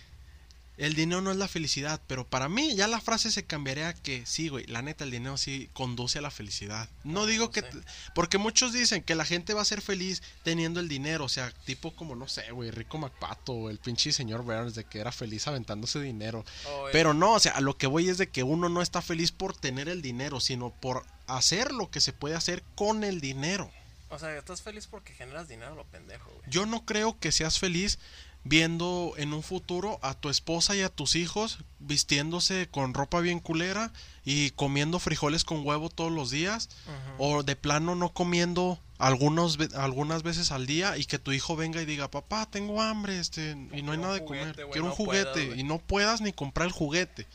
el 0.77 0.95
dinero 0.95 1.21
no 1.21 1.31
es 1.31 1.37
la 1.37 1.47
felicidad, 1.47 2.01
pero 2.07 2.25
para 2.27 2.49
mí 2.49 2.75
ya 2.75 2.87
la 2.87 2.99
frase 2.99 3.29
se 3.31 3.45
cambiaría 3.45 3.89
a 3.89 3.93
que 3.93 4.25
sí, 4.25 4.49
güey, 4.49 4.65
la 4.65 4.81
neta 4.81 5.03
el 5.03 5.11
dinero 5.11 5.37
sí 5.37 5.69
conduce 5.73 6.17
a 6.17 6.21
la 6.21 6.31
felicidad. 6.31 6.89
No 7.03 7.21
No, 7.21 7.25
digo 7.27 7.45
no 7.45 7.51
que... 7.51 7.61
sé. 7.61 7.69
Porque 8.15 8.37
muchos 8.39 8.73
dicen 8.73 9.03
que 9.03 9.13
la 9.15 9.25
gente 9.25 9.53
va 9.53 9.61
a 9.61 9.65
ser 9.65 9.81
feliz 9.81 10.23
teniendo 10.43 10.79
el 10.79 10.87
dinero, 10.89 11.25
o 11.25 11.29
sea, 11.29 11.51
tipo 11.65 11.95
como, 11.95 12.15
no 12.15 12.27
sé, 12.27 12.51
güey, 12.51 12.71
Rico 12.71 12.97
MacPato 12.97 13.53
o 13.53 13.69
el 13.69 13.77
pinche 13.77 14.11
señor 14.11 14.41
Burns 14.43 14.73
de 14.75 14.83
que 14.83 14.99
era 14.99 15.11
feliz 15.11 15.47
aventándose 15.47 16.01
dinero. 16.01 16.43
O 16.67 16.87
el- 16.87 16.91
Pero 16.91 17.13
no, 17.13 17.33
o 17.33 17.39
sea, 17.39 17.51
a 17.53 17.61
lo 17.61 17.77
que 17.77 17.87
voy 17.87 18.09
es 18.09 18.17
de 18.17 18.29
que 18.29 18.43
uno 18.43 18.67
no 18.69 18.81
está 18.81 19.01
feliz 19.01 19.31
por 19.31 19.55
tener 19.55 19.89
el 19.89 20.01
dinero, 20.01 20.39
sino 20.39 20.71
por 20.71 21.05
hacer 21.27 21.71
lo 21.71 21.89
que 21.91 22.01
se 22.01 22.13
puede 22.13 22.35
hacer 22.35 22.63
con 22.75 23.03
el 23.03 23.21
dinero. 23.21 23.71
O 24.09 24.19
sea, 24.19 24.37
estás 24.37 24.61
feliz 24.61 24.85
porque 24.85 25.13
generas 25.13 25.47
dinero, 25.47 25.73
lo 25.75 25.85
pendejo, 25.85 26.29
güey. 26.29 26.43
Yo 26.47 26.65
no 26.67 26.85
creo 26.85 27.17
que 27.19 27.31
seas 27.31 27.57
feliz 27.57 27.97
viendo 28.43 29.13
en 29.17 29.33
un 29.33 29.43
futuro 29.43 29.99
a 30.01 30.13
tu 30.13 30.29
esposa 30.29 30.75
y 30.75 30.81
a 30.81 30.89
tus 30.89 31.15
hijos 31.15 31.59
vistiéndose 31.79 32.67
con 32.69 32.93
ropa 32.93 33.21
bien 33.21 33.39
culera 33.39 33.91
y 34.25 34.51
comiendo 34.51 34.99
frijoles 34.99 35.43
con 35.43 35.65
huevo 35.65 35.89
todos 35.89 36.11
los 36.11 36.29
días 36.29 36.69
o 37.17 37.43
de 37.43 37.55
plano 37.55 37.95
no 37.95 38.09
comiendo 38.09 38.79
algunos 38.97 39.57
algunas 39.75 40.23
veces 40.23 40.51
al 40.51 40.65
día 40.65 40.97
y 40.97 41.05
que 41.05 41.19
tu 41.19 41.31
hijo 41.31 41.55
venga 41.55 41.81
y 41.81 41.85
diga, 41.85 42.09
"Papá, 42.09 42.45
tengo 42.49 42.81
hambre, 42.81 43.19
este 43.19 43.51
y 43.73 43.81
no 43.81 43.91
hay 43.91 43.97
nada 43.97 44.13
de 44.13 44.23
comer, 44.23 44.53
juguete, 44.53 44.71
quiero 44.71 44.83
un 44.85 44.89
no 44.89 44.95
juguete" 44.95 45.53
y 45.57 45.63
no 45.63 45.79
puedas 45.79 46.21
ni 46.21 46.31
comprar 46.31 46.67
el 46.67 46.73
juguete. 46.73 47.27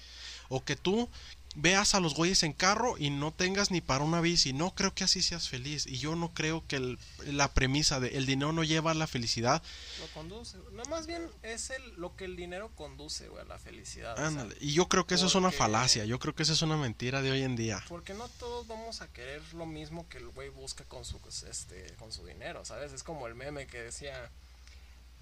O 0.48 0.64
que 0.64 0.76
tú 0.76 1.10
veas 1.56 1.94
a 1.94 2.00
los 2.00 2.14
güeyes 2.14 2.42
en 2.44 2.52
carro 2.52 2.96
y 2.98 3.10
no 3.10 3.32
tengas 3.32 3.70
ni 3.70 3.80
para 3.80 4.04
una 4.04 4.20
bici. 4.20 4.52
No 4.52 4.74
creo 4.74 4.94
que 4.94 5.04
así 5.04 5.22
seas 5.22 5.48
feliz. 5.48 5.86
Y 5.86 5.98
yo 5.98 6.14
no 6.14 6.32
creo 6.32 6.64
que 6.68 6.76
el- 6.76 6.98
la 7.26 7.52
premisa 7.52 7.98
de 8.00 8.16
el 8.16 8.26
dinero 8.26 8.52
no 8.52 8.62
lleva 8.64 8.92
a 8.92 8.94
la 8.94 9.06
felicidad. 9.06 9.62
Lo 10.00 10.06
conduce. 10.08 10.56
No, 10.72 10.84
más 10.84 11.06
bien 11.06 11.26
es 11.42 11.70
el, 11.70 11.82
lo 11.96 12.14
que 12.16 12.24
el 12.26 12.36
dinero 12.36 12.70
conduce, 12.76 13.28
güey, 13.28 13.42
a 13.42 13.46
la 13.46 13.58
felicidad. 13.58 14.14
o 14.14 14.16
sea, 14.18 14.26
Ándale. 14.28 14.56
Y 14.60 14.72
yo 14.72 14.88
creo 14.88 15.06
que 15.06 15.14
eso 15.14 15.26
es 15.26 15.34
una 15.34 15.50
falacia. 15.50 16.04
Yo 16.04 16.18
creo 16.18 16.34
que 16.34 16.44
eso 16.44 16.52
es 16.52 16.62
una 16.62 16.76
mentira 16.76 17.22
de 17.22 17.30
hoy 17.32 17.42
en 17.42 17.56
día. 17.56 17.82
Porque 17.88 18.14
no 18.14 18.28
todos 18.28 18.66
vamos 18.66 19.00
a 19.00 19.08
querer 19.12 19.42
lo 19.54 19.66
mismo 19.66 20.08
que 20.08 20.18
el 20.18 20.28
güey 20.28 20.50
busca 20.50 20.84
con 20.84 21.04
su 21.04 21.18
este 21.50 21.94
con 21.98 22.12
su 22.12 22.24
dinero, 22.24 22.64
¿sabes? 22.64 22.92
Es 22.92 23.02
como 23.02 23.26
el 23.26 23.34
meme 23.34 23.66
que 23.66 23.78
decía 23.82 24.30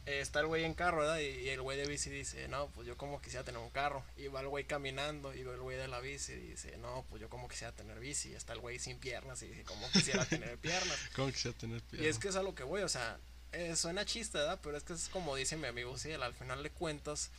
eh, 0.07 0.20
está 0.20 0.40
el 0.40 0.46
güey 0.46 0.64
en 0.64 0.74
carro, 0.74 0.98
¿verdad? 0.98 1.18
Y, 1.18 1.26
y 1.26 1.48
el 1.50 1.61
güey 1.61 1.76
de 1.76 1.86
bici 1.86 2.11
dice, 2.11 2.48
"No, 2.48 2.68
pues 2.68 2.86
yo 2.86 2.96
como 2.96 3.20
quisiera 3.20 3.44
tener 3.44 3.61
un 3.61 3.70
carro." 3.70 4.04
Y 4.16 4.28
va 4.28 4.40
el 4.40 4.48
güey 4.48 4.64
caminando 4.64 5.34
y 5.34 5.42
va 5.42 5.54
el 5.54 5.61
güey 5.61 5.76
de 5.76 5.88
la 5.88 6.00
bici 6.00 6.32
y 6.32 6.36
dice, 6.36 6.76
"No, 6.78 7.04
pues 7.11 7.20
yo 7.20 7.28
como 7.28 7.48
quisiera 7.48 7.72
tener 7.72 7.98
bici." 7.98 8.30
Y 8.30 8.34
está 8.34 8.52
el 8.52 8.61
güey 8.61 8.78
sin 8.78 8.98
piernas 8.98 9.42
y 9.42 9.48
dice, 9.48 9.64
"Como 9.64 9.90
quisiera 9.90 10.24
tener 10.26 10.57
piernas." 10.59 10.98
¿Cómo 11.14 11.30
quisiera 11.30 11.57
tener 11.59 11.82
Y 11.92 12.07
es 12.07 12.18
que 12.18 12.28
es 12.28 12.36
a 12.36 12.42
lo 12.42 12.54
que 12.54 12.62
voy, 12.62 12.82
o 12.82 12.88
sea, 12.88 13.18
eh, 13.52 13.74
suena 13.74 14.04
chiste, 14.04 14.38
¿verdad? 14.38 14.61
Pero 14.62 14.76
es 14.76 14.84
que 14.84 14.92
es 14.92 15.09
como 15.09 15.34
dice 15.34 15.57
mi 15.57 15.66
amigo 15.66 15.98
Ciel, 15.98 16.22
al 16.22 16.34
final 16.34 16.62
de 16.62 16.70
cuentas, 16.70 17.30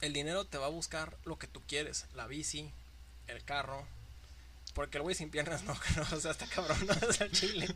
el 0.00 0.12
dinero 0.12 0.44
te 0.44 0.58
va 0.58 0.66
a 0.66 0.70
buscar 0.70 1.16
lo 1.24 1.38
que 1.38 1.46
tú 1.46 1.62
quieres, 1.66 2.06
la 2.14 2.26
bici, 2.26 2.72
el 3.26 3.44
carro, 3.44 3.86
porque 4.74 4.98
el 4.98 5.02
güey 5.02 5.14
sin 5.14 5.30
piernas 5.30 5.62
no, 5.64 5.74
no, 5.96 6.16
o 6.16 6.20
sea, 6.20 6.32
está 6.32 6.46
cabrón, 6.46 6.78
no 6.86 6.92
es 7.10 7.20
el 7.20 7.30
chile. 7.32 7.66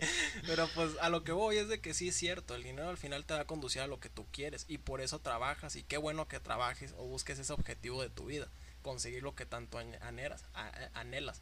Pero 0.46 0.68
pues 0.74 0.90
a 1.00 1.08
lo 1.08 1.24
que 1.24 1.32
voy 1.32 1.56
es 1.56 1.68
de 1.68 1.80
que 1.80 1.94
sí 1.94 2.08
es 2.08 2.16
cierto, 2.16 2.54
el 2.54 2.62
dinero 2.64 2.88
al 2.90 2.98
final 2.98 3.24
te 3.24 3.34
va 3.34 3.40
a 3.40 3.46
conducir 3.46 3.80
a 3.82 3.86
lo 3.86 4.00
que 4.00 4.10
tú 4.10 4.26
quieres 4.32 4.64
y 4.68 4.78
por 4.78 5.00
eso 5.00 5.20
trabajas 5.20 5.76
y 5.76 5.82
qué 5.84 5.96
bueno 5.96 6.28
que 6.28 6.40
trabajes 6.40 6.92
o 6.98 7.04
busques 7.06 7.38
ese 7.38 7.52
objetivo 7.52 8.02
de 8.02 8.10
tu 8.10 8.26
vida, 8.26 8.48
conseguir 8.82 9.22
lo 9.22 9.34
que 9.34 9.46
tanto 9.46 9.78
añ- 9.80 9.98
aneras, 10.02 10.44
a- 10.54 10.66
a- 10.68 11.00
anhelas. 11.00 11.40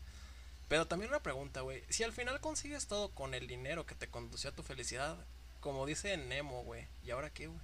Pero 0.69 0.87
también 0.87 1.11
una 1.11 1.23
pregunta, 1.23 1.61
güey. 1.61 1.83
Si 1.89 2.03
al 2.03 2.13
final 2.13 2.41
consigues 2.41 2.87
todo 2.89 3.11
con 3.11 3.35
el 3.35 3.47
dinero 3.47 3.87
que 3.87 3.95
te 3.95 4.09
condució 4.09 4.51
a 4.51 4.55
tu 4.55 4.63
felicidad, 4.63 5.17
como 5.61 5.87
dice 5.87 6.17
Nemo, 6.17 6.63
güey, 6.65 6.87
¿y 7.05 7.11
ahora 7.13 7.31
qué, 7.31 7.47
güey? 7.47 7.61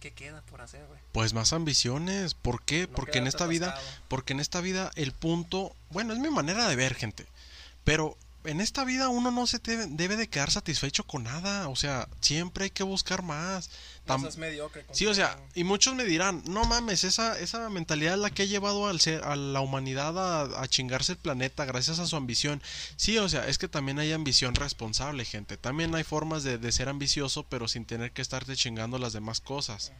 ¿Qué 0.00 0.12
queda 0.12 0.42
por 0.42 0.60
hacer, 0.60 0.86
güey? 0.86 1.00
Pues 1.12 1.34
más 1.34 1.52
ambiciones. 1.52 2.34
¿Por 2.34 2.62
qué? 2.62 2.86
No 2.86 2.94
porque 2.94 3.18
en 3.18 3.26
esta 3.26 3.46
vida, 3.46 3.78
porque 4.08 4.32
en 4.32 4.40
esta 4.40 4.60
vida 4.60 4.90
el 4.94 5.12
punto, 5.12 5.74
bueno, 5.90 6.12
es 6.12 6.20
mi 6.20 6.30
manera 6.30 6.68
de 6.68 6.76
ver, 6.76 6.94
gente. 6.94 7.26
Pero 7.84 8.16
en 8.44 8.60
esta 8.60 8.84
vida 8.84 9.08
uno 9.08 9.30
no 9.30 9.46
se 9.46 9.58
debe, 9.58 9.86
debe 9.88 10.16
de 10.16 10.28
quedar 10.28 10.50
satisfecho 10.50 11.04
con 11.04 11.24
nada. 11.24 11.68
O 11.68 11.76
sea, 11.76 12.08
siempre 12.20 12.64
hay 12.64 12.70
que 12.70 12.82
buscar 12.82 13.22
más. 13.22 13.70
No 14.06 14.14
Tam- 14.14 14.20
seas 14.22 14.36
mediocre. 14.38 14.86
Sí, 14.92 15.06
o 15.06 15.14
sea, 15.14 15.38
y 15.54 15.64
muchos 15.64 15.94
me 15.94 16.04
dirán, 16.04 16.42
no 16.46 16.64
mames, 16.64 17.04
esa, 17.04 17.38
esa 17.38 17.68
mentalidad 17.68 18.14
es 18.14 18.20
la 18.20 18.30
que 18.30 18.42
ha 18.42 18.46
llevado 18.46 18.88
al 18.88 19.00
ser, 19.00 19.22
a 19.24 19.36
la 19.36 19.60
humanidad 19.60 20.18
a, 20.18 20.62
a 20.62 20.68
chingarse 20.68 21.12
el 21.12 21.18
planeta 21.18 21.64
gracias 21.64 21.98
a 21.98 22.06
su 22.06 22.16
ambición. 22.16 22.62
Sí, 22.96 23.18
o 23.18 23.28
sea, 23.28 23.46
es 23.48 23.58
que 23.58 23.68
también 23.68 23.98
hay 23.98 24.12
ambición 24.12 24.54
responsable, 24.54 25.24
gente. 25.24 25.56
También 25.56 25.94
hay 25.94 26.04
formas 26.04 26.42
de, 26.42 26.58
de 26.58 26.72
ser 26.72 26.88
ambicioso, 26.88 27.42
pero 27.44 27.68
sin 27.68 27.84
tener 27.84 28.12
que 28.12 28.22
estarte 28.22 28.56
chingando 28.56 28.98
las 28.98 29.12
demás 29.12 29.40
cosas 29.40 29.92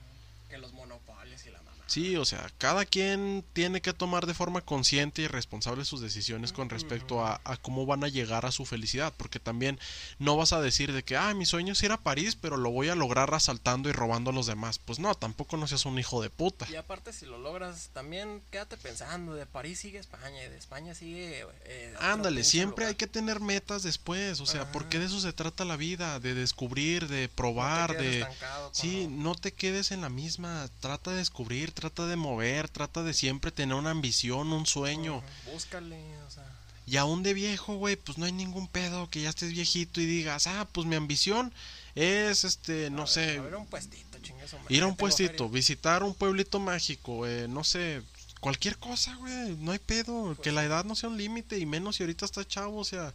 monopolios 0.72 1.44
y 1.46 1.50
la 1.50 1.58
mamá. 1.62 1.77
Sí, 1.88 2.16
o 2.16 2.24
sea, 2.26 2.46
cada 2.58 2.84
quien 2.84 3.44
tiene 3.54 3.80
que 3.80 3.94
tomar 3.94 4.26
de 4.26 4.34
forma 4.34 4.60
consciente 4.60 5.22
y 5.22 5.26
responsable 5.26 5.84
sus 5.86 6.00
decisiones 6.02 6.52
con 6.52 6.68
respecto 6.68 7.24
a, 7.24 7.40
a 7.44 7.56
cómo 7.56 7.86
van 7.86 8.04
a 8.04 8.08
llegar 8.08 8.44
a 8.46 8.52
su 8.52 8.66
felicidad, 8.66 9.12
porque 9.16 9.40
también 9.40 9.80
no 10.18 10.36
vas 10.36 10.52
a 10.52 10.60
decir 10.60 10.92
de 10.92 11.02
que, 11.02 11.16
ah, 11.16 11.32
mi 11.34 11.46
sueño 11.46 11.72
es 11.72 11.82
ir 11.82 11.90
a 11.92 11.96
París, 11.96 12.36
pero 12.40 12.58
lo 12.58 12.70
voy 12.70 12.88
a 12.90 12.94
lograr 12.94 13.32
asaltando 13.32 13.88
y 13.88 13.92
robando 13.92 14.30
a 14.30 14.34
los 14.34 14.46
demás. 14.46 14.78
Pues 14.78 14.98
no, 14.98 15.14
tampoco 15.14 15.56
no 15.56 15.66
seas 15.66 15.86
un 15.86 15.98
hijo 15.98 16.20
de 16.20 16.28
puta. 16.30 16.66
Y 16.70 16.76
aparte, 16.76 17.12
si 17.12 17.24
lo 17.24 17.38
logras, 17.38 17.88
también 17.94 18.42
quédate 18.50 18.76
pensando, 18.76 19.34
de 19.34 19.46
París 19.46 19.80
sigue 19.80 19.98
España 19.98 20.44
y 20.44 20.48
de 20.50 20.58
España 20.58 20.94
sigue... 20.94 21.46
eh, 21.64 21.94
Ándale, 22.00 22.44
siempre 22.44 22.84
lugar. 22.84 22.88
hay 22.90 22.94
que 22.96 23.06
tener 23.06 23.40
metas 23.40 23.82
después, 23.82 24.40
o 24.40 24.46
sea, 24.46 24.62
Ajá. 24.62 24.72
porque 24.72 24.98
de 24.98 25.06
eso 25.06 25.20
se 25.20 25.32
trata 25.32 25.64
la 25.64 25.76
vida, 25.76 26.20
de 26.20 26.34
descubrir, 26.34 27.08
de 27.08 27.28
No 27.28 27.34
probar, 27.34 27.96
quedes 27.96 28.26
de... 28.26 28.34
Sí, 28.72 29.06
no 29.08 29.34
te 29.34 29.52
quedes 29.52 29.90
en 29.90 30.02
la 30.02 30.10
misma, 30.10 30.68
trata 30.80 31.12
de 31.12 31.16
descubrir, 31.18 31.72
trata 31.78 32.06
de 32.06 32.16
mover, 32.16 32.68
trata 32.68 33.04
de 33.04 33.14
siempre 33.14 33.52
tener 33.52 33.76
una 33.76 33.90
ambición, 33.90 34.52
un 34.52 34.66
sueño. 34.66 35.22
Búscale, 35.52 35.96
o 36.26 36.30
sea... 36.30 36.44
Y 36.86 36.96
aún 36.96 37.22
de 37.22 37.34
viejo, 37.34 37.76
güey, 37.76 37.96
pues 37.96 38.18
no 38.18 38.24
hay 38.24 38.32
ningún 38.32 38.66
pedo 38.66 39.10
que 39.10 39.20
ya 39.20 39.28
estés 39.28 39.52
viejito 39.52 40.00
y 40.00 40.06
digas, 40.06 40.46
ah, 40.46 40.66
pues 40.72 40.86
mi 40.86 40.96
ambición 40.96 41.52
es, 41.94 42.44
este, 42.44 42.88
no 42.90 43.02
a 43.02 43.06
sé, 43.06 43.26
ver, 43.26 43.38
a 43.38 43.42
ver 43.42 43.56
un 43.56 43.66
puestito, 43.66 44.18
madre, 44.18 44.74
ir 44.74 44.82
a 44.82 44.86
un 44.86 44.96
puestito, 44.96 45.48
visitar 45.50 46.02
un 46.02 46.14
pueblito 46.14 46.58
mágico, 46.58 47.26
eh, 47.26 47.46
no 47.46 47.62
sé, 47.62 48.02
cualquier 48.40 48.78
cosa, 48.78 49.14
güey, 49.16 49.54
no 49.56 49.72
hay 49.72 49.78
pedo, 49.78 50.30
que 50.36 50.44
Pues 50.44 50.54
la 50.54 50.64
edad 50.64 50.84
no 50.86 50.94
sea 50.94 51.10
un 51.10 51.18
límite 51.18 51.58
y 51.58 51.66
menos 51.66 51.96
si 51.96 52.04
ahorita 52.04 52.24
está 52.24 52.46
chavo, 52.46 52.78
o 52.78 52.84
sea, 52.84 53.12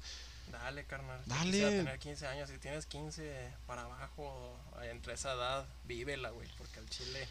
Dale, 0.51 0.86
carnal. 0.86 1.20
Dale. 1.26 1.51
quisiera 1.51 1.70
tener 1.70 1.99
15 1.99 2.28
años. 2.28 2.49
Si 2.49 2.57
tienes 2.59 2.86
15 2.86 3.51
para 3.66 3.82
abajo, 3.84 4.55
entre 4.84 5.16
esa 5.16 5.34
edad, 5.34 5.66
vívela, 5.86 6.30
güey. 6.30 6.47
Porque 6.57 6.80
el 6.80 6.88
chile 6.89 7.28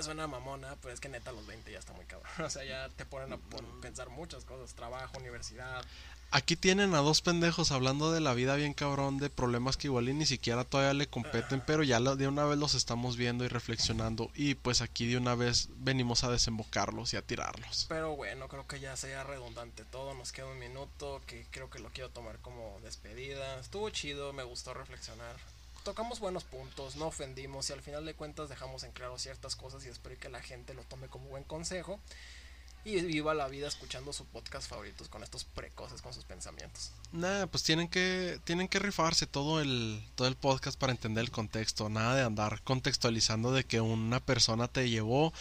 suena 0.00 0.26
mamona, 0.26 0.76
pero 0.80 0.92
es 0.94 1.00
que 1.00 1.08
neta, 1.08 1.32
los 1.32 1.46
20 1.46 1.70
ya 1.72 1.78
está 1.78 1.92
muy 1.92 2.04
cabrón. 2.06 2.30
O 2.46 2.50
sea, 2.50 2.64
ya 2.64 2.88
te 2.90 3.04
ponen 3.04 3.32
a 3.32 3.36
pon- 3.36 3.80
pensar 3.80 4.08
muchas 4.08 4.44
cosas: 4.44 4.74
trabajo, 4.74 5.18
universidad. 5.18 5.84
Aquí 6.34 6.56
tienen 6.56 6.94
a 6.94 6.98
dos 7.00 7.20
pendejos 7.20 7.72
hablando 7.72 8.10
de 8.10 8.20
la 8.22 8.32
vida 8.32 8.54
bien 8.56 8.72
cabrón, 8.72 9.18
de 9.18 9.28
problemas 9.28 9.76
que 9.76 9.88
igual 9.88 10.08
y 10.08 10.14
ni 10.14 10.24
siquiera 10.24 10.64
todavía 10.64 10.94
le 10.94 11.06
competen, 11.06 11.60
pero 11.66 11.82
ya 11.82 12.00
de 12.00 12.26
una 12.26 12.46
vez 12.46 12.56
los 12.56 12.72
estamos 12.74 13.18
viendo 13.18 13.44
y 13.44 13.48
reflexionando. 13.48 14.30
Y 14.34 14.54
pues 14.54 14.80
aquí 14.80 15.06
de 15.06 15.18
una 15.18 15.34
vez 15.34 15.68
venimos 15.76 16.24
a 16.24 16.30
desembocarlos 16.30 17.12
y 17.12 17.18
a 17.18 17.22
tirarlos. 17.22 17.84
Pero 17.90 18.16
bueno, 18.16 18.48
creo 18.48 18.66
que 18.66 18.80
ya 18.80 18.96
sea 18.96 19.24
redundante 19.24 19.84
todo. 19.84 20.14
Nos 20.14 20.32
queda 20.32 20.46
un 20.46 20.58
minuto 20.58 21.20
que 21.26 21.44
creo 21.50 21.68
que 21.68 21.80
lo 21.80 21.90
quiero 21.90 22.08
tomar 22.08 22.38
como 22.38 22.80
despedida. 22.82 23.60
Estuvo 23.60 23.90
chido, 23.90 24.32
me 24.32 24.42
gustó 24.42 24.72
reflexionar. 24.72 25.36
Tocamos 25.84 26.20
buenos 26.20 26.44
puntos, 26.44 26.94
no 26.94 27.06
ofendimos 27.06 27.68
y 27.68 27.72
al 27.72 27.82
final 27.82 28.06
de 28.06 28.14
cuentas 28.14 28.48
dejamos 28.48 28.84
en 28.84 28.92
claro 28.92 29.18
ciertas 29.18 29.56
cosas 29.56 29.84
y 29.84 29.88
espero 29.88 30.16
que 30.18 30.28
la 30.28 30.40
gente 30.40 30.74
lo 30.74 30.82
tome 30.84 31.08
como 31.08 31.28
buen 31.28 31.42
consejo. 31.42 31.98
Y 32.84 33.00
viva 33.02 33.32
la 33.32 33.46
vida 33.46 33.68
escuchando 33.68 34.12
su 34.12 34.24
podcast 34.26 34.68
favoritos 34.68 35.08
con 35.08 35.22
estos 35.22 35.44
precoces 35.44 36.02
con 36.02 36.12
sus 36.12 36.24
pensamientos. 36.24 36.90
Nada, 37.12 37.46
pues 37.46 37.62
tienen 37.62 37.88
que, 37.88 38.40
tienen 38.42 38.66
que 38.66 38.80
rifarse 38.80 39.26
todo 39.26 39.60
el, 39.60 40.04
todo 40.16 40.26
el 40.26 40.34
podcast 40.34 40.76
para 40.76 40.92
entender 40.92 41.22
el 41.22 41.30
contexto. 41.30 41.88
Nada 41.88 42.16
de 42.16 42.22
andar 42.22 42.60
contextualizando 42.62 43.52
de 43.52 43.64
que 43.64 43.80
una 43.80 44.18
persona 44.18 44.66
te 44.66 44.90
llevó 44.90 45.32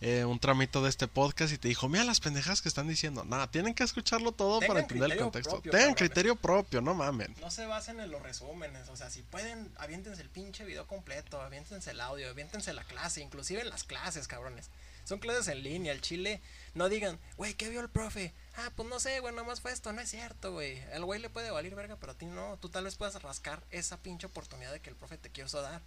eh, 0.00 0.24
un 0.24 0.38
tramito 0.38 0.82
de 0.82 0.90
este 0.90 1.08
podcast 1.08 1.52
y 1.52 1.58
te 1.58 1.68
dijo, 1.68 1.88
mira 1.88 2.04
las 2.04 2.20
pendejas 2.20 2.60
que 2.60 2.68
están 2.68 2.86
diciendo. 2.86 3.24
Nada, 3.24 3.50
tienen 3.50 3.74
que 3.74 3.82
escucharlo 3.84 4.32
todo 4.32 4.58
Tengan 4.58 4.68
para 4.68 4.80
entender 4.80 5.12
el 5.12 5.18
contexto. 5.18 5.52
propio, 5.52 5.72
Tengan 5.72 5.94
cabrones. 5.94 5.98
criterio 6.10 6.36
propio, 6.36 6.80
no 6.82 6.94
mamen. 6.94 7.34
No 7.40 7.50
se 7.50 7.64
basen 7.66 8.00
en 8.00 8.10
los 8.10 8.22
resúmenes, 8.22 8.88
o 8.88 8.96
sea, 8.96 9.08
si 9.10 9.22
pueden, 9.22 9.72
aviéntense 9.78 10.20
el 10.20 10.28
pinche 10.28 10.64
video 10.64 10.86
completo, 10.86 11.40
aviéntense 11.40 11.90
el 11.90 12.00
audio, 12.00 12.28
aviéntense 12.28 12.72
la 12.74 12.84
clase, 12.84 13.22
inclusive 13.22 13.62
en 13.62 13.70
las 13.70 13.84
clases, 13.84 14.28
cabrones. 14.28 14.70
Son 15.04 15.20
clases 15.20 15.46
en 15.48 15.62
línea, 15.62 15.92
el 15.92 16.00
chile, 16.00 16.42
no 16.74 16.88
digan, 16.88 17.18
güey, 17.36 17.54
¿qué 17.54 17.68
vio 17.68 17.80
el 17.80 17.88
profe? 17.88 18.34
Ah, 18.56 18.70
pues 18.74 18.88
no 18.88 18.98
sé, 18.98 19.20
güey, 19.20 19.32
nomás 19.32 19.60
fue 19.60 19.70
esto, 19.72 19.92
no 19.92 20.00
es 20.00 20.10
cierto, 20.10 20.52
güey. 20.52 20.82
El 20.92 21.04
güey 21.04 21.20
le 21.20 21.30
puede 21.30 21.50
valer 21.52 21.76
verga, 21.76 21.96
pero 22.00 22.12
a 22.12 22.14
ti 22.16 22.26
no, 22.26 22.58
tú 22.60 22.68
tal 22.68 22.84
vez 22.84 22.96
puedas 22.96 23.22
rascar 23.22 23.62
esa 23.70 23.98
pinche 23.98 24.26
oportunidad 24.26 24.72
de 24.72 24.80
que 24.80 24.90
el 24.90 24.96
profe 24.96 25.16
te 25.16 25.30
quiso 25.30 25.62
dar. 25.62 25.80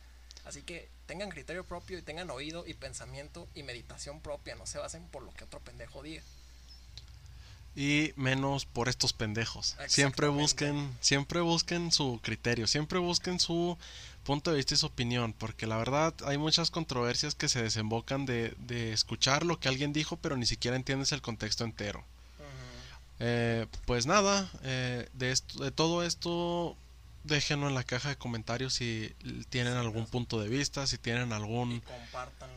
Así 0.49 0.63
que 0.63 0.89
tengan 1.05 1.29
criterio 1.29 1.63
propio 1.63 1.99
y 1.99 2.01
tengan 2.01 2.31
oído 2.31 2.65
y 2.65 2.73
pensamiento 2.73 3.47
y 3.53 3.61
meditación 3.61 4.19
propia, 4.19 4.55
no 4.55 4.65
se 4.65 4.79
basen 4.79 5.03
por 5.09 5.21
lo 5.21 5.31
que 5.35 5.43
otro 5.43 5.59
pendejo 5.59 6.01
diga. 6.01 6.23
Y 7.75 8.13
menos 8.15 8.65
por 8.65 8.89
estos 8.89 9.13
pendejos. 9.13 9.77
Siempre 9.87 10.27
busquen, 10.27 10.91
siempre 11.01 11.41
busquen 11.41 11.91
su 11.91 12.19
criterio, 12.23 12.65
siempre 12.65 12.97
busquen 12.97 13.39
su 13.39 13.77
punto 14.23 14.49
de 14.49 14.57
vista 14.57 14.73
y 14.73 14.77
su 14.77 14.87
opinión, 14.87 15.33
porque 15.33 15.67
la 15.67 15.77
verdad 15.77 16.15
hay 16.25 16.39
muchas 16.39 16.71
controversias 16.71 17.35
que 17.35 17.47
se 17.47 17.61
desembocan 17.61 18.25
de, 18.25 18.55
de 18.57 18.91
escuchar 18.91 19.45
lo 19.45 19.59
que 19.59 19.67
alguien 19.67 19.93
dijo, 19.93 20.17
pero 20.17 20.35
ni 20.35 20.47
siquiera 20.47 20.75
entiendes 20.75 21.11
el 21.11 21.21
contexto 21.21 21.63
entero. 21.63 22.03
Eh, 23.19 23.67
pues 23.85 24.05
nada, 24.05 24.49
eh, 24.63 25.07
de, 25.13 25.31
esto, 25.31 25.63
de 25.63 25.71
todo 25.71 26.03
esto, 26.03 26.75
déjenlo 27.23 27.67
en 27.67 27.75
la 27.75 27.83
caja 27.83 28.09
de 28.09 28.15
comentarios 28.15 28.73
si 28.73 29.13
tienen 29.49 29.73
algún 29.73 30.05
punto 30.05 30.39
de 30.41 30.49
vista, 30.49 30.87
si 30.87 30.97
tienen 30.97 31.33
algún 31.33 31.81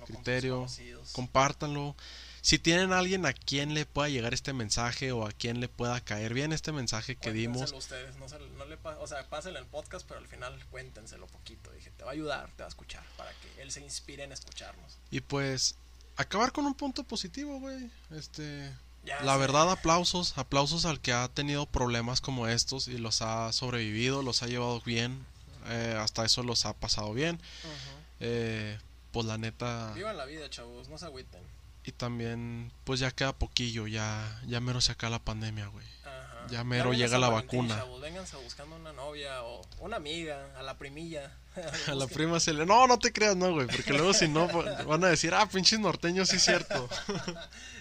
criterio, 0.07 0.67
compártanlo. 1.13 1.97
Si 2.43 2.59
tienen 2.59 2.93
a 2.93 2.99
alguien 2.99 3.25
a 3.25 3.33
quien 3.33 3.73
le 3.73 3.87
pueda 3.87 4.09
llegar 4.09 4.35
este 4.35 4.53
mensaje 4.53 5.13
o 5.13 5.25
a 5.25 5.31
quien 5.31 5.61
le 5.61 5.69
pueda 5.69 6.01
caer 6.01 6.35
bien 6.35 6.53
este 6.53 6.73
mensaje 6.73 7.15
que 7.15 7.33
dimos, 7.33 7.73
ustedes, 7.73 8.17
no, 8.17 8.29
se, 8.29 8.37
no 8.59 8.65
le 8.65 8.77
o 8.99 9.07
sea, 9.07 9.29
pásenle 9.29 9.61
el 9.61 9.67
podcast, 9.67 10.05
pero 10.09 10.19
al 10.19 10.27
final 10.27 10.53
cuéntenselo 10.73 11.29
poquito. 11.29 11.71
Dije, 11.71 11.93
te 11.97 12.03
va 12.03 12.11
a 12.11 12.15
ayudar, 12.15 12.51
te 12.57 12.65
va 12.65 12.67
a 12.67 12.69
escuchar, 12.69 13.05
para 13.17 13.31
que 13.35 13.63
él 13.63 13.71
se 13.71 13.81
inspire 13.81 14.25
en 14.25 14.33
escucharnos. 14.33 14.99
y 15.13 15.21
pues 15.21 15.77
acabar 16.17 16.53
con 16.53 16.67
un 16.67 16.75
punto 16.75 17.05
positivo, 17.05 17.61
güey. 17.61 17.91
Este, 18.11 18.73
Ya 19.05 19.21
la 19.23 19.35
sé. 19.35 19.39
verdad, 19.41 19.71
aplausos, 19.71 20.37
aplausos 20.39 20.85
al 20.85 21.01
que 21.01 21.13
ha 21.13 21.29
tenido 21.29 21.67
problemas 21.67 22.21
como 22.21 22.47
estos 22.47 22.89
y 22.89 22.99
los 22.99 23.21
ha 23.23 23.53
sobrevivido, 23.53 24.23
los 24.23 24.43
ha 24.43 24.47
llevado 24.47 24.81
bien, 24.81 25.27
eh, 25.67 25.97
hasta 25.99 26.25
eso 26.25 26.43
los 26.43 26.67
ha 26.67 26.73
pasado 26.73 27.13
bien. 27.13 27.37
Ujú. 27.37 27.99
Eh, 28.21 28.79
pues 29.11 29.27
la 29.27 29.39
neta, 29.39 29.93
Vivan 29.95 30.17
la 30.17 30.25
vida, 30.25 30.49
chavos, 30.49 30.89
no 30.89 30.99
se 30.99 31.07
agüiten. 31.07 31.41
Y 31.85 31.93
también, 31.93 32.73
pues 32.85 33.01
ya 33.01 33.11
queda 33.11 33.33
poquillo, 33.33 33.87
ya, 33.87 34.41
ya 34.47 34.61
mero 34.61 34.81
se 34.81 34.93
acaba 34.93 35.11
la 35.11 35.25
pandemia, 35.25 35.67
güey. 35.67 35.87
Ajá. 36.05 36.47
Ya 36.51 36.65
mero 36.65 36.93
llega 36.93 37.19
la 37.19 37.29
vacuna. 37.29 37.77
Chavos, 37.77 38.01
vénganse 38.01 38.37
buscando 38.37 38.77
una 38.77 38.93
novia 38.93 39.43
o 39.45 39.63
una 39.81 39.97
amiga, 39.97 40.47
a 40.57 40.63
la 40.63 40.77
primilla. 40.79 41.33
A 41.87 41.95
la 41.95 42.07
prima 42.07 42.41
se 42.41 42.55
le... 42.55 42.65
No, 42.65 42.87
no 42.87 42.99
te 42.99 43.13
creas, 43.13 43.37
no, 43.37 43.53
güey, 43.53 43.67
porque 43.67 43.93
luego 43.93 44.15
si 44.15 44.27
no 44.27 44.49
va- 44.49 44.83
van 44.87 45.05
a 45.05 45.09
decir, 45.09 45.35
ah, 45.35 45.47
pinches 45.47 45.79
norteños, 45.81 46.29
sí 46.31 46.37
es 46.37 46.45
cierto. 46.45 46.89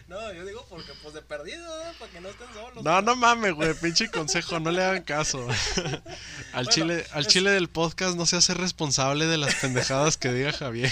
No, 0.08 0.34
yo 0.34 0.44
digo 0.46 0.66
porque, 0.70 0.92
pues 1.02 1.14
de 1.14 1.22
perdido, 1.22 1.64
¿no? 1.86 1.94
para 1.98 2.12
que 2.12 2.20
no 2.20 2.28
estén 2.28 2.48
solos. 2.54 2.84
No, 2.84 3.02
no 3.02 3.16
mames, 3.16 3.54
güey, 3.54 3.74
pinche 3.76 4.12
consejo, 4.12 4.60
no 4.60 4.70
le 4.70 4.84
hagan 4.84 5.04
caso. 5.04 5.48
Al 6.52 6.66
Bueno, 6.66 6.70
chile, 6.70 7.06
al 7.14 7.22
es- 7.22 7.28
chile 7.30 7.52
del 7.52 7.70
podcast 7.70 8.18
no 8.18 8.26
se 8.26 8.36
hace 8.36 8.54
responsable 8.54 9.26
de 9.28 9.38
las 9.38 9.56
pendejadas 9.56 10.18
que 10.18 10.34
diga 10.34 10.52
Javier. 10.52 10.92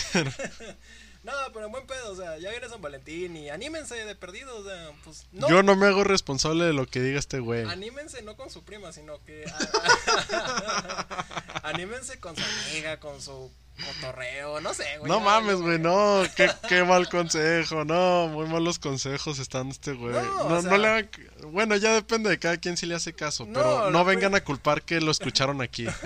No, 1.24 1.34
pero 1.53 1.65
en 1.65 1.72
buen 1.72 1.86
pedo, 1.86 2.11
o 2.11 2.15
sea, 2.15 2.38
ya 2.38 2.49
viene 2.49 2.70
San 2.70 2.82
Valentín 2.82 3.36
y 3.36 3.49
anímense 3.49 3.95
de 3.95 4.15
perdido, 4.15 4.57
o 4.57 4.63
sea, 4.63 4.91
pues 5.03 5.28
no. 5.34 5.49
Yo 5.49 5.63
no 5.63 5.76
me 5.76 5.88
hago 5.88 6.03
responsable 6.03 6.63
de 6.63 6.74
lo 6.74 6.88
que 6.88 7.01
diga 7.01 7.20
este 7.20 7.39
güey. 7.39 7.65
Anímense 7.65 8.22
no 8.22 8.38
con 8.38 8.49
su 8.49 8.63
prima, 8.63 8.93
sino 8.93 9.24
que. 9.26 9.45
anímense 11.63 12.20
con 12.20 12.36
su 12.38 12.43
amiga, 12.43 12.99
con 12.99 13.22
su 13.22 13.51
cotorreo, 13.86 14.61
no 14.61 14.74
sé, 14.74 14.86
güey. 14.99 15.11
No 15.11 15.20
mames, 15.20 15.55
güey, 15.55 15.80
no, 15.80 16.24
qué, 16.36 16.49
qué 16.67 16.84
mal 16.84 17.09
consejo, 17.09 17.86
no, 17.86 18.28
muy 18.28 18.47
malos 18.47 18.80
consejos 18.80 19.39
están 19.39 19.70
este 19.70 19.93
güey. 19.93 20.13
No, 20.13 20.22
No, 20.22 20.57
o 20.57 20.61
no, 20.61 20.78
le 20.78 20.88
hagan, 20.88 21.09
bueno, 21.47 21.76
ya 21.76 21.93
depende 21.93 22.30
de 22.30 22.39
cada 22.39 22.57
quien 22.57 22.78
si 22.78 22.86
le 22.86 22.95
hace 22.95 23.13
caso, 23.13 23.45
No, 23.45 23.53
pero 23.53 23.91
no 23.91 24.05
vengan 24.05 24.36
a 24.36 24.43
culpar 24.43 24.84
que 24.84 25.01
lo 25.01 25.11
escucharon 25.11 25.61
aquí. 25.61 25.86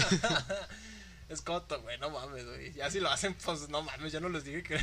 Es 1.34 1.42
coto, 1.42 1.82
güey, 1.82 1.98
no 2.00 2.10
mames, 2.12 2.46
güey. 2.46 2.74
Ya 2.74 2.90
si 2.92 3.00
lo 3.00 3.10
hacen, 3.10 3.34
pues 3.44 3.68
no 3.70 3.82
mames, 3.82 4.12
yo 4.14 4.20
no 4.20 4.30
les 4.30 4.44
dije 4.44 4.62
que. 4.64 4.78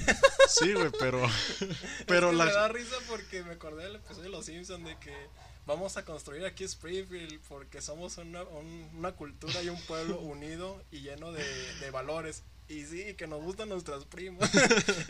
Sí, 0.48 0.72
güey, 0.74 0.90
pero, 0.98 1.22
pero 2.07 2.26
es 2.28 2.32
que 2.32 2.36
la, 2.38 2.44
Me 2.46 2.53
da 2.53 2.68
risa 2.68 2.96
porque 3.09 3.42
me 3.44 3.53
acordé 3.53 3.84
del 3.84 3.96
episodio 3.96 4.22
de 4.24 4.28
Los 4.30 4.46
Simpsons 4.46 4.84
de 4.84 4.96
que 4.98 5.14
vamos 5.66 5.96
a 5.96 6.05
construir 6.05 6.44
aquí 6.44 6.64
Springfield 6.64 7.38
porque 7.48 7.80
somos 7.80 8.16
una, 8.18 8.42
un- 8.42 8.90
una 8.96 9.12
cultura 9.12 9.62
y 9.62 9.68
un 9.68 9.80
pueblo 9.82 10.18
unido 10.20 10.82
y 10.90 11.01
lleno 11.03 11.32
de, 11.32 11.44
de 11.80 11.90
valores. 11.90 12.42
Y 12.68 12.84
sí, 12.86 13.14
que 13.14 13.26
nos 13.26 13.42
gustan 13.42 13.68
nuestras 13.68 14.05
primas. 14.05 14.48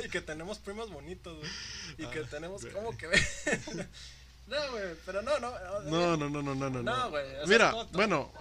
y 0.04 0.08
que 0.08 0.20
tenemos 0.22 0.58
primos 0.58 0.90
bonitos, 0.90 1.36
güey. 1.38 1.50
Y 1.98 2.06
que 2.06 2.20
Ah, 2.20 2.28
tenemos 2.30 2.62
güey. 2.62 2.72
como 2.72 2.96
que... 2.96 3.06
no, 4.46 4.70
güey, 4.72 4.84
pero 5.04 5.20
no, 5.22 5.38
no. 5.38 5.52
No, 5.82 6.16
no, 6.16 6.28
no, 6.30 6.42
no, 6.42 6.54
no, 6.70 6.82
no. 6.82 7.10
Güey, 7.10 7.24
Mira, 7.46 7.72
bueno, 7.92 8.32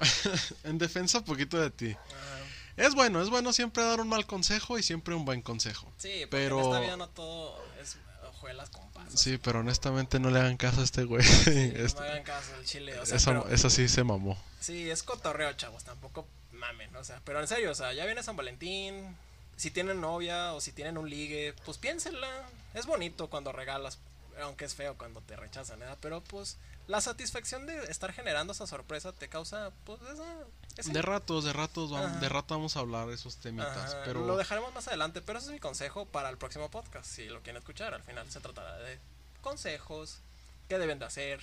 en 0.63 0.77
defensa 0.77 1.23
poquito 1.23 1.59
de 1.59 1.69
ti. 1.69 1.91
Ajá. 1.91 2.38
Es 2.79 2.95
bueno, 2.95 3.21
es 3.21 3.29
bueno 3.29 3.51
siempre 3.53 3.83
dar 3.83 3.99
un 4.01 4.07
mal 4.09 4.25
consejo 4.25 4.77
y 4.79 4.83
siempre 4.83 5.13
un 5.13 5.25
buen 5.25 5.41
consejo. 5.41 5.91
Sí, 5.97 6.25
Pero- 6.29 6.59
en 6.59 6.65
esta 6.65 6.79
vida 6.79 6.97
no 6.97 7.09
todo 7.09 7.61
es 7.81 7.97
hojuelas 8.27 8.69
con 8.69 8.89
pasas. 8.91 9.19
Sí, 9.19 9.37
pero 9.37 9.59
honestamente 9.59 10.19
no 10.19 10.29
le 10.29 10.39
hagan 10.39 10.57
caso 10.57 10.81
a 10.81 10.83
este 10.83 11.03
güey. 11.03 11.23
Sí, 11.23 11.73
no 11.75 11.79
Este- 11.85 12.01
me 12.01 12.07
hagan 12.07 12.23
caso 12.23 12.55
el 12.57 12.65
chile. 12.65 12.97
O 12.99 13.05
sea, 13.05 13.17
eso, 13.17 13.31
pero- 13.31 13.49
eso 13.53 13.69
sí 13.69 13.87
se 13.89 14.03
mamó. 14.03 14.41
Sí, 14.59 14.89
es 14.89 15.03
cotorreo, 15.03 15.51
chavos, 15.53 15.83
tampoco 15.83 16.25
mamen, 16.53 16.93
o 16.95 17.03
sea, 17.03 17.21
pero 17.25 17.39
en 17.39 17.47
serio, 17.47 17.71
o 17.71 17.75
sea, 17.75 17.93
ya 17.93 18.05
viene 18.05 18.21
San 18.23 18.35
Valentín, 18.35 19.15
si 19.55 19.71
tienen 19.71 19.99
novia 20.01 20.53
o 20.53 20.61
si 20.61 20.71
tienen 20.71 20.97
un 20.97 21.09
ligue, 21.09 21.53
pues 21.65 21.77
piénsenla, 21.77 22.27
es 22.73 22.85
bonito 22.85 23.29
cuando 23.29 23.51
regalas, 23.51 23.97
aunque 24.41 24.65
es 24.65 24.73
feo 24.75 24.97
cuando 24.97 25.21
te 25.21 25.35
rechazan, 25.35 25.79
¿verdad? 25.79 25.97
Pero 26.01 26.21
pues 26.21 26.57
la 26.89 27.01
satisfacción 27.01 27.67
de 27.67 27.83
estar 27.85 28.11
generando 28.11 28.51
esa 28.51 28.65
sorpresa 28.65 29.13
te 29.13 29.29
causa, 29.29 29.71
pues, 29.85 29.99
esa... 30.01 30.91
De 30.91 31.01
ratos, 31.03 31.43
de 31.43 31.53
ratos, 31.53 31.91
vamos, 31.91 32.11
Ajá. 32.11 32.19
de 32.19 32.29
rato 32.29 32.55
vamos 32.55 32.75
a 32.75 32.79
hablar 32.79 33.07
de 33.07 33.13
esos 33.13 33.35
temitas. 33.37 33.93
Ajá, 33.93 34.01
pero 34.05 34.25
Lo 34.25 34.37
dejaremos 34.37 34.73
más 34.73 34.87
adelante, 34.87 35.21
pero 35.21 35.37
ese 35.37 35.49
es 35.49 35.53
mi 35.53 35.59
consejo 35.59 36.05
para 36.05 36.29
el 36.29 36.37
próximo 36.37 36.69
podcast, 36.71 37.05
si 37.05 37.25
lo 37.25 37.41
quieren 37.43 37.57
escuchar, 37.59 37.93
al 37.93 38.01
final 38.03 38.29
se 38.31 38.39
tratará 38.39 38.75
de 38.77 38.97
consejos, 39.41 40.17
qué 40.67 40.79
deben 40.79 40.97
de 40.97 41.05
hacer, 41.05 41.39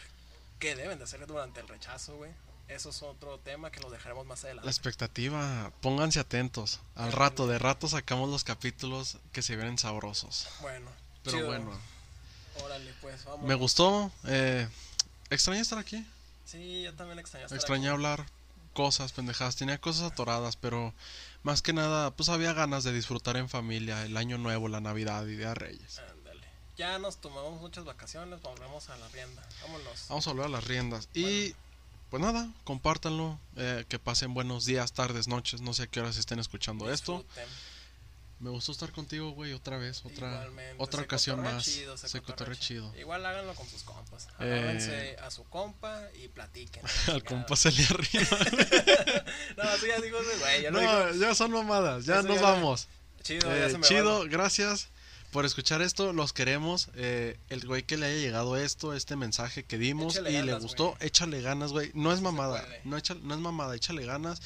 qué 0.59 0.75
deben 0.75 0.99
de 0.99 1.05
hacer 1.05 1.25
durante 1.29 1.61
el 1.61 1.69
rechazo, 1.69 2.17
güey. 2.17 2.33
Eso 2.67 2.91
es 2.91 3.01
otro 3.05 3.39
tema 3.39 3.71
que 3.71 3.79
lo 3.79 3.91
dejaremos 3.91 4.27
más 4.27 4.43
adelante. 4.43 4.65
la 4.67 4.73
expectativa, 4.73 5.71
pónganse 5.81 6.19
atentos. 6.19 6.81
Al 6.97 7.13
rato, 7.13 7.47
de 7.47 7.61
rato 7.61 7.87
sacamos 7.87 8.29
los 8.29 8.43
capítulos 8.43 9.19
que 9.31 9.43
se 9.43 9.55
vienen 9.55 9.79
sabrosos. 9.79 10.49
Bueno, 10.61 10.91
Pero 11.23 11.37
chido. 11.37 11.47
bueno, 11.47 11.71
Órale, 12.65 12.93
pues 13.01 13.25
vamos. 13.25 13.47
me 13.47 13.55
gustó. 13.55 14.11
Eh, 14.25 14.67
extrañé 15.31 15.61
estar 15.61 15.79
aquí. 15.79 16.05
Sí, 16.45 16.83
yo 16.83 16.95
también 16.95 17.18
extrañé. 17.18 17.45
estar 17.45 17.57
Extrañé 17.57 17.87
aquí. 17.89 17.95
hablar 17.95 18.27
cosas, 18.72 19.12
pendejadas. 19.12 19.57
Tenía 19.57 19.79
cosas 19.79 20.12
atoradas, 20.12 20.57
pero 20.57 20.93
más 21.43 21.62
que 21.62 21.72
nada, 21.72 22.11
pues 22.12 22.29
había 22.29 22.53
ganas 22.53 22.85
de 22.85 22.93
disfrutar 22.93 23.37
en 23.37 23.49
familia 23.49 24.05
el 24.05 24.16
año 24.16 24.39
nuevo, 24.39 24.68
la 24.68 24.81
Navidad 24.81 25.27
y 25.27 25.37
Día 25.37 25.49
de 25.49 25.55
Reyes. 25.55 25.99
Ándale. 25.99 26.47
Ya 26.77 26.99
nos 26.99 27.16
tomamos 27.20 27.61
muchas 27.61 27.85
vacaciones, 27.85 28.43
volvemos 28.43 28.89
a 28.91 28.97
la 28.99 29.09
rienda. 29.09 29.43
Vámonos. 29.62 30.07
Vamos 30.09 30.27
a 30.27 30.31
volver 30.31 30.47
a 30.47 30.51
las 30.51 30.64
riendas. 30.64 31.09
Y 31.14 31.55
pues 32.11 32.22
nada, 32.22 32.49
compártanlo. 32.64 33.39
eh, 33.57 33.85
que 33.89 33.99
pasen 33.99 34.35
buenos 34.35 34.66
días, 34.66 34.93
tardes, 34.93 35.27
noches. 35.27 35.61
No 35.62 35.72
sé 35.74 35.85
a 35.85 35.87
qué 35.87 36.01
horas 36.01 36.18
estén 36.18 36.39
escuchando 36.39 36.93
esto. 36.93 37.24
Me 38.39 38.51
gustó 38.51 38.72
estar 38.72 38.93
contigo, 38.93 39.30
güey, 39.30 39.55
otra 39.55 39.78
vez, 39.78 40.05
otra, 40.05 40.28
Igualmente, 40.30 40.74
otra 40.76 41.03
ocasión 41.03 41.41
más. 41.43 41.64
chido, 41.64 41.97
se 41.97 42.20
cotorrea 42.20 42.55
chido. 42.59 42.95
Igual 42.99 43.24
háganlo 43.24 43.55
con 43.55 43.66
sus 43.66 43.82
compas. 43.82 44.26
Eh. 44.26 44.32
Agárrense 44.45 45.16
a 45.22 45.30
su 45.30 45.45
compa 45.45 46.03
y 46.22 46.28
platiquen. 46.28 46.82
Al 47.07 47.24
compa 47.24 47.57
se 47.57 47.72
le 47.72 47.82
arriba. 47.84 48.26
No, 49.57 49.62
eso 49.70 49.87
ya 49.87 50.01
digo, 50.01 50.18
güey, 50.41 50.62
ya 50.62 50.70
lo 50.70 50.82
no, 50.82 51.14
ya 51.14 51.34
son 51.34 51.51
mamadas, 51.53 52.05
ya 52.05 52.18
Eso 52.18 52.28
nos 52.28 52.37
ya- 52.37 52.43
vamos. 52.43 52.89
Chido, 53.22 53.51
Eh, 53.55 53.61
ya 53.61 53.70
se 53.70 53.78
me 53.78 53.87
chido, 53.87 54.18
va. 54.20 54.26
gracias 54.28 54.89
por 55.32 55.47
escuchar 55.47 55.80
esto, 55.80 56.12
los 56.12 56.32
queremos. 56.34 56.89
Eh, 56.95 57.39
el 57.49 57.66
güey 57.66 57.82
que 57.84 57.97
le 57.97 58.07
haya 58.07 58.16
llegado 58.18 58.57
esto, 58.59 58.95
este 58.95 59.16
mensaje 59.16 59.64
que 59.64 59.78
dimos 59.78 60.14
Échale 60.16 60.30
y 60.32 60.43
le 60.43 60.55
gustó, 60.55 60.95
échale 61.01 61.41
ganas, 61.41 61.72
güey. 61.72 61.91
No 61.95 62.12
es 62.12 62.20
mamada, 62.20 62.62
no, 62.84 62.99
echa- 62.99 63.16
no 63.22 63.34
es 63.34 63.41
mamada, 63.41 63.74
échale 63.74 64.05
ganas. 64.05 64.41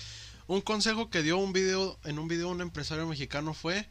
Un 0.51 0.63
consejo 0.63 1.11
que 1.11 1.23
dio 1.23 1.39
un 1.39 1.53
video, 1.53 1.97
en 2.03 2.19
un 2.19 2.27
video 2.27 2.49
un 2.49 2.61
empresario 2.61 3.07
mexicano 3.07 3.55
fue 3.55 3.87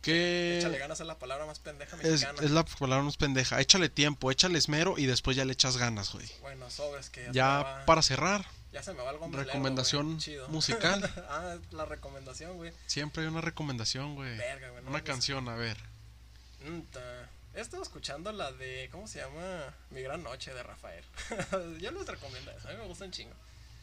que 0.00 0.58
Échale 0.58 0.78
ganas 0.78 1.00
a 1.00 1.04
la 1.04 1.18
palabra 1.18 1.44
más 1.44 1.58
pendeja 1.58 1.96
es, 1.96 2.02
mexicana. 2.04 2.38
es 2.40 2.52
la 2.52 2.64
palabra 2.64 3.02
más 3.02 3.16
pendeja. 3.16 3.60
Échale 3.60 3.88
tiempo, 3.88 4.30
échale 4.30 4.58
esmero 4.58 4.96
y 4.96 5.06
después 5.06 5.36
ya 5.36 5.44
le 5.44 5.52
echas 5.54 5.76
ganas, 5.76 6.12
güey. 6.12 6.30
Bueno, 6.40 6.70
sobres 6.70 7.10
que 7.10 7.28
ya, 7.32 7.64
va- 7.64 7.84
para 7.84 8.02
cerrar, 8.02 8.46
ya 8.72 8.84
se 8.84 8.94
me 8.94 9.02
va 9.02 9.10
algo 9.10 9.28
recomendación 9.32 10.20
güey. 10.24 10.38
Musical. 10.50 11.02
ah, 11.30 11.56
la 11.72 11.84
recomendación, 11.84 12.56
güey. 12.56 12.72
siempre 12.86 13.24
hay 13.24 13.28
una 13.28 13.40
recomendación, 13.40 14.14
güey. 14.14 14.36
Verga, 14.36 14.70
güey. 14.70 14.84
no 14.84 14.90
Una 14.90 15.02
canción, 15.02 15.48
a 15.48 15.56
ver. 15.56 15.78
He 17.56 17.60
estado 17.60 17.82
escuchando 17.82 18.30
la 18.30 18.52
de, 18.52 18.88
¿cómo 18.92 19.08
se 19.08 19.18
llama? 19.18 19.74
Mi 19.90 20.00
gran 20.02 20.22
noche 20.22 20.54
de 20.54 20.62
Rafael. 20.62 21.02
Yo 21.80 21.90
les 21.90 22.06
recomiendo 22.06 22.52
eso, 22.52 22.68
a 22.68 22.70
mí 22.70 22.76
me 22.78 22.86
gusta 22.86 23.04
un 23.04 23.10
chingo. 23.10 23.34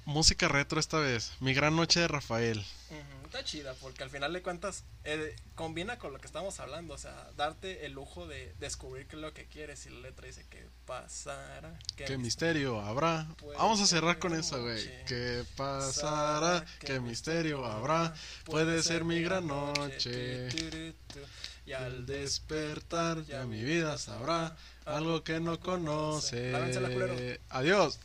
Música 0.06 0.48
retro 0.48 0.80
esta 0.80 1.00
vez. 1.00 1.32
Mi 1.40 1.54
gran 1.54 1.76
noche 1.76 2.02
de 2.02 2.08
Rafael. 2.08 2.60
Ujú, 2.90 3.24
Está 3.26 3.44
chida 3.44 3.74
porque 3.82 4.04
al 4.04 4.12
final 4.12 4.32
de 4.32 4.44
cuentas 4.44 4.84
eh, 5.06 5.36
combina 5.56 5.98
con 5.98 6.14
lo 6.14 6.20
que 6.20 6.28
estamos 6.28 6.60
hablando, 6.60 6.94
o 6.94 6.98
sea, 7.00 7.32
darte 7.36 7.86
el 7.88 7.94
lujo 7.94 8.28
de 8.28 8.54
descubrir 8.60 9.08
qué 9.08 9.16
es 9.16 9.22
lo 9.24 9.34
que 9.34 9.48
quieres 9.48 9.86
y 9.88 9.90
la 9.90 10.02
letra 10.02 10.28
dice 10.28 10.46
que 10.52 10.68
pasará. 10.86 11.80
¿Qué 11.96 12.16
misterio 12.18 12.80
habrá? 12.80 13.26
Vamos 13.58 13.82
a 13.82 13.88
cerrar 13.88 14.20
con 14.20 14.36
esa, 14.36 14.58
güey. 14.58 14.76
noche. 14.76 15.04
¿Qué 15.08 15.44
pasará? 15.56 16.64
¿Qué 16.80 17.00
misterio 17.00 17.66
habrá? 17.66 18.14
Puede 18.46 18.84
ser 18.84 19.04
mi 19.04 19.22
gran 19.24 19.48
noche. 19.48 20.50
Tu. 20.50 21.20
Y 21.66 21.72
Al 21.74 22.06
despertar 22.06 23.24
ya 23.26 23.46
mi 23.46 23.64
vida 23.64 23.98
sabrá 23.98 24.56
algo 24.86 25.24
que 25.24 25.40
no 25.40 25.60
conoce. 25.60 26.54
Adiós. 27.50 28.00